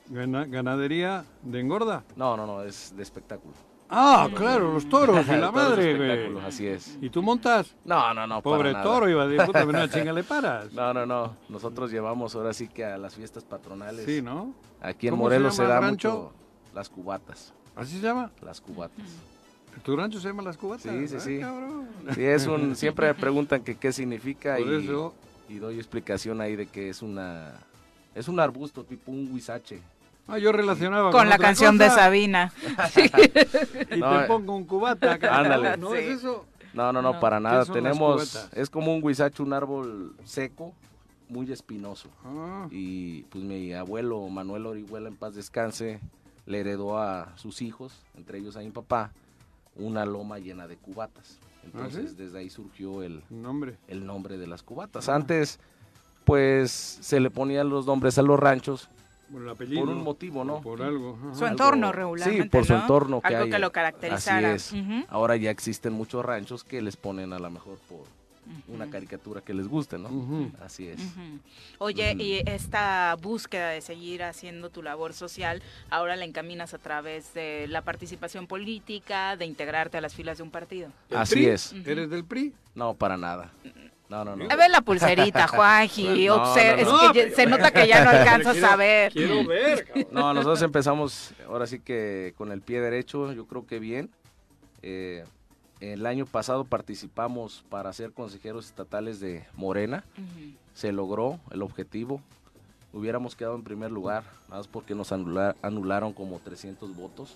Gana- 0.09 0.45
¿Ganadería 0.47 1.25
de 1.43 1.61
engorda? 1.61 2.05
No, 2.17 2.37
no, 2.37 2.47
no, 2.47 2.63
es 2.63 2.93
de 2.97 3.03
espectáculo. 3.03 3.55
Ah, 3.95 4.29
claro, 4.35 4.73
los 4.73 4.89
toros 4.89 5.27
y 5.29 5.31
la 5.37 5.53
madre, 5.53 5.97
güey. 5.97 6.45
así 6.47 6.67
es. 6.67 6.97
¿Y 7.03 7.11
tú 7.11 7.23
montas? 7.23 7.75
No, 7.85 8.15
no, 8.15 8.27
no. 8.27 8.41
para 8.41 8.57
Pobre 8.57 8.73
nada. 8.73 8.83
toro, 8.85 9.09
iba 9.09 9.27
de 9.27 9.45
puta, 9.45 9.65
una 9.67 9.89
chinga 9.91 10.13
le 10.15 10.23
paras. 10.25 10.73
No, 10.73 10.95
no, 10.95 11.05
no. 11.05 11.37
Nosotros 11.51 11.91
llevamos 11.91 12.35
ahora 12.35 12.55
sí 12.55 12.69
que 12.69 12.85
a 12.85 12.97
las 12.97 13.15
fiestas 13.15 13.45
patronales. 13.45 14.07
Sí, 14.07 14.23
¿no? 14.23 14.55
Aquí 14.81 15.09
en 15.09 15.13
¿Cómo 15.13 15.25
se 15.25 15.27
Morelos 15.27 15.57
se, 15.57 15.65
da 15.65 15.79
rancho? 15.81 16.11
mucho 16.11 16.33
las 16.75 16.89
cubatas. 16.89 17.53
¿Así 17.77 17.97
se 17.97 18.03
llama? 18.07 18.31
Las 18.41 18.61
cubatas. 18.61 19.05
¿Tu 19.83 19.97
rancho 19.97 20.21
se 20.21 20.29
llama 20.29 20.43
Las 20.43 20.59
Cubatas? 20.59 20.83
Sí, 20.83 21.09
sí, 21.09 21.43
Ah, 21.43 21.53
sí. 22.07 22.15
Sí, 22.15 22.23
es 22.25 22.47
un. 22.47 22.77
Siempre 22.77 23.07
me 23.09 23.15
preguntan 23.15 23.63
que 23.63 23.77
qué 23.77 23.91
significa 23.93 24.57
Por 24.59 24.67
y, 24.69 24.85
eso. 24.85 25.15
y 25.49 25.55
doy 25.59 25.77
explicación 25.79 26.41
ahí 26.43 26.57
de 26.57 26.67
que 26.67 26.91
es 26.91 27.01
una. 27.03 27.53
Es 28.15 28.29
un 28.29 28.39
arbusto 28.39 28.85
tipo 28.85 29.11
un 29.11 29.33
huizache. 29.33 29.81
Ah, 30.29 30.39
yo 30.39 30.53
relacionaba 30.53 31.11
Con 31.11 31.29
la 31.29 31.39
canción 31.39 31.79
de. 31.79 31.91
Sabina. 31.91 32.53
Y 33.91 33.99
No, 33.99 34.11
te 34.19 34.25
eh. 34.25 34.27
pongo 34.27 34.55
un 34.57 34.65
cubata. 34.65 35.19
Ándale. 35.31 35.77
¿No 35.77 35.91
Sí. 35.93 35.99
es 35.99 36.19
eso? 36.19 36.47
No, 36.75 36.93
no, 36.93 37.03
no, 37.03 37.13
No. 37.15 37.21
para 37.21 37.39
¿Qué 37.39 37.43
nada. 37.43 37.65
Tenemos. 37.67 38.49
Es 38.53 38.71
como 38.71 38.95
un 38.95 39.03
huizache, 39.03 39.43
un 39.43 39.53
árbol 39.53 40.15
seco, 40.25 40.73
muy 41.29 41.51
espinoso. 41.53 42.09
Ah, 42.25 42.67
Y 42.71 43.23
pues 43.25 43.45
mi 43.45 43.73
abuelo 43.75 44.27
Manuel 44.29 44.67
Orihuela, 44.67 45.09
en 45.09 45.17
paz 45.17 45.35
descanse, 45.35 46.01
le 46.47 46.61
heredó 46.61 46.99
a 46.99 47.33
sus 47.37 47.61
hijos, 47.63 47.93
entre 48.17 48.39
ellos 48.39 48.57
a 48.57 48.61
mi 48.61 48.71
papá, 48.71 49.11
una 49.77 50.07
loma 50.07 50.39
llena 50.39 50.67
de 50.67 50.77
cubatas. 50.77 51.39
Entonces 51.65 52.05
¿Ah, 52.07 52.09
sí? 52.11 52.15
desde 52.17 52.39
ahí 52.39 52.51
surgió 52.51 53.03
el, 53.03 53.23
nombre. 53.31 53.77
el 53.89 54.05
nombre 54.07 54.37
de 54.39 54.47
las 54.47 54.63
cubatas. 54.63 55.09
Antes, 55.09 55.61
pues 56.25 56.71
se 56.71 57.21
le 57.21 57.31
ponían 57.31 57.69
los 57.69 57.87
nombres 57.87 58.19
a 58.19 58.23
los 58.23 58.39
ranchos 58.39 58.89
Por 59.33 59.43
el 59.43 59.49
apellido. 59.49 59.81
por 59.81 59.89
un 59.89 60.03
motivo, 60.05 60.45
¿no? 60.45 60.61
Por 60.61 60.83
algo. 60.83 61.19
ajá. 61.19 61.35
Su 61.35 61.45
Algo- 61.45 61.47
entorno 61.49 61.91
regularmente, 61.93 62.43
Sí, 62.45 62.49
por 62.49 62.65
su 62.67 62.73
¿no? 62.75 62.81
entorno. 62.81 63.21
Que 63.21 63.29
Algo 63.29 63.45
hay. 63.45 63.51
que 63.51 63.59
lo 63.59 63.73
caracterizara. 63.73 64.55
Así 64.55 64.79
es. 64.79 65.07
Ahora 65.09 65.37
ya 65.37 65.51
existen 65.51 65.93
muchos 65.93 66.25
ranchos 66.25 66.65
que 66.65 66.83
les 66.83 66.97
ponen 66.97 67.33
a 67.33 67.39
lo 67.39 67.51
mejor 67.51 67.79
por 67.89 68.05
una 68.67 68.91
caricatura 68.91 69.41
que 69.41 69.55
les 69.55 69.69
guste, 69.69 69.99
¿no? 69.99 70.11
Así 70.61 70.89
es. 70.89 71.01
Oye, 71.79 72.15
y 72.19 72.43
esta 72.51 73.17
búsqueda 73.23 73.69
de 73.71 73.81
seguir 73.81 74.25
haciendo 74.25 74.69
tu 74.69 74.83
labor 74.83 75.13
social, 75.15 75.63
ahora 75.91 76.17
la 76.17 76.25
encaminas 76.25 76.75
a 76.75 76.79
través 76.79 77.33
de 77.35 77.67
la 77.69 77.83
participación 77.83 78.49
política, 78.49 79.37
de 79.37 79.47
integrarte 79.47 79.97
a 79.99 80.01
las 80.01 80.15
filas 80.15 80.39
de 80.39 80.43
un 80.43 80.51
partido. 80.51 80.91
¿El 81.09 81.19
Así 81.19 81.35
PRI? 81.37 81.47
es. 81.47 81.73
¿Eres 81.87 82.11
del 82.11 82.25
PRI? 82.25 82.53
No, 82.75 82.95
para 82.95 83.17
nada. 83.17 83.53
No, 84.13 84.25
no, 84.27 84.37
no. 84.37 84.45
A 84.51 84.57
ver 84.57 84.71
la 84.71 84.83
pulserita, 84.83 85.49
Juanji. 85.49 86.27
No, 86.29 86.37
no, 86.37 86.45
no. 86.45 86.57
es 86.57 87.13
que 87.13 87.31
ya- 87.31 87.35
se 87.37 87.47
nota 87.47 87.71
que 87.71 87.89
ya 87.89 88.05
no 88.05 88.11
alcanzas 88.19 88.53
Quiero- 88.53 88.69
a 88.69 88.77
ver. 88.77 89.13
Quiero 89.13 89.47
ver, 89.47 89.85
cabrón. 89.87 90.07
No, 90.13 90.35
nosotros 90.35 90.61
empezamos 90.63 91.33
ahora 91.49 91.67
sí 91.67 91.79
que 91.79 92.35
con 92.37 92.53
el 92.53 92.61
pie 92.61 92.81
derecho, 92.81 93.33
yo 93.33 93.47
creo 93.47 93.67
que 93.67 93.79
bien. 93.79 94.11
Eh, 94.83 95.25
el 95.81 96.05
año 96.07 96.27
pasado 96.27 96.65
participamos 96.65 97.65
para 97.71 97.93
ser 97.95 98.13
consejeros 98.13 98.67
estatales 98.67 99.19
de 99.19 99.45
Morena. 99.55 100.05
Se 100.75 100.93
logró 100.93 101.41
el 101.51 101.63
objetivo. 101.63 102.21
Hubiéramos 102.93 103.35
quedado 103.35 103.55
en 103.55 103.63
primer 103.65 103.91
lugar, 103.91 104.25
nada 104.49 104.59
más 104.59 104.69
porque 104.69 104.95
nos 104.95 105.11
anula- 105.13 105.57
anularon 105.63 106.13
como 106.13 106.39
300 106.39 106.95
votos. 106.95 107.35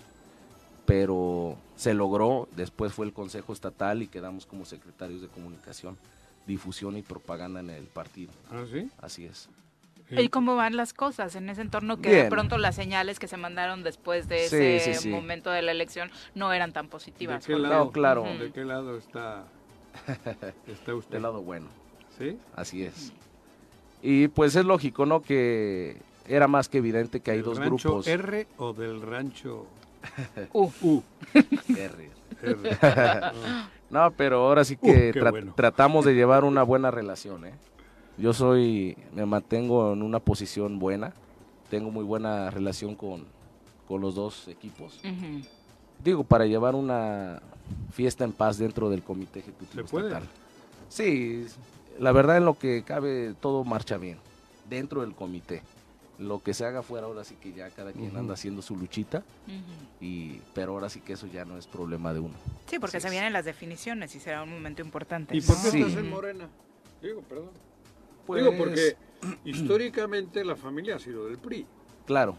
Pero 0.85 1.57
se 1.75 1.93
logró, 1.93 2.47
después 2.55 2.93
fue 2.93 3.05
el 3.05 3.13
Consejo 3.13 3.51
Estatal 3.51 4.01
y 4.01 4.07
quedamos 4.07 4.45
como 4.45 4.63
secretarios 4.63 5.21
de 5.21 5.27
comunicación, 5.27 5.97
difusión 6.47 6.97
y 6.97 7.01
propaganda 7.03 7.59
en 7.59 7.69
el 7.69 7.83
partido. 7.85 8.31
¿Ah, 8.51 8.63
sí? 8.71 8.89
Así 9.01 9.25
es. 9.25 9.49
¿Y 10.09 10.29
cómo 10.29 10.55
van 10.55 10.77
las 10.77 10.93
cosas 10.93 11.35
en 11.35 11.49
ese 11.49 11.59
entorno 11.61 11.97
que 11.97 12.09
de 12.09 12.15
Bien. 12.15 12.29
pronto 12.29 12.57
las 12.57 12.75
señales 12.75 13.19
que 13.19 13.27
se 13.27 13.35
mandaron 13.35 13.83
después 13.83 14.29
de 14.29 14.47
Sí, 14.47 14.55
ese 14.55 14.93
sí, 14.93 14.99
sí. 15.03 15.09
momento 15.09 15.51
de 15.51 15.61
la 15.61 15.71
elección 15.71 16.09
no 16.33 16.53
eran 16.53 16.71
tan 16.71 16.85
¿De 16.85 16.91
positivas? 16.91 17.45
qué 17.45 17.53
Jorge? 17.53 17.67
lado? 17.67 17.85
No, 17.85 17.91
claro. 17.91 18.23
¿De 18.23 18.51
qué 18.53 18.63
lado 18.63 18.97
está, 18.97 19.43
está 20.67 20.95
usted? 20.95 21.11
Del 21.11 21.23
lado 21.23 21.41
bueno. 21.41 21.67
¿Sí? 22.17 22.37
Así 22.55 22.83
es. 22.85 23.11
Y 24.01 24.29
pues 24.29 24.55
es 24.55 24.63
lógico, 24.63 25.05
¿no? 25.05 25.21
Que 25.21 25.97
era 26.25 26.47
más 26.47 26.69
que 26.69 26.77
evidente 26.77 27.19
que 27.19 27.31
hay 27.31 27.37
¿Del 27.37 27.45
dos 27.45 27.57
rancho 27.59 27.89
grupos. 27.89 28.07
R 28.07 28.47
o 28.57 28.71
del 28.71 29.01
rancho 29.01 29.65
U. 30.53 30.71
U? 30.83 31.03
R. 31.77 32.09
R. 32.43 32.77
no, 33.89 34.11
pero 34.11 34.39
ahora 34.47 34.63
sí 34.65 34.75
que 34.77 35.11
qué 35.13 35.21
tra- 35.21 35.31
bueno. 35.31 35.53
tratamos 35.55 36.05
de 36.05 36.13
llevar 36.15 36.43
una 36.43 36.63
buena 36.63 36.91
relación, 36.91 37.45
¿eh? 37.45 37.53
Yo 38.17 38.33
soy, 38.33 38.97
me 39.13 39.25
mantengo 39.25 39.93
en 39.93 40.01
una 40.01 40.19
posición 40.19 40.79
buena, 40.79 41.13
tengo 41.69 41.91
muy 41.91 42.03
buena 42.03 42.49
relación 42.49 42.95
con, 42.95 43.25
con 43.87 44.01
los 44.01 44.15
dos 44.15 44.47
equipos. 44.47 44.99
Digo, 46.03 46.23
para 46.23 46.45
llevar 46.45 46.73
una 46.75 47.41
fiesta 47.91 48.23
en 48.23 48.31
paz 48.31 48.57
dentro 48.57 48.89
del 48.89 49.03
comité 49.03 49.39
ejecutivo 49.39 49.83
¿Se 49.85 49.91
puede? 49.91 50.07
estatal. 50.07 50.27
Sí, 50.89 51.45
la 51.99 52.11
verdad 52.11 52.37
en 52.37 52.45
lo 52.45 52.57
que 52.57 52.83
cabe 52.83 53.33
todo 53.39 53.63
marcha 53.63 53.97
bien, 53.97 54.17
dentro 54.69 55.01
del 55.01 55.13
comité. 55.13 55.61
Lo 56.19 56.41
que 56.41 56.53
se 56.55 56.65
haga 56.65 56.81
fuera 56.81 57.05
ahora 57.05 57.23
sí 57.23 57.35
que 57.35 57.53
ya 57.53 57.69
cada 57.69 57.91
quien 57.93 58.15
anda 58.17 58.33
haciendo 58.33 58.61
su 58.63 58.75
luchita, 58.75 59.23
y 60.01 60.41
pero 60.55 60.73
ahora 60.73 60.89
sí 60.89 60.99
que 61.01 61.13
eso 61.13 61.27
ya 61.27 61.45
no 61.45 61.57
es 61.57 61.67
problema 61.67 62.13
de 62.13 62.19
uno. 62.19 62.33
Sí, 62.65 62.79
porque 62.79 62.97
Así 62.97 63.03
se 63.03 63.07
es. 63.09 63.11
vienen 63.11 63.33
las 63.33 63.45
definiciones 63.45 64.15
y 64.15 64.19
será 64.19 64.41
un 64.43 64.49
momento 64.49 64.81
importante. 64.81 65.37
¿Y 65.37 65.41
por 65.41 65.55
¿no? 65.57 65.63
qué 65.63 65.69
Sí. 65.71 65.81
estás 65.81 65.97
en 65.97 66.09
Morena? 66.09 66.49
Digo, 67.01 67.21
perdón. 67.21 67.51
Pues, 68.25 68.43
Digo, 68.43 68.57
porque 68.57 68.97
históricamente 69.45 70.43
la 70.43 70.55
familia 70.55 70.95
ha 70.95 70.99
sido 70.99 71.25
del 71.25 71.37
PRI. 71.37 71.65
Claro, 72.05 72.35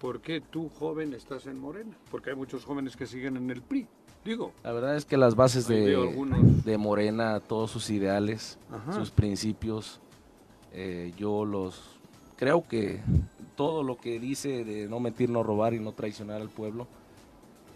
¿Por 0.00 0.20
qué 0.20 0.40
tú, 0.40 0.68
joven, 0.80 1.14
estás 1.14 1.46
en 1.46 1.58
Morena? 1.60 1.96
Porque 2.10 2.30
hay 2.30 2.36
muchos 2.36 2.64
jóvenes 2.64 2.96
que 2.96 3.06
siguen 3.06 3.36
en 3.36 3.48
el 3.50 3.62
PRI. 3.62 3.86
Digo, 4.24 4.52
La 4.64 4.72
verdad 4.72 4.96
es 4.96 5.04
que 5.04 5.16
las 5.16 5.36
bases 5.36 5.68
de, 5.68 5.94
algunos. 5.94 6.64
de 6.64 6.76
Morena, 6.76 7.38
todos 7.40 7.70
sus 7.70 7.88
ideales, 7.88 8.58
Ajá. 8.70 8.92
sus 8.94 9.10
principios, 9.10 10.00
eh, 10.72 11.12
yo 11.16 11.44
los 11.44 12.00
creo 12.36 12.66
que 12.66 13.00
todo 13.56 13.82
lo 13.82 13.96
que 13.96 14.18
dice 14.18 14.64
de 14.64 14.88
no 14.88 15.00
mentir, 15.00 15.30
no 15.30 15.42
robar 15.42 15.74
y 15.74 15.80
no 15.80 15.92
traicionar 15.92 16.40
al 16.40 16.48
pueblo, 16.48 16.86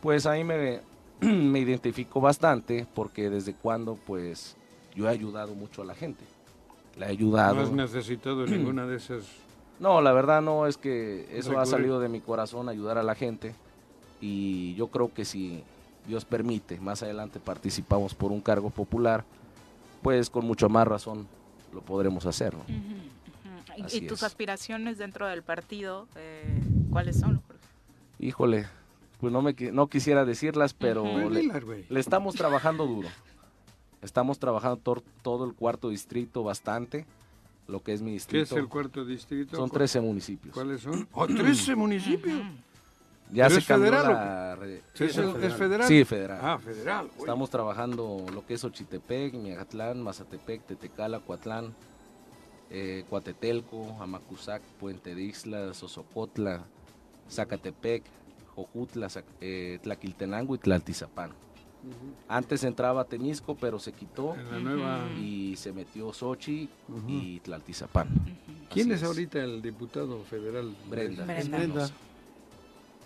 pues 0.03 0.27
ahí 0.27 0.45
me, 0.45 0.81
me 1.21 1.61
identifico 1.61 2.21
bastante 2.21 2.87
porque 2.95 3.31
desde 3.31 3.55
cuando 3.55 3.95
pues 3.95 4.57
yo 4.95 5.07
he 5.07 5.11
ayudado 5.11 5.55
mucho 5.55 5.83
a 5.83 5.85
la 5.85 5.95
gente. 5.95 6.25
La 6.97 7.07
he 7.07 7.11
ayudado. 7.11 7.57
no 7.57 7.63
has 7.63 7.73
necesitado 7.73 8.47
ninguna 8.47 8.87
de 8.87 8.97
esas... 8.97 9.25
No, 9.79 10.01
la 10.01 10.13
verdad 10.13 10.41
no, 10.41 10.67
es 10.67 10.79
que 10.79 11.29
eso 11.37 11.59
ha 11.59 11.67
salido 11.67 12.01
de 12.01 12.09
mi 12.09 12.21
corazón, 12.21 12.71
ayudar 12.71 12.97
a 12.97 13.03
la 13.03 13.15
gente. 13.15 13.55
Y 14.23 14.75
yo 14.75 14.87
creo 14.87 15.13
que 15.13 15.27
si 15.27 15.63
Dios 16.07 16.25
permite, 16.25 16.81
más 16.81 17.03
adelante 17.03 17.41
participamos 17.41 18.15
por 18.15 18.33
un 18.33 18.41
cargo 18.41 18.71
popular, 18.71 19.25
pues 20.03 20.31
con 20.31 20.47
mucho 20.47 20.71
más 20.71 20.89
razón 20.89 21.27
lo 21.75 21.83
podremos 21.83 22.25
hacer. 22.25 22.55
¿no? 22.55 22.65
¿Y- 23.77 23.83
Así 23.83 23.97
¿Y 23.99 24.07
tus 24.07 24.19
es. 24.21 24.25
aspiraciones 24.25 24.99
dentro 24.99 25.27
del 25.27 25.43
partido, 25.43 26.09
eh, 26.17 26.61
cuáles 26.91 27.19
son? 27.21 27.41
Jorge? 27.47 27.61
Híjole, 28.19 28.67
pues 29.21 29.33
no, 29.33 29.43
me, 29.43 29.55
no 29.73 29.89
quisiera 29.89 30.25
decirlas, 30.25 30.75
pero 30.75 31.03
Pues 31.03 31.31
le, 31.31 31.41
dilas, 31.41 31.65
güey. 31.65 31.85
le 31.89 32.01
estamos 32.01 32.35
trabajando 32.35 32.87
duro. 32.87 33.09
Estamos 34.03 34.39
trabajando 34.39 34.77
tor- 34.79 35.03
todo 35.23 35.45
el 35.47 35.55
cuarto 35.55 35.89
distrito 35.91 36.43
bastante, 36.43 37.07
lo 37.67 37.83
que 37.83 37.93
es 37.93 38.03
mi 38.03 38.11
¿Qué 38.11 38.15
distrito. 38.15 38.45
es 38.45 38.53
el 38.53 38.69
cuarto 38.69 39.05
distrito? 39.05 39.57
Son 39.57 39.69
¿Cuál- 39.69 39.79
13 39.81 40.01
municipios. 40.01 40.55
¿Cuáles 40.55 40.81
son? 40.83 41.09
¡Oh, 41.13 41.27
13 41.27 41.75
municipios! 41.75 42.41
Ya 43.33 43.45
¿Pero 43.47 43.55
se 43.57 43.61
es 43.61 43.67
cambió 43.67 43.91
federal 43.91 44.13
la 44.13 44.55
re- 44.57 44.83
¿Sí 44.95 45.05
¿Es, 45.05 45.17
el- 45.17 45.43
es 45.43 45.55
federal? 45.55 45.89
Sí, 45.89 46.05
federal. 46.05 46.39
Ah, 46.41 46.59
federal. 46.59 47.11
Estamos 47.19 47.51
trabajando 47.51 48.25
lo 48.33 48.47
que 48.47 48.55
es 48.55 48.63
Ochitepec, 48.63 49.35
Miajatlán, 49.35 50.01
Mazatepec, 50.01 50.63
Tetecala, 50.65 51.19
Coatlán, 51.19 51.75
eh, 52.71 53.05
Coatetelco, 53.09 53.97
Amacuzac, 54.01 54.63
Puente 54.81 55.15
de 55.15 55.23
Islas, 55.23 55.77
Sosocotla, 55.77 56.65
Zacatepec, 57.31 58.03
Jojutla, 58.55 59.09
Zac- 59.09 59.25
eh, 59.41 59.79
Tlaquiltenango 59.83 60.55
y 60.55 60.59
Tlaltizapán. 60.59 61.31
Antes 62.27 62.65
entraba 62.65 63.05
Temisco, 63.05 63.55
pero 63.55 63.79
se 63.79 63.93
quitó 63.93 64.35
En 64.35 64.51
la 64.51 64.59
nueva... 64.59 65.09
y 65.21 65.55
se 65.57 65.73
metió 65.73 66.13
Sochi 66.13 66.69
y 67.07 67.39
Tlaltizapán. 67.41 68.09
¿Quién 68.71 68.91
es 68.91 69.03
ahorita 69.05 69.39
el 69.45 69.63
diputado 69.63 70.23
federal? 70.25 70.75
Brenda. 70.91 71.25
Brenda. 71.25 71.57
Brenda. 71.59 71.91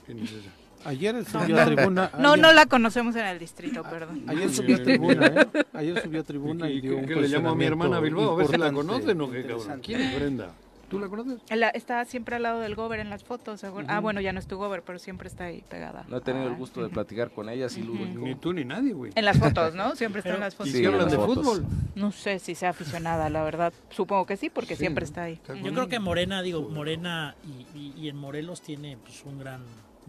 ¿Quién 0.07 0.20
es 0.20 0.32
esa? 0.32 0.51
Ayer 0.85 1.24
subió 1.24 1.61
a 1.61 1.65
tribuna. 1.66 2.11
No, 2.19 2.32
ayer- 2.32 2.43
no 2.43 2.52
la 2.52 2.66
conocemos 2.66 3.15
en 3.16 3.27
el 3.27 3.39
distrito, 3.39 3.82
perdón. 3.82 4.24
Ayer 4.27 4.48
Sí, 4.51 4.57
subió 4.57 4.74
a 4.77 4.78
sí. 4.78 4.85
tribuna, 4.85 5.27
¿eh? 5.27 5.47
Ayer 5.74 6.02
subió 6.02 6.20
a 6.20 6.24
tribuna 6.24 6.70
¿Y 6.70 6.78
y 6.78 6.81
qué- 6.81 6.89
dio 6.89 6.97
un 6.98 7.07
qué 7.07 7.16
le 7.16 7.28
llamó 7.28 7.51
a 7.51 7.55
mi 7.55 7.65
hermana 7.65 8.01
Bilbao? 8.01 8.31
A 8.32 8.36
ver 8.36 8.47
si 8.48 8.57
la 8.57 8.73
conocen 8.73 9.20
o 9.20 9.31
qué, 9.31 9.43
cabrón. 9.44 9.81
¿Quién 9.82 10.01
es 10.01 10.15
Brenda? 10.16 10.51
¿Tú 10.89 10.98
la 10.98 11.09
conoces? 11.09 11.39
La- 11.57 11.69
está 11.69 12.05
siempre 12.05 12.35
al 12.35 12.43
lado 12.43 12.59
del 12.59 12.74
gober 12.74 12.98
en 12.98 13.11
las 13.11 13.23
fotos. 13.23 13.61
según- 13.61 13.85
Ah, 13.89 14.01
bueno, 14.01 14.20
ya 14.20 14.32
no 14.32 14.40
es 14.40 14.48
tu 14.48 14.57
gober, 14.57 14.82
pero 14.82 14.98
siempre 14.98 15.28
está 15.28 15.44
ahí 15.44 15.62
pegada. 15.69 16.05
No 16.09 16.16
he 16.16 16.20
tenido 16.20 16.48
el 16.48 16.55
Ah, 16.55 16.57
gusto 16.57 16.82
de 16.82 16.89
platicar 16.89 17.31
con 17.31 17.48
ella, 17.48 17.69
sí 17.69 17.82
lo 17.85 17.93
ubico. 17.93 18.19
Ni 18.23 18.35
tú 18.35 18.52
ni 18.52 18.65
nadie, 18.65 18.93
güey. 18.93 19.12
En 19.15 19.24
las 19.24 19.39
fotos, 19.39 19.74
¿no? 19.77 19.94
Siempre 19.94 20.19
está 20.19 20.35
en 20.35 20.40
las 20.40 20.55
¿Y 20.55 20.57
fotos. 20.57 20.73
Sí, 20.73 20.78
si 20.78 20.85
en 20.85 20.93
hablan 20.93 21.09
de 21.09 21.16
fotos. 21.16 21.36
fútbol? 21.47 21.65
No 21.94 22.11
sé 22.11 22.40
si 22.40 22.57
sea 22.57 22.70
aficionada, 22.70 23.31
la 23.31 23.44
verdad. 23.44 23.73
Supongo 23.90 24.27
que 24.27 24.36
sí, 24.36 24.51
porque 24.51 24.74
Sí, 24.74 24.81
siempre 24.81 25.02
¿no? 25.02 25.07
está 25.07 25.23
ahí. 25.24 25.39
Yo 25.62 25.73
creo 25.73 25.86
que 25.89 26.01
Morena, 26.01 26.43
digo, 26.43 26.62
Morena 26.69 27.36
y, 27.44 27.78
y- 27.78 27.94
y 27.97 28.09
en 28.09 28.16
Morelos 28.16 28.61
tiene 28.61 28.97
pues, 28.97 29.23
un 29.24 29.39
gran 29.39 29.61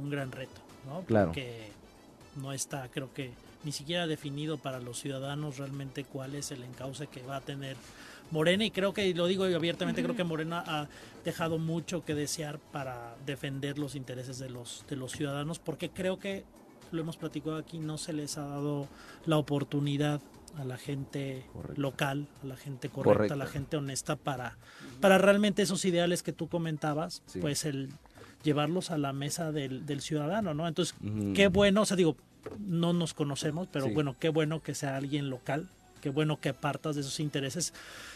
un 0.02 0.10
gran 0.10 0.32
reto, 0.32 0.62
¿no? 0.88 1.02
Claro. 1.02 1.28
Porque 1.28 1.70
no 2.36 2.54
está, 2.54 2.88
creo 2.90 3.14
que 3.14 3.32
ni 3.64 3.72
siquiera 3.72 4.08
definido 4.08 4.58
para 4.58 4.80
los 4.80 5.00
ciudadanos 5.00 5.58
realmente 5.58 6.04
cuál 6.04 6.36
es 6.36 6.52
el 6.52 6.64
encauce 6.64 7.08
que 7.08 7.22
va 7.22 7.38
a 7.38 7.42
tener 7.42 7.76
Morena 8.32 8.64
y 8.64 8.72
creo 8.72 8.94
que, 8.94 9.08
y 9.08 9.14
lo 9.14 9.28
digo 9.28 9.44
abiertamente, 9.44 10.02
creo 10.02 10.16
que 10.16 10.24
Morena 10.24 10.64
ha 10.66 10.88
dejado 11.26 11.58
mucho 11.58 12.06
que 12.06 12.16
desear 12.16 12.60
para 12.60 13.16
defender 13.26 13.78
los 13.78 13.94
intereses 13.96 14.40
de 14.40 14.50
los, 14.50 14.86
de 14.90 14.96
los 14.96 15.12
ciudadanos 15.12 15.60
porque 15.60 15.90
creo 15.90 16.18
que, 16.18 16.46
lo 16.92 17.02
hemos 17.02 17.16
platicado 17.18 17.56
aquí, 17.56 17.78
no 17.78 17.98
se 17.98 18.12
les 18.14 18.38
ha 18.38 18.46
dado 18.46 18.88
la 19.26 19.38
oportunidad 19.38 20.20
a 20.58 20.66
la 20.66 20.78
gente 20.78 21.46
Correcto. 21.54 21.82
local, 21.82 22.28
a 22.44 22.46
la 22.46 22.58
gente 22.58 22.90
correcta, 22.90 23.34
a 23.34 23.38
la 23.38 23.46
gente 23.46 23.78
honesta 23.78 24.18
para, 24.18 24.58
para 25.00 25.18
realmente 25.18 25.62
esos 25.62 25.86
ideales 25.86 26.22
que 26.24 26.34
tú 26.34 26.50
comentabas, 26.50 27.24
Sí. 27.28 27.40
pues 27.40 27.64
el 27.64 27.90
llevarlos 28.44 28.92
a 28.92 28.98
la 28.98 29.14
mesa 29.14 29.52
del, 29.52 29.86
del 29.86 30.02
ciudadano, 30.02 30.54
¿no? 30.54 30.68
Entonces, 30.68 30.96
qué 31.36 31.48
bueno, 31.48 31.82
o 31.82 31.86
sea, 31.86 31.98
digo, 31.98 32.16
no 32.60 32.94
nos 32.94 33.14
conocemos, 33.14 33.68
pero 33.72 33.86
Sí. 33.88 33.94
bueno, 33.94 34.16
qué 34.20 34.30
bueno 34.30 34.62
que 34.64 34.74
sea 34.76 34.96
alguien 34.98 35.30
local, 35.30 35.68
qué 36.02 36.10
bueno 36.10 36.40
que 36.40 36.54
partas 36.54 36.96
de 36.96 37.02
esos 37.02 37.20
intereses. 37.20 37.74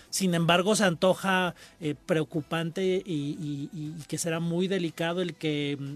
Sin 0.09 0.33
embargo, 0.33 0.75
se 0.75 0.83
antoja 0.85 1.53
eh, 1.79 1.93
preocupante 2.05 3.03
y, 3.05 3.11
y- 3.13 3.69
y 3.73 3.93
que 4.07 4.17
será 4.17 4.39
muy 4.39 4.67
delicado 4.67 5.21
el 5.21 5.35
que 5.35 5.77
mm, 5.79 5.95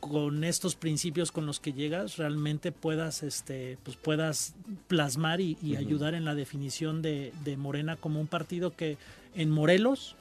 con 0.00 0.44
estos 0.44 0.76
principios 0.76 1.32
con 1.32 1.46
los 1.46 1.60
que 1.60 1.72
llegas 1.72 2.18
realmente 2.18 2.72
puedas 2.72 3.22
este 3.22 3.78
pues 3.84 3.96
puedas 3.96 4.54
plasmar 4.86 5.40
y, 5.40 5.56
ayudar 5.76 6.12
en 6.14 6.26
la 6.26 6.34
definición 6.34 7.00
de, 7.00 7.32
de 7.42 7.56
Morena 7.56 7.96
como 7.96 8.20
un 8.20 8.26
partido 8.26 8.76
que 8.76 8.98
en 9.34 9.50
Morelos 9.50 10.14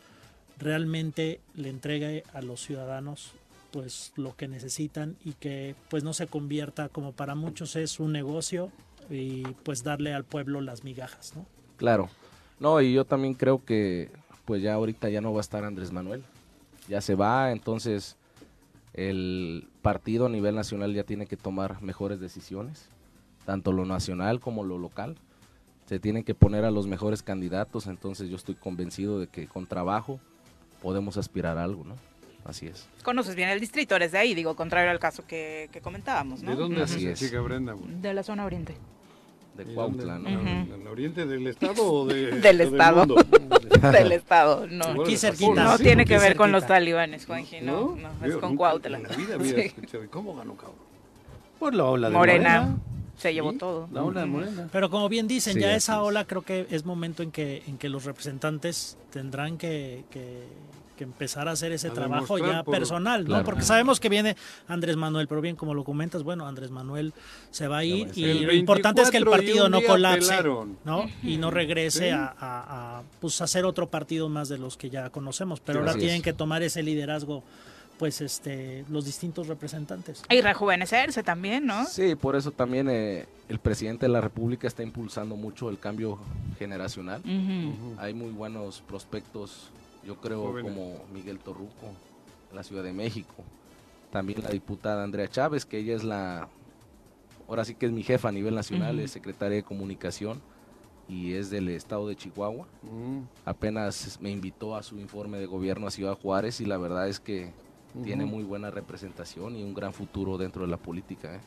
realmente 0.58 1.42
le 1.56 1.68
entregue 1.70 2.24
a 2.34 2.42
los 2.42 2.62
ciudadanos 2.62 3.32
pues 3.74 4.14
lo 4.18 4.36
que 4.36 4.48
necesitan 4.48 5.18
y 5.26 5.34
que 5.34 5.76
pues 5.90 6.04
no 6.04 6.14
se 6.14 6.28
convierta 6.28 6.90
como 6.90 7.12
para 7.12 7.34
muchos 7.34 7.76
es 7.76 8.00
un 8.00 8.12
negocio 8.12 8.72
y 9.10 9.42
pues 9.64 9.84
darle 9.84 10.14
al 10.14 10.26
pueblo 10.26 10.62
las 10.62 10.84
migajas, 10.84 11.36
¿no? 11.36 11.48
Claro. 11.78 12.08
No, 12.60 12.80
y 12.82 12.94
yo 12.94 13.04
también 13.04 13.34
creo 13.34 13.66
que 13.66 14.12
pues 14.46 14.62
ya 14.62 14.76
ahorita 14.76 15.10
ya 15.10 15.22
no 15.22 15.34
va 15.34 15.40
a 15.40 15.42
estar 15.42 15.64
Andrés 15.66 15.92
Manuel. 15.92 16.24
Ya 16.88 17.02
se 17.02 17.16
va, 17.16 17.52
entonces 17.52 18.16
el 18.94 19.68
partido 19.82 20.28
a 20.28 20.30
nivel 20.30 20.54
nacional 20.54 20.94
ya 20.94 21.04
tiene 21.04 21.26
que 21.26 21.36
tomar 21.36 21.82
mejores 21.82 22.20
decisiones, 22.20 22.90
tanto 23.44 23.72
lo 23.72 23.86
nacional 23.86 24.40
como 24.40 24.64
lo 24.64 24.78
local. 24.78 25.18
Se 25.88 26.00
tienen 26.00 26.24
que 26.24 26.36
poner 26.36 26.64
a 26.64 26.72
los 26.72 26.86
mejores 26.86 27.24
candidatos, 27.24 27.88
entonces 27.88 28.30
yo 28.30 28.36
estoy 28.36 28.54
convencido 28.54 29.20
de 29.20 29.26
que 29.26 29.48
con 29.48 29.66
trabajo 29.66 30.20
podemos 30.80 31.18
aspirar 31.18 31.58
a 31.58 31.64
algo, 31.64 31.84
¿no? 31.84 31.96
Así 32.46 32.68
es. 32.68 32.88
Conoces 33.04 33.36
bien 33.36 33.50
el 33.50 33.60
distrito, 33.60 33.96
eres 33.96 34.12
de 34.12 34.18
ahí, 34.18 34.34
digo, 34.36 34.56
contrario 34.56 34.92
al 34.92 35.00
caso 35.00 35.26
que, 35.26 35.70
que 35.72 35.80
comentábamos, 35.82 36.44
¿no? 36.44 36.52
¿De 36.52 36.58
dónde 36.58 36.82
Así 36.84 37.08
es. 37.08 37.18
chica 37.20 37.40
Brenda? 37.42 37.74
De 38.02 38.14
la 38.14 38.22
zona 38.24 38.46
oriente. 38.46 38.76
De 39.56 39.64
¿Y 39.72 39.76
Cuautla? 39.76 40.18
¿no? 40.18 40.30
¿Del 40.76 40.88
oriente 40.88 41.26
del 41.28 41.46
estado 41.48 41.86
o 41.86 42.06
de, 42.08 42.32
Del 42.42 42.60
o 42.62 42.64
estado. 42.64 42.98
mundo? 43.06 43.16
Del 43.92 44.12
estado, 44.12 44.68
no. 44.68 45.04
Aquí 45.04 45.12
de 45.12 45.18
cerquita. 45.18 45.64
No 45.64 45.78
Sí, 45.78 45.84
tiene 45.84 46.06
que 46.06 46.18
ver 46.18 46.36
con 46.36 46.52
los 46.52 46.66
talibanes, 46.66 47.26
Juanji, 47.28 47.62
no, 47.62 47.96
no, 47.96 48.10
es 48.26 48.34
Yo 48.34 48.40
con 48.42 48.50
nunca 48.52 48.58
Cuautla. 48.58 48.98
En 48.98 49.04
la 49.04 49.10
vida 49.16 49.36
había 49.36 49.54
Sí. 49.56 49.62
escuchado. 49.62 50.04
¿Cómo 50.10 50.36
ganó, 50.36 50.56
cabrón? 50.56 50.76
Por 51.60 51.76
la 51.76 51.86
ola 51.86 52.10
de 52.10 52.16
Morena. 52.16 52.78
Se 53.18 53.32
llevó 53.34 53.54
todo. 53.54 53.88
La 53.94 54.04
ola 54.04 54.26
morena. 54.26 54.68
Pero 54.72 54.90
como 54.90 55.08
bien 55.08 55.28
dicen, 55.28 55.54
Sí, 55.54 55.60
ya 55.62 55.76
esa 55.76 55.94
es. 55.94 56.00
ola 56.00 56.26
creo 56.26 56.42
que 56.42 56.66
es 56.72 56.84
momento 56.84 57.22
en 57.22 57.32
que, 57.32 57.62
en 57.68 57.78
que 57.78 57.88
los 57.88 58.06
representantes 58.06 58.98
tendrán 59.12 59.58
que, 59.60 60.04
que- 60.10 60.44
que 60.94 61.04
empezar 61.04 61.48
a 61.48 61.52
hacer 61.52 61.72
ese 61.72 61.88
A 61.88 61.92
demostrar 61.94 62.40
ya 62.42 62.64
por- 62.64 62.74
personal, 62.76 63.26
¿no? 63.28 63.44
Porque 63.44 63.64
sabemos 63.64 64.00
que 64.00 64.10
viene 64.10 64.36
Andrés 64.68 64.96
Manuel, 64.96 65.28
pero 65.28 65.42
bien, 65.42 65.56
como 65.56 65.74
lo 65.74 65.84
comentas, 65.84 66.24
bueno, 66.24 66.48
Andrés 66.48 66.70
Manuel 66.72 67.14
se 67.52 67.68
va 67.68 67.80
a 67.80 67.84
ir 67.84 68.10
y 68.16 68.40
lo 68.46 68.54
importante 68.54 69.02
es 69.02 69.10
que 69.12 69.18
el 69.18 69.26
24 69.26 69.44
y 69.44 69.48
partido 69.48 69.70
no 69.70 69.82
colapse. 69.82 70.44
¿no? 70.86 71.06
Y 71.24 71.38
no 71.38 71.52
regrese 71.52 72.06
Sí. 72.06 72.10
a, 72.10 72.26
a, 72.40 73.00
a, 73.00 73.04
pues, 73.20 73.42
hacer 73.42 73.66
otro 73.66 73.88
partido 73.88 74.30
más 74.30 74.50
de 74.50 74.58
los 74.58 74.78
que 74.78 74.90
ya 74.90 75.10
conocemos, 75.10 75.60
pero 75.60 75.80
Sí, 75.80 75.88
ahora 75.88 75.94
tienen 76.00 76.18
es. 76.18 76.24
que 76.24 76.34
tomar 76.34 76.64
ese 76.64 76.84
liderazgo, 76.84 77.44
pues, 77.98 78.22
este, 78.22 78.84
los 78.90 79.06
distintos 79.06 79.48
representantes. 79.48 80.24
Y 80.30 80.42
rejuvenecerse 80.42 81.24
también, 81.24 81.66
¿no? 81.66 81.86
Sí, 81.86 82.16
por 82.16 82.36
eso 82.36 82.52
también 82.52 82.90
eh, 82.90 83.26
el 83.50 83.60
presidente 83.60 84.06
de 84.08 84.12
la 84.12 84.22
República 84.22 84.68
está 84.68 84.84
impulsando 84.84 85.36
mucho 85.36 85.70
el 85.70 85.80
cambio 85.80 86.18
generacional. 86.60 87.22
Hay 87.98 88.14
muy 88.14 88.32
buenos 88.32 88.82
prospectos, 88.88 89.70
yo 90.06 90.16
creo, 90.20 90.42
Jóvenes. 90.44 90.72
como 90.72 91.06
Miguel 91.14 91.40
Torruco, 91.40 91.88
en 92.50 92.56
la 92.56 92.64
Ciudad 92.64 92.84
de 92.84 92.94
México. 92.94 93.34
También 94.12 94.44
la 94.44 94.50
diputada 94.50 95.04
Andrea 95.04 95.28
Chávez, 95.28 95.66
que 95.66 95.78
ella 95.80 95.96
es 95.96 96.04
la, 96.04 96.48
ahora 97.48 97.66
sí 97.66 97.76
que 97.76 97.86
es 97.88 97.92
mi 97.92 98.04
jefa 98.04 98.30
a 98.30 98.32
nivel 98.32 98.54
nacional, 98.56 99.00
es 99.00 99.12
secretaria 99.12 99.56
de 99.58 99.64
comunicación 99.64 100.42
y 101.08 101.34
es 101.34 101.50
del 101.50 101.70
estado 101.70 102.08
de 102.08 102.16
Chihuahua. 102.16 102.68
Mm, 102.84 103.22
Apenas 103.46 104.20
me 104.22 104.30
invitó 104.30 104.76
a 104.76 104.84
su 104.84 105.00
informe 105.00 105.40
de 105.40 105.46
gobierno 105.48 105.88
a 105.88 105.92
Ciudad 105.92 106.18
Juárez 106.20 106.62
y 106.62 106.66
la 106.66 106.78
verdad 106.78 107.08
es 107.08 107.20
que 107.20 107.52
tiene 108.04 108.26
muy 108.26 108.44
buena 108.44 108.72
representación 108.72 109.56
y 109.56 109.64
un 109.64 109.74
gran 109.74 109.94
futuro 109.94 110.38
dentro 110.38 110.64
de 110.64 110.68
la 110.70 110.78
política. 110.78 111.36
¿eh? 111.36 111.40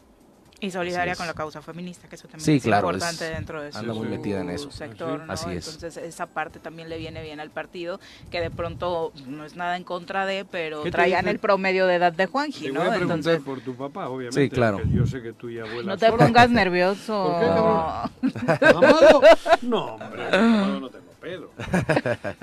Y 0.58 0.70
solidaria 0.70 1.14
con 1.16 1.26
la 1.26 1.34
causa 1.34 1.60
feminista, 1.60 2.08
que 2.08 2.14
eso 2.14 2.28
también 2.28 2.46
Sí, 2.46 2.56
es 2.56 2.62
claro, 2.62 2.88
importante 2.88 3.26
es- 3.28 3.36
dentro 3.36 3.60
de 3.60 3.72
su 3.72 3.78
anda 3.78 3.92
muy 3.92 4.08
metida 4.08 4.40
en 4.40 4.48
eso. 4.48 4.70
sector, 4.70 5.20
¿no? 5.20 5.30
Así 5.32 5.50
es. 5.50 5.66
Entonces 5.66 5.98
esa 6.02 6.24
parte 6.26 6.58
también 6.60 6.88
le 6.88 6.96
viene 6.96 7.22
bien 7.22 7.40
al 7.40 7.50
partido, 7.50 8.00
que 8.30 8.40
de 8.40 8.50
pronto 8.50 9.12
no 9.26 9.44
es 9.44 9.54
nada 9.54 9.76
en 9.76 9.84
contra 9.84 10.24
de, 10.24 10.46
pero 10.46 10.78
¿Qué 10.82 10.90
te 10.90 10.92
traían 10.92 11.28
el 11.28 11.38
promedio 11.40 11.86
de 11.86 11.96
edad 11.96 12.12
de 12.14 12.24
Juanji, 12.24 12.68
¿no? 12.72 12.80
voy 12.80 12.88
a 12.88 12.94
preguntar 12.94 13.16
Entonces 13.18 13.42
por 13.42 13.60
tu 13.60 13.74
papá, 13.76 14.08
obviamente. 14.08 14.44
Sí, 14.44 14.48
claro. 14.48 14.80
Yo 14.90 15.06
sé 15.06 15.20
que 15.20 15.34
tú 15.34 15.50
ya 15.50 15.64
vuelas 15.64 15.84
no 15.84 15.98
te 15.98 16.06
sola. 16.08 16.24
pongas 16.26 16.48
nervioso. 16.62 17.24
¿Por 17.24 17.40
qué, 17.40 17.46
cabrón? 17.46 18.76
¿Amado? 18.76 19.20
No, 19.60 19.84
hombre, 19.96 20.26
amado 20.34 20.80
no 20.80 20.88
tengo 20.88 21.10
pedo. 21.20 21.50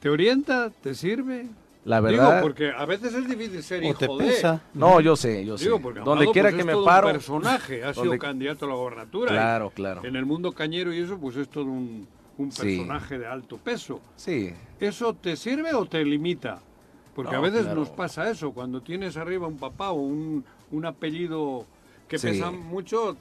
¿Te 0.00 0.08
orienta? 0.08 0.70
¿Te 0.70 0.94
sirve? 0.94 1.46
La 1.86 1.98
Digo, 2.00 2.10
verdad, 2.10 2.42
porque 2.42 2.72
a 2.76 2.84
veces 2.84 3.14
es 3.14 3.28
difícil 3.28 3.62
ser 3.62 3.84
hijo 3.84 3.96
te 3.96 4.08
de. 4.08 4.16
pesa. 4.18 4.60
no, 4.74 5.00
yo 5.00 5.14
sé, 5.14 5.44
yo 5.46 5.56
sé. 5.56 5.66
Digo, 5.66 5.80
porque 5.80 6.00
Donde 6.00 6.26
quiera 6.32 6.48
pues, 6.48 6.54
que 6.56 6.60
es 6.62 6.66
me 6.66 6.72
todo 6.72 6.84
paro, 6.84 7.06
un 7.06 7.12
personaje, 7.12 7.84
ha 7.84 7.92
sido 7.92 8.06
donde- 8.06 8.18
candidato 8.18 8.64
a 8.64 8.68
la 8.68 8.74
gobernatura. 8.74 9.30
Claro, 9.30 9.68
y 9.72 9.76
claro. 9.76 10.04
En 10.04 10.16
el 10.16 10.26
mundo 10.26 10.50
cañero 10.50 10.92
y 10.92 10.98
eso, 10.98 11.16
pues 11.16 11.36
es 11.36 11.48
todo 11.48 11.66
un, 11.66 12.08
un 12.38 12.50
Sí. 12.52 12.62
personaje 12.78 13.18
de 13.20 13.26
alto 13.28 13.56
peso. 13.58 14.00
Sí, 14.16 14.52
¿Eso 14.80 15.14
te 15.14 15.36
sirve 15.36 15.72
o 15.74 15.86
te 15.86 16.04
limita? 16.04 16.58
Porque 17.14 17.30
a 17.34 17.38
No, 17.38 17.42
veces 17.42 17.62
claro. 17.62 17.78
nos 17.80 17.90
pasa 17.90 18.28
eso, 18.28 18.50
cuando 18.52 18.82
tienes 18.82 19.16
arriba 19.16 19.46
un 19.46 19.56
papá 19.56 19.90
o 19.92 20.00
un, 20.00 20.44
un 20.72 20.84
apellido 20.86 21.64
que 22.08 22.18
Sí. 22.18 22.26
pesa 22.26 22.50
mucho, 22.50 23.16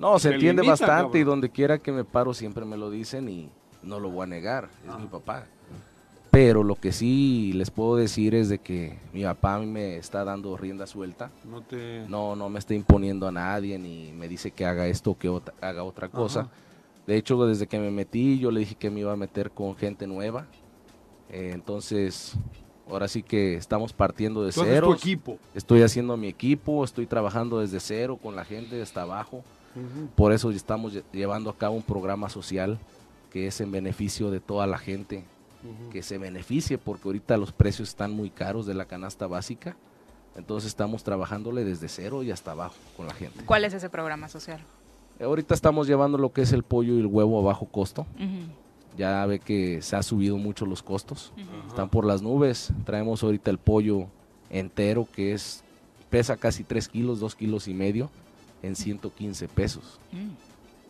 no, 0.00 0.18
se 0.18 0.30
entiende 0.34 0.62
limita, 0.62 0.72
bastante 0.84 1.18
y 1.18 1.20
cabrón. 1.22 1.26
donde 1.40 1.50
quiera 1.50 1.78
que 1.78 1.92
me 1.92 2.02
paro 2.04 2.34
siempre 2.34 2.64
me 2.64 2.76
lo 2.76 2.90
dicen 2.90 3.28
y 3.28 3.50
no 3.84 4.00
lo 4.00 4.10
voy 4.10 4.24
a 4.24 4.26
negar, 4.26 4.68
es 4.86 4.98
mi 4.98 5.06
papá. 5.06 5.46
Pero 6.34 6.64
lo 6.64 6.74
que 6.74 6.90
sí 6.90 7.52
les 7.54 7.70
puedo 7.70 7.94
decir 7.94 8.34
es 8.34 8.48
de 8.48 8.58
que 8.58 8.98
mi 9.12 9.22
papá 9.22 9.54
a 9.54 9.58
mí 9.60 9.66
me 9.66 9.96
está 9.96 10.24
dando 10.24 10.56
rienda 10.56 10.86
suelta. 10.88 11.30
no 11.48 11.62
te... 11.62 12.04
No, 12.08 12.34
no 12.34 12.48
me 12.48 12.58
está 12.58 12.74
imponiendo 12.74 13.28
a 13.28 13.32
nadie 13.32 13.78
ni 13.78 14.10
me 14.12 14.26
dice 14.26 14.50
que 14.50 14.66
haga 14.66 14.88
esto 14.88 15.12
o 15.12 15.18
que 15.18 15.30
ot- 15.30 15.52
haga 15.60 15.84
otra 15.84 16.08
cosa. 16.08 16.40
Ajá. 16.40 16.50
De 17.06 17.16
hecho, 17.16 17.46
desde 17.46 17.68
que 17.68 17.78
me 17.78 17.90
metí, 17.92 18.38
yo 18.40 18.50
le 18.50 18.60
dije 18.60 18.74
que 18.74 18.90
me 18.90 19.00
iba 19.00 19.12
a 19.12 19.16
meter 19.16 19.52
con 19.52 19.76
gente 19.76 20.08
nueva. 20.08 20.46
Eh, 21.30 21.50
entonces, 21.54 22.32
ahora 22.90 23.06
sí 23.06 23.22
que 23.22 23.54
estamos 23.54 23.92
partiendo 23.92 24.42
de 24.44 24.50
cero. 24.50 24.88
tu 24.88 24.94
equipo. 24.94 25.38
Estoy 25.54 25.82
haciendo 25.82 26.16
mi 26.16 26.26
equipo, 26.26 26.82
estoy 26.82 27.06
trabajando 27.06 27.60
desde 27.60 27.78
cero 27.78 28.18
con 28.20 28.34
la 28.34 28.44
gente 28.44 28.82
hasta 28.82 29.02
abajo. 29.02 29.44
Por 30.16 30.32
eso 30.32 30.50
estamos 30.50 30.94
lle- 30.94 31.04
llevando 31.12 31.48
a 31.50 31.56
cabo 31.56 31.76
un 31.76 31.82
programa 31.82 32.28
social 32.28 32.78
que 33.30 33.46
es 33.46 33.60
en 33.60 33.70
beneficio 33.70 34.30
de 34.32 34.40
toda 34.40 34.66
la 34.66 34.78
gente, 34.78 35.24
Que 35.90 36.02
se 36.02 36.18
beneficie 36.18 36.78
porque 36.78 37.08
ahorita 37.08 37.36
los 37.36 37.52
precios 37.52 37.88
están 37.88 38.12
muy 38.12 38.30
caros 38.30 38.66
de 38.66 38.74
la 38.74 38.84
canasta 38.84 39.26
básica. 39.26 39.76
Entonces 40.36 40.68
estamos 40.68 41.04
trabajándole 41.04 41.64
desde 41.64 41.88
cero 41.88 42.22
y 42.22 42.30
hasta 42.30 42.52
abajo 42.52 42.74
con 42.96 43.06
la 43.06 43.14
gente. 43.14 43.44
¿Cuál 43.44 43.64
es 43.64 43.72
ese 43.72 43.88
programa 43.88 44.28
social? 44.28 44.60
Ahorita 45.20 45.54
estamos 45.54 45.86
llevando 45.86 46.18
lo 46.18 46.32
que 46.32 46.42
es 46.42 46.52
el 46.52 46.64
pollo 46.64 46.96
y 46.96 47.00
el 47.00 47.06
huevo 47.06 47.38
a 47.38 47.42
bajo 47.42 47.66
costo. 47.66 48.06
Ya 48.96 49.24
ve 49.26 49.38
que 49.38 49.80
se 49.82 49.96
ha 49.96 50.02
subido 50.02 50.36
mucho 50.36 50.66
los 50.66 50.82
costos. 50.82 51.32
Están 51.68 51.88
por 51.88 52.04
las 52.04 52.20
nubes. 52.20 52.72
Traemos 52.84 53.22
ahorita 53.22 53.50
el 53.50 53.58
pollo 53.58 54.06
entero 54.50 55.06
que 55.14 55.32
es 55.32 55.62
pesa 56.10 56.36
casi 56.36 56.62
3 56.64 56.88
kilos, 56.88 57.20
2 57.20 57.34
kilos 57.34 57.68
y 57.68 57.74
medio 57.74 58.10
en 58.62 58.76
115 58.76 59.48
pesos. 59.48 59.98
Mm. 60.12 60.30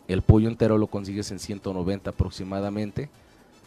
El 0.07 0.21
pollo 0.21 0.49
entero 0.49 0.77
lo 0.77 0.87
consigues 0.87 1.31
en 1.31 1.39
190 1.39 2.11
aproximadamente 2.11 3.09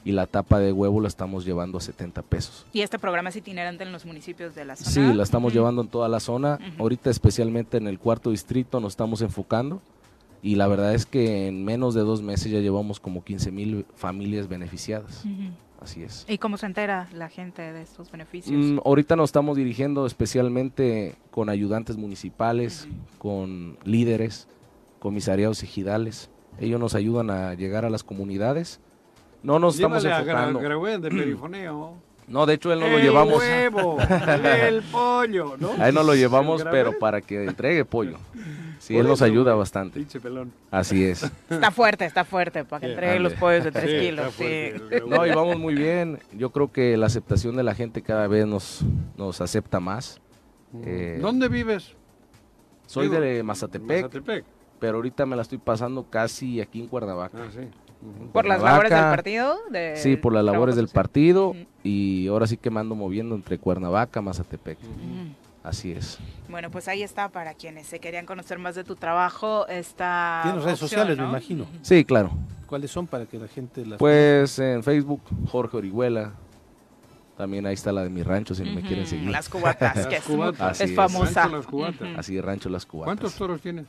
y 0.08 0.12
la 0.12 0.26
tapa 0.26 0.58
de 0.58 0.72
huevo 0.72 1.02
la 1.02 1.08
estamos 1.08 1.44
llevando 1.44 1.76
a 1.76 1.82
70 1.82 2.22
pesos. 2.22 2.64
Y 2.72 2.80
este 2.80 2.98
programa 2.98 3.28
es 3.28 3.36
itinerante 3.36 3.84
en 3.84 3.92
los 3.92 4.06
municipios 4.06 4.54
de 4.54 4.64
la 4.64 4.74
zona. 4.74 4.90
Sí, 4.90 5.14
la 5.14 5.22
estamos 5.22 5.50
Ujú. 5.52 5.58
llevando 5.58 5.82
en 5.82 5.88
toda 5.88 6.08
la 6.08 6.18
zona. 6.18 6.54
Ujú. 6.54 6.82
Ahorita 6.84 7.10
especialmente 7.10 7.76
en 7.76 7.86
el 7.86 7.98
cuarto 7.98 8.30
distrito 8.30 8.80
nos 8.80 8.94
estamos 8.94 9.20
enfocando 9.20 9.82
y 10.42 10.54
la 10.54 10.66
verdad 10.66 10.94
es 10.94 11.04
que 11.04 11.48
en 11.48 11.62
menos 11.62 11.92
de 11.92 12.00
dos 12.00 12.22
meses 12.22 12.50
ya 12.50 12.60
llevamos 12.60 13.00
como 13.00 13.22
15 13.22 13.52
mil 13.52 13.84
familias 13.96 14.48
beneficiadas. 14.48 15.26
Ujú. 15.26 15.50
Así 15.82 16.02
es. 16.02 16.24
¿Y 16.26 16.38
cómo 16.38 16.56
se 16.56 16.64
entera 16.64 17.10
la 17.12 17.28
gente 17.28 17.60
de 17.60 17.82
estos 17.82 18.10
beneficios? 18.10 18.56
Mm, 18.58 18.78
ahorita 18.86 19.14
nos 19.14 19.28
estamos 19.28 19.58
dirigiendo 19.58 20.06
especialmente 20.06 21.16
con 21.30 21.50
ayudantes 21.50 21.98
municipales, 21.98 22.88
con 23.18 23.76
líderes, 23.84 24.48
comisariados 25.00 25.62
ejidales. 25.62 26.30
Ellos 26.58 26.80
nos 26.80 26.94
ayudan 26.94 27.28
a 27.28 27.52
llegar 27.52 27.84
a 27.84 27.90
las 27.90 28.02
comunidades. 28.04 28.80
No 29.42 29.58
nos 29.58 29.74
estamos 29.76 30.04
a 30.04 30.22
Gra- 30.24 30.48
enfocando. 30.50 30.98
De 31.00 31.10
perifoneo. 31.16 31.94
No, 32.26 32.44
de 32.44 32.54
hecho 32.54 32.70
él 32.72 32.80
no 32.80 32.88
lo 32.88 32.98
el 32.98 33.02
llevamos. 33.04 33.38
huevo, 33.38 33.96
el 34.44 34.82
pollo, 34.82 35.56
¿no? 35.58 35.70
Ahí 35.78 35.92
no 35.94 36.02
lo 36.02 36.14
llevamos, 36.14 36.62
pero 36.70 36.98
para 36.98 37.22
que 37.22 37.44
entregue 37.44 37.86
pollo. 37.86 38.18
Sí, 38.78 38.92
Por 38.94 39.02
él 39.02 39.08
nos 39.08 39.22
ayuda 39.22 39.54
bastante. 39.54 39.98
Pinche 39.98 40.20
pelón. 40.20 40.52
Así 40.70 41.04
es. 41.04 41.22
Está 41.50 41.70
fuerte, 41.70 42.04
está 42.04 42.24
fuerte, 42.24 42.64
para 42.64 42.80
que 42.80 42.86
Sí, 42.86 42.92
entregue 42.92 43.18
los 43.18 43.32
pollos 43.34 43.64
de 43.64 43.72
3 43.72 43.90
Sí, 43.90 43.98
kilos. 43.98 44.34
sí. 44.34 44.72
No, 45.08 45.26
y 45.26 45.30
vamos 45.30 45.58
muy 45.58 45.74
bien. 45.74 46.18
Yo 46.32 46.50
creo 46.50 46.70
que 46.70 46.96
la 46.98 47.06
aceptación 47.06 47.56
de 47.56 47.62
la 47.62 47.74
gente 47.74 48.02
cada 48.02 48.26
vez 48.28 48.46
nos, 48.46 48.82
nos 49.16 49.40
acepta 49.40 49.80
más. 49.80 50.20
Eh, 50.84 51.18
¿Dónde 51.20 51.48
vives? 51.48 51.94
Soy 52.86 53.08
Digo, 53.08 53.20
de 53.20 53.42
Mazatepec, 53.42 54.02
Mazatepec. 54.04 54.44
pero 54.78 54.96
ahorita 54.96 55.24
me 55.26 55.34
la 55.34 55.42
estoy 55.42 55.58
pasando 55.58 56.04
casi 56.08 56.60
aquí 56.60 56.80
en 56.80 56.88
Cuernavaca. 56.88 57.38
Ah, 57.42 57.50
sí. 57.50 57.68
¿Por 58.32 58.46
las 58.46 58.62
labores 58.62 58.90
del 58.90 59.00
partido? 59.00 59.56
De 59.70 59.96
Sí, 59.96 60.16
por 60.16 60.32
las 60.32 60.44
labores 60.44 60.76
del 60.76 60.88
partido 60.88 61.54
y 61.82 62.28
ahora 62.28 62.46
sí 62.46 62.56
que 62.56 62.70
me 62.70 62.80
ando 62.80 62.94
moviendo 62.94 63.34
entre 63.34 63.58
Cuernavaca, 63.58 64.20
Mazatepec. 64.22 64.78
Así 65.64 65.92
es. 65.92 66.18
Bueno, 66.48 66.70
pues 66.70 66.88
ahí 66.88 67.02
está, 67.02 67.28
para 67.28 67.54
quienes 67.54 67.86
se 67.88 67.98
querían 67.98 68.24
conocer 68.24 68.58
más 68.58 68.74
de 68.74 68.84
tu 68.84 68.94
trabajo, 68.96 69.66
esta 69.68 70.40
Tienes 70.44 70.62
redes 70.62 70.82
opción, 70.82 70.88
sociales, 71.00 71.16
¿no? 71.18 71.24
me 71.24 71.28
imagino. 71.30 71.66
Sí, 71.82 72.04
claro. 72.04 72.30
¿Cuáles 72.66 72.90
son 72.90 73.06
para 73.06 73.26
que 73.26 73.38
la 73.38 73.48
gente 73.48 73.84
las 73.84 73.98
Pues 73.98 74.58
en 74.58 74.82
Facebook, 74.82 75.22
Jorge 75.50 75.76
Orihuela. 75.76 76.32
También 77.36 77.66
ahí 77.66 77.74
está 77.74 77.92
la 77.92 78.02
de 78.02 78.10
mi 78.10 78.22
rancho, 78.22 78.54
si 78.54 78.64
no 78.64 78.72
me 78.72 78.82
quieren 78.82 79.06
seguir. 79.06 79.30
Las 79.30 79.48
cubatas, 79.48 79.94
Las 79.96 80.06
que 80.06 80.16
es, 80.16 80.24
cubatas. 80.26 80.80
Es 80.80 80.94
famosa. 80.94 81.42
Rancho 81.42 81.56
Las 81.56 81.66
Cubatas. 81.66 82.08
Así 82.18 82.34
de 82.34 82.42
Rancho 82.42 82.68
Las 82.68 82.84
Cubatas. 82.86 83.06
¿Cuántos 83.06 83.34
toros 83.34 83.60
tienes? 83.60 83.86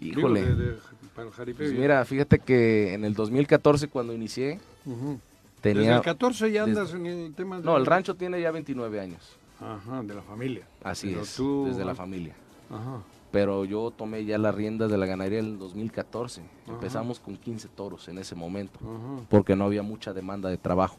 Digo, 0.00 0.20
Híjole. 0.20 0.42
de- 0.44 0.54
de- 0.54 0.76
para 1.14 1.28
el 1.28 1.34
jaripeo. 1.34 1.66
Pues 1.68 1.78
mira, 1.78 2.04
fíjate 2.04 2.38
que 2.38 2.94
en 2.94 3.04
el 3.04 3.14
2014 3.14 3.88
cuando 3.88 4.12
inicié. 4.12 4.58
Desde 4.84 5.18
tenía... 5.60 5.96
el 5.96 6.02
14 6.02 6.50
ya 6.50 6.64
desde- 6.66 6.80
andas 6.80 6.94
en 6.94 7.06
el 7.06 7.34
tema 7.34 7.58
de... 7.58 7.64
No, 7.64 7.76
el 7.76 7.86
rancho 7.86 8.14
tiene 8.16 8.40
ya 8.40 8.50
29 8.50 9.00
años. 9.00 9.36
Ajá, 9.60 10.02
de 10.02 10.14
la 10.14 10.22
familia. 10.22 10.66
Así 10.82 11.08
Pero 11.08 11.22
es, 11.22 11.34
tú- 11.36 11.66
desde 11.66 11.84
la 11.84 11.94
familia. 11.94 12.34
Ajá. 12.70 13.00
Pero 13.30 13.64
yo 13.64 13.90
tomé 13.96 14.24
ya 14.24 14.36
las 14.38 14.54
riendas 14.54 14.90
de 14.90 14.98
la 14.98 15.06
ganadería 15.06 15.38
en 15.38 15.46
el 15.46 15.58
2014. 15.58 16.40
Ajá. 16.40 16.72
Empezamos 16.72 17.20
con 17.20 17.36
15 17.36 17.68
toros 17.68 18.08
en 18.08 18.18
ese 18.18 18.34
momento, 18.34 18.78
Ajá. 18.82 19.24
porque 19.30 19.54
no 19.56 19.64
había 19.64 19.82
mucha 19.82 20.12
demanda 20.12 20.48
de 20.50 20.58
trabajo. 20.58 20.98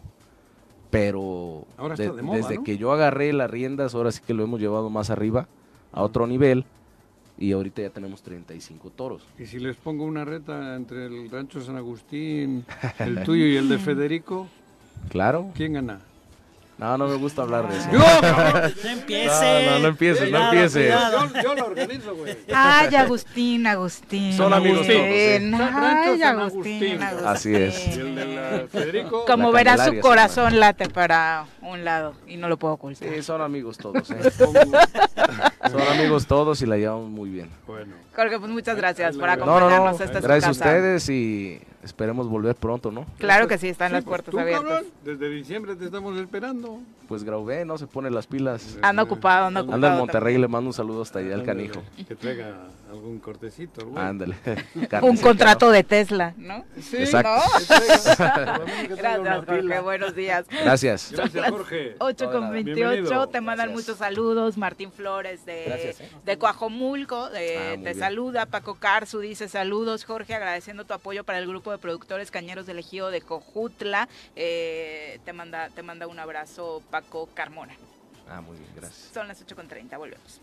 Pero 0.89 1.65
Ahora 1.77 1.95
de- 1.95 2.03
está 2.05 2.15
de 2.15 2.21
moda, 2.21 2.37
desde 2.37 2.55
¿no? 2.55 2.63
que 2.63 2.77
yo 2.77 2.91
agarré 2.91 3.33
las 3.33 3.49
riendas, 3.49 3.95
ahora 3.95 4.11
sí 4.11 4.21
que 4.25 4.33
lo 4.33 4.43
hemos 4.43 4.59
llevado 4.59 4.89
más 4.89 5.09
arriba, 5.09 5.47
a 5.91 6.03
otro 6.03 6.27
nivel, 6.27 6.65
y 7.37 7.51
ahorita 7.51 7.81
ya 7.81 7.89
tenemos 7.89 8.21
35 8.23 8.89
toros. 8.91 9.23
Y 9.39 9.45
si 9.45 9.59
les 9.59 9.75
pongo 9.75 10.05
una 10.05 10.23
reta 10.25 10.75
entre 10.75 11.05
el 11.07 11.29
rancho 11.29 11.61
San 11.61 11.75
Agustín, 11.77 12.65
el 12.99 13.23
tuyo 13.23 13.45
y 13.47 13.55
el 13.57 13.69
de 13.69 13.77
Federico, 13.79 14.47
Claro. 15.09 15.51
¿quién 15.55 15.73
gana? 15.73 16.01
No, 16.83 16.97
no 16.97 17.07
me 17.07 17.15
gusta 17.15 17.43
hablar 17.43 17.69
de 17.69 17.77
eso. 17.77 17.87
No, 17.93 17.99
no 18.83 18.89
empiece. 18.89 19.29
No, 19.63 19.71
no, 19.71 19.79
no 19.79 19.87
empiece, 19.87 20.25
no 20.25 20.29
Cuidado, 20.31 20.53
empiece. 20.53 20.79
cuidado. 20.81 21.27
Yo, 21.33 21.41
yo 21.41 21.55
lo 21.55 21.65
organizo, 21.67 22.15
güey. 22.15 22.37
Ay, 22.53 22.95
Agustín, 22.95 23.67
Agustín. 23.67 24.33
Son 24.35 24.53
amigos 24.53 24.85
todos, 24.85 24.99
¿eh? 24.99 25.51
Ay, 25.73 26.21
Agustín, 26.21 27.01
Agustín. 27.01 27.25
Así 27.25 27.55
es. 27.55 27.87
Y 27.87 27.99
el 28.01 28.15
de 28.15 28.25
la 28.25 28.67
Federico. 28.69 29.23
Como 29.25 29.51
La 29.53 29.57
verás, 29.57 29.85
su 29.85 29.99
corazón 30.01 30.59
late 30.59 30.89
para 30.89 31.45
un 31.61 31.85
lado 31.85 32.15
y 32.27 32.35
no 32.35 32.49
lo 32.49 32.57
puedo 32.57 32.73
ocultar. 32.73 33.07
Sí, 33.07 33.21
son 33.23 33.41
amigos 33.41 33.77
todos, 33.77 34.11
¿eh? 34.11 34.31
Son 35.71 35.81
amigos 35.93 36.27
todos 36.27 36.61
y 36.61 36.65
la 36.65 36.75
llevamos 36.75 37.09
muy 37.09 37.29
bien. 37.29 37.49
Bueno. 37.65 37.93
Jorge, 38.13 38.37
pues 38.39 38.51
muchas 38.51 38.75
gracias 38.75 39.15
por 39.15 39.29
No, 39.29 39.35
no, 39.37 39.53
acompañarnos. 39.55 39.99
no. 39.99 40.05
Esta 40.05 40.19
Gracias 40.19 40.47
a 40.49 40.51
ustedes 40.51 41.09
y 41.09 41.61
esperemos 41.83 42.27
volver 42.29 42.55
pronto, 42.55 42.91
¿no? 42.91 43.05
Claro 43.17 43.47
que 43.47 43.57
sí, 43.57 43.67
están 43.69 43.91
las 43.91 44.03
puertas 44.03 44.31
pues, 44.31 44.43
tú, 44.45 44.55
abiertas. 44.55 44.63
cabrón, 44.83 44.91
desde 45.03 45.29
diciembre 45.29 45.75
te 45.75 45.85
estamos 45.85 46.17
esperando. 46.19 46.79
Pues 47.07 47.23
Graubé, 47.23 47.65
¿no? 47.65 47.77
Se 47.77 47.85
pone 47.85 48.09
las 48.09 48.25
pilas. 48.27 48.77
Anda 48.81 49.03
ocupado, 49.03 49.47
anda 49.47 49.61
ocupado. 49.61 49.75
Anda 49.75 49.91
en 49.93 49.97
Monterrey, 49.99 50.37
le 50.37 50.47
mando 50.47 50.69
un 50.69 50.73
saludo 50.73 51.01
hasta 51.01 51.19
allá 51.19 51.35
al 51.35 51.43
canijo. 51.43 51.83
Que 52.07 52.15
traiga 52.15 52.67
algún 52.89 53.19
cortecito. 53.19 53.85
güey. 53.85 54.03
Ándale. 54.03 54.35
Un 55.01 55.17
contrato 55.17 55.69
de 55.69 55.83
Tesla, 55.83 56.33
¿no? 56.37 56.63
Sí, 56.79 56.97
Exacto. 56.97 57.41
Gracias, 58.97 59.45
Jorge. 59.45 59.79
Buenos 59.79 60.15
días. 60.15 60.45
Gracias. 60.49 61.11
Gracias, 61.11 61.49
Jorge. 61.49 61.95
8 61.99 62.31
con 62.31 62.41
nada. 62.41 62.53
28, 62.53 62.89
Bienvenido. 62.91 63.27
te 63.27 63.41
mandan 63.41 63.67
Gracias. 63.69 63.87
muchos 63.87 63.97
saludos. 63.99 64.57
Martín 64.57 64.91
Flores 64.91 65.45
de, 65.45 65.63
Gracias, 65.65 66.01
¿eh? 66.01 66.09
de 66.25 66.37
Coajomulco 66.37 67.29
de- 67.29 67.57
Ah, 67.57 67.71
te 67.71 67.77
bien. 67.77 67.99
saluda. 67.99 68.45
Paco 68.45 68.75
Carzu 68.75 69.19
dice 69.19 69.47
saludos. 69.49 70.05
Jorge, 70.05 70.33
agradeciendo 70.35 70.85
tu 70.85 70.93
apoyo 70.93 71.23
para 71.23 71.39
el 71.39 71.47
grupo 71.47 71.71
de 71.73 71.79
productores 71.79 72.31
Cañeros 72.31 72.65
del 72.65 72.79
Ejido 72.79 73.11
de 73.11 73.21
Cojutla. 73.21 74.07
Eh, 74.35 75.19
te, 75.25 75.33
manda, 75.33 75.69
te 75.69 75.83
manda 75.83 76.07
un 76.07 76.19
abrazo 76.19 76.81
Paco 76.89 77.29
Carmona. 77.33 77.75
Ah, 78.29 78.41
muy 78.41 78.57
bien, 78.57 78.69
gracias. 78.75 79.11
Son 79.13 79.27
las 79.27 79.45
8.30, 79.45 79.97
volvemos. 79.97 80.39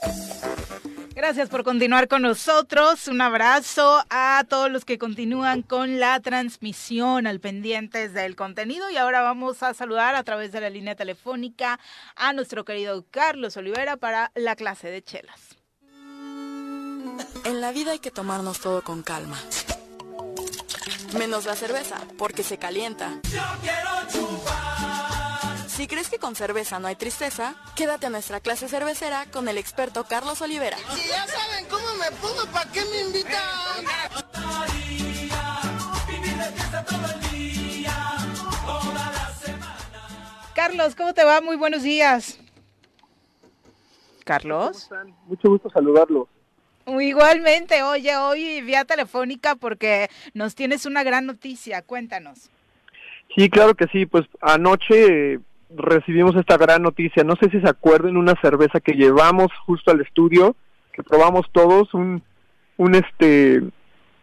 Gracias 1.14 1.48
por 1.48 1.64
continuar 1.64 2.08
con 2.08 2.22
nosotros. 2.22 3.08
Un 3.08 3.20
abrazo 3.20 4.04
a 4.10 4.44
todos 4.48 4.70
los 4.70 4.84
que 4.84 4.98
continúan 4.98 5.62
con 5.62 5.98
la 5.98 6.20
transmisión 6.20 7.26
al 7.26 7.40
pendientes 7.40 8.12
del 8.12 8.36
contenido. 8.36 8.90
Y 8.90 8.96
ahora 8.96 9.22
vamos 9.22 9.62
a 9.62 9.74
saludar 9.74 10.14
a 10.14 10.24
través 10.24 10.52
de 10.52 10.60
la 10.60 10.70
línea 10.70 10.94
telefónica 10.94 11.80
a 12.16 12.32
nuestro 12.32 12.64
querido 12.64 13.04
Carlos 13.10 13.56
Olivera 13.56 13.96
para 13.96 14.30
la 14.34 14.56
clase 14.56 14.88
de 14.88 15.02
chelas. 15.02 15.56
En 17.44 17.60
la 17.60 17.72
vida 17.72 17.92
hay 17.92 17.98
que 17.98 18.10
tomarnos 18.10 18.60
todo 18.60 18.82
con 18.82 19.02
calma. 19.02 19.38
Menos 21.16 21.44
la 21.44 21.56
cerveza, 21.56 21.96
porque 22.18 22.42
se 22.42 22.58
calienta. 22.58 23.20
Si 25.66 25.86
crees 25.86 26.08
que 26.08 26.18
con 26.18 26.36
cerveza 26.36 26.78
no 26.78 26.88
hay 26.88 26.96
tristeza, 26.96 27.54
quédate 27.74 28.06
a 28.06 28.10
nuestra 28.10 28.40
clase 28.40 28.68
cervecera 28.68 29.26
con 29.32 29.48
el 29.48 29.58
experto 29.58 30.04
Carlos 30.04 30.40
Olivera. 30.42 30.76
Si 30.94 31.08
ya 31.08 31.26
saben 31.26 31.66
cómo 31.66 31.86
me 31.94 32.10
pongo, 32.18 32.46
¿para 32.52 32.70
qué 32.70 32.84
me 32.84 33.00
invitan? 33.00 33.40
Carlos, 40.54 40.94
¿cómo 40.94 41.14
te 41.14 41.24
va? 41.24 41.40
Muy 41.40 41.56
buenos 41.56 41.82
días. 41.82 42.38
Carlos. 44.24 44.90
Mucho 45.26 45.48
gusto 45.48 45.70
saludarlos. 45.70 46.28
Igualmente, 46.86 47.82
oye, 47.82 48.16
hoy 48.16 48.62
vía 48.62 48.84
telefónica 48.84 49.54
porque 49.54 50.08
nos 50.34 50.54
tienes 50.54 50.86
una 50.86 51.02
gran 51.02 51.26
noticia. 51.26 51.82
Cuéntanos. 51.82 52.50
Sí, 53.36 53.48
claro 53.48 53.74
que 53.74 53.86
sí. 53.92 54.06
Pues 54.06 54.26
anoche 54.40 55.40
recibimos 55.74 56.34
esta 56.36 56.56
gran 56.56 56.82
noticia. 56.82 57.24
No 57.24 57.36
sé 57.36 57.50
si 57.50 57.60
se 57.60 57.68
acuerdan 57.68 58.16
una 58.16 58.34
cerveza 58.40 58.80
que 58.80 58.92
llevamos 58.92 59.48
justo 59.64 59.90
al 59.90 60.00
estudio, 60.00 60.56
que 60.92 61.02
probamos 61.02 61.46
todos, 61.52 61.94
un, 61.94 62.22
un 62.76 62.94
este, 62.94 63.62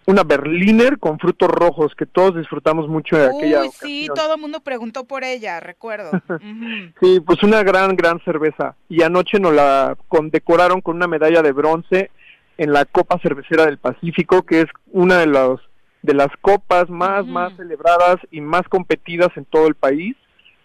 una 0.08 0.24
Berliner 0.24 1.00
con 1.00 1.20
frutos 1.20 1.50
rojos 1.50 1.94
que 1.96 2.06
todos 2.06 2.36
disfrutamos 2.38 2.88
mucho 2.88 3.18
de 3.18 3.28
aquella. 3.28 3.62
Uy, 3.62 3.70
sí, 3.72 4.08
todo 4.14 4.36
el 4.36 4.42
mundo 4.42 4.62
preguntó 4.62 5.06
por 5.06 5.24
ella, 5.24 5.60
recuerdo. 5.60 6.12
Sí, 7.02 7.20
pues 7.20 7.44
una 7.44 7.62
gran, 7.64 7.96
gran 7.96 8.20
cerveza. 8.24 8.76
Y 8.90 9.04
anoche 9.04 9.40
nos 9.40 9.54
la 9.54 9.96
condecoraron 10.08 10.82
con 10.82 10.96
una 10.96 11.08
medalla 11.08 11.42
de 11.42 11.52
bronce 11.52 12.10
en 12.58 12.74
la 12.74 12.86
Copa 12.86 13.20
Cervecera 13.22 13.66
del 13.66 13.78
Pacífico, 13.78 14.44
que 14.44 14.62
es 14.62 14.68
una 14.92 15.18
de 15.20 15.28
los 15.28 15.62
de 16.02 16.14
las 16.14 16.30
copas 16.42 16.90
más, 16.90 17.26
más 17.26 17.56
celebradas 17.58 18.18
y 18.32 18.40
más 18.40 18.64
competidas 18.70 19.30
en 19.36 19.46
todo 19.46 19.68
el 19.68 19.76
país. 19.76 20.16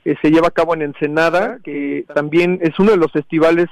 Eh, 0.04 0.14
se 0.22 0.30
lleva 0.30 0.48
a 0.48 0.52
cabo 0.52 0.74
en 0.74 0.82
Ensenada, 0.82 1.58
que 1.64 2.04
también 2.14 2.58
es 2.62 2.78
uno 2.78 2.92
de 2.92 2.96
los 2.96 3.10
festivales 3.10 3.66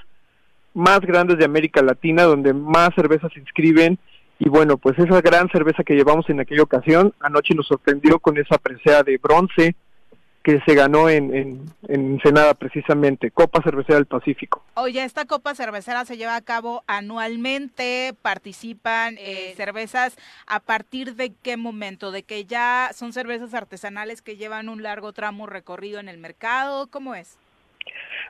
más 0.75 1.01
grandes 1.01 1.39
de 1.39 1.45
América 1.45 1.83
Latina, 1.83 2.25
donde 2.25 2.53
más 2.55 2.91
cervezas 2.95 3.33
se 3.33 3.41
inscriben. 3.41 3.99
Y 4.39 4.49
bueno, 4.49 4.79
pues 4.79 4.99
esa 4.99 5.21
gran 5.21 5.49
cerveza 5.51 5.85
que 5.85 5.95
llevamos 5.95 6.29
en 6.31 6.41
aquella 6.41 6.63
ocasión, 6.63 7.13
anoche 7.21 7.55
nos 7.55 7.67
sorprendió 7.67 8.19
con 8.19 8.39
esa 8.39 8.59
presea 8.59 9.03
de 9.03 9.19
bronce 9.19 9.75
que 10.43 10.61
se 10.67 10.75
ganó 10.75 11.09
en, 11.09 11.35
en, 11.35 11.65
en 11.89 12.13
Ensenada 12.13 12.55
precisamente, 12.55 13.31
Copa 13.31 13.63
Cervecera 13.63 13.97
del 13.97 14.07
Pacífico. 14.07 14.65
Oye, 14.75 15.05
esta 15.05 15.27
Copa 15.27 15.55
Cervecera 15.55 16.05
se 16.07 16.17
lleva 16.17 16.35
a 16.35 16.41
cabo 16.41 16.83
anualmente, 16.87 18.15
participan 18.23 19.17
eh, 19.19 19.53
cervezas 19.57 20.17
a 20.47 20.61
partir 20.61 21.15
de 21.15 21.33
qué 21.43 21.57
momento, 21.59 22.11
de 22.11 22.23
que 22.23 22.47
ya 22.47 22.91
son 22.95 23.13
cervezas 23.13 23.53
artesanales 23.53 24.23
que 24.23 24.37
llevan 24.37 24.71
un 24.71 24.83
largo 24.83 25.13
tramo 25.13 25.47
recorrido 25.47 26.01
en 26.01 26.09
el 26.09 26.17
mercado, 26.17 26.87
¿cómo 26.87 27.15
es? 27.15 27.39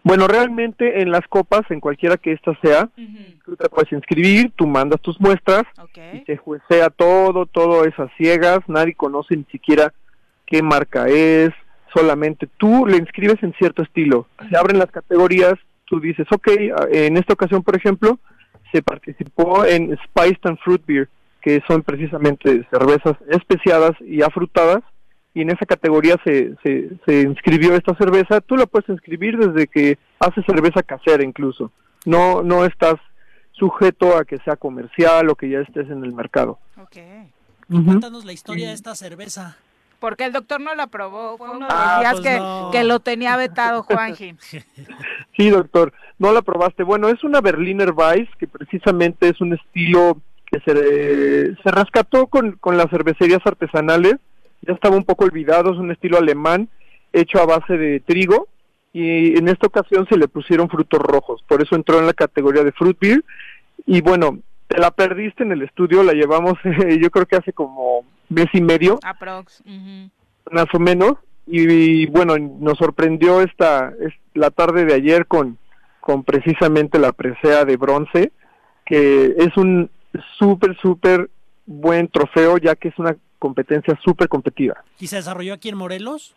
Bueno, 0.03 0.27
realmente 0.27 1.03
en 1.03 1.11
las 1.11 1.27
copas, 1.29 1.63
en 1.71 1.81
cualquiera 1.81 2.17
que 2.17 2.33
ésta 2.33 2.59
sea, 2.63 2.89
tú 3.45 3.57
te 3.57 3.69
puedes 3.69 3.93
inscribir, 3.93 4.51
tú 4.57 4.67
mandas 4.67 5.01
tus 5.01 5.21
muestras 5.21 5.65
y 6.15 6.25
se 6.25 6.37
juecea 6.37 6.91
todo, 6.91 7.47
todo 7.47 7.85
es 7.85 7.97
a 7.99 8.09
ciegas, 8.17 8.61
nadie 8.67 8.95
conoce 8.95 9.37
ni 9.37 9.45
siquiera 9.45 9.93
qué 10.47 10.63
marca 10.63 11.07
es, 11.09 11.51
solamente 11.95 12.49
tú 12.57 12.87
le 12.87 12.97
inscribes 12.97 13.43
en 13.43 13.53
cierto 13.55 13.83
estilo. 13.83 14.27
Se 14.49 14.57
abren 14.57 14.79
las 14.79 14.91
categorías, 14.91 15.55
tú 15.85 16.01
dices, 16.01 16.27
ok, 16.31 16.49
en 16.93 17.17
esta 17.17 17.35
ocasión, 17.35 17.63
por 17.63 17.77
ejemplo, 17.77 18.19
se 18.73 18.83
participó 18.83 19.65
en 19.65 19.97
Spiced 20.05 20.41
and 20.45 20.59
Fruit 20.59 20.85
Beer, 20.87 21.09
que 21.41 21.63
son 21.67 21.83
precisamente 21.83 22.67
cervezas 22.71 23.17
especiadas 23.29 23.93
y 24.01 24.23
afrutadas, 24.23 24.83
y 25.33 25.43
en 25.43 25.51
esa 25.51 25.65
categoría 25.65 26.17
se, 26.25 26.55
se, 26.63 26.91
se 27.07 27.23
inscribió 27.23 27.75
esta 27.75 27.95
cerveza. 27.95 28.41
Tú 28.41 28.57
la 28.57 28.67
puedes 28.67 28.89
inscribir 28.89 29.39
desde 29.39 29.67
que 29.69 29.99
haces 30.19 30.45
cerveza 30.45 30.83
casera 30.83 31.25
incluso. 31.25 31.71
No, 32.05 32.43
no 32.43 32.65
estás 32.65 32.97
sujeto 33.53 34.17
a 34.17 34.25
que 34.25 34.39
sea 34.39 34.57
comercial 34.57 35.29
o 35.29 35.37
que 35.37 35.49
ya 35.49 35.61
estés 35.61 35.89
en 35.91 36.05
el 36.05 36.13
mercado. 36.13 36.59
Cuéntanos 37.69 38.25
la 38.25 38.33
historia 38.33 38.69
de 38.69 38.75
esta 38.75 38.95
cerveza. 38.95 39.57
Porque 40.01 40.25
el 40.25 40.33
doctor 40.33 40.61
no 40.61 40.75
la 40.75 40.87
probó, 40.89 41.37
fue 41.39 41.49
uno 41.51 41.67
de 41.67 41.73
los 41.73 41.75
Ah, 41.75 41.99
días 42.01 42.13
pues 42.15 42.27
que, 42.27 42.39
no. 42.39 42.71
que 42.73 42.85
lo 42.85 43.01
tenía 43.01 43.37
vetado 43.37 43.83
Juanji. 43.85 44.35
Sí, 45.37 45.51
doctor, 45.51 45.93
no 46.19 46.33
la 46.33 46.43
probaste. 46.43 46.83
Bueno, 46.83 47.09
es 47.09 47.23
una 47.23 47.41
Berliner 47.41 47.93
Weiss, 47.95 48.29
que 48.39 48.49
precisamente 48.49 49.29
es 49.29 49.41
un 49.41 49.53
estilo 49.53 50.19
que 50.47 50.59
se, 50.61 51.55
se 51.63 51.71
rescató 51.71 52.27
con, 52.27 52.53
con 52.53 52.77
las 52.77 52.91
cervecerías 52.91 53.41
artesanales. 53.45 54.17
Ya 54.63 54.73
estaba 54.75 54.97
un 54.97 55.05
poco 55.05 55.25
olvidado, 55.25 55.73
es 55.73 55.79
un 55.79 55.91
estilo 55.91 56.19
alemán 56.19 56.69
hecho 57.13 57.41
a 57.41 57.47
base 57.47 57.77
de 57.77 58.01
trigo 58.01 58.49
y 58.93 59.37
en 59.39 59.49
esta 59.49 59.67
ocasión 59.69 60.07
se 60.09 60.17
le 60.17 60.29
pusieron 60.29 60.69
frutos 60.69 61.01
rojos, 61.01 61.43
por 61.49 61.63
eso 61.63 61.77
entró 61.77 61.99
en 62.01 62.07
la 62.07 62.13
categoría 62.13 62.65
de 62.65 62.73
fruit 62.73 62.99
beer. 63.01 63.25
Y 63.87 64.01
bueno, 64.01 64.39
te 64.67 64.79
la 64.79 64.91
perdiste 64.91 65.43
en 65.45 65.53
el 65.53 65.63
estudio, 65.63 66.03
la 66.03 66.13
llevamos 66.13 66.55
yo 67.01 67.11
creo 67.11 67.27
que 67.27 67.37
hace 67.37 67.53
como 67.53 68.05
mes 68.31 68.47
y 68.55 68.63
medio 68.63 68.99
Aprox. 69.03 69.63
más 70.51 70.67
o 70.73 70.79
menos 70.79 71.15
y, 71.47 72.07
bueno 72.07 72.39
nos 72.39 72.79
sorprendió 72.79 73.43
esta 73.43 73.93
es, 74.01 74.15
la 74.35 74.51
tarde 74.51 74.85
de 74.87 74.95
ayer 74.95 75.27
con 75.27 75.59
con 76.01 76.25
precisamente 76.25 76.99
la 76.99 77.13
presea 77.13 77.65
de 77.65 77.77
bronce 77.77 78.33
que 78.87 79.35
es 79.37 79.55
un 79.57 79.91
súper 80.39 80.77
súper 80.81 81.29
buen 81.67 82.09
trofeo 82.09 82.57
ya 82.57 82.75
que 82.77 82.89
es 82.89 82.99
una 82.99 83.17
competencia 83.39 83.99
súper 84.03 84.29
competitiva 84.29 84.83
¿Y 84.99 85.09
se 85.09 85.17
desarrolló 85.17 85.55
aquí 85.55 85.69
en 85.69 85.77
Morelos? 85.77 86.35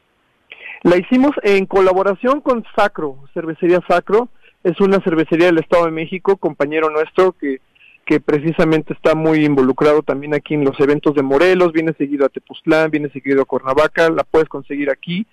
la 0.82 0.98
hicimos 0.98 1.32
en 1.44 1.66
colaboración 1.66 2.42
con 2.42 2.66
Sacro 2.76 3.24
cervecería 3.34 3.80
Sacro 3.88 4.30
es 4.64 4.80
una 4.80 5.00
cervecería 5.04 5.48
del 5.48 5.60
Estado 5.60 5.86
de 5.86 5.92
México 5.92 6.38
compañero 6.38 6.90
nuestro 6.90 7.34
que 7.34 7.62
que 8.06 8.20
precisamente 8.20 8.94
está 8.94 9.16
muy 9.16 9.46
involucrado 9.46 10.02
también 10.02 10.34
aquí 10.34 10.54
en 10.54 10.66
los 10.66 10.80
eventos 10.80 11.16
de 11.16 11.24
Morelos, 11.24 11.72
viene 11.72 11.94
seguido 11.94 12.26
a 12.26 12.30
Tepoztlán, 12.30 12.92
viene 12.92 13.10
seguido 13.10 13.42
a 13.42 13.46
Cuernavaca, 13.46 14.10
la 14.10 14.24
puedes 14.24 14.50
conseguir 14.50 14.90
aquí. 14.90 15.26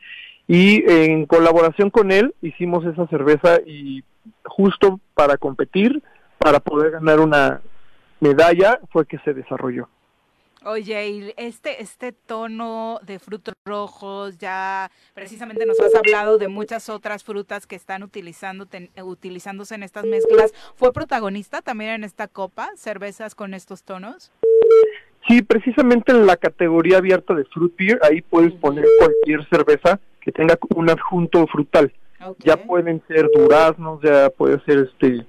Y 0.47 0.83
en 0.91 1.27
colaboración 1.27 1.91
con 1.91 2.11
él 2.13 2.35
hicimos 2.43 2.85
esa 2.85 3.07
cerveza 3.09 3.61
y 3.67 4.03
justo 4.45 5.01
para 5.15 5.37
competir, 5.37 6.03
para 6.39 6.61
poder 6.61 6.93
ganar 6.93 7.21
una 7.21 7.61
medalla, 8.21 8.81
fue 8.91 9.07
que 9.07 9.19
se 9.19 9.35
desarrolló. 9.35 9.89
Oye, 10.65 11.09
y 11.09 11.33
este, 11.39 11.83
este 11.83 12.13
tono 12.13 13.01
de 13.07 13.19
frutos 13.19 13.55
rojos, 13.65 14.37
ya 14.37 14.91
precisamente 15.15 15.65
nos 15.65 15.81
has 15.81 15.95
hablado 15.95 16.37
de 16.37 16.49
muchas 16.49 16.91
otras 16.91 17.25
frutas 17.25 17.67
que 17.67 17.77
están 17.77 18.03
utilizando, 18.03 18.69
utilizándose 19.03 19.75
en 19.75 19.83
estas 19.83 20.05
mezclas. 20.05 20.53
¿Fue 20.77 20.93
protagonista 20.93 21.63
también 21.63 21.93
en 21.93 22.05
esta 22.05 22.29
copa, 22.29 22.69
cervezas 22.77 23.35
con 23.35 23.55
estos 23.55 23.85
tonos? 23.85 24.33
Sí, 25.27 25.41
precisamente 25.41 26.13
en 26.13 26.27
la 26.27 26.37
categoría 26.37 26.99
abierta 26.99 27.33
de 27.35 27.45
fruit 27.47 27.75
beer, 27.79 27.99
ahí 28.03 28.21
puedes 28.21 28.53
poner 28.55 28.85
cualquier 28.99 29.49
cerveza 29.49 29.99
que 30.21 30.31
tenga 30.31 30.59
un 30.75 30.91
adjunto 30.91 31.47
frutal. 31.47 31.91
Ya 32.41 32.59
pueden 32.59 33.03
ser 33.09 33.31
duraznos, 33.35 34.01
ya 34.03 34.29
puede 34.29 34.63
ser 34.65 34.91
este 34.93 35.25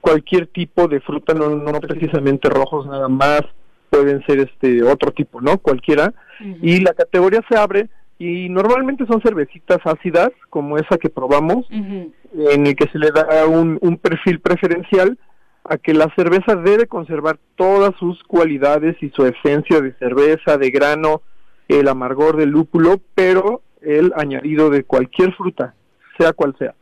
cualquier 0.00 0.46
tipo 0.46 0.88
de 0.88 1.00
fruta, 1.00 1.34
no, 1.34 1.50
no 1.50 1.80
precisamente 1.80 2.48
rojos 2.48 2.86
nada 2.86 3.08
más, 3.08 3.42
pueden 3.90 4.24
ser 4.24 4.38
este 4.40 4.82
otro 4.82 5.10
tipo, 5.12 5.40
¿no? 5.40 5.58
Cualquiera. 5.58 6.14
Y 6.62 6.80
la 6.80 6.94
categoría 6.94 7.44
se 7.50 7.58
abre 7.58 7.90
y 8.18 8.48
normalmente 8.48 9.04
son 9.06 9.20
cervecitas 9.20 9.78
ácidas, 9.84 10.30
como 10.48 10.78
esa 10.78 10.96
que 10.96 11.10
probamos, 11.10 11.66
en 11.70 12.66
el 12.66 12.74
que 12.76 12.88
se 12.90 12.98
le 12.98 13.10
da 13.10 13.46
un, 13.46 13.78
un 13.82 13.98
perfil 13.98 14.40
preferencial 14.40 15.18
a 15.64 15.76
que 15.76 15.92
la 15.92 16.10
cerveza 16.16 16.56
debe 16.56 16.86
conservar 16.86 17.38
todas 17.56 17.94
sus 17.98 18.22
cualidades 18.24 18.96
y 19.02 19.10
su 19.10 19.26
esencia 19.26 19.80
de 19.80 19.92
cerveza, 19.94 20.56
de 20.56 20.70
grano, 20.70 21.22
el 21.68 21.88
amargor 21.88 22.36
del 22.36 22.50
lúpulo, 22.50 23.00
pero 23.14 23.62
el 23.82 24.12
añadido 24.16 24.70
de 24.70 24.84
cualquier 24.84 25.34
fruta, 25.34 25.74
sea 26.18 26.32
cual 26.32 26.54
sea. 26.58 26.74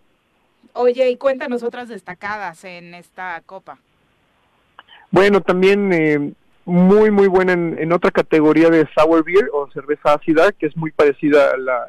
Oye, 0.72 1.10
y 1.10 1.16
cuéntanos 1.16 1.62
otras 1.62 1.88
destacadas 1.88 2.64
en 2.64 2.94
esta 2.94 3.40
copa. 3.44 3.78
Bueno, 5.10 5.40
también 5.40 5.92
eh, 5.92 6.32
muy, 6.68 7.10
muy 7.10 7.28
buena 7.28 7.54
en, 7.54 7.92
otra 7.92 8.10
categoría 8.10 8.68
de 8.68 8.86
sour 8.94 9.24
beer 9.24 9.48
o 9.54 9.70
cerveza 9.70 10.12
ácida, 10.12 10.52
que 10.52 10.66
es 10.66 10.76
muy 10.76 10.90
parecida 10.90 11.52
a 11.52 11.56
la, 11.56 11.88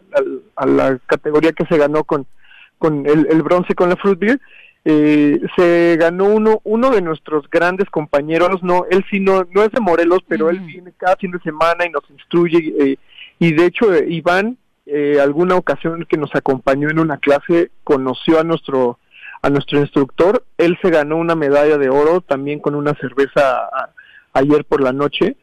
a, 0.55 0.65
la 0.65 0.97
categoría 1.05 1.51
que 1.51 1.65
se 1.65 1.77
ganó 1.77 2.05
con, 2.05 2.25
con 2.77 3.05
el, 3.05 3.41
bronce 3.43 3.75
con 3.75 3.89
la 3.89 3.97
fruit 3.97 4.17
beer. 4.17 4.39
Eh, 4.85 5.41
se 5.57 5.97
ganó 5.99 6.23
uno 6.27 6.61
uno 6.63 6.89
de 6.91 7.01
nuestros 7.01 7.49
grandes 7.49 7.89
compañeros 7.89 8.63
no 8.63 8.85
él 8.89 9.03
sí 9.11 9.19
no 9.19 9.45
no 9.53 9.61
es 9.61 9.71
de 9.71 9.81
Morelos 9.81 10.19
pero 10.25 10.49
él 10.49 10.61
viene 10.61 10.93
cada 10.95 11.17
fin 11.17 11.31
de 11.31 11.39
semana 11.39 11.85
y 11.85 11.89
nos 11.89 12.09
instruye 12.09 12.73
eh, 12.79 12.97
y 13.39 13.51
de 13.51 13.65
hecho 13.65 13.93
Iván 13.93 14.57
eh, 14.85 15.19
alguna 15.21 15.57
ocasión 15.57 16.05
que 16.07 16.15
nos 16.15 16.33
acompañó 16.33 16.89
en 16.89 16.99
una 16.99 17.17
clase 17.17 17.71
conoció 17.83 18.39
a 18.39 18.45
nuestro 18.45 18.99
a 19.41 19.49
nuestro 19.49 19.79
instructor 19.79 20.45
él 20.57 20.79
se 20.81 20.89
ganó 20.89 21.17
una 21.17 21.35
medalla 21.35 21.77
de 21.77 21.89
oro 21.89 22.21
también 22.21 22.61
con 22.61 22.73
una 22.73 22.93
cerveza 22.93 23.69
ayer 24.33 24.65
por 24.65 24.81
la 24.81 24.93
noche 24.93 25.35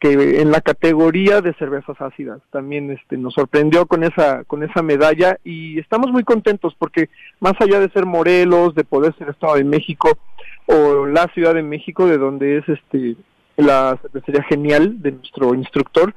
que 0.00 0.40
en 0.40 0.50
la 0.50 0.60
categoría 0.60 1.40
de 1.40 1.54
cervezas 1.54 2.00
ácidas 2.00 2.40
también 2.50 2.90
este 2.90 3.16
nos 3.16 3.34
sorprendió 3.34 3.86
con 3.86 4.04
esa 4.04 4.44
con 4.44 4.62
esa 4.62 4.82
medalla 4.82 5.38
y 5.44 5.78
estamos 5.78 6.10
muy 6.10 6.24
contentos 6.24 6.74
porque 6.78 7.08
más 7.40 7.54
allá 7.60 7.80
de 7.80 7.90
ser 7.90 8.04
Morelos 8.04 8.74
de 8.74 8.84
poder 8.84 9.14
ser 9.16 9.30
Estado 9.30 9.54
de 9.54 9.64
México 9.64 10.18
o 10.66 11.06
la 11.06 11.28
Ciudad 11.34 11.54
de 11.54 11.62
México 11.62 12.06
de 12.06 12.18
donde 12.18 12.58
es 12.58 12.68
este 12.68 13.16
la 13.56 13.98
cervecería 14.02 14.42
genial 14.42 15.00
de 15.00 15.12
nuestro 15.12 15.54
instructor 15.54 16.14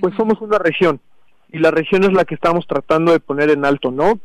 pues 0.00 0.14
somos 0.16 0.40
una 0.40 0.58
región 0.58 1.00
y 1.52 1.58
la 1.58 1.70
región 1.70 2.04
es 2.04 2.12
la 2.12 2.24
que 2.24 2.34
estamos 2.34 2.66
tratando 2.66 3.12
de 3.12 3.20
poner 3.20 3.50
en 3.50 3.64
alto, 3.64 3.90
¿no? 3.90 4.20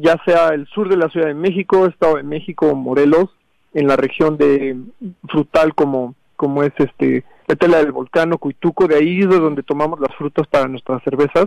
Ya 0.00 0.20
sea 0.24 0.48
el 0.48 0.66
sur 0.68 0.88
de 0.88 0.96
la 0.96 1.08
Ciudad 1.08 1.26
de 1.26 1.34
México, 1.34 1.86
Estado 1.86 2.16
de 2.16 2.22
México, 2.22 2.74
Morelos, 2.74 3.30
en 3.74 3.86
la 3.86 3.96
región 3.96 4.36
de 4.36 4.76
frutal 5.28 5.74
como, 5.74 6.14
como 6.38 6.62
es 6.62 6.72
este 6.78 7.24
Petela 7.46 7.78
del 7.78 7.92
Volcán 7.92 8.30
Cuituco, 8.38 8.86
de 8.86 8.96
ahí 8.96 9.20
es 9.20 9.28
de 9.28 9.38
donde 9.38 9.62
tomamos 9.62 10.00
las 10.00 10.14
frutas 10.16 10.46
para 10.46 10.68
nuestras 10.68 11.02
cervezas, 11.02 11.46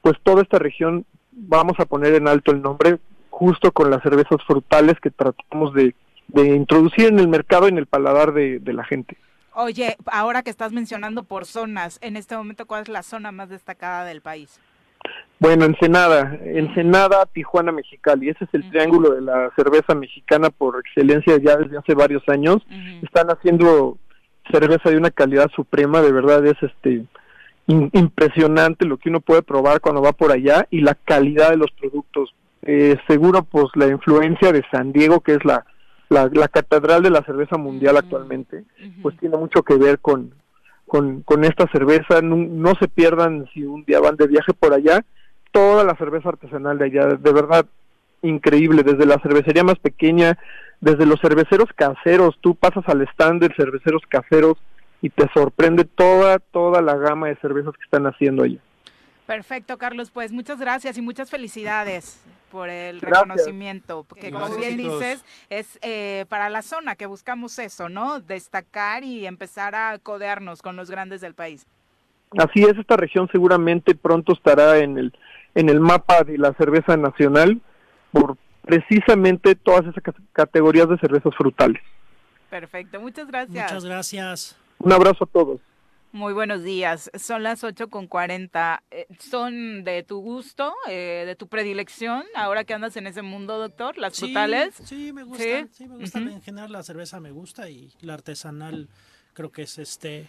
pues 0.00 0.16
toda 0.22 0.42
esta 0.42 0.58
región 0.58 1.04
vamos 1.32 1.78
a 1.78 1.84
poner 1.84 2.14
en 2.14 2.28
alto 2.28 2.52
el 2.52 2.62
nombre 2.62 2.98
justo 3.28 3.72
con 3.72 3.90
las 3.90 4.02
cervezas 4.02 4.42
frutales 4.46 4.94
que 5.00 5.10
tratamos 5.10 5.74
de, 5.74 5.94
introducir 6.34 7.08
en 7.08 7.18
el 7.18 7.28
mercado 7.28 7.66
y 7.66 7.70
en 7.70 7.78
el 7.78 7.86
paladar 7.86 8.32
de 8.32 8.72
la 8.72 8.84
gente. 8.84 9.18
Oye, 9.54 9.96
ahora 10.06 10.42
que 10.42 10.50
estás 10.50 10.72
mencionando 10.72 11.24
por 11.24 11.44
zonas, 11.44 11.98
en 12.02 12.16
este 12.16 12.36
momento, 12.36 12.66
¿cuál 12.66 12.82
es 12.82 12.88
la 12.88 13.02
zona 13.02 13.32
más 13.32 13.48
destacada 13.48 14.04
del 14.04 14.20
país? 14.20 14.60
Bueno, 15.40 15.64
Ensenada, 15.64 16.38
Ensenada, 16.44 17.26
Tijuana, 17.26 17.72
Mexicali. 17.72 18.28
Ese 18.28 18.44
es 18.44 18.50
el 18.52 18.68
triángulo 18.70 19.10
de 19.10 19.22
la 19.22 19.50
cerveza 19.56 19.94
mexicana 19.94 20.50
por 20.50 20.78
excelencia 20.78 21.38
ya 21.38 21.56
desde 21.56 21.78
hace 21.78 21.94
varios 21.94 22.22
años. 22.28 22.58
Están 23.02 23.28
haciendo 23.28 23.96
cerveza 24.50 24.90
de 24.90 24.96
una 24.96 25.10
calidad 25.10 25.50
suprema, 25.54 26.00
de 26.02 26.12
verdad 26.12 26.44
es 26.46 26.56
este 26.62 27.04
impresionante 27.66 28.84
lo 28.84 28.96
que 28.96 29.10
uno 29.10 29.20
puede 29.20 29.42
probar 29.42 29.80
cuando 29.80 30.02
va 30.02 30.12
por 30.12 30.32
allá 30.32 30.66
y 30.70 30.80
la 30.80 30.94
calidad 30.94 31.50
de 31.50 31.56
los 31.56 31.70
productos. 31.72 32.34
Eh, 32.62 32.96
seguro 33.06 33.44
pues 33.44 33.66
la 33.74 33.86
influencia 33.86 34.52
de 34.52 34.64
San 34.72 34.92
Diego, 34.92 35.20
que 35.20 35.34
es 35.34 35.44
la 35.44 35.64
la, 36.10 36.28
la 36.32 36.48
catedral 36.48 37.02
de 37.02 37.10
la 37.10 37.22
cerveza 37.22 37.56
mundial 37.56 37.96
actualmente, 37.96 38.64
pues 39.00 39.16
tiene 39.18 39.36
mucho 39.36 39.62
que 39.62 39.76
ver 39.76 40.00
con, 40.00 40.34
con, 40.86 41.22
con 41.22 41.44
esta 41.44 41.66
cerveza. 41.70 42.20
No, 42.20 42.72
se 42.80 42.88
pierdan 42.88 43.48
si 43.54 43.62
un 43.62 43.84
día 43.84 44.00
van 44.00 44.16
de 44.16 44.26
viaje 44.26 44.52
por 44.52 44.74
allá, 44.74 45.04
toda 45.52 45.84
la 45.84 45.94
cerveza 45.94 46.28
artesanal 46.28 46.78
de 46.78 46.86
allá, 46.86 47.06
de 47.06 47.32
verdad 47.32 47.64
increíble, 48.22 48.82
desde 48.82 49.06
la 49.06 49.18
cervecería 49.22 49.62
más 49.62 49.78
pequeña, 49.78 50.36
desde 50.80 51.06
los 51.06 51.20
cerveceros 51.20 51.68
caseros, 51.74 52.38
tú 52.40 52.54
pasas 52.54 52.84
al 52.88 53.02
stand 53.02 53.42
de 53.42 53.54
cerveceros 53.54 54.02
caseros 54.08 54.56
y 55.02 55.10
te 55.10 55.28
sorprende 55.32 55.84
toda, 55.84 56.38
toda 56.38 56.82
la 56.82 56.96
gama 56.96 57.28
de 57.28 57.36
cervezas 57.36 57.74
que 57.74 57.84
están 57.84 58.06
haciendo 58.06 58.44
allá. 58.44 58.58
Perfecto, 59.26 59.78
Carlos, 59.78 60.10
pues 60.10 60.32
muchas 60.32 60.58
gracias 60.58 60.98
y 60.98 61.02
muchas 61.02 61.30
felicidades 61.30 62.20
por 62.50 62.68
el 62.68 63.00
reconocimiento, 63.00 64.04
porque 64.08 64.32
como 64.32 64.48
bien 64.56 64.76
dices, 64.76 65.24
es 65.50 65.78
eh, 65.82 66.24
para 66.28 66.50
la 66.50 66.62
zona 66.62 66.96
que 66.96 67.06
buscamos 67.06 67.56
eso, 67.60 67.88
¿no? 67.88 68.20
Destacar 68.20 69.04
y 69.04 69.26
empezar 69.26 69.76
a 69.76 69.98
codearnos 69.98 70.62
con 70.62 70.74
los 70.74 70.90
grandes 70.90 71.20
del 71.20 71.34
país. 71.34 71.64
Así 72.36 72.62
es, 72.62 72.76
esta 72.76 72.96
región 72.96 73.28
seguramente 73.30 73.94
pronto 73.94 74.32
estará 74.32 74.78
en 74.78 74.98
el, 74.98 75.12
en 75.54 75.68
el 75.68 75.78
mapa 75.78 76.24
de 76.24 76.36
la 76.36 76.52
cerveza 76.54 76.96
nacional 76.96 77.60
por 78.10 78.36
precisamente 78.70 79.56
todas 79.56 79.84
esas 79.86 80.02
categorías 80.32 80.88
de 80.88 80.96
cervezas 80.98 81.34
frutales. 81.34 81.82
Perfecto, 82.48 83.00
muchas 83.00 83.26
gracias. 83.26 83.64
Muchas 83.64 83.84
gracias. 83.84 84.56
Un 84.78 84.92
abrazo 84.92 85.24
a 85.24 85.26
todos. 85.26 85.60
Muy 86.12 86.32
buenos 86.32 86.62
días. 86.62 87.10
Son 87.14 87.42
las 87.42 87.64
8 87.64 87.88
con 87.88 88.06
40. 88.06 88.82
Eh, 88.90 89.06
¿Son 89.18 89.84
de 89.84 90.02
tu 90.04 90.20
gusto, 90.20 90.72
eh, 90.88 91.24
de 91.26 91.36
tu 91.36 91.48
predilección, 91.48 92.24
ahora 92.34 92.64
que 92.64 92.74
andas 92.74 92.96
en 92.96 93.06
ese 93.06 93.22
mundo, 93.22 93.58
doctor? 93.58 93.98
¿Las 93.98 94.18
frutales? 94.18 94.74
Sí, 94.84 95.12
me 95.12 95.24
gusta. 95.24 95.66
Sí, 95.72 95.88
me 95.88 95.96
gusta. 95.96 96.18
En 96.18 96.42
general 96.42 96.72
la 96.72 96.82
cerveza 96.82 97.20
me 97.20 97.30
gusta 97.30 97.68
y 97.70 97.92
la 98.00 98.14
artesanal 98.14 98.88
creo 99.34 99.50
que 99.50 99.62
es 99.62 99.78
este, 99.78 100.28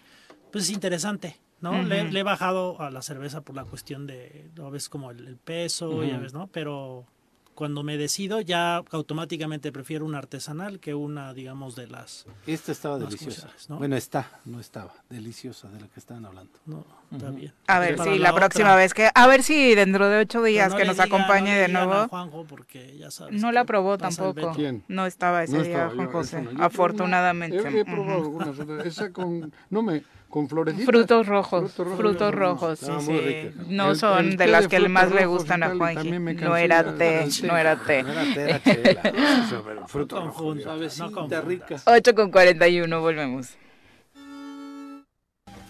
pues 0.52 0.66
es 0.66 0.72
interesante. 0.72 1.38
¿no? 1.62 1.80
le, 1.84 2.02
he 2.20 2.24
bajado 2.24 2.82
a 2.82 2.90
la 2.90 3.04
cerveza 3.04 3.42
por 3.42 3.56
la 3.56 3.66
cuestión 3.66 4.08
de, 4.08 4.50
a 4.60 4.70
veces 4.72 4.90
como 4.90 5.12
el, 5.12 5.38
peso, 5.38 6.04
ya 6.04 6.18
ves, 6.18 6.34
¿no? 6.34 6.48
Pero 6.48 7.06
cuando 7.56 7.84
me 7.84 7.98
decido 7.98 8.42
ya 8.42 8.78
automáticamente 8.92 9.72
prefiero 9.72 10.06
una 10.06 10.18
artesanal 10.18 10.80
que 10.80 10.94
una, 10.94 11.34
digamos, 11.34 11.76
de 11.76 11.88
las... 11.88 12.26
Esta 12.48 12.72
estaba 12.72 12.98
deliciosa. 12.98 13.50
Bueno, 13.70 13.96
está, 13.96 14.40
no 14.46 14.60
estaba, 14.60 14.94
deliciosa 15.10 15.70
de 15.70 15.82
la 15.82 15.88
que 15.88 16.00
estaban 16.00 16.26
hablando. 16.26 16.52
No, 16.66 16.86
está 17.12 17.30
bien. 17.32 17.54
A 17.68 17.80
ver 17.80 18.00
si 18.00 18.20
la, 18.20 18.34
próxima 18.34 18.76
vez 18.76 18.94
que... 18.94 19.10
A 19.14 19.28
ver 19.28 19.44
si 19.44 19.76
dentro 19.76 20.10
de 20.10 20.20
ocho 20.20 20.42
días 20.42 20.74
que 20.74 20.86
nos 20.86 21.00
acompañe 21.00 21.54
de 21.56 21.68
nuevo. 21.68 22.08
Juanjo 22.08 22.46
porque 22.46 22.98
ya 22.98 23.12
sabes 23.12 23.42
no 23.42 23.52
la 23.52 23.66
probó 23.66 23.98
tampoco. 23.98 24.54
¿Quién? 24.54 24.84
No 24.88 25.06
estaba 25.06 25.44
ese 25.44 25.64
día 25.64 25.92
Juan 25.94 26.12
José, 26.12 26.48
afortunadamente. 26.60 27.80
He, 27.80 27.86
probado 27.86 28.22
algunas, 28.22 28.86
esa 28.86 29.12
con... 29.12 29.54
No 29.70 29.82
me 29.82 30.04
con 30.32 30.50
florecitas. 30.50 30.86
Frutos 30.86 31.28
rojos, 31.28 31.74
frutos 31.74 32.34
rojos, 32.34 32.80
sí, 32.80 32.92
sí. 33.02 33.52
No 33.68 33.94
son 33.94 34.38
de 34.38 34.48
las 34.48 34.68
que 34.68 34.80
más 34.90 35.12
le 35.12 35.28
gustan 35.28 35.62
a 35.62 35.76
Juanji. 35.76 36.10
No 36.10 36.56
era 36.56 36.96
té, 36.96 37.28
no 37.44 37.56
era 37.58 37.76
té. 37.76 38.02
No 38.02 38.12
era 38.12 38.34
té, 38.34 38.50
era 38.50 38.64
chela. 38.64 39.02
Frutos 39.88 40.24
rojos. 40.24 40.64
Suavecita, 40.64 41.42
rica. 41.42 41.76
8 41.86 42.16
con 42.16 42.32
41, 42.32 43.02
volvemos. 43.02 43.58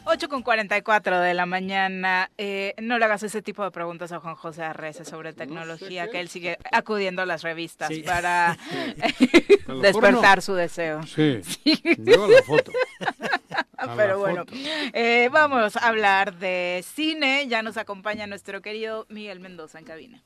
8 0.05 0.29
con 0.29 0.41
44 0.43 1.19
de 1.19 1.33
la 1.33 1.45
mañana. 1.45 2.29
Eh, 2.38 2.73
no 2.81 2.97
le 2.97 3.05
hagas 3.05 3.23
ese 3.23 3.41
tipo 3.41 3.63
de 3.63 3.71
preguntas 3.71 4.11
a 4.11 4.19
Juan 4.19 4.35
José 4.35 4.63
Arrece 4.63 5.05
sobre 5.05 5.33
tecnología, 5.33 6.09
que 6.09 6.19
él 6.19 6.29
sigue 6.29 6.57
acudiendo 6.71 7.21
a 7.21 7.25
las 7.25 7.43
revistas 7.43 7.91
para 8.05 8.57
despertar 9.81 10.41
su 10.41 10.53
deseo. 10.53 11.03
Sí, 11.03 11.41
sí. 11.43 11.81
la 11.97 12.43
foto. 12.43 12.71
Pero 13.95 14.19
bueno, 14.19 14.45
eh, 14.93 15.29
vamos 15.31 15.75
a 15.75 15.87
hablar 15.87 16.37
de 16.37 16.83
cine. 16.87 17.47
Ya 17.47 17.61
nos 17.61 17.77
acompaña 17.77 18.27
nuestro 18.27 18.61
querido 18.61 19.05
Miguel 19.09 19.39
Mendoza 19.39 19.79
en 19.79 19.85
cabina. 19.85 20.23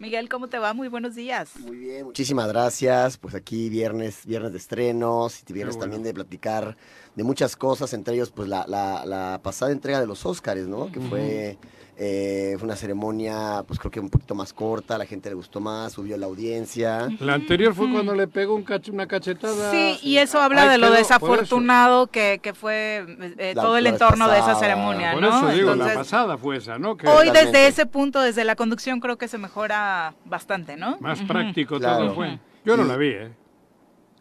Miguel, 0.00 0.28
¿cómo 0.28 0.46
te 0.46 0.58
va? 0.58 0.74
Muy 0.74 0.86
buenos 0.86 1.16
días. 1.16 1.56
Muy 1.56 1.76
bien, 1.76 2.04
muchísimas 2.04 2.46
gracias. 2.46 3.16
Pues 3.16 3.34
aquí 3.34 3.68
viernes, 3.68 4.24
viernes 4.24 4.52
de 4.52 4.58
estrenos 4.58 5.42
y 5.48 5.52
viernes 5.52 5.76
también 5.76 6.04
de 6.04 6.14
platicar 6.14 6.76
de 7.16 7.24
muchas 7.24 7.56
cosas, 7.56 7.92
entre 7.94 8.14
ellos 8.14 8.30
pues 8.30 8.48
la, 8.48 8.64
la, 8.68 9.04
la 9.04 9.40
pasada 9.42 9.72
entrega 9.72 10.00
de 10.00 10.06
los 10.06 10.24
Óscares, 10.24 10.68
¿no? 10.68 10.92
Que 10.92 11.00
fue 11.00 11.58
eh, 12.00 12.54
fue 12.58 12.66
una 12.66 12.76
ceremonia, 12.76 13.64
pues 13.66 13.80
creo 13.80 13.90
que 13.90 13.98
un 13.98 14.08
poquito 14.08 14.36
más 14.36 14.52
corta, 14.52 14.96
la 14.96 15.04
gente 15.04 15.28
le 15.30 15.34
gustó 15.34 15.58
más, 15.58 15.94
subió 15.94 16.16
la 16.16 16.26
audiencia. 16.26 17.08
La 17.18 17.34
anterior 17.34 17.74
fue 17.74 17.90
cuando 17.90 18.14
le 18.14 18.28
pegó 18.28 18.54
un 18.54 18.64
una 18.92 19.08
cachetada. 19.08 19.72
Sí, 19.72 19.98
y 20.02 20.18
eso 20.18 20.40
habla 20.40 20.68
de 20.68 20.78
lo 20.78 20.92
desafortunado 20.92 22.06
que, 22.06 22.38
que, 22.40 22.54
fue 22.54 23.04
eh, 23.38 23.52
todo 23.56 23.76
el 23.76 23.88
entorno 23.88 24.28
de 24.28 24.38
esa 24.38 24.54
ceremonia, 24.54 25.12
por 25.12 25.22
¿no? 25.22 25.28
Eso 25.28 25.48
digo, 25.48 25.74
la 25.74 25.92
pasada 25.92 26.38
fue 26.38 26.58
esa, 26.58 26.78
¿no? 26.78 26.96
hoy 27.06 27.30
desde 27.30 27.66
ese 27.66 27.84
punto, 27.84 28.20
desde 28.20 28.44
la 28.44 28.54
conducción, 28.54 29.00
creo 29.00 29.18
que 29.18 29.26
se 29.26 29.38
mejora 29.38 30.14
bastante, 30.24 30.76
¿no? 30.76 30.98
Más 31.00 31.20
práctico 31.22 31.80
todo 31.80 32.14
fue. 32.14 32.38
Yo 32.64 32.76
no 32.76 32.84
la 32.84 32.96
vi, 32.96 33.08
¿eh? 33.08 33.32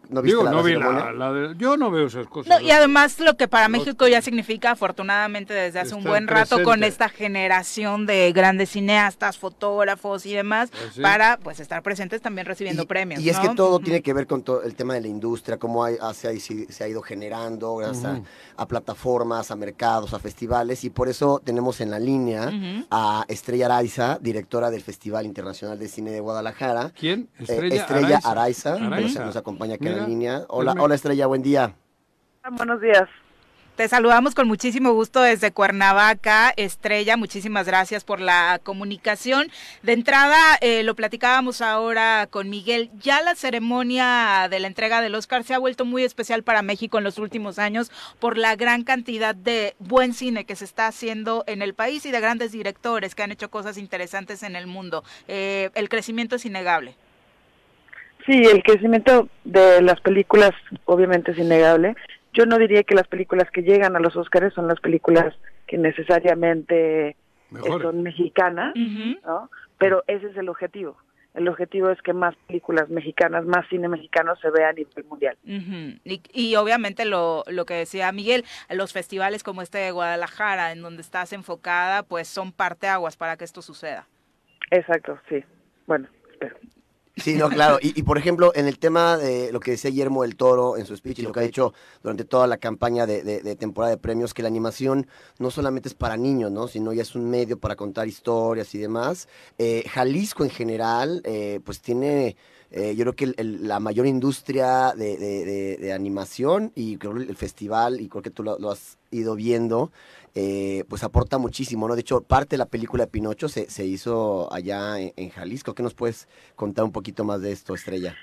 ¿No 0.10 0.22
viste 0.22 0.44
la, 0.44 0.52
no 0.52 0.64
vi 0.64 0.76
la, 0.76 1.54
yo 1.58 1.78
no 1.78 1.92
veo 1.92 2.08
esas 2.08 2.28
cosas. 2.28 2.62
y 2.62 2.72
además 2.72 3.20
lo 3.20 3.36
que 3.36 3.48
para 3.48 3.68
México 3.68 4.08
ya 4.08 4.22
significa, 4.22 4.72
afortunadamente 4.72 5.54
desde 5.54 5.80
hace 5.80 5.96
un 5.96 6.04
buen 6.04 6.28
rato, 6.28 6.64
con 6.64 6.84
esta 6.84 7.10
generación 7.10 8.06
de 8.06 8.32
grandes 8.32 8.70
cineastas, 8.70 9.38
fotógrafos 9.38 10.26
y 10.26 10.34
demás, 10.34 10.70
pues 10.72 11.00
para 11.00 11.38
pues 11.38 11.60
estar 11.60 11.82
presentes 11.84 12.22
también 12.22 12.48
recibiendo 12.48 12.86
premios. 12.86 13.22
Y 13.22 13.30
es 13.30 13.40
que 13.40 13.50
todo 13.50 13.80
tiene 13.80 14.02
que 14.02 14.14
ver 14.14 14.28
con 14.28 14.44
todo 14.44 14.64
el 14.64 14.76
tema 14.76 14.94
de 14.94 15.02
la 15.02 15.08
industria, 15.08 15.58
cómo 15.58 15.84
hay, 15.84 15.98
se, 16.14 16.40
se, 16.40 16.84
ha 16.84 16.88
ido 16.88 17.02
generando 17.02 17.76
gracias 17.76 18.22
a, 18.56 18.68
plataformas, 18.68 19.52
a 19.52 19.56
mercados, 19.56 20.14
a 20.14 20.20
festivales, 20.20 20.84
y 20.84 20.90
por 20.90 21.10
eso 21.10 21.42
tenemos 21.44 21.82
en 21.82 21.92
la 21.92 22.00
línea 22.00 22.52
a 22.92 23.26
Estrella 23.28 23.66
Araiza, 23.66 24.20
directora 24.22 24.70
del 24.70 24.82
Festival 24.82 25.26
Internacional 25.26 25.78
de 25.80 25.88
Cine 25.88 26.12
de 26.12 26.20
Guadalajara. 26.20 26.92
¿Quién? 26.98 27.30
Eh, 27.40 27.70
Estrella, 27.72 28.20
Araiza, 28.24 28.78
nos 28.78 29.36
acompaña 29.36 29.78
aquí 30.02 30.18
Hola, 30.48 30.76
hola 30.80 30.96
Estrella, 30.96 31.28
buen 31.28 31.42
día. 31.42 31.74
Buenos 32.50 32.82
días. 32.82 33.10
Te 33.78 33.88
saludamos 33.88 34.34
con 34.34 34.48
muchísimo 34.48 34.92
gusto 34.94 35.22
desde 35.22 35.52
Cuernavaca. 35.52 36.52
Estrella, 36.58 37.16
muchísimas 37.16 37.68
gracias 37.68 38.04
por 38.04 38.20
la 38.20 38.60
comunicación. 38.64 39.52
De 39.84 39.94
entrada, 39.94 40.36
eh, 40.62 40.82
lo 40.82 40.96
platicábamos 40.96 41.62
ahora 41.62 42.26
con 42.28 42.50
Miguel, 42.50 42.90
ya 43.00 43.22
la 43.22 43.36
ceremonia 43.36 44.48
de 44.50 44.60
la 44.60 44.66
entrega 44.66 45.00
del 45.00 45.14
Oscar 45.14 45.44
se 45.44 45.54
ha 45.54 45.60
vuelto 45.60 45.86
muy 45.86 46.04
especial 46.04 46.42
para 46.42 46.64
México 46.64 46.98
en 46.98 47.04
los 47.04 47.20
últimos 47.20 47.60
años 47.60 47.92
por 48.18 48.36
la 48.36 48.56
gran 48.56 48.84
cantidad 48.84 49.36
de 49.36 49.76
buen 49.78 50.16
cine 50.16 50.46
que 50.46 50.56
se 50.56 50.66
está 50.66 50.88
haciendo 50.88 51.44
en 51.46 51.62
el 51.62 51.76
país 51.76 52.04
y 52.08 52.10
de 52.10 52.20
grandes 52.20 52.52
directores 52.52 53.14
que 53.14 53.22
han 53.22 53.32
hecho 53.32 53.52
cosas 53.52 53.78
interesantes 53.78 54.42
en 54.42 54.56
el 54.56 54.66
mundo. 54.66 55.04
Eh, 55.28 55.70
el 55.76 55.88
crecimiento 55.88 56.38
es 56.38 56.48
innegable. 56.48 56.96
Sí, 58.28 58.44
el 58.44 58.62
crecimiento 58.62 59.30
de 59.46 59.82
las 59.82 60.02
películas 60.02 60.52
obviamente 60.84 61.32
es 61.32 61.38
innegable. 61.38 61.96
Yo 62.34 62.46
no 62.46 62.58
diría 62.58 62.84
que 62.84 62.94
las 62.94 63.08
películas 63.08 63.50
que 63.52 63.64
llegan 63.64 63.96
a 63.96 64.00
los 64.00 64.18
Oscars 64.18 64.54
son 64.54 64.68
las 64.68 64.80
películas 64.82 65.34
que 65.66 65.78
necesariamente 65.78 67.16
son 67.82 68.04
mexicanas, 68.04 68.76
¿no? 69.26 69.50
Pero 69.78 70.04
ese 70.08 70.28
es 70.28 70.38
el 70.38 70.50
objetivo. 70.50 70.98
El 71.36 71.48
objetivo 71.48 71.90
es 71.90 72.02
que 72.02 72.14
más 72.14 72.36
películas 72.48 72.90
mexicanas, 72.90 73.46
más 73.46 73.66
cine 73.70 73.88
mexicano 73.88 74.36
se 74.38 74.50
vea 74.50 74.70
a 74.70 74.74
nivel 74.74 75.06
mundial. 75.06 75.38
y, 75.46 76.22
y, 76.34 76.56
obviamente 76.56 77.06
lo, 77.06 77.44
lo 77.48 77.66
que 77.66 77.76
decía 77.76 78.12
Miguel, 78.12 78.44
los 78.70 78.92
festivales 78.92 79.44
como 79.44 79.62
este 79.62 79.78
de 79.78 79.92
Guadalajara, 79.92 80.74
en 80.74 80.82
donde 80.82 81.02
estás 81.02 81.32
enfocada, 81.32 82.04
pues 82.04 82.28
son 82.28 82.52
parteaguas 82.52 83.16
para 83.16 83.38
que 83.38 83.46
esto 83.46 83.62
suceda. 83.62 84.06
Exacto, 84.72 85.18
sí. 85.30 85.44
Bueno, 85.86 86.10
espero. 86.32 86.58
Sí, 87.18 87.36
no, 87.36 87.50
claro. 87.50 87.80
Y, 87.82 88.04
por 88.04 88.18
ejemplo, 88.18 88.52
en 88.56 88.68
el 88.68 88.78
tema 88.78 89.18
de 89.18 89.52
lo 89.52 89.60
que 89.60 89.72
decía 89.72 89.90
Guillermo 89.90 90.22
del 90.22 90.36
Toro 90.36 90.78
en 90.78 90.86
su 90.86 90.96
speech 90.96 91.20
y 91.20 91.22
lo 91.24 91.32
que 91.32 91.40
ha 91.40 91.44
dicho 91.44 91.74
durante 92.04 92.26
toda 92.26 92.48
la 92.48 92.58
campaña 92.58 93.06
de, 93.06 93.56
temporada 93.56 93.92
de 93.92 93.98
premios, 93.98 94.34
que 94.34 94.44
la 94.44 94.48
animación 94.48 95.08
no 95.40 95.50
solamente 95.50 95.90
es 95.90 95.96
para 95.96 96.16
niños, 96.16 96.52
¿no? 96.52 96.68
Sino 96.68 96.94
ya 96.94 97.02
es 97.02 97.16
un 97.16 97.30
medio 97.30 97.58
para 97.58 97.76
contar 97.76 98.08
historias 98.08 98.74
y 98.76 98.78
demás. 98.78 99.28
Eh, 99.58 99.84
Jalisco 99.90 100.44
en 100.44 100.50
general, 100.50 101.22
eh, 101.26 101.60
pues 101.64 101.82
tiene... 101.82 102.36
Eh, 102.70 102.96
yo 102.98 103.06
creo 103.06 103.16
que 103.16 103.44
la 103.44 103.80
mayor 103.80 104.08
industria 104.08 104.94
de, 104.94 105.92
animación 105.96 106.74
y 106.76 106.98
creo 106.98 107.16
el 107.16 107.36
festival, 107.38 108.02
y 108.02 108.10
creo 108.10 108.22
que 108.22 108.30
tú 108.30 108.44
lo 108.44 108.70
has 108.70 108.98
ido 109.10 109.36
viendo, 109.36 109.90
eh, 110.40 110.84
pues 110.88 111.04
aporta 111.04 111.40
muchísimo, 111.40 111.88
¿no? 111.88 111.96
De 111.96 112.02
hecho, 112.02 112.22
parte 112.22 112.52
de 112.52 112.58
la 112.60 112.68
película 112.68 113.08
Pinocho 113.08 113.50
se, 113.50 113.72
se 113.72 113.86
hizo 113.86 114.54
allá 114.54 115.00
en, 115.00 115.30
Jalisco. 115.32 115.74
¿Qué 115.74 115.82
nos 115.82 115.96
puedes 115.96 116.30
contar 116.56 116.86
un 116.86 116.92
poquito 116.92 117.24
más 117.24 117.42
de 117.42 117.52
esto, 117.52 117.74
Estrella? 117.74 118.14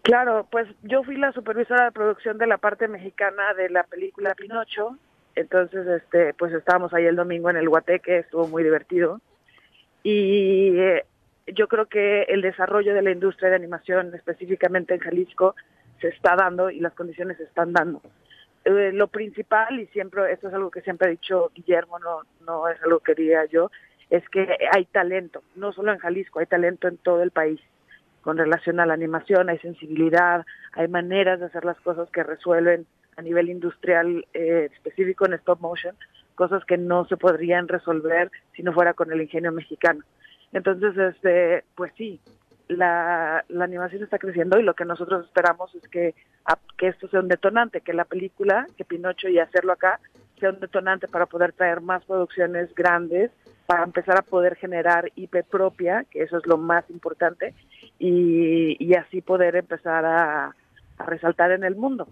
Claro, 0.00 0.46
pues 0.50 0.66
yo 0.84 1.02
fui 1.02 1.18
la 1.18 1.32
supervisora 1.32 1.84
de 1.84 1.92
producción 1.92 2.38
de 2.38 2.46
la 2.46 2.56
parte 2.56 2.88
mexicana 2.88 3.52
de 3.52 3.68
la 3.68 3.82
película 3.82 4.34
Pinocho. 4.34 4.96
Entonces, 5.34 5.86
este, 5.86 6.32
pues 6.32 6.54
estábamos 6.54 6.94
ahí 6.94 7.04
el 7.04 7.16
domingo 7.16 7.50
en 7.50 7.58
el 7.58 7.68
Guateque, 7.68 8.20
estuvo 8.20 8.48
muy 8.48 8.62
divertido. 8.62 9.20
Y 10.02 10.78
eh, 10.78 11.04
yo 11.46 11.68
creo 11.68 11.84
que 11.84 12.22
el 12.22 12.40
desarrollo 12.40 12.94
de 12.94 13.02
la 13.02 13.10
industria 13.10 13.50
de 13.50 13.56
animación, 13.56 14.14
específicamente 14.14 14.94
en 14.94 15.00
Jalisco, 15.00 15.54
se 16.00 16.08
está 16.08 16.36
dando 16.36 16.70
y 16.70 16.80
las 16.80 16.94
condiciones 16.94 17.36
se 17.36 17.42
están 17.42 17.74
dando. 17.74 18.00
Eh, 18.64 18.92
lo 18.92 19.08
principal, 19.08 19.80
y 19.80 19.86
siempre, 19.86 20.32
esto 20.32 20.48
es 20.48 20.54
algo 20.54 20.70
que 20.70 20.82
siempre 20.82 21.08
ha 21.08 21.10
dicho 21.10 21.50
Guillermo, 21.54 21.98
no, 21.98 22.22
no 22.44 22.68
es 22.68 22.80
algo 22.82 23.00
que 23.00 23.14
diga 23.14 23.46
yo, 23.46 23.70
es 24.10 24.28
que 24.28 24.56
hay 24.72 24.84
talento, 24.86 25.42
no 25.54 25.72
solo 25.72 25.92
en 25.92 25.98
Jalisco, 25.98 26.40
hay 26.40 26.46
talento 26.46 26.88
en 26.88 26.98
todo 26.98 27.22
el 27.22 27.30
país 27.30 27.60
con 28.20 28.36
relación 28.36 28.80
a 28.80 28.86
la 28.86 28.94
animación, 28.94 29.48
hay 29.48 29.58
sensibilidad, 29.58 30.44
hay 30.72 30.88
maneras 30.88 31.40
de 31.40 31.46
hacer 31.46 31.64
las 31.64 31.80
cosas 31.80 32.10
que 32.10 32.22
resuelven 32.22 32.86
a 33.16 33.22
nivel 33.22 33.48
industrial 33.48 34.26
eh, 34.34 34.68
específico 34.72 35.26
en 35.26 35.34
stop 35.34 35.60
motion, 35.60 35.96
cosas 36.34 36.64
que 36.64 36.76
no 36.76 37.06
se 37.06 37.16
podrían 37.16 37.66
resolver 37.66 38.30
si 38.54 38.62
no 38.62 38.72
fuera 38.72 38.94
con 38.94 39.10
el 39.12 39.22
ingenio 39.22 39.52
mexicano. 39.52 40.04
Entonces, 40.52 40.96
este, 40.96 41.64
pues 41.74 41.92
sí, 41.96 42.20
la, 42.70 43.44
la 43.48 43.64
animación 43.64 44.02
está 44.02 44.18
creciendo 44.18 44.58
y 44.58 44.62
lo 44.62 44.74
que 44.74 44.84
nosotros 44.84 45.26
esperamos 45.26 45.74
es 45.74 45.86
que, 45.88 46.14
que 46.78 46.88
esto 46.88 47.08
sea 47.08 47.20
un 47.20 47.28
detonante, 47.28 47.80
que 47.80 47.92
la 47.92 48.04
película, 48.04 48.66
que 48.76 48.84
Pinocho 48.84 49.28
y 49.28 49.38
hacerlo 49.38 49.72
acá, 49.72 50.00
sea 50.38 50.50
un 50.50 50.60
detonante 50.60 51.08
para 51.08 51.26
poder 51.26 51.52
traer 51.52 51.80
más 51.80 52.04
producciones 52.04 52.74
grandes, 52.74 53.30
para 53.66 53.84
empezar 53.84 54.16
a 54.16 54.22
poder 54.22 54.56
generar 54.56 55.10
IP 55.16 55.44
propia, 55.48 56.04
que 56.10 56.22
eso 56.22 56.38
es 56.38 56.46
lo 56.46 56.56
más 56.56 56.88
importante, 56.90 57.54
y, 57.98 58.94
así 58.94 59.20
poder 59.20 59.56
empezar 59.56 60.04
a, 60.04 60.54
resaltar 61.06 61.50
en 61.52 61.64
el 61.64 61.76
mundo. 61.76 62.06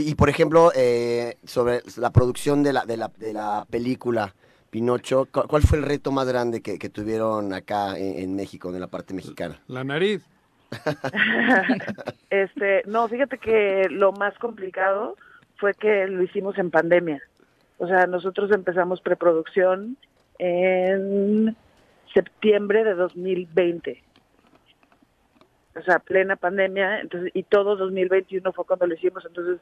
Y 0.00 0.14
por 0.14 0.28
ejemplo, 0.28 0.72
eh, 0.74 1.36
sobre 1.44 1.82
la 1.98 2.10
producción 2.10 2.62
de 2.62 2.72
la, 2.72 2.84
de 2.84 2.96
la, 2.96 3.10
de 3.16 3.32
la 3.32 3.66
película, 3.70 4.34
Pinocho, 4.74 5.28
¿cuál 5.30 5.62
fue 5.62 5.78
el 5.78 5.84
reto 5.84 6.10
más 6.10 6.26
grande 6.26 6.60
que, 6.60 6.88
tuvieron 6.88 7.52
acá 7.52 7.96
en, 7.96 8.34
México, 8.34 8.74
en 8.74 8.80
la 8.80 8.88
parte 8.88 9.14
mexicana? 9.14 9.62
La 9.68 9.84
nariz. 9.84 10.28
este, 12.30 12.82
no, 12.84 13.06
fíjate 13.06 13.38
que 13.38 13.86
lo 13.88 14.10
más 14.10 14.36
complicado 14.38 15.14
fue 15.58 15.74
que 15.74 16.08
lo 16.08 16.24
hicimos 16.24 16.58
en 16.58 16.72
pandemia. 16.72 17.22
O 17.78 17.86
sea, 17.86 18.08
nosotros 18.08 18.50
empezamos 18.50 19.00
preproducción 19.00 19.96
en 20.40 21.56
septiembre 22.12 22.82
de 22.82 22.94
2020. 22.94 24.02
O 25.76 25.82
sea, 25.82 26.00
plena 26.00 26.34
pandemia, 26.34 26.98
entonces 26.98 27.30
y 27.32 27.44
todo 27.44 27.76
2021 27.76 28.52
fue 28.52 28.66
cuando 28.66 28.88
lo 28.88 28.94
hicimos, 28.94 29.24
entonces 29.24 29.60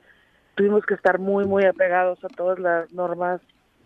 tuvimos 0.54 0.86
que 0.86 0.94
estar 0.94 1.18
muy 1.18 1.44
muy 1.44 1.66
apegados 1.66 2.24
a 2.24 2.28
todas 2.28 2.58
las 2.58 2.90
normas 2.94 3.42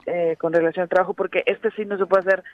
eh, 0.07 0.37
con 0.39 0.53
relación 0.53 0.85
al 0.85 0.89
trabajo, 0.89 1.15
porque 1.15 1.43
este 1.47 1.71
sí 1.73 1.85
no 1.85 1.99
se 1.99 2.07
puede 2.07 2.21
hacer 2.21 2.45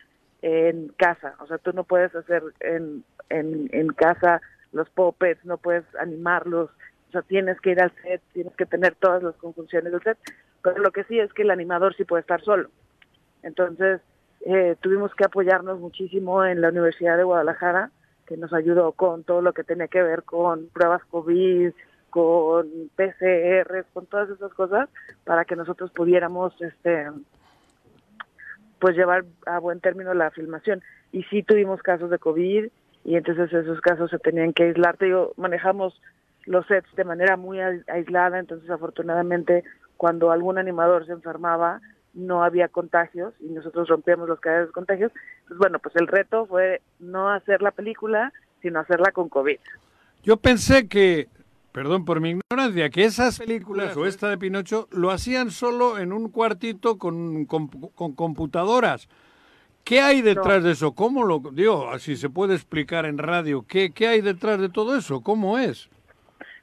en 0.43 0.89
casa, 0.97 1.37
o 1.39 1.47
sea, 1.47 1.59
tú 1.59 1.73
no 1.73 1.85
puedes 1.85 2.13
hacer 2.15 2.43
en, 2.61 3.05
en, 3.29 3.69
en 3.73 3.89
casa 3.89 4.41
los 4.73 4.91
puppets, 4.91 5.45
no 5.45 5.57
puedes 5.57 5.85
animarlos, 6.01 6.71
o 7.09 7.13
sea, 7.13 7.23
tienes 7.23 7.61
que 7.61 7.71
ir 7.71 7.81
al 7.81 7.93
set, 8.03 8.21
tienes 8.33 8.57
que 8.57 8.67
tener 8.67 8.95
todas 8.97 9.23
las 9.23 9.37
conjunciones 9.37 9.93
del 9.93 10.03
set, 10.03 10.19
pero 10.63 10.79
lo 10.79 10.91
que 10.91 11.05
sí 11.05 11.19
es 11.21 11.33
que 11.33 11.43
el 11.43 11.51
animador 11.51 11.95
sí 11.95 12.05
puede 12.05 12.23
estar 12.23 12.43
solo. 12.43 12.71
Entonces, 13.43 14.01
eh, 14.45 14.77
tuvimos 14.81 15.15
que 15.15 15.25
apoyarnos 15.25 15.79
muchísimo 15.79 16.45
en 16.45 16.61
la 16.61 16.71
Universidad 16.71 17.17
de 17.17 17.25
Guadalajara, 17.25 17.91
que 18.27 18.37
nos 18.37 18.53
ayudó 18.53 18.93
con 18.93 19.25
todo 19.25 19.43
lo 19.43 19.53
que 19.53 19.65
tenía 19.65 19.89
que 19.89 20.03
ver 20.03 20.23
con 20.23 20.69
pruebas 20.69 21.05
COVID, 21.11 21.73
con 22.11 22.69
PCR, 22.97 23.85
con 23.93 24.07
todas 24.07 24.31
esas 24.31 24.53
cosas, 24.55 24.89
para 25.25 25.45
que 25.45 25.57
nosotros 25.57 25.91
pudiéramos 25.93 26.61
este, 26.61 27.09
pues 28.83 28.97
llevar 28.97 29.25
a 29.47 29.61
buen 29.61 29.79
término 29.79 30.13
la 30.13 30.33
filmación. 30.33 30.83
Y 31.13 31.23
sí 31.31 31.45
tuvimos 31.45 31.81
casos 31.83 32.11
de 32.11 32.19
COVID 32.19 32.67
y 33.05 33.15
entonces 33.15 33.53
esos 33.53 33.81
casos 33.81 34.11
se 34.11 34.19
tenían 34.19 34.53
que 34.53 34.65
aislar. 34.65 34.97
Te 34.97 35.05
digo, 35.05 35.35
manejamos 35.37 36.03
los 36.47 36.67
sets 36.67 36.93
de 36.97 37.05
manera 37.05 37.37
muy 37.37 37.61
aislada, 37.61 38.41
entonces 38.41 38.69
afortunadamente 38.69 39.63
cuando 39.97 40.33
algún 40.33 40.59
animador 40.59 41.07
se 41.07 41.13
enfermaba, 41.13 41.81
no 42.13 42.43
había 42.43 42.67
contagios 42.67 43.35
y 43.39 43.51
nosotros 43.51 43.87
rompíamos 43.89 44.29
los 44.29 44.41
cadenas 44.41 44.67
de 44.67 44.73
contagios. 44.73 45.13
Pues 45.47 45.59
bueno, 45.59 45.79
pues 45.79 45.95
el 45.95 46.09
reto 46.09 46.47
fue 46.47 46.83
no 46.99 47.31
hacer 47.31 47.63
la 47.63 47.71
película, 47.71 48.33
sino 48.63 48.81
hacerla 48.81 49.13
con 49.13 49.29
COVID. 49.29 49.61
Yo 50.25 50.39
pensé 50.39 50.89
que, 50.89 51.29
perdón 51.73 52.05
por 52.05 52.21
mi 52.21 52.31
ignorancia, 52.31 52.91
que 52.91 53.05
esas 53.05 53.39
películas 53.39 53.97
o 53.97 54.07
esta 54.07 54.29
de 54.29 54.39
Pinocho 54.39 54.89
lo 54.93 55.11
hacían 55.11 55.51
solo 55.51 55.99
en 55.99 56.13
un 56.13 56.31
cuartito 56.31 56.99
con, 56.99 57.47
con, 57.47 57.69
con 57.69 58.15
computadoras. 58.15 59.09
¿Qué 59.85 60.01
hay 60.01 60.23
detrás 60.23 60.63
de 60.63 60.73
eso? 60.73 60.93
¿Cómo 60.93 61.25
lo 61.25 61.41
digo? 61.53 61.99
Si 61.99 62.17
se 62.17 62.31
puede 62.31 62.55
explicar 62.55 63.05
en 63.05 63.19
radio, 63.19 63.65
¿qué, 63.67 63.91
¿qué 63.91 64.07
hay 64.07 64.21
detrás 64.21 64.61
de 64.61 64.69
todo 64.69 64.97
eso? 64.97 65.23
¿Cómo 65.23 65.59
es? 65.59 65.89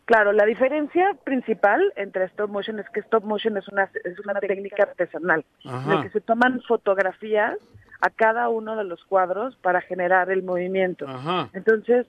Claro, 0.06 0.32
la 0.32 0.46
diferencia 0.46 1.16
principal 1.24 1.82
entre 1.96 2.26
stop 2.26 2.50
motion 2.50 2.80
es 2.80 2.90
que 2.90 3.02
stop 3.02 3.26
motion 3.26 3.58
es 3.58 3.68
una, 3.68 3.90
es 4.04 4.20
una 4.20 4.40
técnica 4.40 4.84
artesanal, 4.84 5.46
en 5.64 5.90
la 5.90 6.02
que 6.02 6.10
se 6.10 6.22
toman 6.22 6.62
fotografías 6.68 7.58
a 8.02 8.10
cada 8.10 8.50
uno 8.50 8.76
de 8.76 8.86
los 8.86 9.04
cuadros 9.04 9.56
para 9.58 9.82
generar 9.82 10.32
el 10.32 10.42
movimiento. 10.42 11.06
Entonces, 11.54 12.08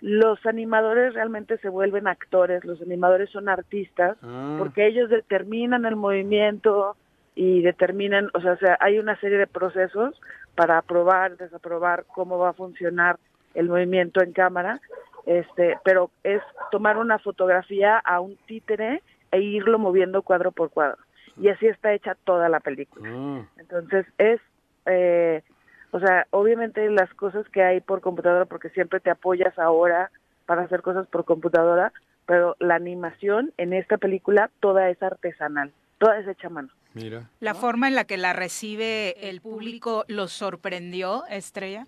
los 0.00 0.44
animadores 0.46 1.14
realmente 1.14 1.58
se 1.58 1.68
vuelven 1.68 2.06
actores, 2.06 2.64
los 2.64 2.80
animadores 2.82 3.30
son 3.30 3.48
artistas, 3.48 4.16
Ah. 4.22 4.56
porque 4.58 4.86
ellos 4.86 5.08
determinan 5.10 5.84
el 5.86 5.96
movimiento 5.96 6.96
y 7.34 7.62
determinan, 7.62 8.30
o 8.34 8.40
sea, 8.40 8.52
o 8.52 8.56
sea, 8.58 8.76
hay 8.80 8.98
una 8.98 9.16
serie 9.20 9.38
de 9.38 9.46
procesos 9.46 10.20
para 10.54 10.78
aprobar, 10.78 11.36
desaprobar 11.36 12.04
cómo 12.14 12.38
va 12.38 12.50
a 12.50 12.54
funcionar 12.54 13.18
el 13.54 13.68
movimiento 13.68 14.22
en 14.22 14.32
cámara, 14.32 14.80
este, 15.26 15.78
pero 15.84 16.10
es 16.24 16.42
tomar 16.70 16.98
una 16.98 17.18
fotografía 17.18 17.98
a 17.98 18.20
un 18.20 18.36
títere 18.46 19.02
e 19.32 19.40
irlo 19.40 19.78
moviendo 19.78 20.22
cuadro 20.22 20.52
por 20.52 20.70
cuadro. 20.70 20.98
Y 21.38 21.48
así 21.48 21.66
está 21.66 21.92
hecha 21.92 22.16
toda 22.24 22.48
la 22.48 22.60
película. 22.60 23.08
Entonces 23.58 24.06
es, 24.18 24.40
eh, 24.86 25.42
o 25.96 26.00
sea, 26.00 26.26
obviamente 26.28 26.90
las 26.90 27.08
cosas 27.14 27.48
que 27.48 27.62
hay 27.62 27.80
por 27.80 28.02
computadora, 28.02 28.44
porque 28.44 28.68
siempre 28.68 29.00
te 29.00 29.08
apoyas 29.08 29.58
ahora 29.58 30.10
para 30.44 30.62
hacer 30.62 30.82
cosas 30.82 31.06
por 31.06 31.24
computadora, 31.24 31.90
pero 32.26 32.54
la 32.60 32.74
animación 32.74 33.54
en 33.56 33.72
esta 33.72 33.96
película 33.96 34.50
toda 34.60 34.90
es 34.90 35.02
artesanal, 35.02 35.72
toda 35.96 36.18
es 36.18 36.28
hecha 36.28 36.48
a 36.48 36.50
mano. 36.50 36.68
Mira. 36.92 37.30
La 37.40 37.54
forma 37.54 37.88
en 37.88 37.94
la 37.94 38.04
que 38.04 38.18
la 38.18 38.34
recibe 38.34 39.30
el 39.30 39.40
público 39.40 40.04
los 40.06 40.32
sorprendió, 40.32 41.24
Estrella. 41.30 41.86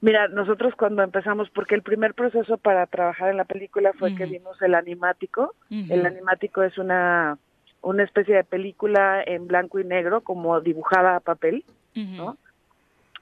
Mira, 0.00 0.26
nosotros 0.26 0.74
cuando 0.76 1.04
empezamos, 1.04 1.48
porque 1.50 1.76
el 1.76 1.82
primer 1.82 2.14
proceso 2.14 2.58
para 2.58 2.84
trabajar 2.88 3.30
en 3.30 3.36
la 3.36 3.44
película 3.44 3.92
fue 3.96 4.16
que 4.16 4.26
vimos 4.26 4.60
el 4.60 4.74
animático. 4.74 5.54
El 5.70 6.04
animático 6.04 6.64
es 6.64 6.76
una, 6.78 7.38
una 7.80 8.02
especie 8.02 8.34
de 8.34 8.42
película 8.42 9.22
en 9.24 9.46
blanco 9.46 9.78
y 9.78 9.84
negro, 9.84 10.22
como 10.22 10.60
dibujada 10.60 11.14
a 11.14 11.20
papel, 11.20 11.64
¿no? 11.94 12.38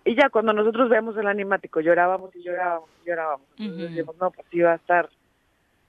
Y 0.04 0.14
ya 0.14 0.30
cuando 0.30 0.52
nosotros 0.52 0.88
vemos 0.88 1.16
el 1.16 1.26
animático, 1.26 1.80
llorábamos 1.80 2.34
y 2.34 2.42
llorábamos 2.42 2.88
y 3.02 3.08
llorábamos. 3.08 3.46
Entonces 3.58 3.76
Ujú. 3.76 3.88
decíamos, 3.88 4.16
no, 4.18 4.30
pues 4.30 4.46
sí 4.50 4.60
va 4.60 4.72
a 4.72 4.76
estar, 4.76 5.08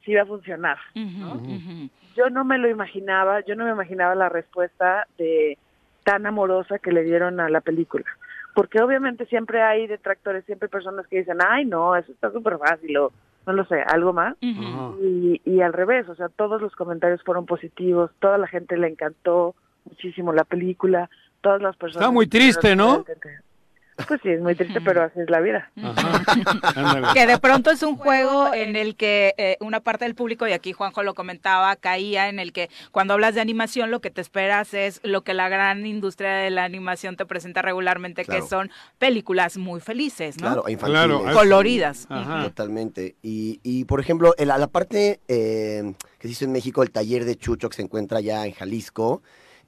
sí 0.03 0.13
va 0.13 0.23
a 0.23 0.25
funcionar. 0.25 0.77
Yo 2.15 2.29
no 2.29 2.43
me 2.43 2.57
lo 2.57 2.69
imaginaba, 2.69 3.39
yo 3.41 3.55
no 3.55 3.65
me 3.65 3.71
imaginaba 3.71 4.15
la 4.15 4.27
respuesta 4.27 5.07
de 5.17 5.57
tan 6.03 6.25
amorosa 6.25 6.79
que 6.79 6.91
le 6.91 7.03
dieron 7.03 7.39
a 7.39 7.49
la 7.49 7.61
película. 7.61 8.05
Porque 8.53 8.81
obviamente 8.81 9.25
siempre 9.27 9.61
hay 9.61 9.87
detractores, 9.87 10.43
siempre 10.45 10.65
hay 10.65 10.71
personas 10.71 11.07
que 11.07 11.19
dicen, 11.19 11.37
ay, 11.47 11.63
no, 11.63 11.95
eso 11.95 12.11
está 12.11 12.31
súper 12.31 12.57
fácil, 12.57 12.97
o 12.97 13.13
no 13.47 13.53
lo 13.53 13.65
sé, 13.65 13.81
algo 13.81 14.11
más. 14.11 14.35
y, 14.41 15.41
y 15.45 15.61
al 15.61 15.71
revés, 15.71 16.09
o 16.09 16.15
sea, 16.15 16.27
todos 16.27 16.61
los 16.61 16.75
comentarios 16.75 17.23
fueron 17.23 17.45
positivos, 17.45 18.11
toda 18.19 18.37
la 18.37 18.47
gente 18.47 18.75
le 18.75 18.89
encantó 18.89 19.55
muchísimo 19.85 20.33
la 20.33 20.43
película, 20.43 21.09
todas 21.39 21.61
las 21.61 21.77
personas... 21.77 22.01
Está 22.03 22.11
muy 22.11 22.27
triste, 22.27 22.75
¿no? 22.75 23.05
Pues 24.07 24.19
sí, 24.23 24.29
es 24.29 24.41
muy 24.41 24.55
triste, 24.55 24.81
pero 24.81 25.03
así 25.03 25.19
es 25.19 25.29
la 25.29 25.39
vida. 25.39 25.71
que 27.13 27.27
de 27.27 27.37
pronto 27.39 27.71
es 27.71 27.83
un 27.83 27.95
juego 27.97 28.53
en 28.53 28.75
el 28.75 28.95
que 28.95 29.33
eh, 29.37 29.57
una 29.59 29.79
parte 29.79 30.05
del 30.05 30.15
público, 30.15 30.47
y 30.47 30.53
aquí 30.53 30.73
Juanjo 30.73 31.03
lo 31.03 31.13
comentaba, 31.13 31.75
caía 31.75 32.29
en 32.29 32.39
el 32.39 32.53
que 32.53 32.69
cuando 32.91 33.13
hablas 33.13 33.35
de 33.35 33.41
animación 33.41 33.91
lo 33.91 33.99
que 34.01 34.09
te 34.11 34.21
esperas 34.21 34.73
es 34.73 34.99
lo 35.03 35.23
que 35.23 35.33
la 35.33 35.49
gran 35.49 35.85
industria 35.85 36.31
de 36.33 36.49
la 36.49 36.63
animación 36.63 37.15
te 37.17 37.25
presenta 37.25 37.61
regularmente, 37.61 38.25
Claro. 38.25 38.43
que 38.43 38.49
son 38.49 38.71
películas 38.97 39.57
muy 39.57 39.79
felices, 39.81 40.37
¿no? 40.39 40.47
Claro, 40.47 40.63
infantiles. 40.69 41.33
coloridas. 41.33 42.07
Totalmente. 42.43 43.15
Y, 43.21 43.59
y, 43.63 43.85
por 43.85 43.99
ejemplo, 43.99 44.33
la, 44.37 44.57
la 44.57 44.67
parte 44.67 45.19
eh, 45.27 45.93
que 46.19 46.27
se 46.27 46.31
hizo 46.33 46.45
en 46.45 46.51
México, 46.51 46.83
el 46.83 46.91
taller 46.91 47.25
de 47.25 47.35
Chucho, 47.35 47.69
que 47.69 47.75
se 47.75 47.81
encuentra 47.81 48.19
ya 48.21 48.45
en 48.45 48.53
Jalisco, 48.53 49.21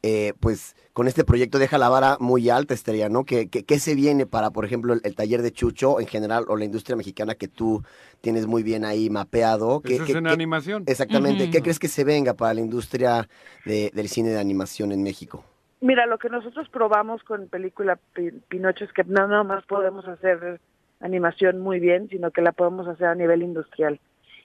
eh, 0.04 0.34
pues 0.40 0.76
con 0.94 1.08
este 1.08 1.24
proyecto 1.24 1.58
deja 1.60 1.78
la 1.78 1.90
vara 1.90 2.18
muy 2.20 2.50
alta, 2.50 2.74
Estrella, 2.74 3.10
¿no? 3.10 3.24
¿Qué, 3.24 3.48
qué, 3.50 3.64
qué 3.64 3.80
se 3.80 3.96
viene 3.96 4.26
para, 4.26 4.52
por 4.52 4.66
ejemplo, 4.66 4.94
el, 4.94 5.02
el 5.04 5.16
taller 5.16 5.42
de 5.42 5.52
Chucho 5.52 6.00
en 6.00 6.08
general 6.08 6.44
o 6.50 6.58
la 6.58 6.66
industria 6.66 6.96
mexicana 6.96 7.36
que 7.36 7.48
tú 7.48 7.82
tienes 8.22 8.46
muy 8.46 8.64
bien 8.64 8.84
ahí 8.86 9.10
mapeado? 9.10 9.82
¿Qué- 9.82 9.96
Eso 9.96 10.04
es 10.04 10.10
en 10.16 10.24
qué- 10.26 10.30
animación. 10.30 10.84
Exactamente. 10.86 11.44
Ujú. 11.46 11.52
¿Qué 11.54 11.62
crees 11.62 11.80
que 11.80 11.88
se 11.88 12.04
venga 12.04 12.34
para 12.34 12.54
la 12.54 12.62
industria 12.62 13.28
de- 13.66 13.92
del 13.94 14.10
cine 14.10 14.30
de 14.30 14.40
animación 14.40 14.92
en 14.92 15.02
México? 15.04 15.44
Mira, 15.82 16.06
lo 16.06 16.18
que 16.18 16.30
nosotros 16.30 16.68
probamos 16.70 17.24
con 17.24 17.48
película 17.48 17.98
Pi- 18.14 18.32
Pinocho 18.50 18.86
es 18.86 18.94
que 18.94 19.04
no 19.06 19.28
nada 19.28 19.44
más 19.44 19.66
podemos 19.66 20.08
hacer 20.08 20.60
animación 21.00 21.60
muy 21.60 21.80
bien, 21.80 22.08
sino 22.10 22.32
que 22.32 22.42
la 22.42 22.52
podemos 22.52 22.88
hacer 22.88 23.08
a 23.08 23.16
nivel 23.16 23.42
industrial. 23.42 24.00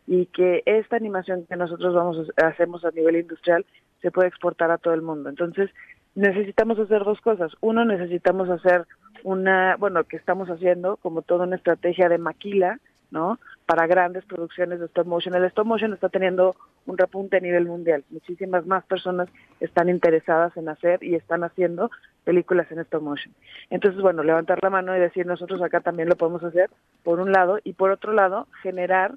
Y 0.07 0.27
que 0.27 0.63
esta 0.67 0.97
animación 0.97 1.47
que 1.49 1.57
nosotros 1.57 1.95
vamos 1.95 2.17
a, 2.43 2.47
hacemos 2.47 2.85
a 2.85 2.91
nivel 2.91 3.17
industrial 3.17 3.67
se 4.03 4.11
puede 4.11 4.29
exportar 4.29 4.71
a 4.71 4.79
todo 4.79 4.95
el 4.95 5.03
mundo. 5.03 5.29
Entonces, 5.29 5.71
necesitamos 6.15 6.79
hacer 6.79 7.05
dos 7.05 7.21
cosas. 7.21 7.53
Uno, 7.61 7.85
necesitamos 7.85 8.49
hacer 8.51 8.87
una, 9.25 9.77
bueno, 9.77 10.05
que 10.05 10.17
estamos 10.17 10.49
haciendo 10.49 10.97
como 10.97 11.23
toda 11.23 11.45
una 11.45 11.57
estrategia 11.57 12.09
de 12.09 12.19
maquila, 12.19 12.79
¿no? 13.11 13.39
Para 13.67 13.87
grandes 13.87 14.25
producciones 14.25 14.81
de 14.81 14.87
stop 14.87 15.07
motion. 15.07 15.35
El 15.35 15.45
stop 15.45 15.67
motion 15.67 15.93
está 15.93 16.09
teniendo 16.09 16.57
un 16.87 16.99
repunte 16.99 17.37
a 17.37 17.41
nivel 17.41 17.67
mundial. 17.67 18.05
Muchísimas 18.11 18.67
más 18.67 18.85
personas 18.85 19.29
están 19.61 19.89
interesadas 19.89 20.57
en 20.57 20.69
hacer 20.69 21.03
y 21.03 21.15
están 21.15 21.45
haciendo 21.45 21.91
películas 22.25 22.71
en 22.71 22.81
stop 22.81 23.03
motion. 23.03 23.35
Entonces, 23.71 24.01
bueno, 24.01 24.23
levantar 24.23 24.59
la 24.63 24.71
mano 24.71 24.97
y 24.97 25.01
decir 25.01 25.27
nosotros 25.27 25.63
acá 25.63 25.81
también 25.81 26.09
lo 26.09 26.17
podemos 26.17 26.43
hacer, 26.45 26.71
por 27.03 27.21
un 27.21 27.33
lado, 27.33 27.59
y 27.65 27.75
por 27.75 27.91
otro 27.91 28.13
lado, 28.13 28.47
generar 28.63 29.15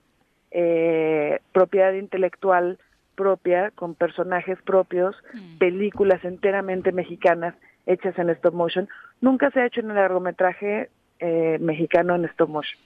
eh, 0.52 1.40
propiedad 1.52 1.94
intelectual 1.94 2.78
propia, 3.22 3.72
con 3.72 3.94
personajes 3.94 4.58
propios, 4.64 5.16
películas 5.60 6.24
enteramente 6.26 6.92
mexicanas 6.92 7.54
hechas 7.86 8.18
en 8.18 8.30
stop 8.32 8.54
motion. 8.56 8.88
Nunca 9.22 9.52
se 9.52 9.60
ha 9.60 9.66
hecho 9.68 9.82
en 9.82 9.92
el 9.92 9.96
largometraje 9.96 10.90
eh, 11.20 11.58
mexicano 11.60 12.16
en 12.16 12.26
stop 12.26 12.50
motion. 12.50 12.80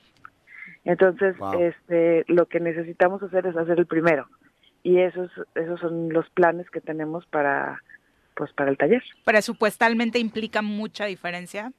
Entonces, 0.84 1.38
Wow. 1.38 1.62
este, 1.62 2.26
lo 2.28 2.46
que 2.48 2.60
necesitamos 2.60 3.24
hacer 3.24 3.48
es 3.48 3.56
hacer 3.56 3.80
el 3.80 3.86
primero. 3.86 4.28
Y 4.84 5.00
esos, 5.00 5.32
esos 5.56 5.80
son 5.80 6.12
los 6.14 6.30
planes 6.32 6.70
que 6.70 6.82
tenemos 6.82 7.26
para, 7.28 7.82
pues, 8.36 8.52
para 8.54 8.70
el 8.70 8.78
taller. 8.78 9.02
Presupuestalmente 9.24 10.20
implica 10.20 10.62
mucha 10.62 11.06
diferencia. 11.06 11.72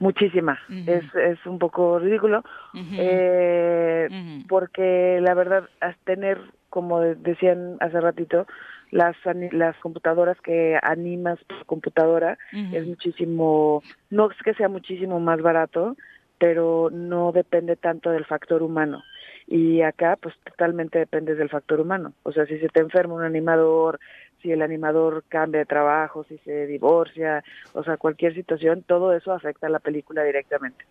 Muchísima. 0.00 0.58
Es, 0.86 1.04
es 1.14 1.44
un 1.44 1.58
poco 1.58 1.98
ridículo. 1.98 2.44
Eh. 2.74 4.08
Porque 4.48 5.18
la 5.20 5.34
verdad, 5.34 5.68
tener, 6.04 6.38
como 6.78 7.00
de- 7.00 7.16
decían 7.16 7.76
hace 7.80 8.00
ratito, 8.00 8.46
las, 8.92 9.16
las 9.50 9.76
computadoras 9.78 10.40
que 10.40 10.78
animas 10.80 11.40
por 11.48 11.66
computadora 11.66 12.38
es 12.72 12.86
muchísimo, 12.86 13.82
no 14.10 14.30
es 14.30 14.38
que 14.44 14.54
sea 14.54 14.68
muchísimo 14.68 15.18
más 15.18 15.42
barato, 15.42 15.96
pero 16.38 16.88
no 16.92 17.32
depende 17.32 17.74
tanto 17.74 18.10
del 18.10 18.24
factor 18.26 18.62
humano. 18.62 19.02
Y 19.48 19.82
acá, 19.82 20.16
pues 20.20 20.36
totalmente 20.44 21.00
depende 21.00 21.34
del 21.34 21.48
factor 21.48 21.80
humano. 21.80 22.12
O 22.22 22.30
sea, 22.30 22.46
si 22.46 22.58
se 22.60 22.68
te 22.68 22.80
enferma 22.80 23.14
un 23.14 23.24
animador, 23.24 23.98
si 24.40 24.52
el 24.52 24.62
animador 24.62 25.24
cambia 25.28 25.60
de 25.60 25.66
trabajo, 25.66 26.24
si 26.28 26.38
se 26.38 26.66
divorcia, 26.68 27.42
o 27.72 27.82
sea, 27.82 27.96
cualquier 27.96 28.34
situación, 28.34 28.84
todo 28.86 29.12
eso 29.14 29.32
afecta 29.32 29.66
a 29.66 29.70
la 29.70 29.80
película 29.80 30.22
directamente. 30.22 30.84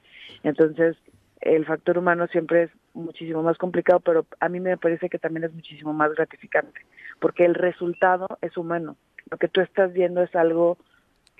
Entonces, 0.43 0.97
el 1.41 1.65
factor 1.65 1.97
humano 1.97 2.27
siempre 2.27 2.63
es 2.63 2.71
muchísimo 2.93 3.43
más 3.43 3.57
complicado, 3.57 3.99
pero 3.99 4.25
a 4.39 4.49
mí 4.49 4.59
me 4.59 4.77
parece 4.77 5.09
que 5.09 5.19
también 5.19 5.43
es 5.43 5.53
muchísimo 5.53 5.93
más 5.93 6.13
gratificante, 6.13 6.81
porque 7.19 7.45
el 7.45 7.55
resultado 7.55 8.27
es 8.41 8.57
humano. 8.57 8.97
Lo 9.29 9.37
que 9.37 9.47
tú 9.47 9.61
estás 9.61 9.93
viendo 9.93 10.21
es 10.23 10.35
algo 10.35 10.77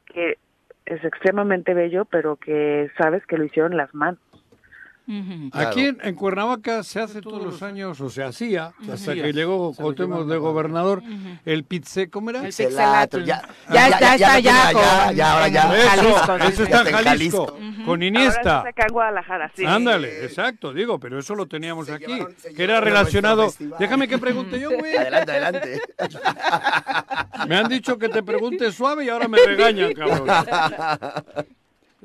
que 0.06 0.38
es 0.86 1.04
extremadamente 1.04 1.74
bello, 1.74 2.06
pero 2.06 2.36
que 2.38 2.90
sabes 2.98 3.26
que 3.26 3.38
lo 3.38 3.44
hicieron 3.44 3.76
las 3.76 3.94
manos. 3.94 4.22
Aquí 5.54 5.86
en, 5.86 5.98
en 6.04 6.16
Cuernavaca 6.16 6.84
se 6.84 7.00
hace 7.00 7.22
todos 7.22 7.42
los 7.42 7.64
años, 7.64 8.00
o 8.02 8.10
se 8.10 8.24
hacía, 8.24 8.74
Se 8.86 8.92
hasta 8.92 9.14
que 9.14 9.32
llegó 9.32 9.74
Se 9.74 9.82
Cuauhtémoc 9.82 10.28
de 10.28 10.38
gobernador, 10.38 11.02
el 11.46 11.64
pizze, 11.64 12.10
¿cómo 12.10 12.30
era? 12.32 12.40
El 12.40 12.46
pixelatl. 12.48 13.24
Ya, 13.24 13.42
Ya, 13.72 13.74
ya, 13.74 13.88
está 13.90 14.16
ya, 14.18 14.40
ya, 14.40 14.74
con- 14.74 15.16
ya, 15.16 15.32
ahora 15.34 15.48
en 15.48 15.54
ya. 15.54 15.62
Jalisco, 15.62 16.36
Eso, 16.48 16.64
está 16.64 16.82
en 16.82 16.96
Jalisco, 16.96 17.46
Jalisco. 17.48 17.86
con 17.86 18.04
Iniesta. 18.04 18.58
Ahora 18.58 18.70
está 18.70 18.82
acá 18.82 18.84
en 18.88 18.94
Guadalajara, 18.94 19.52
sí. 19.56 19.66
Ándale, 19.66 20.26
exacto, 20.26 20.74
digo, 20.74 21.00
pero 21.00 21.18
eso 21.20 21.36
lo 21.36 21.46
teníamos 21.48 21.90
aquí, 21.90 22.06
llevaron- 22.06 22.36
se 22.38 22.54
que 22.54 22.64
era 22.64 22.82
relacionado. 22.82 23.48
Déjame 23.80 24.08
que 24.10 24.18
pregunte 24.18 24.60
yo, 24.60 24.72
güey. 24.78 24.96
Adelante, 24.98 25.32
adelante. 25.32 25.82
Me 27.48 27.56
han 27.56 27.68
dicho 27.70 27.98
que 27.98 28.10
te 28.10 28.24
pregunte 28.24 28.72
suave 28.72 29.06
y 29.06 29.10
ahora 29.10 29.28
me 29.28 29.38
regañan, 29.38 29.94
cabrón. 29.94 30.28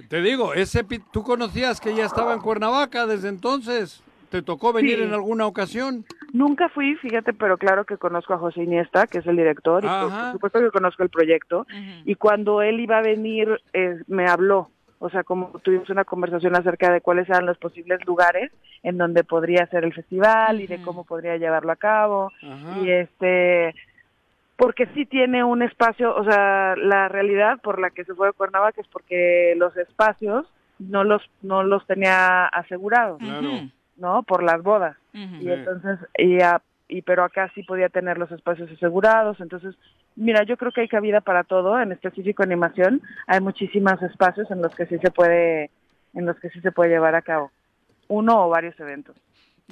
Te 0.09 0.23
digo, 0.23 0.55
ese 0.55 0.85
tú 1.13 1.23
conocías 1.23 1.81
que 1.81 1.95
ya 1.95 2.07
estaba 2.07 2.33
en 2.35 2.41
Cuernavaca 2.41 3.07
desde 3.07 3.29
entonces. 3.29 4.03
¿Te 4.31 4.41
tocó 4.41 4.73
venir 4.73 4.97
Sí. 4.97 5.03
en 5.03 5.13
alguna 5.13 5.47
ocasión? 5.47 6.07
Nunca 6.33 6.71
fui, 6.71 6.95
fíjate, 6.97 7.35
pero 7.35 7.59
claro 7.59 7.85
que 7.85 7.99
conozco 7.99 8.33
a 8.33 8.39
José 8.39 8.63
Iniesta, 8.63 9.07
que 9.07 9.19
es 9.19 9.27
el 9.27 9.37
director, 9.37 9.85
y 9.85 9.87
por, 9.87 10.33
supuesto 10.33 10.61
que 10.61 10.71
conozco 10.71 11.03
el 11.03 11.11
proyecto. 11.11 11.67
Y 12.07 12.15
cuando 12.15 12.63
él 12.63 12.81
iba 12.81 12.97
a 12.97 13.03
venir, 13.03 13.61
eh, 13.75 14.01
me 14.07 14.27
habló. 14.27 14.71
O 15.01 15.11
sea, 15.11 15.23
como 15.23 15.49
tuvimos 15.63 15.91
una 15.91 16.05
conversación 16.07 16.57
acerca 16.57 16.91
de 16.91 17.03
cuáles 17.03 17.29
eran 17.29 17.45
los 17.45 17.59
posibles 17.59 17.99
lugares 18.07 18.51
en 18.83 18.97
donde 18.97 19.23
podría 19.25 19.67
ser 19.67 19.85
el 19.85 19.93
festival 19.93 20.63
y 20.63 20.67
de 20.67 20.81
cómo 20.81 21.05
podría 21.05 21.37
llevarlo 21.37 21.73
a 21.73 21.77
cabo. 21.77 22.33
Y 22.83 22.89
este, 22.89 23.75
porque 24.57 24.87
sí 24.95 25.07
tiene 25.07 25.43
un 25.45 25.63
espacio, 25.63 26.15
o 26.15 26.25
sea, 26.25 26.75
la 26.77 27.09
realidad 27.09 27.61
por 27.63 27.81
la 27.81 27.91
que 27.91 28.05
se 28.05 28.15
fue 28.15 28.29
de 28.29 28.33
Cuernavaca 28.33 28.81
es 28.81 28.89
porque 28.89 29.55
los 29.57 29.77
espacios 29.77 30.47
no 30.79 31.05
los 31.05 31.23
no 31.43 31.63
los 31.63 31.87
tenía 31.87 32.47
asegurados, 32.47 33.19
Claro. 33.19 33.49
¿no? 33.97 34.23
Por 34.23 34.43
las 34.43 34.63
bodas. 34.63 34.97
Y 35.13 35.51
entonces, 35.51 35.99
y, 36.19 36.41
a- 36.43 36.63
y 36.89 37.03
pero 37.03 37.25
acá 37.25 37.51
sí 37.55 37.63
podía 37.63 37.89
tener 37.89 38.19
los 38.19 38.31
espacios 38.33 38.71
asegurados. 38.71 39.41
Entonces, 39.41 39.75
mira, 40.17 40.43
yo 40.45 40.57
creo 40.57 40.73
que 40.73 40.81
hay 40.83 40.89
cabida 40.89 41.21
para 41.21 41.45
todo, 41.45 41.81
en 41.81 41.93
específico 41.93 42.43
animación. 42.43 43.01
Hay 43.27 43.41
muchísimos 43.41 44.01
espacios 44.03 44.51
en 44.51 44.61
los 44.63 44.75
que 44.75 44.87
sí 44.87 44.99
se 44.99 45.11
puede, 45.11 45.71
en 46.15 46.27
los 46.27 46.39
que 46.41 46.51
sí 46.51 46.61
se 46.61 46.73
puede 46.73 46.91
llevar 46.91 47.15
a 47.15 47.23
cabo 47.23 47.51
uno 48.09 48.45
o 48.47 48.49
varios 48.51 48.79
eventos. 48.81 49.17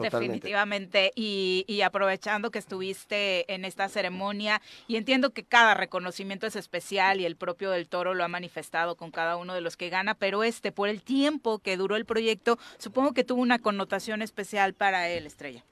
Definitivamente. 0.03 1.13
Y, 1.15 1.65
y 1.69 1.83
aprovechando 1.83 2.51
que 2.51 2.59
estuviste 2.59 3.53
en 3.53 3.65
esta 3.65 3.89
ceremonia, 3.89 4.61
y 4.89 4.97
entiendo 4.97 5.31
que 5.31 5.45
cada 5.45 5.75
reconocimiento 5.75 6.47
es 6.47 6.57
especial 6.57 7.21
y 7.21 7.27
el 7.27 7.37
propio 7.37 7.71
del 7.71 7.89
toro 7.89 8.15
lo 8.15 8.25
ha 8.25 8.29
manifestado 8.29 8.97
con 8.97 9.11
cada 9.11 9.37
uno 9.37 9.55
de 9.55 9.61
los 9.61 9.77
que 9.77 9.91
gana, 9.91 10.15
pero 10.15 10.45
este, 10.45 10.73
por 10.73 10.89
el 10.89 11.03
tiempo 11.03 11.59
que 11.59 11.77
duró 11.77 11.97
el 11.97 12.05
proyecto, 12.05 12.59
supongo 12.79 13.13
que 13.13 13.25
tuvo 13.25 13.43
una 13.43 13.59
connotación 13.59 14.23
especial 14.23 14.75
para 14.75 15.09
él, 15.09 15.27
Estrella. 15.27 15.65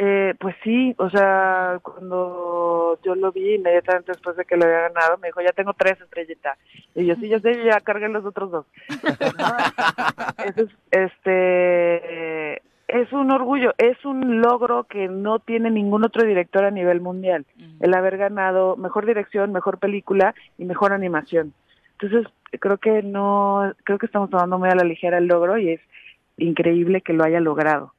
Eh, 0.00 0.34
pues 0.38 0.54
sí, 0.62 0.94
o 0.96 1.10
sea, 1.10 1.80
cuando 1.82 3.00
yo 3.04 3.16
lo 3.16 3.32
vi 3.32 3.56
inmediatamente 3.56 4.12
después 4.12 4.36
de 4.36 4.44
que 4.44 4.56
lo 4.56 4.64
había 4.64 4.82
ganado, 4.82 5.18
me 5.18 5.26
dijo, 5.26 5.40
ya 5.40 5.50
tengo 5.50 5.72
tres 5.74 6.00
estrellitas. 6.00 6.56
Y 6.94 7.04
yo, 7.04 7.16
sí, 7.16 7.28
yo 7.28 7.40
sé, 7.40 7.64
ya 7.64 7.80
cargué 7.80 8.08
los 8.08 8.24
otros 8.24 8.50
dos. 8.52 8.66
Es, 10.44 10.54
este, 10.92 12.62
es 12.86 13.12
un 13.12 13.32
orgullo, 13.32 13.74
es 13.76 14.02
un 14.04 14.40
logro 14.40 14.84
que 14.84 15.08
no 15.08 15.40
tiene 15.40 15.68
ningún 15.68 16.04
otro 16.04 16.24
director 16.24 16.64
a 16.64 16.70
nivel 16.70 17.00
mundial, 17.00 17.44
el 17.80 17.92
haber 17.92 18.18
ganado 18.18 18.76
mejor 18.76 19.04
dirección, 19.04 19.52
mejor 19.52 19.78
película 19.78 20.32
y 20.58 20.64
mejor 20.64 20.92
animación. 20.92 21.52
Entonces, 22.00 22.32
creo 22.60 22.78
que 22.78 23.02
no, 23.02 23.74
creo 23.82 23.98
que 23.98 24.06
estamos 24.06 24.30
tomando 24.30 24.60
muy 24.60 24.68
a 24.68 24.76
la 24.76 24.84
ligera 24.84 25.18
el 25.18 25.26
logro 25.26 25.58
y 25.58 25.70
es 25.70 25.80
increíble 26.36 27.00
que 27.00 27.14
lo 27.14 27.24
haya 27.24 27.40
logrado. 27.40 27.94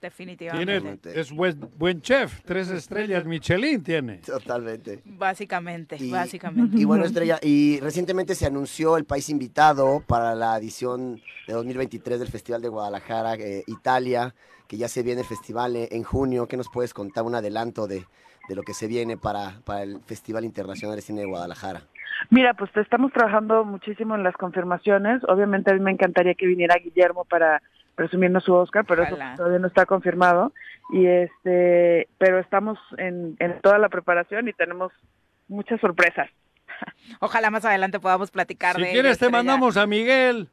Definitivamente. 0.00 0.96
Tiene, 0.98 1.20
es 1.20 1.32
buen, 1.32 1.58
buen 1.76 2.00
chef, 2.00 2.40
tres 2.44 2.70
estrellas 2.70 3.24
Michelin 3.24 3.82
tiene. 3.82 4.18
Totalmente. 4.18 5.02
Básicamente, 5.04 5.96
Y- 5.98 6.10
básicamente. 6.10 6.76
Y 6.78 6.84
bueno, 6.84 7.04
Estrella, 7.04 7.38
y 7.42 7.80
recientemente 7.80 8.34
se 8.34 8.46
anunció 8.46 8.96
el 8.96 9.04
país 9.04 9.28
invitado 9.28 10.02
para 10.06 10.34
la 10.34 10.56
edición 10.56 11.20
de 11.46 11.54
2023 11.54 12.20
del 12.20 12.28
Festival 12.28 12.62
de 12.62 12.68
Guadalajara, 12.68 13.34
eh, 13.34 13.64
Italia, 13.66 14.34
que 14.66 14.76
ya 14.76 14.88
se 14.88 15.02
viene 15.02 15.22
el 15.22 15.26
festival 15.26 15.76
eh, 15.76 15.88
en 15.92 16.02
junio. 16.04 16.46
¿Qué 16.46 16.56
nos 16.56 16.68
puedes 16.68 16.94
contar 16.94 17.24
un 17.24 17.34
adelanto 17.34 17.86
de, 17.86 18.04
de 18.48 18.54
lo 18.54 18.62
que 18.62 18.74
se 18.74 18.86
viene 18.86 19.16
para, 19.16 19.60
para 19.64 19.82
el 19.82 20.00
Festival 20.06 20.44
Internacional 20.44 20.94
de 20.96 21.02
Cine 21.02 21.20
de 21.22 21.26
Guadalajara? 21.26 21.82
Mira, 22.30 22.54
pues 22.54 22.70
estamos 22.76 23.12
trabajando 23.12 23.64
muchísimo 23.64 24.14
en 24.16 24.22
las 24.24 24.34
confirmaciones. 24.36 25.22
Obviamente 25.28 25.70
a 25.70 25.74
mí 25.74 25.80
me 25.80 25.92
encantaría 25.92 26.34
que 26.34 26.46
viniera 26.46 26.74
Guillermo 26.82 27.24
para 27.24 27.62
presumirnos 27.98 28.44
su 28.44 28.54
Oscar, 28.54 28.84
pero 28.86 29.02
Ojalá. 29.02 29.32
eso 29.32 29.36
todavía 29.38 29.58
no 29.58 29.66
está 29.66 29.84
confirmado. 29.84 30.52
Y 30.90 31.04
este, 31.04 32.08
pero 32.16 32.38
estamos 32.38 32.78
en, 32.96 33.36
en 33.40 33.60
toda 33.60 33.76
la 33.78 33.88
preparación 33.88 34.48
y 34.48 34.52
tenemos 34.52 34.92
muchas 35.48 35.80
sorpresas. 35.80 36.30
Ojalá 37.20 37.50
más 37.50 37.64
adelante 37.64 37.98
podamos 38.00 38.30
platicar 38.30 38.76
Si 38.76 38.82
de 38.82 38.88
ello, 38.90 39.00
quieres 39.00 39.18
te 39.18 39.28
mandamos 39.28 39.76
a 39.76 39.86
Miguel. 39.86 40.48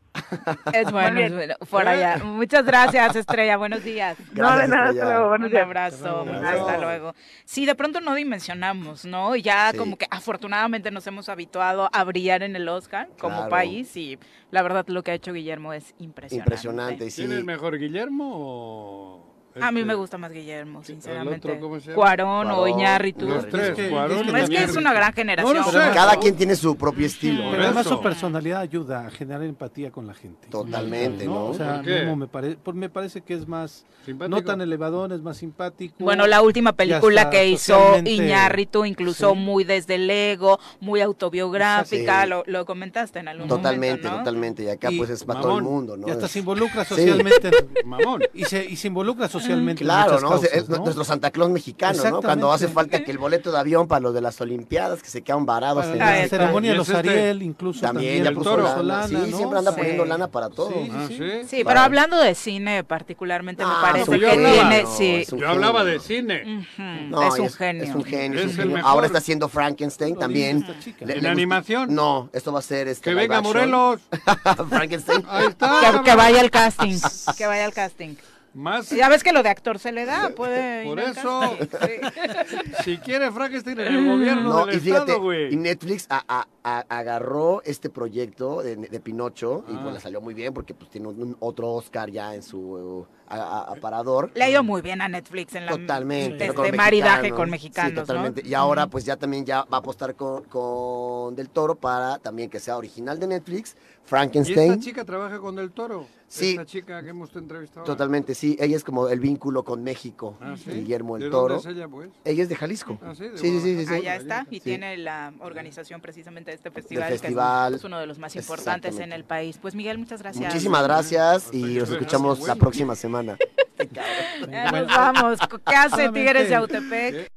Es 0.74 0.92
bueno, 0.92 1.20
es 1.20 1.34
bueno. 1.34 1.56
Por 1.70 1.88
allá. 1.88 2.18
Muchas 2.24 2.66
gracias, 2.66 3.16
Estrella. 3.16 3.58
Buenos 3.58 3.84
días. 3.84 4.18
no, 4.34 4.58
de 4.58 4.68
nada, 4.68 4.90
hasta 4.90 5.04
luego. 5.06 5.28
Buenos 5.30 5.52
Un 5.52 5.58
abrazo. 5.58 6.20
Hasta 6.22 6.24
luego. 6.32 6.48
Hasta 6.48 6.78
luego. 6.78 7.16
Sí, 7.44 7.66
de 7.66 7.76
pronto 7.76 8.00
no 8.02 8.16
dimensionamos, 8.16 9.06
¿no? 9.06 9.36
Y 9.36 9.42
Ya 9.42 9.72
Sí. 9.72 9.78
como 9.78 9.98
que 9.98 10.08
afortunadamente 10.10 10.90
nos 10.92 11.06
hemos 11.08 11.28
habituado 11.30 11.90
a 11.92 12.04
brillar 12.06 12.44
en 12.44 12.56
el 12.56 12.68
Oscar 12.70 13.10
como 13.20 13.36
Claro. 13.36 13.50
país 13.50 13.96
y 13.98 14.18
la 14.52 14.62
verdad 14.64 14.86
lo 14.88 15.04
que 15.04 15.12
ha 15.12 15.14
hecho 15.16 15.34
Guillermo 15.34 15.74
es 15.74 15.94
impresionante. 16.00 16.50
Impresionante, 16.50 17.12
sí. 17.12 17.26
¿Quién 17.26 17.38
es 17.38 17.44
mejor, 17.44 17.78
Guillermo 17.78 18.32
o...? 18.34 19.35
A 19.62 19.72
mí 19.72 19.80
este? 19.82 19.88
me 19.88 19.96
gusta 19.96 20.18
más 20.18 20.32
Guillermo, 20.32 20.84
sinceramente. 20.84 21.48
otro 21.50 21.60
cómo 21.62 21.80
se 21.80 21.86
llama? 21.92 21.96
Cuarón 21.96 22.52
o 22.52 22.56
Cuarón. 22.58 22.70
Iñárritu. 22.70 23.26
Los 23.28 23.48
tres, 23.48 23.70
Es 23.70 23.76
que- 23.76 23.90
Cuarón 23.90 24.18
es 24.18 24.24
que 24.24 24.28
Es 24.28 24.34
que 24.34 24.42
es 24.44 24.50
Iñárritu. 24.50 24.80
una 24.80 24.94
gran 24.94 25.14
generación. 25.14 25.56
No 25.58 25.72
sé. 25.72 25.78
Cada 25.94 26.16
quien 26.18 26.36
tiene 26.36 26.56
su 26.56 26.76
propio 26.76 27.06
estilo. 27.06 27.52
Pero 27.52 27.64
además 27.64 27.88
su 27.88 28.02
personalidad 28.02 28.62
ayuda 28.62 29.08
a 29.08 29.12
generar 29.12 29.44
empatía 29.44 29.92
con 29.92 30.08
la 30.08 30.14
gente. 30.14 30.48
Totalmente, 30.50 31.26
¿no? 31.26 31.46
O 31.48 31.54
sea, 31.54 31.76
¿Por 31.78 31.86
qué? 31.86 32.00
Memo 32.02 32.16
me, 32.18 32.28
pare- 32.28 32.58
por- 32.58 32.76
me 32.76 32.90
parece 32.90 33.22
que 33.22 33.34
es 33.34 33.48
más, 33.48 33.86
Simpático. 34.06 34.36
no 34.38 34.44
tan 34.44 34.62
elevador, 34.62 35.14
es 35.14 35.22
más 35.22 35.38
simpático. 35.38 35.96
Bueno, 36.00 36.28
la 36.28 36.42
última 36.42 36.74
película 36.74 37.30
que 37.30 37.48
hizo 37.48 37.98
Iñárritu, 38.04 38.84
incluso 38.86 39.32
Sí. 39.32 39.38
muy 39.38 39.64
desde 39.64 39.96
el 39.96 40.10
ego, 40.10 40.60
muy 40.82 41.02
autobiográfica, 41.02 42.24
Sí. 42.24 42.30
lo, 42.30 42.44
lo 42.46 42.66
comentaste 42.66 43.20
en 43.20 43.28
algún 43.30 43.48
Totalmente, 43.48 44.04
momento, 44.04 44.10
¿no? 44.12 44.18
totalmente. 44.20 44.64
Y 44.64 44.70
acá 44.70 44.92
Y- 44.92 44.98
pues 44.98 45.10
es 45.10 45.24
para 45.24 45.42
todo 45.42 45.58
el 45.58 45.64
Mamón. 45.64 45.74
mundo, 45.74 45.98
¿no? 45.98 46.08
Y 46.08 46.12
hasta 46.12 46.26
Es- 46.26 46.32
se 46.32 46.40
involucra 46.40 46.84
Sí. 46.84 46.96
socialmente. 46.96 47.52
Mamón. 47.86 48.22
Y 48.34 48.44
se, 48.46 48.66
y 48.66 48.76
se 48.76 48.88
involucra 48.90 49.28
socialmente 49.28 49.45
en 49.54 49.76
Claro, 49.76 50.20
¿no? 50.20 50.30
causas, 50.30 50.50
es 50.54 50.70
¿no? 50.70 50.78
nuestro 50.78 51.04
Santa 51.04 51.32
Claus 51.32 51.50
mexicano, 51.50 52.04
¿no? 52.10 52.22
Cuando 52.22 52.52
hace 52.52 52.68
falta 52.68 53.04
que 53.04 53.12
el 53.12 53.18
boleto 53.18 53.52
de 53.52 53.60
avión 53.60 53.88
para 53.88 54.00
los 54.02 54.14
de 54.14 54.22
las 54.22 54.40
Olimpiadas, 54.42 55.02
que 55.02 55.10
se 55.10 55.22
quedan 55.22 55.46
varados. 55.46 55.84
Para 55.86 55.94
en 55.94 56.00
la 56.00 56.24
Ah, 56.26 56.28
ceremonia 56.28 56.72
de 56.72 56.78
los 56.78 56.90
es 56.90 56.96
este- 56.96 57.10
Ariel, 57.10 57.42
incluso 57.44 57.82
También, 57.82 58.08
también, 58.08 58.24
ya 58.24 58.30
el 58.30 58.36
puso 58.36 58.50
toro. 58.52 58.64
lana. 58.64 58.84
lana, 58.84 59.08
Sí, 59.08 59.32
¿no? 59.32 59.38
siempre 59.38 59.60
anda 59.60 59.72
Sí. 59.72 59.78
poniendo 59.78 60.06
lana 60.06 60.28
para 60.28 60.50
todo. 60.50 60.70
Sí, 60.70 60.92
Ah, 60.94 61.06
sí, 61.08 61.14
sí. 61.18 61.24
Sí, 61.24 61.48
Claro. 61.50 61.66
pero 61.68 61.80
hablando 61.82 62.18
de 62.20 62.36
cine 62.36 62.84
particularmente 62.84 63.64
me 63.66 63.72
Ah, 63.72 63.80
parece 63.82 64.06
pues 64.06 64.20
que 64.20 64.30
hablaba, 64.30 64.54
tiene, 64.54 64.84
no, 64.84 64.96
sí, 64.98 65.16
es 65.16 65.28
Yo 65.32 65.50
hablaba 65.50 65.84
de 65.84 66.00
cine. 66.00 66.44
ujú, 66.44 66.84
No, 67.10 67.24
es 67.34 67.40
un 67.40 67.50
genio. 67.52 67.84
Es 67.84 67.96
un 67.96 68.04
genio. 68.04 68.40
Es 68.40 68.46
es 68.46 68.52
un 68.52 68.58
genio. 68.64 68.86
Ahora 68.86 69.06
está 69.08 69.20
haciendo 69.20 69.50
Frankenstein 69.50 70.16
también. 70.18 70.66
¿En 71.00 71.26
animación? 71.26 71.94
No, 71.94 72.30
esto 72.34 72.52
va 72.52 72.60
a 72.60 72.62
ser 72.62 72.88
este. 72.88 73.10
Que 73.10 73.16
venga. 73.16 73.42
Morelos. 73.42 74.02
Frankenstein. 74.70 75.24
Ahí 75.30 75.48
está. 75.48 76.02
Que 76.04 76.16
vaya 76.16 76.42
al 76.42 76.50
casting, 76.52 76.98
que 77.38 77.46
vaya 77.48 77.66
al 77.66 77.74
casting. 77.74 78.16
Más. 78.56 78.90
Ya 78.90 79.10
ves 79.10 79.22
que 79.22 79.34
lo 79.34 79.44
de 79.44 79.50
actor 79.50 79.80
se 79.80 79.92
le 79.92 80.06
da, 80.06 80.30
puede 80.30 80.86
Por 80.86 81.00
eso. 81.00 81.42
Si 82.84 82.98
quiere 82.98 83.32
Frankenstein 83.32 83.80
en 83.82 83.94
el 83.96 84.06
gobierno 84.08 84.44
No, 84.50 84.66
del 84.66 84.78
y 84.78 84.80
fíjate, 84.80 85.12
estado, 85.12 85.22
güey. 85.22 85.54
y 85.54 85.58
Netflix 85.58 86.08
a- 86.10 86.24
a- 86.28 86.48
a- 86.64 86.86
agarró 86.90 87.62
este 87.64 87.90
proyecto 87.90 88.62
de, 88.62 88.76
de 88.78 89.00
Pinocho 89.02 89.66
y 89.68 89.74
Ah. 89.76 89.80
pues 89.84 89.94
le 89.96 90.00
salió 90.00 90.22
muy 90.22 90.34
bien 90.34 90.54
porque 90.54 90.74
pues 90.74 90.90
tiene 90.90 91.08
un, 91.10 91.36
otro 91.40 91.72
Oscar 91.74 92.10
ya 92.10 92.34
en 92.34 92.44
su 92.44 93.06
a- 93.28 93.36
a- 93.38 93.62
aparador. 93.74 94.32
Le 94.36 94.44
ha 94.44 94.50
ido 94.50 94.64
muy 94.64 94.82
bien 94.82 95.02
a 95.02 95.08
Netflix 95.08 95.56
en 95.56 95.66
la 95.66 95.72
Totalmente. 95.72 96.54
con 96.54 96.76
maridaje 96.76 97.22
mexicanos. 97.22 97.38
con 97.38 97.50
mexicanos, 97.50 97.90
Sí, 97.92 97.96
¿no? 97.96 98.02
totalmente. 98.06 98.42
Y 98.48 98.54
ahora 98.54 98.88
pues 98.88 99.06
ya 99.06 99.16
también 99.18 99.46
ya 99.46 99.64
va 99.64 99.78
a 99.78 99.80
apostar 99.80 100.16
con, 100.16 100.44
con 100.44 101.36
Del 101.36 101.50
Toro 101.50 101.76
para 101.76 102.18
también 102.20 102.50
que 102.50 102.60
sea 102.60 102.78
original 102.78 103.20
de 103.20 103.28
Netflix, 103.28 103.76
¿Y 103.76 104.08
Frankenstein. 104.08 104.74
esta 104.74 104.84
chica 104.84 105.04
trabaja 105.06 105.40
con 105.40 105.56
Del 105.56 105.72
Toro? 105.72 106.06
Sí. 106.28 106.52
Esta 106.52 106.66
chica 106.66 107.04
que 107.04 107.10
hemos 107.10 107.34
entrevistado. 107.36 107.86
Totalmente, 107.86 108.34
sí. 108.36 108.58
Ella 108.60 108.76
es 108.76 108.84
como 108.84 109.08
el 109.10 109.20
vínculo 109.20 109.64
con 109.64 109.84
México, 109.84 110.36
Ah, 110.42 110.56
¿sí? 110.58 110.72
Guillermo 110.72 111.18
¿De 111.18 111.26
el 111.26 111.32
dónde 111.32 111.54
Toro. 111.56 111.60
es 111.60 111.66
ella, 111.68 111.88
pues? 111.88 112.10
Ella 112.26 112.44
es 112.44 112.50
de 112.50 112.56
Jalisco. 112.56 112.98
Ah, 113.04 113.14
sí, 113.16 113.28
de 113.30 113.38
sí, 113.38 113.60
sí, 113.62 113.86
sí. 113.86 113.94
Allá 113.94 114.16
está 114.16 114.46
y 114.50 114.56
Sí. 114.56 114.62
tiene 114.62 114.98
la 114.98 115.34
organización 115.40 116.02
precisamente 116.02 116.50
de 116.52 116.56
este 116.56 116.72
festival, 116.72 117.10
festival. 117.10 117.70
que 117.72 117.76
es, 117.76 117.82
es 117.82 117.86
uno 117.86 118.00
de 118.00 118.08
los 118.08 118.18
más 118.18 118.36
importantes 118.36 119.00
en 119.00 119.14
el 119.14 119.24
país. 119.24 119.58
Pues 119.62 119.76
Miguel, 119.76 119.98
muchas 120.00 120.22
gracias. 120.22 120.46
Muchísimas 120.46 120.84
gracias 120.84 121.50
y 121.54 121.62
nos 121.76 121.90
escuchamos 121.90 122.46
la 122.48 122.56
próxima 122.56 122.96
semana. 122.96 123.15
Ya 124.52 124.72
nos 124.72 124.88
vamos. 124.88 125.40
¿Qué 125.68 125.76
hace 125.76 126.10
Tigres 126.10 126.50
de 126.50 126.56
Autepec? 126.56 127.32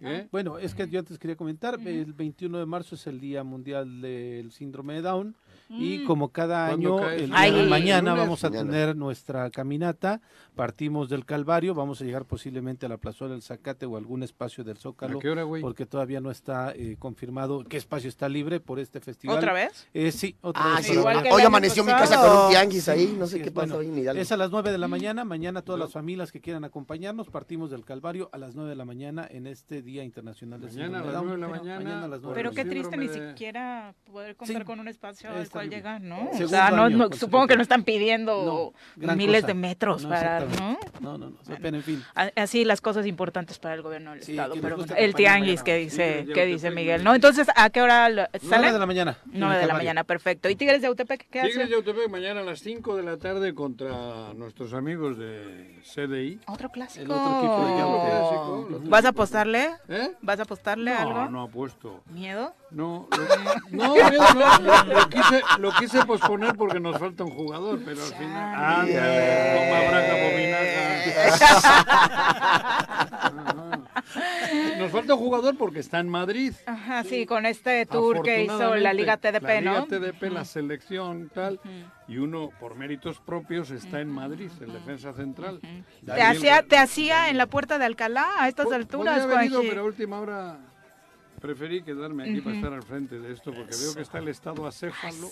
¿Eh? 0.00 0.28
Bueno, 0.32 0.58
es 0.58 0.74
que 0.74 0.88
yo 0.88 0.98
antes 0.98 1.18
quería 1.18 1.36
comentar, 1.36 1.78
el 1.84 2.12
21 2.12 2.58
de 2.58 2.66
marzo 2.66 2.94
es 2.96 3.06
el 3.06 3.20
Día 3.20 3.44
Mundial 3.44 4.00
del 4.00 4.50
Síndrome 4.50 4.94
de 4.94 5.02
Down 5.02 5.36
Y 5.74 6.00
Mm. 6.00 6.04
como 6.06 6.28
cada 6.30 6.68
¿Cuándo 6.68 6.98
año, 6.98 7.06
cae? 7.06 7.16
el 7.24 7.26
día 7.30 7.38
Ay, 7.38 7.50
de 7.52 7.62
mañana 7.66 8.10
lunes. 8.10 8.24
vamos 8.24 8.44
a 8.44 8.50
Mañana. 8.50 8.70
tener 8.70 8.96
nuestra 8.96 9.50
caminata. 9.50 10.20
Partimos 10.54 11.08
del 11.08 11.24
Calvario, 11.24 11.74
vamos 11.74 12.00
a 12.02 12.04
llegar 12.04 12.26
posiblemente 12.26 12.84
a 12.84 12.88
la 12.90 12.98
Plazuela 12.98 13.32
del 13.32 13.42
Zacate 13.42 13.86
o 13.86 13.96
algún 13.96 14.22
espacio 14.22 14.64
del 14.64 14.76
Zócalo. 14.76 15.18
¿A 15.18 15.20
qué 15.22 15.30
hora, 15.30 15.44
güey? 15.44 15.62
Porque 15.62 15.86
todavía 15.86 16.20
no 16.20 16.30
está 16.30 16.72
eh, 16.76 16.96
confirmado 16.98 17.64
qué 17.64 17.78
espacio 17.78 18.08
está 18.10 18.28
libre 18.28 18.60
por 18.60 18.78
este 18.78 19.00
festival. 19.00 19.38
¿Otra 19.38 19.52
vez? 19.54 19.88
Eh, 19.94 20.12
sí, 20.12 20.36
otra 20.42 20.62
Ah, 20.64 20.76
vez. 20.76 20.86
sí. 20.86 20.92
Igual 20.92 21.24
Hoy 21.32 21.42
amaneció 21.42 21.82
mi 21.84 21.92
casa 21.92 22.20
con 22.20 22.44
un 22.44 22.50
tianguis 22.50 22.88
ahí, 22.88 23.16
no 23.18 23.26
sé 23.26 23.36
Sí, 23.36 23.42
qué 23.42 23.48
es 23.48 23.54
pasa 23.54 23.74
bueno. 23.76 23.96
Hidalgo. 23.98 24.20
Es 24.20 24.30
a 24.30 24.36
las 24.36 24.50
9 24.50 24.72
de 24.72 24.78
la 24.78 24.88
mañana. 24.88 25.24
Mañana 25.24 25.62
todas 25.62 25.78
las 25.80 25.92
familias 25.92 26.32
que 26.32 26.40
quieran 26.40 26.64
acompañarnos 26.64 27.28
partimos 27.30 27.70
del 27.70 27.84
Calvario 27.84 28.28
a 28.32 28.38
las 28.38 28.54
9 28.54 28.68
de 28.70 28.76
la 28.76 28.84
mañana 28.84 29.26
en 29.30 29.46
este 29.46 29.80
Día 29.82 30.04
Internacional 30.04 30.60
del 30.60 30.70
Mañana 30.70 30.98
a 30.98 31.00
las 31.00 31.06
de 31.06 31.12
Down. 31.12 31.26
nueve 31.26 31.40
de 31.40 31.40
la 31.40 31.48
mañana, 31.60 31.84
Mañana 31.84 32.04
a 32.04 32.08
las 32.08 32.20
nueve 32.20 32.34
Pero 32.36 32.50
qué 32.52 32.64
triste 32.64 32.96
ni 32.96 33.08
siquiera 33.08 33.94
poder 34.04 34.36
contar 34.36 34.58
Sí, 34.58 34.64
con 34.64 34.80
un 34.80 34.88
espacio 34.88 35.30
al 35.30 35.48
cual 35.48 35.61
terrible. 35.70 35.76
llegar, 35.76 36.00
¿no? 36.00 36.30
O 36.30 36.48
sea, 36.48 36.70
no, 36.70 36.84
año 36.84 36.96
no- 36.96 37.12
supongo 37.12 37.46
que 37.46 37.56
no 37.56 37.62
están 37.62 37.82
pidiendo 37.84 38.72
No, 38.96 39.14
miles 39.16 39.42
cosa. 39.42 39.46
de 39.48 39.54
metros 39.54 40.02
No, 40.04 40.08
para, 40.08 40.40
¿no? 40.40 40.78
No, 41.00 41.18
no, 41.18 41.30
no. 41.30 41.36
en 41.66 41.82
fin. 41.82 42.02
Así 42.36 42.64
las 42.64 42.80
cosas 42.80 43.06
importantes 43.06 43.58
para 43.58 43.74
el 43.74 43.82
gobierno 43.82 44.12
del 44.12 44.22
Sí, 44.22 44.32
estado, 44.32 44.54
pero 44.60 44.76
el 44.96 45.14
tianguis 45.14 45.60
mañana. 45.60 45.64
que 45.64 45.76
dice, 45.76 46.26
que 46.32 46.46
dice 46.46 46.70
Miguel. 46.70 47.04
¿no? 47.04 47.14
Entonces, 47.14 47.48
¿a 47.54 47.70
qué 47.70 47.82
hora 47.82 48.06
sale? 48.06 48.28
9 48.42 48.72
de 48.72 48.78
la 48.78 48.86
mañana. 48.86 49.18
en 49.26 49.34
el 49.34 49.40
9 49.40 49.58
de 49.58 49.66
la 49.66 49.74
mañana, 49.74 50.04
perfecto. 50.04 50.48
¿Y 50.48 50.56
Tigres 50.56 50.80
de 50.80 50.86
Autepec 50.88 51.26
qué 51.30 51.40
Tigres 51.42 51.56
hace? 51.56 51.64
de 51.66 51.70
Yautepec 51.72 52.08
mañana 52.10 52.40
a 52.40 52.44
las 52.44 52.60
5 52.60 52.96
de 52.96 53.02
la 53.02 53.16
tarde 53.18 53.54
contra 53.54 54.32
nuestros 54.34 54.72
amigos 54.74 55.18
de 55.18 55.80
CDI. 55.82 56.40
Otro 56.46 56.70
clásico. 56.70 57.04
El 57.04 57.10
otro 57.10 57.38
equipo 57.38 57.66
de 57.66 57.78
Yautepec. 57.78 58.88
¿Vas 58.88 59.02
Vas 59.02 59.04
a 59.04 59.08
apostarle? 59.08 59.70
¿Eh? 59.88 60.10
¿Vas 60.20 60.38
a 60.38 60.42
apostarle 60.44 60.92
No, 60.92 60.98
algo? 61.00 61.30
no 61.30 61.42
apuesto. 61.42 62.02
¿Miedo? 62.10 62.54
No, 62.70 63.08
lo, 63.10 63.18
no, 63.70 63.94
miedo 63.94 64.22
no, 64.34 64.58
lo, 64.60 64.94
lo 65.00 65.08
quise, 65.10 65.42
lo 65.58 65.72
quise 65.72 66.04
posponer 66.04 66.54
porque 66.56 66.80
nos 66.80 66.98
falta 66.98 67.24
un 67.24 67.30
jugador, 67.30 67.80
pero 67.84 68.02
al 68.02 68.12
final. 68.14 68.54
¡Ándale! 68.54 69.54
Toma 69.56 69.80
braga, 69.88 70.14
bobinaja. 70.24 70.92
Nos 74.78 74.90
falta 74.90 75.14
un 75.14 75.20
jugador 75.20 75.56
porque 75.56 75.80
está 75.80 76.00
en 76.00 76.08
Madrid. 76.08 76.52
Ajá, 76.66 77.04
sí, 77.04 77.24
con 77.26 77.46
este 77.46 77.86
tour 77.86 78.22
que 78.22 78.44
hizo 78.44 78.76
la 78.76 78.92
Liga 78.92 79.16
TDP, 79.16 79.42
la 79.42 79.60
¿no? 79.60 79.86
Liga 79.86 79.86
TDP, 79.86 80.22
la 80.32 80.44
selección, 80.44 81.30
tal. 81.32 81.60
Y 82.08 82.18
uno, 82.18 82.50
por 82.60 82.74
méritos 82.74 83.20
propios, 83.20 83.70
está 83.70 84.00
en 84.00 84.10
Madrid, 84.10 84.50
en 84.60 84.72
defensa 84.72 85.12
central. 85.12 85.60
¿Te 86.04 86.22
hacía, 86.22 86.62
¿Te 86.62 86.76
hacía 86.76 87.30
en 87.30 87.38
la 87.38 87.46
puerta 87.46 87.78
de 87.78 87.86
Alcalá 87.86 88.28
a 88.38 88.48
estas 88.48 88.70
alturas, 88.72 89.20
Podría 89.20 89.38
haber 89.38 89.50
ido, 89.50 89.60
pero 89.62 89.82
a 89.82 89.84
última 89.84 90.20
hora 90.20 90.58
preferí 91.42 91.82
quedarme 91.82 92.22
aquí 92.30 92.40
para 92.40 92.56
estar 92.56 92.72
al 92.72 92.82
frente 92.82 93.18
de 93.18 93.32
esto 93.32 93.52
porque 93.52 93.74
veo 93.76 93.94
que 93.94 94.02
está 94.02 94.18
el 94.18 94.28
estado 94.28 94.66
acéfalo. 94.66 95.28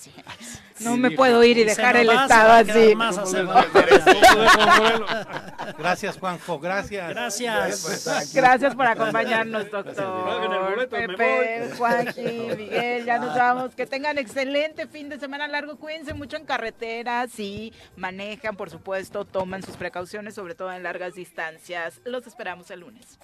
No 0.81 0.97
me 0.97 1.13
puedo 1.13 1.43
ir 1.45 1.57
y 1.59 1.65
dejar 1.65 1.97
el 1.97 2.11
estado 2.11 2.53
así. 2.53 2.95
más 2.95 3.15
¿Cómo 3.17 3.27
acebado. 3.29 3.61
les- 3.63 4.03
¿Cómo 4.05 4.43
de 4.43 4.49
consuelo? 4.49 5.07
Gracias, 5.79 6.19
Juanjo. 6.19 6.59
Gracias. 6.59 7.09
Gracias. 7.11 8.35
Gracias 8.35 8.75
por 8.75 8.87
acompañarnos, 8.87 9.71
doctor. 9.71 10.89
Pepe. 10.91 11.71
Juanji, 11.79 12.23
Miguel, 12.57 13.05
ya 13.05 13.19
nos 13.19 13.35
vamos. 13.37 13.75
Que 13.75 13.87
tengan 13.87 14.19
excelente 14.19 14.87
fin 14.87 15.09
de 15.09 15.19
semana 15.19 15.47
largo. 15.49 15.77
Cuídense 15.77 16.13
mucho 16.15 16.37
en 16.37 16.45
carretera. 16.45 17.27
Sí, 17.29 17.73
manejan, 17.97 18.57
por 18.57 18.69
supuesto, 18.71 19.25
toman 19.25 19.63
sus 19.63 19.77
precauciones, 19.77 20.35
sobre 20.35 20.55
todo 20.55 20.73
en 20.73 20.83
largas 20.83 21.15
distancias. 21.15 22.01
Los 22.05 22.27
esperamos 22.27 22.71
el 22.71 22.81
lunes. 22.81 23.19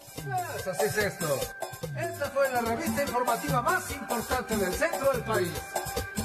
Así 0.71 0.85
es 0.87 0.97
esto. 0.99 1.27
Esta 1.99 2.31
fue 2.31 2.51
la 2.53 2.63
revista 2.77 3.03
informativa 3.03 3.63
más 3.63 3.91
importante 3.91 4.57
del 4.57 4.73
centro 4.73 5.13
del 5.13 5.23
país, 5.23 5.53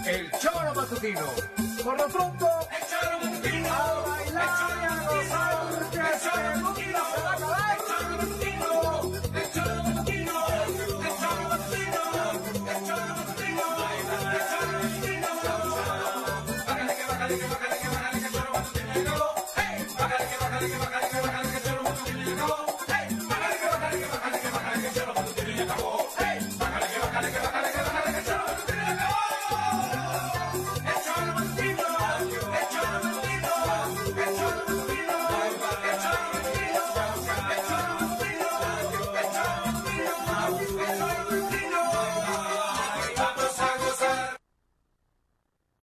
El 0.06 0.32
Choro 0.32 0.74
Matutino. 0.74 1.26
Por 1.84 1.98
lo 1.98 2.08
pronto, 2.08 2.48
El 2.72 2.88
Choro 2.88 3.22